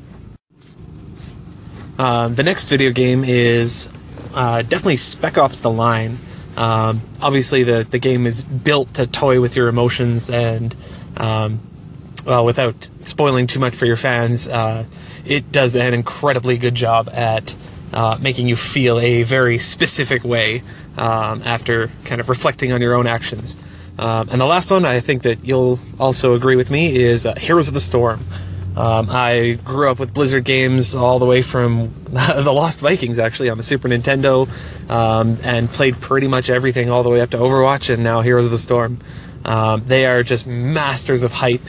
Um, 1.98 2.34
the 2.34 2.42
next 2.42 2.68
video 2.68 2.90
game 2.90 3.22
is 3.22 3.88
uh, 4.34 4.62
definitely 4.62 4.96
Spec 4.96 5.38
Ops: 5.38 5.60
The 5.60 5.70
Line. 5.70 6.18
Um, 6.56 7.00
obviously, 7.20 7.62
the 7.62 7.86
the 7.88 8.00
game 8.00 8.26
is 8.26 8.42
built 8.42 8.94
to 8.94 9.06
toy 9.06 9.40
with 9.40 9.54
your 9.54 9.68
emotions, 9.68 10.28
and 10.30 10.74
um, 11.16 11.60
well, 12.26 12.44
without 12.44 12.88
spoiling 13.04 13.46
too 13.46 13.60
much 13.60 13.76
for 13.76 13.86
your 13.86 13.96
fans, 13.96 14.48
it 15.24 15.52
does 15.52 15.76
an 15.76 15.94
incredibly 15.94 16.56
good 16.56 16.74
job 16.74 17.08
at 17.12 17.54
uh, 17.92 18.18
making 18.20 18.48
you 18.48 18.56
feel 18.56 18.98
a 18.98 19.22
very 19.22 19.58
specific 19.58 20.24
way 20.24 20.62
um, 20.96 21.42
after 21.44 21.90
kind 22.04 22.20
of 22.20 22.28
reflecting 22.28 22.72
on 22.72 22.80
your 22.80 22.94
own 22.94 23.06
actions. 23.06 23.56
Um, 23.98 24.28
and 24.30 24.40
the 24.40 24.46
last 24.46 24.70
one, 24.70 24.84
I 24.84 25.00
think 25.00 25.22
that 25.22 25.44
you'll 25.44 25.78
also 26.00 26.34
agree 26.34 26.56
with 26.56 26.70
me, 26.70 26.94
is 26.94 27.26
uh, 27.26 27.34
Heroes 27.34 27.68
of 27.68 27.74
the 27.74 27.80
Storm. 27.80 28.20
Um, 28.76 29.08
I 29.10 29.58
grew 29.64 29.90
up 29.90 29.98
with 29.98 30.14
Blizzard 30.14 30.44
games 30.44 30.94
all 30.94 31.18
the 31.18 31.26
way 31.26 31.42
from 31.42 31.92
the 32.04 32.52
Lost 32.54 32.80
Vikings, 32.80 33.18
actually, 33.18 33.50
on 33.50 33.58
the 33.58 33.62
Super 33.62 33.88
Nintendo, 33.88 34.48
um, 34.90 35.36
and 35.42 35.68
played 35.68 36.00
pretty 36.00 36.26
much 36.26 36.48
everything 36.48 36.88
all 36.88 37.02
the 37.02 37.10
way 37.10 37.20
up 37.20 37.30
to 37.30 37.36
Overwatch 37.36 37.92
and 37.92 38.02
now 38.02 38.22
Heroes 38.22 38.46
of 38.46 38.50
the 38.50 38.58
Storm. 38.58 38.98
Um, 39.44 39.82
they 39.84 40.06
are 40.06 40.22
just 40.22 40.46
masters 40.46 41.22
of 41.22 41.32
hype. 41.32 41.62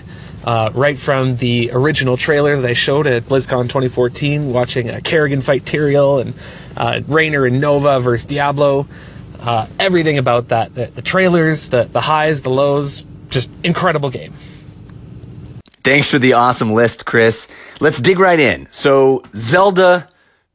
Uh, 0.43 0.69
right 0.73 0.97
from 0.97 1.37
the 1.37 1.69
original 1.71 2.17
trailer 2.17 2.59
that 2.59 2.69
I 2.69 2.73
showed 2.73 3.07
at 3.07 3.23
BlizzCon 3.23 3.63
2014, 3.63 4.51
watching 4.51 4.89
uh, 4.89 4.99
Kerrigan 5.03 5.39
fight 5.39 5.63
Tyrael 5.63 6.19
and 6.21 6.33
uh, 6.75 7.01
Raynor 7.07 7.45
and 7.45 7.61
Nova 7.61 7.99
versus 7.99 8.25
Diablo. 8.25 8.87
Uh, 9.39 9.67
everything 9.79 10.17
about 10.17 10.49
that, 10.49 10.75
the, 10.75 10.87
the 10.87 11.01
trailers, 11.01 11.69
the, 11.69 11.83
the 11.83 12.01
highs, 12.01 12.41
the 12.41 12.49
lows, 12.49 13.05
just 13.29 13.49
incredible 13.63 14.09
game. 14.09 14.33
Thanks 15.83 16.09
for 16.09 16.19
the 16.19 16.33
awesome 16.33 16.73
list, 16.73 17.05
Chris. 17.05 17.47
Let's 17.79 17.99
dig 17.99 18.19
right 18.19 18.39
in. 18.39 18.67
So, 18.71 19.23
Zelda 19.35 20.09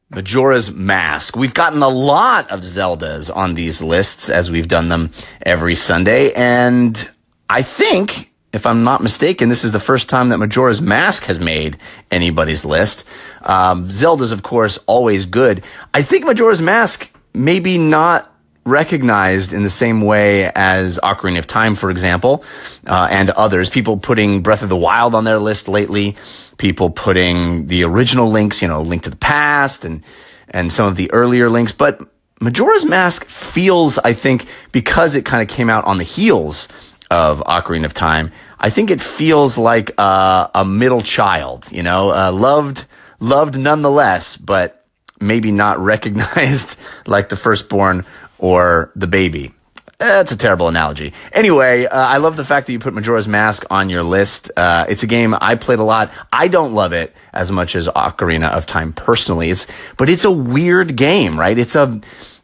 Majora's 0.09 0.71
Mask. 0.71 1.35
We've 1.35 1.53
gotten 1.53 1.83
a 1.83 1.87
lot 1.87 2.49
of 2.49 2.61
Zeldas 2.61 3.35
on 3.35 3.53
these 3.53 3.81
lists 3.81 4.29
as 4.29 4.49
we've 4.49 4.67
done 4.67 4.89
them 4.89 5.11
every 5.43 5.75
Sunday. 5.75 6.33
And 6.33 7.09
I 7.47 7.61
think, 7.61 8.28
if 8.51 8.65
I'm 8.65 8.83
not 8.83 9.01
mistaken, 9.01 9.49
this 9.49 9.63
is 9.63 9.71
the 9.71 9.79
first 9.79 10.09
time 10.09 10.29
that 10.29 10.37
Majora's 10.37 10.81
Mask 10.81 11.25
has 11.25 11.39
made 11.39 11.77
anybody's 12.09 12.65
list. 12.65 13.05
Um, 13.43 13.89
Zelda's, 13.89 14.31
of 14.31 14.41
course, 14.41 14.79
always 14.87 15.25
good. 15.25 15.63
I 15.93 16.01
think 16.01 16.25
Majora's 16.25 16.61
Mask 16.61 17.09
maybe 17.33 17.77
not 17.77 18.33
recognized 18.65 19.53
in 19.53 19.63
the 19.63 19.69
same 19.69 20.01
way 20.01 20.49
as 20.53 20.99
Ocarina 21.03 21.39
of 21.39 21.47
Time, 21.47 21.75
for 21.75 21.89
example, 21.89 22.43
uh, 22.87 23.07
and 23.09 23.29
others. 23.31 23.69
People 23.69 23.97
putting 23.97 24.41
Breath 24.41 24.63
of 24.63 24.69
the 24.69 24.75
Wild 24.77 25.15
on 25.15 25.23
their 25.23 25.39
list 25.39 25.67
lately. 25.67 26.15
People 26.57 26.89
putting 26.89 27.67
the 27.67 27.83
original 27.83 28.29
links, 28.29 28.61
you 28.61 28.67
know, 28.67 28.81
Link 28.81 29.03
to 29.03 29.09
the 29.09 29.15
Past 29.15 29.85
and 29.85 30.03
and 30.51 30.73
some 30.73 30.87
of 30.87 30.95
the 30.95 31.11
earlier 31.11 31.47
links. 31.47 31.71
But 31.71 32.01
Majora's 32.41 32.85
Mask 32.85 33.25
feels, 33.25 33.99
I 33.99 34.13
think, 34.13 34.47
because 34.71 35.13
it 35.13 35.23
kind 35.25 35.47
of 35.47 35.55
came 35.55 35.69
out 35.69 35.85
on 35.85 35.99
the 35.99 36.03
heels 36.03 36.67
of 37.09 37.39
Ocarina 37.41 37.85
of 37.85 37.93
Time. 37.93 38.31
I 38.59 38.69
think 38.69 38.91
it 38.91 39.01
feels 39.01 39.57
like 39.57 39.91
a, 39.97 40.51
a 40.55 40.65
middle 40.65 41.01
child, 41.01 41.71
you 41.71 41.83
know, 41.83 42.11
uh, 42.11 42.31
loved 42.31 42.85
loved 43.19 43.57
nonetheless, 43.57 44.37
but 44.37 44.85
maybe 45.19 45.51
not 45.51 45.79
recognized 45.83 46.77
like 47.05 47.29
the 47.29 47.35
firstborn 47.35 48.05
or 48.37 48.91
the 48.95 49.07
baby. 49.07 49.51
That's 49.97 50.31
a 50.31 50.37
terrible 50.37 50.69
analogy. 50.69 51.11
Anyway, 51.33 51.85
uh, 51.85 51.89
I 51.99 52.17
love 52.17 52.37
the 52.37 52.45
fact 52.45 52.67
that 52.67 52.73
you 52.73 52.79
put 52.79 52.93
Majora's 52.93 53.27
Mask 53.27 53.65
on 53.69 53.89
your 53.89 54.01
list. 54.01 54.49
Uh, 54.55 54.85
it's 54.87 55.03
a 55.03 55.07
game 55.07 55.35
I 55.41 55.55
played 55.55 55.79
a 55.79 55.83
lot. 55.83 56.09
I 56.31 56.47
don't 56.47 56.73
love 56.73 56.93
it 56.93 57.13
as 57.33 57.51
much 57.51 57.75
as 57.75 57.89
Ocarina 57.89 58.49
of 58.49 58.65
Time 58.65 58.93
personally. 58.93 59.49
It's, 59.49 59.67
but 59.97 60.07
it's 60.07 60.23
a 60.23 60.31
weird 60.31 60.95
game, 60.95 61.37
right? 61.37 61.57
It's 61.57 61.75
a, 61.75 61.99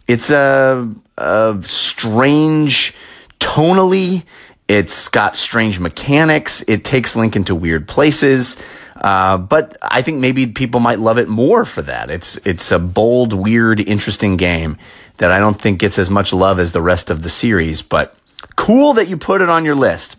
it's 0.06 0.30
a, 0.32 0.94
a 1.18 1.58
strange 1.62 2.94
tonally. 3.40 4.26
It's 4.68 5.10
got 5.10 5.36
strange 5.36 5.80
mechanics. 5.80 6.64
It 6.68 6.84
takes 6.84 7.16
Link 7.16 7.36
into 7.36 7.54
weird 7.54 7.88
places. 7.88 8.58
Uh, 8.96 9.38
but 9.38 9.78
I 9.82 10.02
think 10.02 10.20
maybe 10.20 10.48
people 10.48 10.80
might 10.80 11.00
love 11.00 11.18
it 11.18 11.28
more 11.28 11.66
for 11.66 11.82
that. 11.84 12.10
It's 12.10 12.38
it's 12.38 12.72
a 12.72 12.80
bold, 12.80 13.34
weird, 13.34 13.80
interesting 13.80 14.38
game 14.38 14.78
that 15.18 15.32
I 15.32 15.40
don't 15.40 15.60
think 15.60 15.80
gets 15.80 16.00
as 16.00 16.10
much 16.10 16.34
love 16.34 16.60
as 16.60 16.72
the 16.72 16.82
rest 16.82 17.10
of 17.10 17.22
the 17.22 17.30
series. 17.30 17.82
But 17.82 18.16
cool 18.56 18.94
that 18.94 19.08
you 19.08 19.18
put 19.18 19.42
it 19.42 19.50
on 19.50 19.66
your 19.66 19.76
list. 19.76 20.18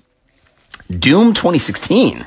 Doom 0.90 1.34
2016. 1.34 2.26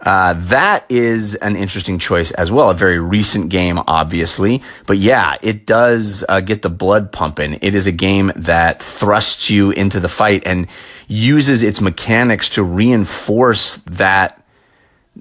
Uh, 0.00 0.34
that 0.34 0.84
is 0.88 1.34
an 1.36 1.56
interesting 1.56 1.98
choice 1.98 2.30
as 2.32 2.50
well. 2.50 2.70
A 2.70 2.74
very 2.74 2.98
recent 2.98 3.50
game, 3.50 3.78
obviously. 3.86 4.62
But 4.86 4.98
yeah, 4.98 5.36
it 5.42 5.66
does 5.66 6.24
uh, 6.28 6.40
get 6.40 6.62
the 6.62 6.70
blood 6.70 7.12
pumping. 7.12 7.58
It 7.60 7.74
is 7.74 7.86
a 7.86 7.92
game 7.92 8.32
that 8.36 8.82
thrusts 8.82 9.50
you 9.50 9.70
into 9.72 10.00
the 10.00 10.08
fight 10.08 10.42
and 10.46 10.68
uses 11.06 11.62
its 11.62 11.80
mechanics 11.80 12.48
to 12.50 12.62
reinforce 12.62 13.76
that 13.86 14.40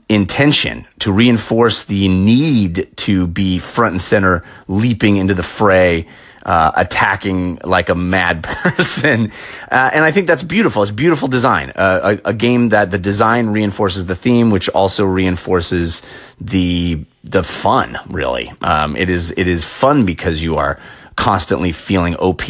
intention 0.08 0.88
to 1.00 1.12
reinforce 1.12 1.84
the 1.84 2.08
need 2.08 2.88
to 2.98 3.28
be 3.28 3.60
front 3.60 3.94
and 3.94 4.02
center, 4.02 4.44
leaping 4.68 5.18
into 5.18 5.34
the 5.34 5.44
fray, 5.44 6.08
uh, 6.46 6.72
attacking 6.76 7.60
like 7.64 7.90
a 7.90 7.96
mad 7.96 8.44
person. 8.44 9.32
Uh, 9.72 9.90
and 9.94 10.04
I 10.04 10.12
think 10.12 10.28
that's 10.28 10.44
beautiful. 10.44 10.84
It's 10.84 10.92
beautiful 10.92 11.28
design. 11.28 11.72
Uh, 11.76 12.18
a, 12.26 12.30
a, 12.30 12.34
game 12.34 12.70
that 12.70 12.92
the 12.92 12.98
design 12.98 13.48
reinforces 13.48 14.06
the 14.06 14.16
theme, 14.16 14.50
which 14.50 14.70
also 14.70 15.06
reinforces 15.06 16.02
the 16.40 17.04
the 17.24 17.44
fun. 17.44 18.00
Really, 18.08 18.52
um, 18.62 18.96
it 18.96 19.10
is 19.10 19.32
it 19.32 19.48
is 19.48 19.66
fun 19.66 20.06
because 20.06 20.42
you 20.42 20.58
are 20.58 20.80
constantly 21.20 21.74
feeling 21.74 22.16
OP. 22.16 22.44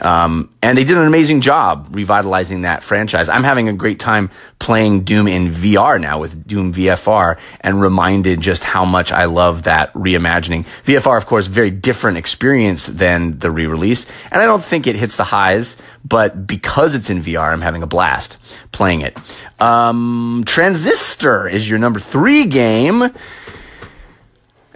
Um, 0.00 0.48
and 0.62 0.78
they 0.78 0.84
did 0.84 0.96
an 0.96 1.06
amazing 1.06 1.42
job 1.42 1.88
revitalizing 1.90 2.62
that 2.62 2.82
franchise. 2.82 3.28
I'm 3.28 3.44
having 3.44 3.68
a 3.68 3.74
great 3.74 4.00
time 4.00 4.30
playing 4.58 5.04
Doom 5.04 5.28
in 5.28 5.50
VR 5.50 6.00
now 6.00 6.18
with 6.18 6.46
Doom 6.46 6.72
VFR 6.72 7.38
and 7.60 7.78
reminded 7.78 8.40
just 8.40 8.64
how 8.64 8.86
much 8.86 9.12
I 9.12 9.26
love 9.26 9.64
that 9.64 9.92
reimagining. 9.92 10.64
VFR, 10.84 11.18
of 11.18 11.26
course, 11.26 11.46
very 11.46 11.70
different 11.70 12.16
experience 12.16 12.86
than 12.86 13.38
the 13.38 13.50
re-release. 13.50 14.06
And 14.30 14.40
I 14.40 14.46
don't 14.46 14.64
think 14.64 14.86
it 14.86 14.96
hits 14.96 15.16
the 15.16 15.24
highs, 15.24 15.76
but 16.02 16.46
because 16.46 16.94
it's 16.94 17.10
in 17.10 17.20
VR, 17.20 17.52
I'm 17.52 17.60
having 17.60 17.82
a 17.82 17.86
blast 17.86 18.38
playing 18.72 19.02
it. 19.02 19.18
Um, 19.60 20.44
Transistor 20.46 21.46
is 21.46 21.68
your 21.68 21.78
number 21.78 22.00
three 22.00 22.46
game. 22.46 23.12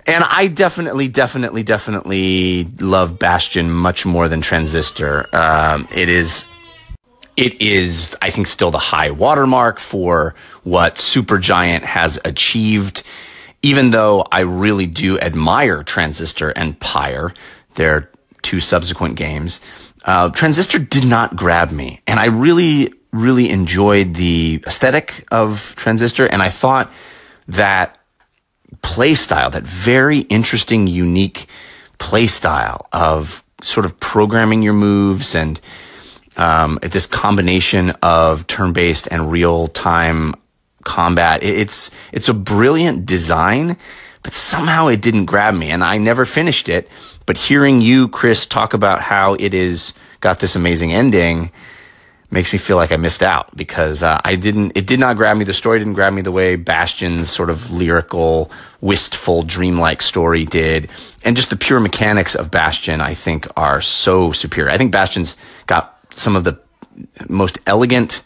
And 0.07 0.23
I 0.23 0.49
definitely, 0.49 1.09
definitely, 1.09 1.63
definitely 1.63 2.65
love 2.79 3.19
Bastion 3.19 3.71
much 3.71 4.05
more 4.05 4.29
than 4.29 4.43
Transistor. 4.43 5.27
Um, 5.35 5.89
it 5.95 6.09
is, 6.09 6.45
it 7.37 7.61
is, 7.63 8.15
I 8.21 8.31
think, 8.31 8.47
still 8.47 8.71
the 8.71 8.79
high 8.79 9.11
watermark 9.11 9.79
for 9.79 10.35
what 10.63 10.97
Supergiant 10.97 11.83
has 11.83 12.19
achieved. 12.25 13.03
Even 13.63 13.93
though 13.93 14.27
I 14.31 14.41
really 14.41 14.87
do 14.87 15.19
admire 15.19 15.83
Transistor 15.83 16.51
and 16.51 16.79
Pyre, 16.79 17.33
their 17.77 18.11
two 18.43 18.61
subsequent 18.61 19.17
games, 19.17 19.61
uh, 20.05 20.29
Transistor 20.29 20.79
did 20.79 21.07
not 21.07 21.35
grab 21.35 21.71
me, 21.71 22.03
and 22.07 22.21
I 22.21 22.27
really, 22.27 22.93
really 23.11 23.49
enjoyed 23.49 24.13
the 24.13 24.63
aesthetic 24.67 25.27
of 25.33 25.75
Transistor, 25.77 26.27
and 26.27 26.43
I 26.43 26.51
thought 26.51 26.93
that 27.49 27.97
play 28.83 29.15
style, 29.15 29.51
that 29.51 29.63
very 29.63 30.21
interesting, 30.21 30.87
unique 30.87 31.47
play 31.99 32.27
style 32.27 32.87
of 32.93 33.43
sort 33.63 33.87
of 33.87 33.99
programming 34.01 34.63
your 34.63 34.73
moves 34.73 35.35
and 35.35 35.61
um, 36.37 36.79
this 36.83 37.07
combination 37.07 37.91
of 38.03 38.47
turn-based 38.47 39.09
and 39.11 39.31
real-time 39.31 40.35
combat. 40.85 41.43
It's 41.43 41.91
it's 42.13 42.29
a 42.29 42.35
brilliant 42.35 43.07
design, 43.07 43.77
but 44.23 44.35
somehow 44.35 44.89
it 44.89 45.01
didn't 45.01 45.27
grab 45.27 45.55
me 45.55 45.71
and 45.71 45.83
I 45.83 45.99
never 45.99 46.25
finished 46.25 46.69
it. 46.69 46.89
But 47.27 47.39
hearing 47.39 47.81
you, 47.81 48.09
Chris, 48.09 48.45
talk 48.45 48.75
about 48.75 49.01
how 49.01 49.35
it 49.35 49.55
is 49.55 49.95
got 50.21 50.41
this 50.41 50.57
amazing 50.57 50.93
ending 50.93 51.51
makes 52.35 52.53
me 52.53 52.59
feel 52.59 52.77
like 52.77 52.93
I 52.93 52.97
missed 52.97 53.23
out 53.23 53.57
because 53.57 54.03
uh, 54.03 54.21
I 54.25 54.35
didn't. 54.35 54.73
It 54.75 54.87
did 54.87 55.01
not 55.01 55.17
grab 55.17 55.37
me. 55.37 55.45
The 55.45 55.55
story 55.55 55.79
didn't 55.79 55.95
grab 55.95 56.13
me 56.13 56.21
the 56.21 56.33
way 56.33 56.57
Bastion's 56.57 57.31
sort 57.31 57.49
of 57.49 57.71
lyrical, 57.71 58.51
wistful, 58.81 59.45
dreamlike 59.45 60.03
story 60.03 60.45
did, 60.45 60.91
and 61.23 61.37
just 61.37 61.49
the 61.49 61.57
pure 61.57 61.81
mechanics 61.81 62.35
of 62.35 62.51
Bastion, 62.51 63.01
I 63.01 63.15
think, 63.15 63.47
are 63.57 63.81
so 63.81 64.33
superior. 64.33 64.71
I 64.71 64.77
think 64.77 64.93
Bastion's 64.93 65.37
got 65.67 65.99
some 66.11 66.37
of 66.37 66.45
the 66.45 66.59
most 67.29 67.59
elegant, 67.67 68.23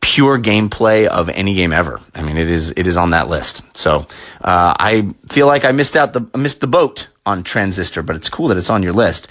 pure 0.00 0.38
gameplay 0.38 1.06
of 1.06 1.28
any 1.28 1.54
game 1.54 1.72
ever. 1.72 2.00
I 2.14 2.22
mean, 2.22 2.38
it 2.38 2.50
is 2.50 2.72
it 2.76 2.86
is 2.86 2.96
on 2.96 3.10
that 3.10 3.28
list. 3.28 3.62
So 3.76 4.06
uh, 4.40 4.74
I 4.80 5.14
feel 5.28 5.46
like 5.46 5.64
I 5.66 5.72
missed 5.72 5.96
out 5.96 6.14
the 6.14 6.26
missed 6.36 6.62
the 6.62 6.66
boat 6.66 7.08
on 7.26 7.42
Transistor, 7.44 8.02
but 8.02 8.16
it's 8.16 8.30
cool 8.30 8.48
that 8.48 8.56
it's 8.56 8.70
on 8.70 8.82
your 8.82 8.94
list. 8.94 9.28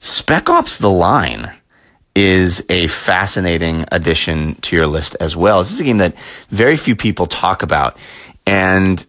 Spec 0.00 0.50
Ops: 0.50 0.76
The 0.76 0.90
Line 0.90 1.50
is 2.14 2.64
a 2.68 2.86
fascinating 2.88 3.84
addition 3.90 4.54
to 4.56 4.76
your 4.76 4.86
list 4.86 5.16
as 5.20 5.36
well. 5.36 5.60
This 5.60 5.72
is 5.72 5.80
a 5.80 5.84
game 5.84 5.98
that 5.98 6.14
very 6.48 6.76
few 6.76 6.94
people 6.94 7.26
talk 7.26 7.62
about. 7.62 7.96
And 8.46 9.04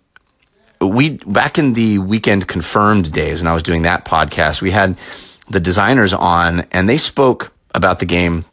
we, 0.80 1.12
back 1.12 1.58
in 1.58 1.74
the 1.74 1.98
weekend 1.98 2.48
confirmed 2.48 3.12
days 3.12 3.40
when 3.40 3.48
I 3.48 3.54
was 3.54 3.64
doing 3.64 3.84
that 3.84 4.06
podcast, 4.06 4.62
we 4.62 4.72
had 4.72 4.98
the 5.50 5.60
designers 5.60 6.14
on 6.14 6.62
and 6.72 6.88
they 6.88 6.98
spoke 6.98 7.54
about 7.76 8.00
the 8.00 8.06
game 8.06 8.46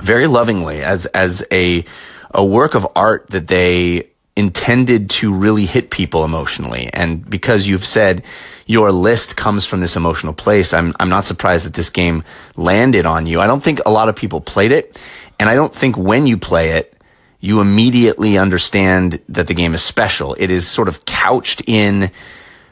very 0.00 0.26
lovingly 0.26 0.82
as, 0.82 1.06
as 1.06 1.44
a, 1.52 1.84
a 2.32 2.44
work 2.44 2.74
of 2.74 2.86
art 2.96 3.28
that 3.30 3.46
they 3.48 4.08
intended 4.38 5.10
to 5.10 5.34
really 5.34 5.66
hit 5.66 5.90
people 5.90 6.24
emotionally. 6.24 6.88
And 6.92 7.28
because 7.28 7.66
you've 7.66 7.84
said 7.84 8.22
your 8.66 8.92
list 8.92 9.36
comes 9.36 9.66
from 9.66 9.80
this 9.80 9.96
emotional 9.96 10.32
place, 10.32 10.72
I'm, 10.72 10.94
I'm 11.00 11.08
not 11.08 11.24
surprised 11.24 11.66
that 11.66 11.74
this 11.74 11.90
game 11.90 12.22
landed 12.54 13.04
on 13.04 13.26
you. 13.26 13.40
I 13.40 13.48
don't 13.48 13.62
think 13.62 13.80
a 13.84 13.90
lot 13.90 14.08
of 14.08 14.14
people 14.14 14.40
played 14.40 14.70
it. 14.70 14.96
And 15.40 15.50
I 15.50 15.56
don't 15.56 15.74
think 15.74 15.96
when 15.96 16.28
you 16.28 16.38
play 16.38 16.70
it, 16.70 16.94
you 17.40 17.60
immediately 17.60 18.38
understand 18.38 19.20
that 19.28 19.48
the 19.48 19.54
game 19.54 19.74
is 19.74 19.82
special. 19.82 20.36
It 20.38 20.50
is 20.50 20.68
sort 20.68 20.86
of 20.86 21.04
couched 21.04 21.62
in 21.66 22.12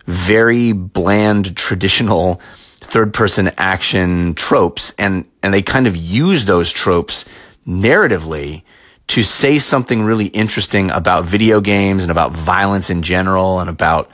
very 0.06 0.70
bland, 0.70 1.56
traditional 1.56 2.40
third 2.76 3.12
person 3.12 3.50
action 3.58 4.34
tropes. 4.34 4.92
And, 4.98 5.24
and 5.42 5.52
they 5.52 5.62
kind 5.62 5.88
of 5.88 5.96
use 5.96 6.44
those 6.44 6.70
tropes 6.70 7.24
narratively 7.66 8.62
to 9.08 9.22
say 9.22 9.58
something 9.58 10.02
really 10.02 10.26
interesting 10.26 10.90
about 10.90 11.24
video 11.24 11.60
games 11.60 12.02
and 12.02 12.10
about 12.10 12.32
violence 12.32 12.90
in 12.90 13.02
general 13.02 13.60
and 13.60 13.70
about 13.70 14.10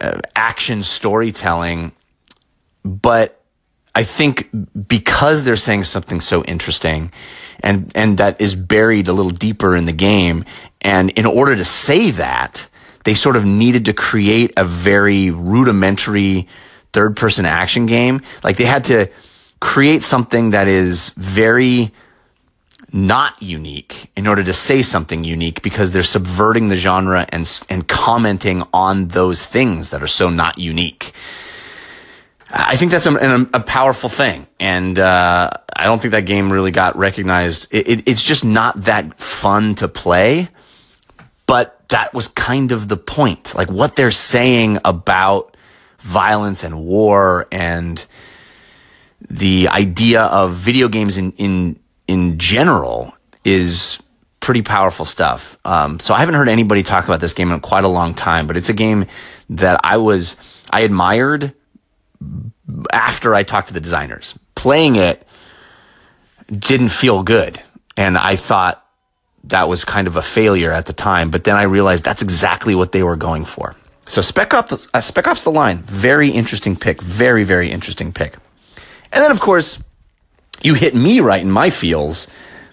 uh, 0.00 0.18
action 0.36 0.82
storytelling. 0.82 1.92
But 2.84 3.40
I 3.94 4.04
think 4.04 4.48
because 4.86 5.44
they're 5.44 5.56
saying 5.56 5.84
something 5.84 6.20
so 6.20 6.44
interesting 6.44 7.12
and, 7.60 7.90
and 7.94 8.18
that 8.18 8.40
is 8.40 8.54
buried 8.54 9.08
a 9.08 9.12
little 9.12 9.30
deeper 9.30 9.74
in 9.74 9.86
the 9.86 9.92
game. 9.92 10.44
And 10.82 11.10
in 11.10 11.24
order 11.24 11.56
to 11.56 11.64
say 11.64 12.10
that, 12.12 12.68
they 13.04 13.14
sort 13.14 13.36
of 13.36 13.44
needed 13.44 13.86
to 13.86 13.92
create 13.94 14.52
a 14.56 14.64
very 14.64 15.30
rudimentary 15.30 16.48
third 16.92 17.16
person 17.16 17.46
action 17.46 17.86
game. 17.86 18.20
Like 18.42 18.56
they 18.56 18.64
had 18.64 18.84
to 18.84 19.08
create 19.60 20.02
something 20.02 20.50
that 20.50 20.68
is 20.68 21.10
very 21.10 21.92
not 22.94 23.42
unique 23.42 24.08
in 24.14 24.28
order 24.28 24.44
to 24.44 24.52
say 24.52 24.80
something 24.80 25.24
unique 25.24 25.62
because 25.62 25.90
they're 25.90 26.04
subverting 26.04 26.68
the 26.68 26.76
genre 26.76 27.26
and 27.30 27.60
and 27.68 27.88
commenting 27.88 28.62
on 28.72 29.08
those 29.08 29.44
things 29.44 29.90
that 29.90 30.00
are 30.00 30.06
so 30.06 30.30
not 30.30 30.58
unique. 30.58 31.12
I 32.48 32.76
think 32.76 32.92
that's 32.92 33.06
a, 33.06 33.14
a, 33.16 33.40
a 33.54 33.60
powerful 33.60 34.08
thing, 34.08 34.46
and 34.60 34.96
uh, 34.96 35.50
I 35.74 35.84
don't 35.84 36.00
think 36.00 36.12
that 36.12 36.24
game 36.24 36.52
really 36.52 36.70
got 36.70 36.96
recognized. 36.96 37.66
It, 37.72 37.88
it, 37.88 38.02
it's 38.08 38.22
just 38.22 38.44
not 38.44 38.82
that 38.82 39.18
fun 39.18 39.74
to 39.76 39.88
play, 39.88 40.50
but 41.46 41.88
that 41.88 42.14
was 42.14 42.28
kind 42.28 42.70
of 42.70 42.86
the 42.86 42.96
point. 42.96 43.56
Like 43.56 43.72
what 43.72 43.96
they're 43.96 44.12
saying 44.12 44.78
about 44.84 45.56
violence 45.98 46.62
and 46.62 46.84
war 46.84 47.48
and 47.50 48.06
the 49.28 49.66
idea 49.66 50.22
of 50.22 50.54
video 50.54 50.86
games 50.86 51.16
in 51.16 51.32
in 51.32 51.80
in 52.06 52.38
general 52.38 53.14
is 53.44 53.98
pretty 54.40 54.62
powerful 54.62 55.06
stuff. 55.06 55.58
Um, 55.64 55.98
so 55.98 56.14
I 56.14 56.20
haven't 56.20 56.34
heard 56.34 56.48
anybody 56.48 56.82
talk 56.82 57.04
about 57.04 57.20
this 57.20 57.32
game 57.32 57.50
in 57.50 57.60
quite 57.60 57.84
a 57.84 57.88
long 57.88 58.12
time, 58.12 58.46
but 58.46 58.56
it's 58.56 58.68
a 58.68 58.74
game 58.74 59.06
that 59.50 59.80
I 59.82 59.96
was 59.96 60.36
I 60.70 60.80
admired 60.80 61.54
after 62.92 63.34
I 63.34 63.42
talked 63.42 63.68
to 63.68 63.74
the 63.74 63.80
designers. 63.80 64.38
Playing 64.54 64.96
it 64.96 65.26
didn't 66.50 66.90
feel 66.90 67.22
good, 67.22 67.60
and 67.96 68.18
I 68.18 68.36
thought 68.36 68.84
that 69.44 69.68
was 69.68 69.84
kind 69.84 70.06
of 70.06 70.16
a 70.16 70.22
failure 70.22 70.72
at 70.72 70.86
the 70.86 70.92
time. 70.92 71.30
But 71.30 71.44
then 71.44 71.56
I 71.56 71.62
realized 71.62 72.04
that's 72.04 72.22
exactly 72.22 72.74
what 72.74 72.92
they 72.92 73.02
were 73.02 73.16
going 73.16 73.44
for. 73.44 73.74
So 74.06 74.20
Spec 74.20 74.52
Ops, 74.52 74.88
uh, 74.92 75.00
Spec 75.00 75.26
Ops: 75.26 75.42
The 75.42 75.50
Line, 75.50 75.78
very 75.78 76.30
interesting 76.30 76.76
pick, 76.76 77.00
very 77.00 77.44
very 77.44 77.70
interesting 77.70 78.12
pick. 78.12 78.36
And 79.10 79.22
then 79.22 79.30
of 79.30 79.40
course 79.40 79.78
you 80.62 80.74
hit 80.74 80.94
me 80.94 81.20
right 81.20 81.42
in 81.42 81.50
my 81.50 81.70
feels 81.70 82.28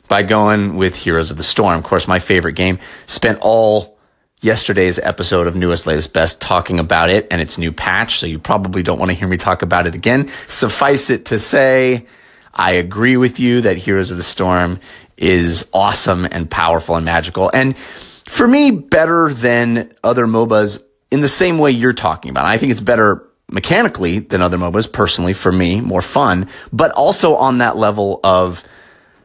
by 0.07 0.23
going 0.23 0.75
with 0.75 0.95
Heroes 0.95 1.31
of 1.31 1.37
the 1.37 1.43
Storm. 1.43 1.77
Of 1.77 1.83
course, 1.83 2.07
my 2.07 2.19
favorite 2.19 2.53
game. 2.53 2.79
Spent 3.05 3.39
all 3.41 3.97
yesterday's 4.41 4.99
episode 4.99 5.47
of 5.47 5.55
Newest 5.55 5.87
Latest 5.87 6.13
Best 6.13 6.41
talking 6.41 6.79
about 6.79 7.09
it 7.09 7.27
and 7.31 7.41
its 7.41 7.57
new 7.57 7.71
patch, 7.71 8.19
so 8.19 8.27
you 8.27 8.39
probably 8.39 8.83
don't 8.83 8.99
want 8.99 9.09
to 9.09 9.15
hear 9.15 9.27
me 9.27 9.37
talk 9.37 9.61
about 9.61 9.87
it 9.87 9.95
again. 9.95 10.29
Suffice 10.47 11.09
it 11.09 11.25
to 11.25 11.39
say, 11.39 12.07
I 12.53 12.73
agree 12.73 13.17
with 13.17 13.39
you 13.39 13.61
that 13.61 13.77
Heroes 13.77 14.11
of 14.11 14.17
the 14.17 14.23
Storm 14.23 14.79
is 15.17 15.65
awesome 15.73 16.25
and 16.25 16.49
powerful 16.49 16.95
and 16.95 17.05
magical. 17.05 17.49
And 17.53 17.77
for 17.77 18.47
me, 18.47 18.71
better 18.71 19.31
than 19.33 19.91
other 20.03 20.25
MOBAs 20.25 20.83
in 21.11 21.21
the 21.21 21.27
same 21.27 21.57
way 21.57 21.71
you're 21.71 21.93
talking 21.93 22.31
about. 22.31 22.45
I 22.45 22.57
think 22.57 22.71
it's 22.71 22.81
better 22.81 23.27
mechanically 23.51 24.19
than 24.19 24.41
other 24.41 24.57
MOBAs, 24.57 24.91
personally, 24.91 25.33
for 25.33 25.51
me, 25.51 25.81
more 25.81 26.01
fun, 26.01 26.47
but 26.71 26.91
also 26.91 27.35
on 27.35 27.59
that 27.59 27.77
level 27.77 28.19
of 28.23 28.63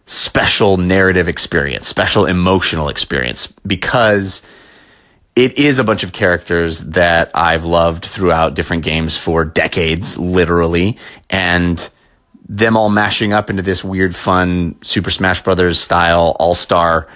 special 0.07 0.77
narrative 0.77 1.29
experience, 1.29 1.89
special 1.89 2.27
emotional 2.27 2.89
experience, 2.89 3.47
because 3.67 4.43
it 5.35 5.59
is 5.59 5.79
a 5.79 5.85
bunch 5.85 6.03
of 6.03 6.13
characters 6.13 6.81
that 6.81 7.31
I've 7.35 7.65
loved 7.65 8.05
throughout 8.05 8.55
different 8.55 8.85
games 8.85 9.17
for 9.17 9.45
decades, 9.45 10.17
literally, 10.17 10.97
and 11.29 11.89
them 12.49 12.77
all 12.77 12.89
mashing 12.89 13.33
up 13.33 13.51
into 13.51 13.63
this 13.63 13.83
weird, 13.83 14.15
fun 14.15 14.77
Super 14.83 15.11
Smash 15.11 15.43
Brothers 15.43 15.81
style 15.81 16.37
all 16.39 16.55
star 16.55 17.09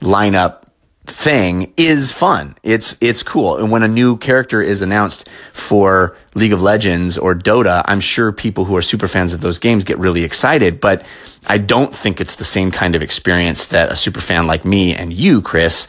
lineup 0.00 0.65
thing 1.06 1.72
is 1.76 2.12
fun. 2.12 2.56
It's 2.62 2.96
it's 3.00 3.22
cool. 3.22 3.56
And 3.56 3.70
when 3.70 3.82
a 3.82 3.88
new 3.88 4.16
character 4.16 4.60
is 4.60 4.82
announced 4.82 5.28
for 5.52 6.16
League 6.34 6.52
of 6.52 6.62
Legends 6.62 7.16
or 7.16 7.34
Dota, 7.34 7.82
I'm 7.86 8.00
sure 8.00 8.32
people 8.32 8.64
who 8.64 8.76
are 8.76 8.82
super 8.82 9.08
fans 9.08 9.32
of 9.32 9.40
those 9.40 9.58
games 9.58 9.84
get 9.84 9.98
really 9.98 10.24
excited, 10.24 10.80
but 10.80 11.04
I 11.46 11.58
don't 11.58 11.94
think 11.94 12.20
it's 12.20 12.36
the 12.36 12.44
same 12.44 12.70
kind 12.70 12.94
of 12.94 13.02
experience 13.02 13.66
that 13.66 13.92
a 13.92 13.96
super 13.96 14.20
fan 14.20 14.46
like 14.46 14.64
me 14.64 14.94
and 14.94 15.12
you, 15.12 15.40
Chris, 15.40 15.86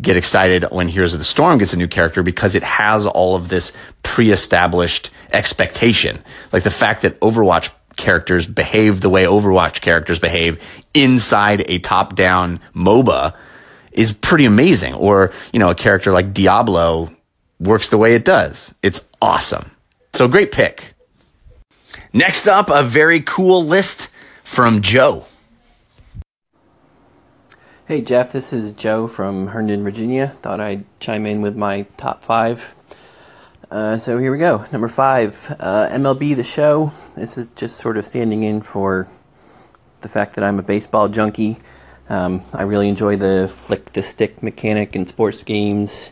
get 0.00 0.16
excited 0.16 0.64
when 0.70 0.88
Heroes 0.88 1.14
of 1.14 1.20
the 1.20 1.24
Storm 1.24 1.58
gets 1.58 1.72
a 1.72 1.78
new 1.78 1.88
character 1.88 2.22
because 2.22 2.54
it 2.54 2.62
has 2.62 3.06
all 3.06 3.34
of 3.34 3.48
this 3.48 3.72
pre-established 4.02 5.10
expectation. 5.32 6.22
Like 6.52 6.62
the 6.62 6.70
fact 6.70 7.02
that 7.02 7.18
Overwatch 7.20 7.72
characters 7.96 8.46
behave 8.46 9.00
the 9.00 9.10
way 9.10 9.24
Overwatch 9.24 9.80
characters 9.80 10.18
behave 10.18 10.62
inside 10.94 11.64
a 11.68 11.78
top-down 11.78 12.60
MOBA 12.74 13.34
is 13.98 14.12
pretty 14.12 14.44
amazing. 14.44 14.94
Or, 14.94 15.32
you 15.52 15.58
know, 15.58 15.70
a 15.70 15.74
character 15.74 16.12
like 16.12 16.32
Diablo 16.32 17.10
works 17.58 17.88
the 17.88 17.98
way 17.98 18.14
it 18.14 18.24
does. 18.24 18.72
It's 18.80 19.04
awesome. 19.20 19.72
So 20.14 20.28
great 20.28 20.52
pick. 20.52 20.94
Next 22.12 22.46
up, 22.46 22.70
a 22.70 22.84
very 22.84 23.20
cool 23.20 23.64
list 23.64 24.08
from 24.44 24.80
Joe. 24.82 25.26
Hey 27.86 28.00
Jeff, 28.00 28.32
this 28.32 28.52
is 28.52 28.72
Joe 28.72 29.08
from 29.08 29.48
Herndon, 29.48 29.82
Virginia. 29.82 30.28
Thought 30.42 30.60
I'd 30.60 30.84
chime 31.00 31.26
in 31.26 31.40
with 31.40 31.56
my 31.56 31.86
top 31.96 32.22
five. 32.22 32.74
Uh, 33.70 33.98
so 33.98 34.18
here 34.18 34.30
we 34.30 34.38
go. 34.38 34.64
Number 34.70 34.88
five, 34.88 35.56
uh, 35.58 35.88
MLB 35.90 36.36
The 36.36 36.44
Show. 36.44 36.92
This 37.16 37.36
is 37.36 37.48
just 37.56 37.78
sort 37.78 37.96
of 37.96 38.04
standing 38.04 38.42
in 38.42 38.60
for 38.60 39.08
the 40.00 40.08
fact 40.08 40.36
that 40.36 40.44
I'm 40.44 40.58
a 40.58 40.62
baseball 40.62 41.08
junkie. 41.08 41.58
Um, 42.08 42.42
I 42.54 42.62
really 42.62 42.88
enjoy 42.88 43.16
the 43.16 43.52
flick 43.54 43.92
the 43.92 44.02
stick 44.02 44.42
mechanic 44.42 44.96
in 44.96 45.06
sports 45.06 45.42
games. 45.42 46.10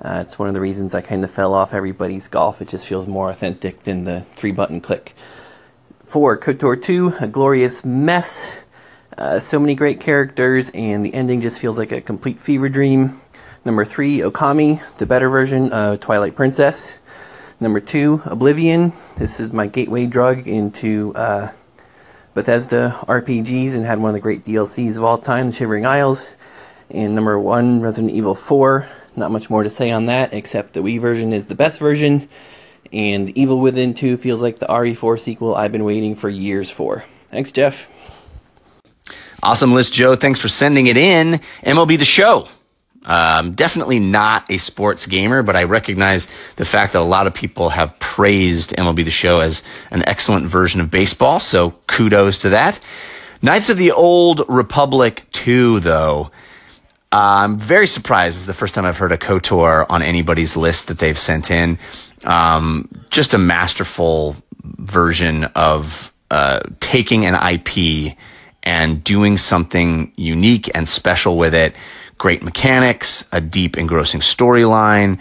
Uh, 0.00 0.22
it's 0.26 0.38
one 0.38 0.48
of 0.48 0.54
the 0.54 0.60
reasons 0.60 0.94
I 0.94 1.00
kind 1.00 1.24
of 1.24 1.30
fell 1.30 1.54
off 1.54 1.72
everybody's 1.72 2.28
golf. 2.28 2.60
It 2.60 2.68
just 2.68 2.86
feels 2.86 3.06
more 3.06 3.30
authentic 3.30 3.80
than 3.80 4.04
the 4.04 4.22
three 4.32 4.52
button 4.52 4.80
click. 4.80 5.14
Four, 6.04 6.36
KOTOR 6.36 6.82
2, 6.82 7.14
A 7.20 7.26
Glorious 7.28 7.84
Mess. 7.84 8.64
Uh, 9.16 9.38
so 9.40 9.58
many 9.58 9.74
great 9.74 10.00
characters, 10.00 10.70
and 10.74 11.04
the 11.04 11.14
ending 11.14 11.40
just 11.40 11.60
feels 11.60 11.78
like 11.78 11.92
a 11.92 12.00
complete 12.00 12.40
fever 12.40 12.68
dream. 12.68 13.20
Number 13.64 13.84
three, 13.84 14.18
Okami, 14.18 14.82
the 14.96 15.06
better 15.06 15.30
version 15.30 15.72
of 15.72 16.00
Twilight 16.00 16.34
Princess. 16.34 16.98
Number 17.60 17.78
two, 17.78 18.20
Oblivion. 18.24 18.92
This 19.16 19.38
is 19.38 19.52
my 19.52 19.68
gateway 19.68 20.06
drug 20.06 20.48
into 20.48 21.14
uh, 21.14 21.52
Bethesda 22.34 22.98
RPGs 23.08 23.74
and 23.74 23.84
had 23.84 23.98
one 23.98 24.10
of 24.10 24.14
the 24.14 24.20
great 24.20 24.44
DLCs 24.44 24.96
of 24.96 25.04
all 25.04 25.18
time, 25.18 25.48
The 25.48 25.52
Shivering 25.52 25.86
Isles. 25.86 26.28
And 26.90 27.14
number 27.14 27.38
one, 27.38 27.80
Resident 27.80 28.12
Evil 28.12 28.34
4. 28.34 28.88
Not 29.14 29.30
much 29.30 29.50
more 29.50 29.62
to 29.62 29.70
say 29.70 29.90
on 29.90 30.06
that, 30.06 30.32
except 30.32 30.72
the 30.72 30.80
Wii 30.80 31.00
version 31.00 31.32
is 31.32 31.46
the 31.46 31.54
best 31.54 31.78
version, 31.78 32.28
and 32.92 33.36
Evil 33.36 33.60
Within 33.60 33.92
2 33.92 34.16
feels 34.16 34.40
like 34.40 34.56
the 34.56 34.66
RE4 34.66 35.20
sequel 35.20 35.54
I've 35.54 35.72
been 35.72 35.84
waiting 35.84 36.14
for 36.14 36.30
years 36.30 36.70
for. 36.70 37.04
Thanks, 37.30 37.52
Jeff. 37.52 37.90
Awesome 39.42 39.74
list, 39.74 39.92
Joe. 39.92 40.16
Thanks 40.16 40.40
for 40.40 40.48
sending 40.48 40.86
it 40.86 40.96
in. 40.96 41.40
MLB 41.62 41.98
The 41.98 42.04
Show. 42.04 42.48
Um, 43.04 43.52
definitely 43.52 43.98
not 43.98 44.50
a 44.50 44.58
sports 44.58 45.06
gamer, 45.06 45.42
but 45.42 45.56
I 45.56 45.64
recognize 45.64 46.28
the 46.56 46.64
fact 46.64 46.92
that 46.92 47.02
a 47.02 47.04
lot 47.04 47.26
of 47.26 47.34
people 47.34 47.70
have 47.70 47.98
praised 47.98 48.76
MLB 48.76 49.04
The 49.04 49.10
Show 49.10 49.38
as 49.38 49.64
an 49.90 50.06
excellent 50.06 50.46
version 50.46 50.80
of 50.80 50.90
baseball. 50.90 51.40
So 51.40 51.70
kudos 51.88 52.38
to 52.38 52.50
that. 52.50 52.78
Knights 53.42 53.68
of 53.70 53.76
the 53.76 53.90
Old 53.90 54.42
Republic 54.48 55.24
2, 55.32 55.80
though. 55.80 56.30
I'm 57.10 57.58
very 57.58 57.88
surprised. 57.88 58.36
This 58.36 58.40
is 58.42 58.46
the 58.46 58.54
first 58.54 58.74
time 58.74 58.86
I've 58.86 58.98
heard 58.98 59.12
a 59.12 59.18
KOTOR 59.18 59.86
on 59.90 60.00
anybody's 60.02 60.56
list 60.56 60.86
that 60.86 60.98
they've 60.98 61.18
sent 61.18 61.50
in. 61.50 61.78
Um, 62.24 62.88
just 63.10 63.34
a 63.34 63.38
masterful 63.38 64.36
version 64.62 65.44
of 65.56 66.12
uh, 66.30 66.60
taking 66.80 67.26
an 67.26 67.34
IP 67.34 68.16
and 68.62 69.02
doing 69.02 69.36
something 69.36 70.12
unique 70.16 70.70
and 70.74 70.88
special 70.88 71.36
with 71.36 71.54
it. 71.54 71.74
Great 72.22 72.44
mechanics, 72.44 73.24
a 73.32 73.40
deep, 73.40 73.76
engrossing 73.76 74.20
storyline, 74.20 75.18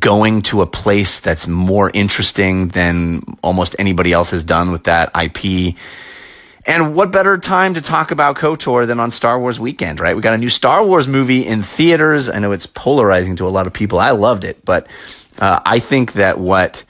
going 0.00 0.42
to 0.42 0.62
a 0.62 0.66
place 0.66 1.20
that's 1.20 1.46
more 1.46 1.92
interesting 1.94 2.66
than 2.70 3.22
almost 3.40 3.76
anybody 3.78 4.12
else 4.12 4.32
has 4.32 4.42
done 4.42 4.72
with 4.72 4.82
that 4.82 5.12
IP. 5.14 5.76
And 6.66 6.96
what 6.96 7.12
better 7.12 7.38
time 7.38 7.74
to 7.74 7.80
talk 7.80 8.10
about 8.10 8.34
KOTOR 8.34 8.88
than 8.88 8.98
on 8.98 9.12
Star 9.12 9.38
Wars 9.38 9.60
weekend, 9.60 10.00
right? 10.00 10.16
We 10.16 10.22
got 10.22 10.34
a 10.34 10.38
new 10.38 10.48
Star 10.48 10.84
Wars 10.84 11.06
movie 11.06 11.46
in 11.46 11.62
theaters. 11.62 12.28
I 12.28 12.40
know 12.40 12.50
it's 12.50 12.66
polarizing 12.66 13.36
to 13.36 13.46
a 13.46 13.48
lot 13.48 13.68
of 13.68 13.72
people. 13.72 14.00
I 14.00 14.10
loved 14.10 14.42
it, 14.42 14.64
but 14.64 14.88
uh, 15.38 15.60
I 15.64 15.78
think 15.78 16.14
that 16.14 16.40
what 16.40 16.82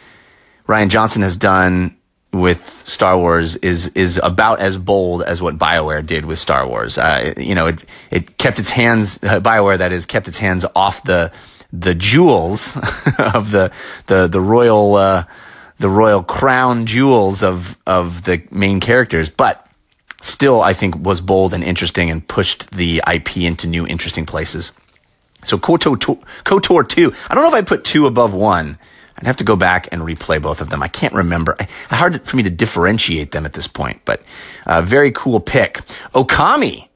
Rian 0.66 0.88
Johnson 0.88 1.20
has 1.20 1.36
done 1.36 1.98
with 2.32 2.82
Star 2.86 3.18
Wars 3.18 3.56
is 3.56 3.88
is 3.88 4.20
about 4.22 4.60
as 4.60 4.78
bold 4.78 5.22
as 5.22 5.42
what 5.42 5.58
Bioware 5.58 6.04
did 6.04 6.24
with 6.24 6.38
Star 6.38 6.66
Wars. 6.66 6.98
Uh, 6.98 7.34
you 7.36 7.54
know, 7.54 7.66
it 7.66 7.84
it 8.10 8.38
kept 8.38 8.58
its 8.58 8.70
hands 8.70 9.18
uh, 9.22 9.40
Bioware 9.40 9.78
that 9.78 9.92
is 9.92 10.06
kept 10.06 10.28
its 10.28 10.38
hands 10.38 10.64
off 10.76 11.02
the 11.04 11.32
the 11.72 11.94
jewels 11.94 12.76
of 13.18 13.50
the 13.50 13.72
the 14.06 14.28
the 14.28 14.40
royal 14.40 14.94
uh, 14.96 15.24
the 15.78 15.88
royal 15.88 16.22
crown 16.22 16.86
jewels 16.86 17.42
of 17.42 17.76
of 17.86 18.22
the 18.24 18.42
main 18.50 18.80
characters, 18.80 19.28
but 19.28 19.66
still 20.20 20.62
I 20.62 20.72
think 20.72 20.96
was 20.96 21.20
bold 21.20 21.54
and 21.54 21.64
interesting 21.64 22.10
and 22.10 22.26
pushed 22.26 22.70
the 22.70 23.02
IP 23.12 23.38
into 23.38 23.66
new 23.66 23.86
interesting 23.86 24.26
places. 24.26 24.72
So 25.44 25.58
KOTOR, 25.58 25.96
KOTOR 26.44 26.86
2, 26.86 27.14
I 27.30 27.34
don't 27.34 27.42
know 27.42 27.48
if 27.48 27.54
I 27.54 27.62
put 27.62 27.82
2 27.84 28.06
above 28.06 28.34
1. 28.34 28.78
I'd 29.20 29.26
have 29.26 29.36
to 29.38 29.44
go 29.44 29.56
back 29.56 29.88
and 29.92 30.02
replay 30.02 30.40
both 30.40 30.60
of 30.60 30.70
them. 30.70 30.82
I 30.82 30.88
can't 30.88 31.12
remember. 31.12 31.56
Hard 31.90 32.22
for 32.26 32.36
me 32.36 32.42
to 32.44 32.50
differentiate 32.50 33.32
them 33.32 33.44
at 33.44 33.52
this 33.52 33.68
point, 33.68 34.00
but 34.04 34.22
uh, 34.66 34.82
very 34.82 35.12
cool 35.12 35.40
pick. 35.40 35.80
Okami. 36.14 36.88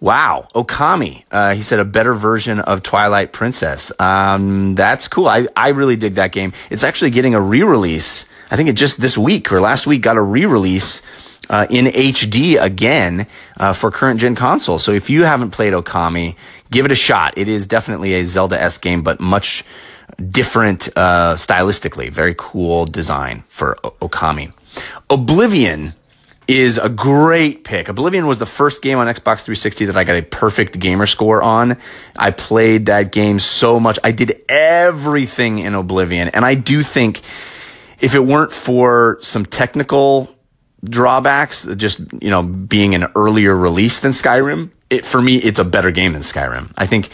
Wow, 0.00 0.46
Okami. 0.54 1.24
Uh, 1.30 1.54
he 1.54 1.62
said 1.62 1.80
a 1.80 1.84
better 1.84 2.14
version 2.14 2.60
of 2.60 2.84
Twilight 2.84 3.32
Princess. 3.32 3.90
Um, 3.98 4.76
that's 4.76 5.08
cool. 5.08 5.26
I, 5.26 5.48
I 5.56 5.70
really 5.70 5.96
dig 5.96 6.14
that 6.14 6.30
game. 6.30 6.52
It's 6.70 6.84
actually 6.84 7.10
getting 7.10 7.34
a 7.34 7.40
re-release. 7.40 8.26
I 8.48 8.56
think 8.56 8.68
it 8.68 8.74
just 8.74 9.00
this 9.00 9.18
week 9.18 9.50
or 9.52 9.60
last 9.60 9.88
week 9.88 10.02
got 10.02 10.16
a 10.16 10.22
re-release 10.22 11.02
uh, 11.50 11.66
in 11.68 11.86
HD 11.86 12.62
again 12.62 13.26
uh, 13.56 13.72
for 13.72 13.90
current 13.90 14.20
gen 14.20 14.36
consoles. 14.36 14.84
So 14.84 14.92
if 14.92 15.10
you 15.10 15.24
haven't 15.24 15.50
played 15.50 15.72
Okami, 15.72 16.36
give 16.70 16.84
it 16.84 16.92
a 16.92 16.96
shot. 16.96 17.36
It 17.36 17.48
is 17.48 17.66
definitely 17.66 18.14
a 18.14 18.24
Zelda 18.24 18.60
S 18.60 18.78
game, 18.78 19.02
but 19.02 19.20
much 19.20 19.64
different 20.18 20.88
uh, 20.96 21.34
stylistically. 21.34 22.10
Very 22.10 22.34
cool 22.36 22.84
design 22.84 23.44
for 23.48 23.78
o- 23.84 23.94
Okami. 24.02 24.52
Oblivion 25.10 25.94
is 26.48 26.78
a 26.78 26.88
great 26.88 27.62
pick. 27.62 27.88
Oblivion 27.88 28.26
was 28.26 28.38
the 28.38 28.46
first 28.46 28.80
game 28.80 28.98
on 28.98 29.06
Xbox 29.06 29.42
360 29.42 29.86
that 29.86 29.96
I 29.96 30.04
got 30.04 30.16
a 30.16 30.22
perfect 30.22 30.80
gamer 30.80 31.06
score 31.06 31.42
on. 31.42 31.76
I 32.16 32.30
played 32.30 32.86
that 32.86 33.12
game 33.12 33.38
so 33.38 33.78
much. 33.78 33.98
I 34.02 34.12
did 34.12 34.42
everything 34.48 35.58
in 35.58 35.74
Oblivion. 35.74 36.28
And 36.28 36.44
I 36.44 36.54
do 36.54 36.82
think 36.82 37.20
if 38.00 38.14
it 38.14 38.20
weren't 38.20 38.52
for 38.52 39.18
some 39.20 39.44
technical 39.44 40.34
drawbacks, 40.82 41.66
just, 41.76 42.00
you 42.22 42.30
know, 42.30 42.42
being 42.42 42.94
an 42.94 43.08
earlier 43.14 43.54
release 43.54 43.98
than 43.98 44.12
Skyrim, 44.12 44.70
it, 44.88 45.04
for 45.04 45.20
me, 45.20 45.36
it's 45.36 45.58
a 45.58 45.64
better 45.64 45.90
game 45.90 46.14
than 46.14 46.22
Skyrim. 46.22 46.72
I 46.78 46.86
think 46.86 47.10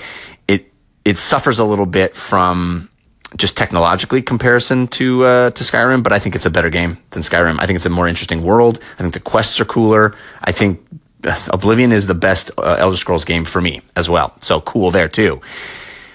it, 0.47 0.73
it 1.05 1.19
suffers 1.19 1.59
a 1.59 1.65
little 1.65 1.87
bit 1.87 2.15
from 2.15 2.89
just 3.37 3.57
technologically 3.57 4.23
comparison 4.23 4.87
to 4.89 5.25
uh, 5.25 5.51
to 5.51 5.65
Skyrim, 5.65 6.03
but 6.03 6.13
I 6.13 6.19
think 6.19 6.35
it's 6.35 6.47
a 6.47 6.51
better 6.51 6.71
game 6.71 6.99
than 7.11 7.23
Skyrim. 7.23 7.57
I 7.59 7.67
think 7.67 7.77
it's 7.77 7.87
a 7.87 7.91
more 7.91 8.09
interesting 8.09 8.43
world. 8.43 8.79
I 8.99 9.03
think 9.03 9.15
the 9.15 9.21
quests 9.21 9.61
are 9.61 9.65
cooler. 9.65 10.15
I 10.43 10.53
think 10.53 10.85
Oblivion 11.51 11.93
is 11.93 12.07
the 12.07 12.15
best 12.15 12.51
uh, 12.59 12.77
Elder 12.79 12.97
Scrolls 12.97 13.25
game 13.25 13.45
for 13.45 13.61
me 13.61 13.83
as 13.97 14.09
well. 14.09 14.35
So 14.41 14.61
cool 14.61 14.91
there 14.91 15.09
too. 15.09 15.41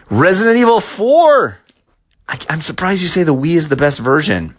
Resident 0.09 0.57
Evil 0.57 0.79
4. 0.79 1.59
I, 2.27 2.39
I'm 2.49 2.61
surprised 2.61 3.01
you 3.01 3.07
say 3.07 3.23
the 3.23 3.33
Wii 3.33 3.55
is 3.55 3.69
the 3.69 3.75
best 3.75 3.99
version. 3.99 4.55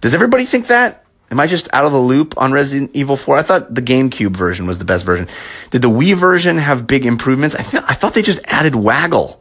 Does 0.00 0.14
everybody 0.14 0.44
think 0.44 0.66
that? 0.68 1.04
Am 1.30 1.38
I 1.38 1.46
just 1.46 1.68
out 1.72 1.84
of 1.84 1.92
the 1.92 1.98
loop 1.98 2.34
on 2.38 2.52
Resident 2.52 2.90
Evil 2.92 3.16
4? 3.16 3.36
I 3.36 3.42
thought 3.42 3.72
the 3.72 3.82
GameCube 3.82 4.36
version 4.36 4.66
was 4.66 4.78
the 4.78 4.84
best 4.84 5.04
version. 5.06 5.28
Did 5.70 5.82
the 5.82 5.90
Wii 5.90 6.16
version 6.16 6.58
have 6.58 6.86
big 6.86 7.06
improvements? 7.06 7.54
I, 7.54 7.62
th- 7.62 7.84
I 7.86 7.94
thought 7.94 8.14
they 8.14 8.22
just 8.22 8.40
added 8.46 8.74
waggle. 8.74 9.40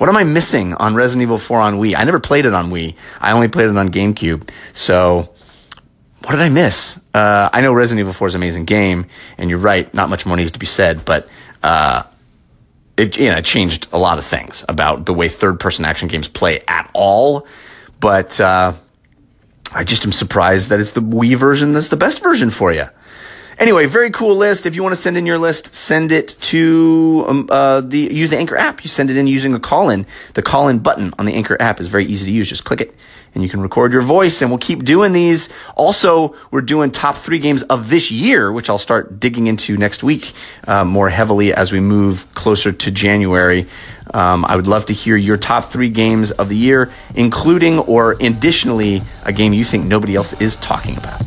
What 0.00 0.08
am 0.08 0.16
I 0.16 0.24
missing 0.24 0.72
on 0.72 0.94
Resident 0.94 1.24
Evil 1.24 1.36
4 1.36 1.60
on 1.60 1.78
Wii? 1.78 1.94
I 1.94 2.04
never 2.04 2.20
played 2.20 2.46
it 2.46 2.54
on 2.54 2.70
Wii. 2.70 2.94
I 3.20 3.32
only 3.32 3.48
played 3.48 3.68
it 3.68 3.76
on 3.76 3.90
GameCube. 3.90 4.48
So, 4.72 5.28
what 6.22 6.30
did 6.30 6.40
I 6.40 6.48
miss? 6.48 6.98
Uh, 7.12 7.50
I 7.52 7.60
know 7.60 7.74
Resident 7.74 8.00
Evil 8.00 8.14
4 8.14 8.28
is 8.28 8.34
an 8.34 8.40
amazing 8.40 8.64
game, 8.64 9.04
and 9.36 9.50
you're 9.50 9.58
right, 9.58 9.92
not 9.92 10.08
much 10.08 10.24
more 10.24 10.38
needs 10.38 10.52
to 10.52 10.58
be 10.58 10.64
said, 10.64 11.04
but 11.04 11.28
uh, 11.62 12.04
it, 12.96 13.18
you 13.18 13.28
know, 13.28 13.36
it 13.36 13.44
changed 13.44 13.88
a 13.92 13.98
lot 13.98 14.16
of 14.16 14.24
things 14.24 14.64
about 14.70 15.04
the 15.04 15.12
way 15.12 15.28
third 15.28 15.60
person 15.60 15.84
action 15.84 16.08
games 16.08 16.28
play 16.28 16.62
at 16.66 16.90
all. 16.94 17.46
But 18.00 18.40
uh, 18.40 18.72
I 19.74 19.84
just 19.84 20.06
am 20.06 20.12
surprised 20.12 20.70
that 20.70 20.80
it's 20.80 20.92
the 20.92 21.02
Wii 21.02 21.36
version 21.36 21.74
that's 21.74 21.88
the 21.88 21.98
best 21.98 22.22
version 22.22 22.48
for 22.48 22.72
you. 22.72 22.88
Anyway, 23.60 23.84
very 23.84 24.10
cool 24.10 24.36
list. 24.36 24.64
If 24.64 24.74
you 24.74 24.82
want 24.82 24.94
to 24.94 25.00
send 25.00 25.18
in 25.18 25.26
your 25.26 25.36
list, 25.36 25.74
send 25.74 26.12
it 26.12 26.28
to 26.40 27.26
um, 27.28 27.48
uh, 27.50 27.82
the 27.82 27.98
use 27.98 28.30
the 28.30 28.38
Anchor 28.38 28.56
app. 28.56 28.82
You 28.82 28.88
send 28.88 29.10
it 29.10 29.18
in 29.18 29.26
using 29.26 29.52
a 29.52 29.60
call 29.60 29.90
in. 29.90 30.06
The 30.32 30.40
call 30.40 30.68
in 30.68 30.78
button 30.78 31.12
on 31.18 31.26
the 31.26 31.34
Anchor 31.34 31.60
app 31.60 31.78
is 31.78 31.88
very 31.88 32.06
easy 32.06 32.24
to 32.24 32.32
use. 32.32 32.48
Just 32.48 32.64
click 32.64 32.80
it 32.80 32.94
and 33.34 33.44
you 33.44 33.50
can 33.50 33.60
record 33.60 33.92
your 33.92 34.00
voice 34.00 34.40
and 34.40 34.50
we'll 34.50 34.56
keep 34.56 34.82
doing 34.84 35.12
these. 35.12 35.50
Also, 35.76 36.34
we're 36.50 36.62
doing 36.62 36.90
top 36.90 37.16
three 37.16 37.38
games 37.38 37.62
of 37.64 37.90
this 37.90 38.10
year, 38.10 38.50
which 38.50 38.70
I'll 38.70 38.78
start 38.78 39.20
digging 39.20 39.46
into 39.46 39.76
next 39.76 40.02
week 40.02 40.32
uh, 40.66 40.86
more 40.86 41.10
heavily 41.10 41.52
as 41.52 41.70
we 41.70 41.80
move 41.80 42.26
closer 42.32 42.72
to 42.72 42.90
January. 42.90 43.66
Um, 44.14 44.46
I 44.46 44.56
would 44.56 44.68
love 44.68 44.86
to 44.86 44.94
hear 44.94 45.16
your 45.16 45.36
top 45.36 45.70
three 45.70 45.90
games 45.90 46.30
of 46.30 46.48
the 46.48 46.56
year, 46.56 46.90
including 47.14 47.78
or 47.80 48.16
additionally 48.20 49.02
a 49.24 49.34
game 49.34 49.52
you 49.52 49.64
think 49.64 49.84
nobody 49.84 50.16
else 50.16 50.32
is 50.40 50.56
talking 50.56 50.96
about. 50.96 51.20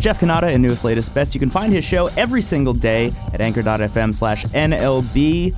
Jeff 0.00 0.20
Cannata 0.20 0.52
and 0.52 0.62
Newest 0.62 0.84
Latest 0.84 1.12
Best. 1.14 1.34
You 1.34 1.40
can 1.40 1.50
find 1.50 1.72
his 1.72 1.84
show 1.84 2.06
every 2.16 2.42
single 2.42 2.74
day 2.74 3.12
at 3.32 3.40
anchor.fm 3.40 4.14
slash 4.14 4.44
NLB. 4.46 5.54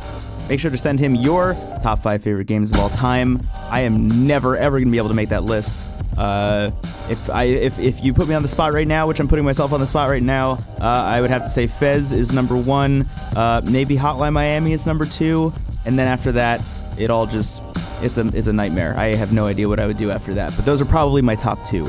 Make 0.48 0.60
sure 0.60 0.70
to 0.70 0.78
send 0.78 0.98
him 0.98 1.14
your 1.14 1.54
top 1.82 1.98
five 2.00 2.22
favorite 2.22 2.46
games 2.46 2.70
of 2.70 2.78
all 2.78 2.88
time. 2.88 3.42
I 3.70 3.82
am 3.82 4.26
never, 4.26 4.56
ever 4.56 4.78
going 4.78 4.88
to 4.88 4.90
be 4.90 4.98
able 4.98 5.08
to 5.08 5.14
make 5.14 5.28
that 5.28 5.44
list. 5.44 5.84
Uh, 6.16 6.72
if 7.08 7.30
I 7.30 7.44
if, 7.44 7.78
if 7.78 8.02
you 8.02 8.12
put 8.12 8.28
me 8.28 8.34
on 8.34 8.42
the 8.42 8.48
spot 8.48 8.72
right 8.72 8.86
now, 8.86 9.06
which 9.06 9.20
I'm 9.20 9.28
putting 9.28 9.44
myself 9.44 9.72
on 9.72 9.78
the 9.78 9.86
spot 9.86 10.10
right 10.10 10.22
now, 10.22 10.52
uh, 10.80 10.84
I 10.84 11.20
would 11.20 11.30
have 11.30 11.44
to 11.44 11.48
say 11.48 11.66
Fez 11.66 12.12
is 12.12 12.32
number 12.32 12.56
one. 12.56 13.06
Uh, 13.36 13.60
maybe 13.64 13.96
Hotline 13.96 14.32
Miami 14.32 14.72
is 14.72 14.84
number 14.86 15.06
two, 15.06 15.52
and 15.86 15.98
then 15.98 16.08
after 16.08 16.32
that, 16.32 16.60
it 16.98 17.10
all 17.10 17.26
just 17.26 17.62
it's 18.02 18.18
a 18.18 18.26
it's 18.36 18.48
a 18.48 18.52
nightmare. 18.52 18.94
I 18.96 19.14
have 19.14 19.32
no 19.32 19.46
idea 19.46 19.68
what 19.68 19.78
I 19.78 19.86
would 19.86 19.96
do 19.96 20.10
after 20.10 20.34
that. 20.34 20.54
But 20.56 20.64
those 20.64 20.80
are 20.80 20.86
probably 20.86 21.22
my 21.22 21.36
top 21.36 21.64
two. 21.64 21.86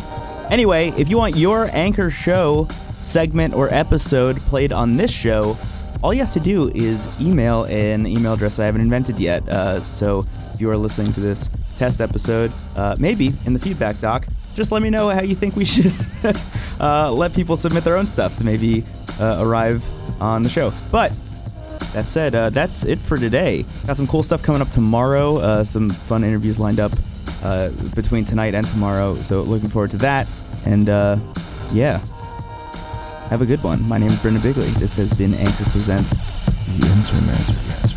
Anyway, 0.50 0.90
if 0.98 1.10
you 1.10 1.18
want 1.18 1.36
your 1.36 1.70
anchor 1.74 2.10
show 2.10 2.68
segment 3.04 3.54
or 3.54 3.72
episode 3.74 4.38
played 4.42 4.72
on 4.72 4.98
this 4.98 5.12
show, 5.12 5.56
all 6.02 6.14
you 6.14 6.22
have 6.22 6.32
to 6.32 6.40
do 6.40 6.70
is 6.70 7.08
email 7.22 7.66
an 7.66 8.08
email 8.08 8.34
address 8.34 8.58
I 8.58 8.66
haven't 8.66 8.82
invented 8.82 9.20
yet. 9.20 9.48
Uh, 9.48 9.84
so 9.84 10.26
if 10.54 10.60
you 10.60 10.70
are 10.72 10.78
listening 10.78 11.14
to 11.14 11.20
this 11.20 11.50
test 11.78 12.02
episode, 12.02 12.52
uh, 12.76 12.96
maybe 12.98 13.32
in 13.46 13.54
the 13.54 13.60
feedback 13.60 14.00
doc, 14.00 14.26
just 14.56 14.72
let 14.72 14.82
me 14.82 14.90
know 14.90 15.10
how 15.10 15.22
you 15.22 15.36
think 15.36 15.56
we 15.56 15.66
should 15.66 15.94
uh, 16.80 17.12
let 17.12 17.34
people 17.34 17.56
submit 17.56 17.84
their 17.84 17.96
own 17.96 18.08
stuff 18.08 18.36
to 18.38 18.44
maybe 18.44 18.84
uh, 19.20 19.38
arrive 19.42 19.88
on 20.20 20.42
the 20.42 20.50
show. 20.50 20.74
But 20.92 21.12
that 21.94 22.10
said, 22.10 22.34
uh, 22.34 22.50
that's 22.50 22.86
it 22.86 23.00
for 23.00 23.18
today. 23.18 23.66
Got 23.86 23.98
some 23.98 24.08
cool 24.08 24.24
stuff 24.24 24.42
coming 24.42 24.62
up 24.62 24.70
tomorrow. 24.70 25.38
Uh, 25.38 25.64
some 25.64 25.90
fun 25.90 26.24
interviews 26.24 26.60
lined 26.60 26.80
up 26.80 26.92
uh, 27.44 27.70
between 27.96 28.26
tonight 28.26 28.54
and 28.54 28.66
tomorrow. 28.68 29.16
So 29.16 29.42
looking 29.42 29.70
forward 29.70 29.92
to 29.92 29.98
that. 29.98 30.28
And 30.66 30.90
uh, 30.90 31.18
yeah, 31.72 32.00
have 33.30 33.42
a 33.42 33.46
good 33.46 33.64
one. 33.64 33.88
My 33.88 33.98
name 33.98 34.10
is 34.10 34.20
Brendan 34.20 34.42
Bigley. 34.42 34.70
This 34.80 34.96
has 34.96 35.14
been 35.14 35.34
Anchor 35.34 35.66
Presents 35.66 36.12
The 36.12 36.88
internet 36.88 37.89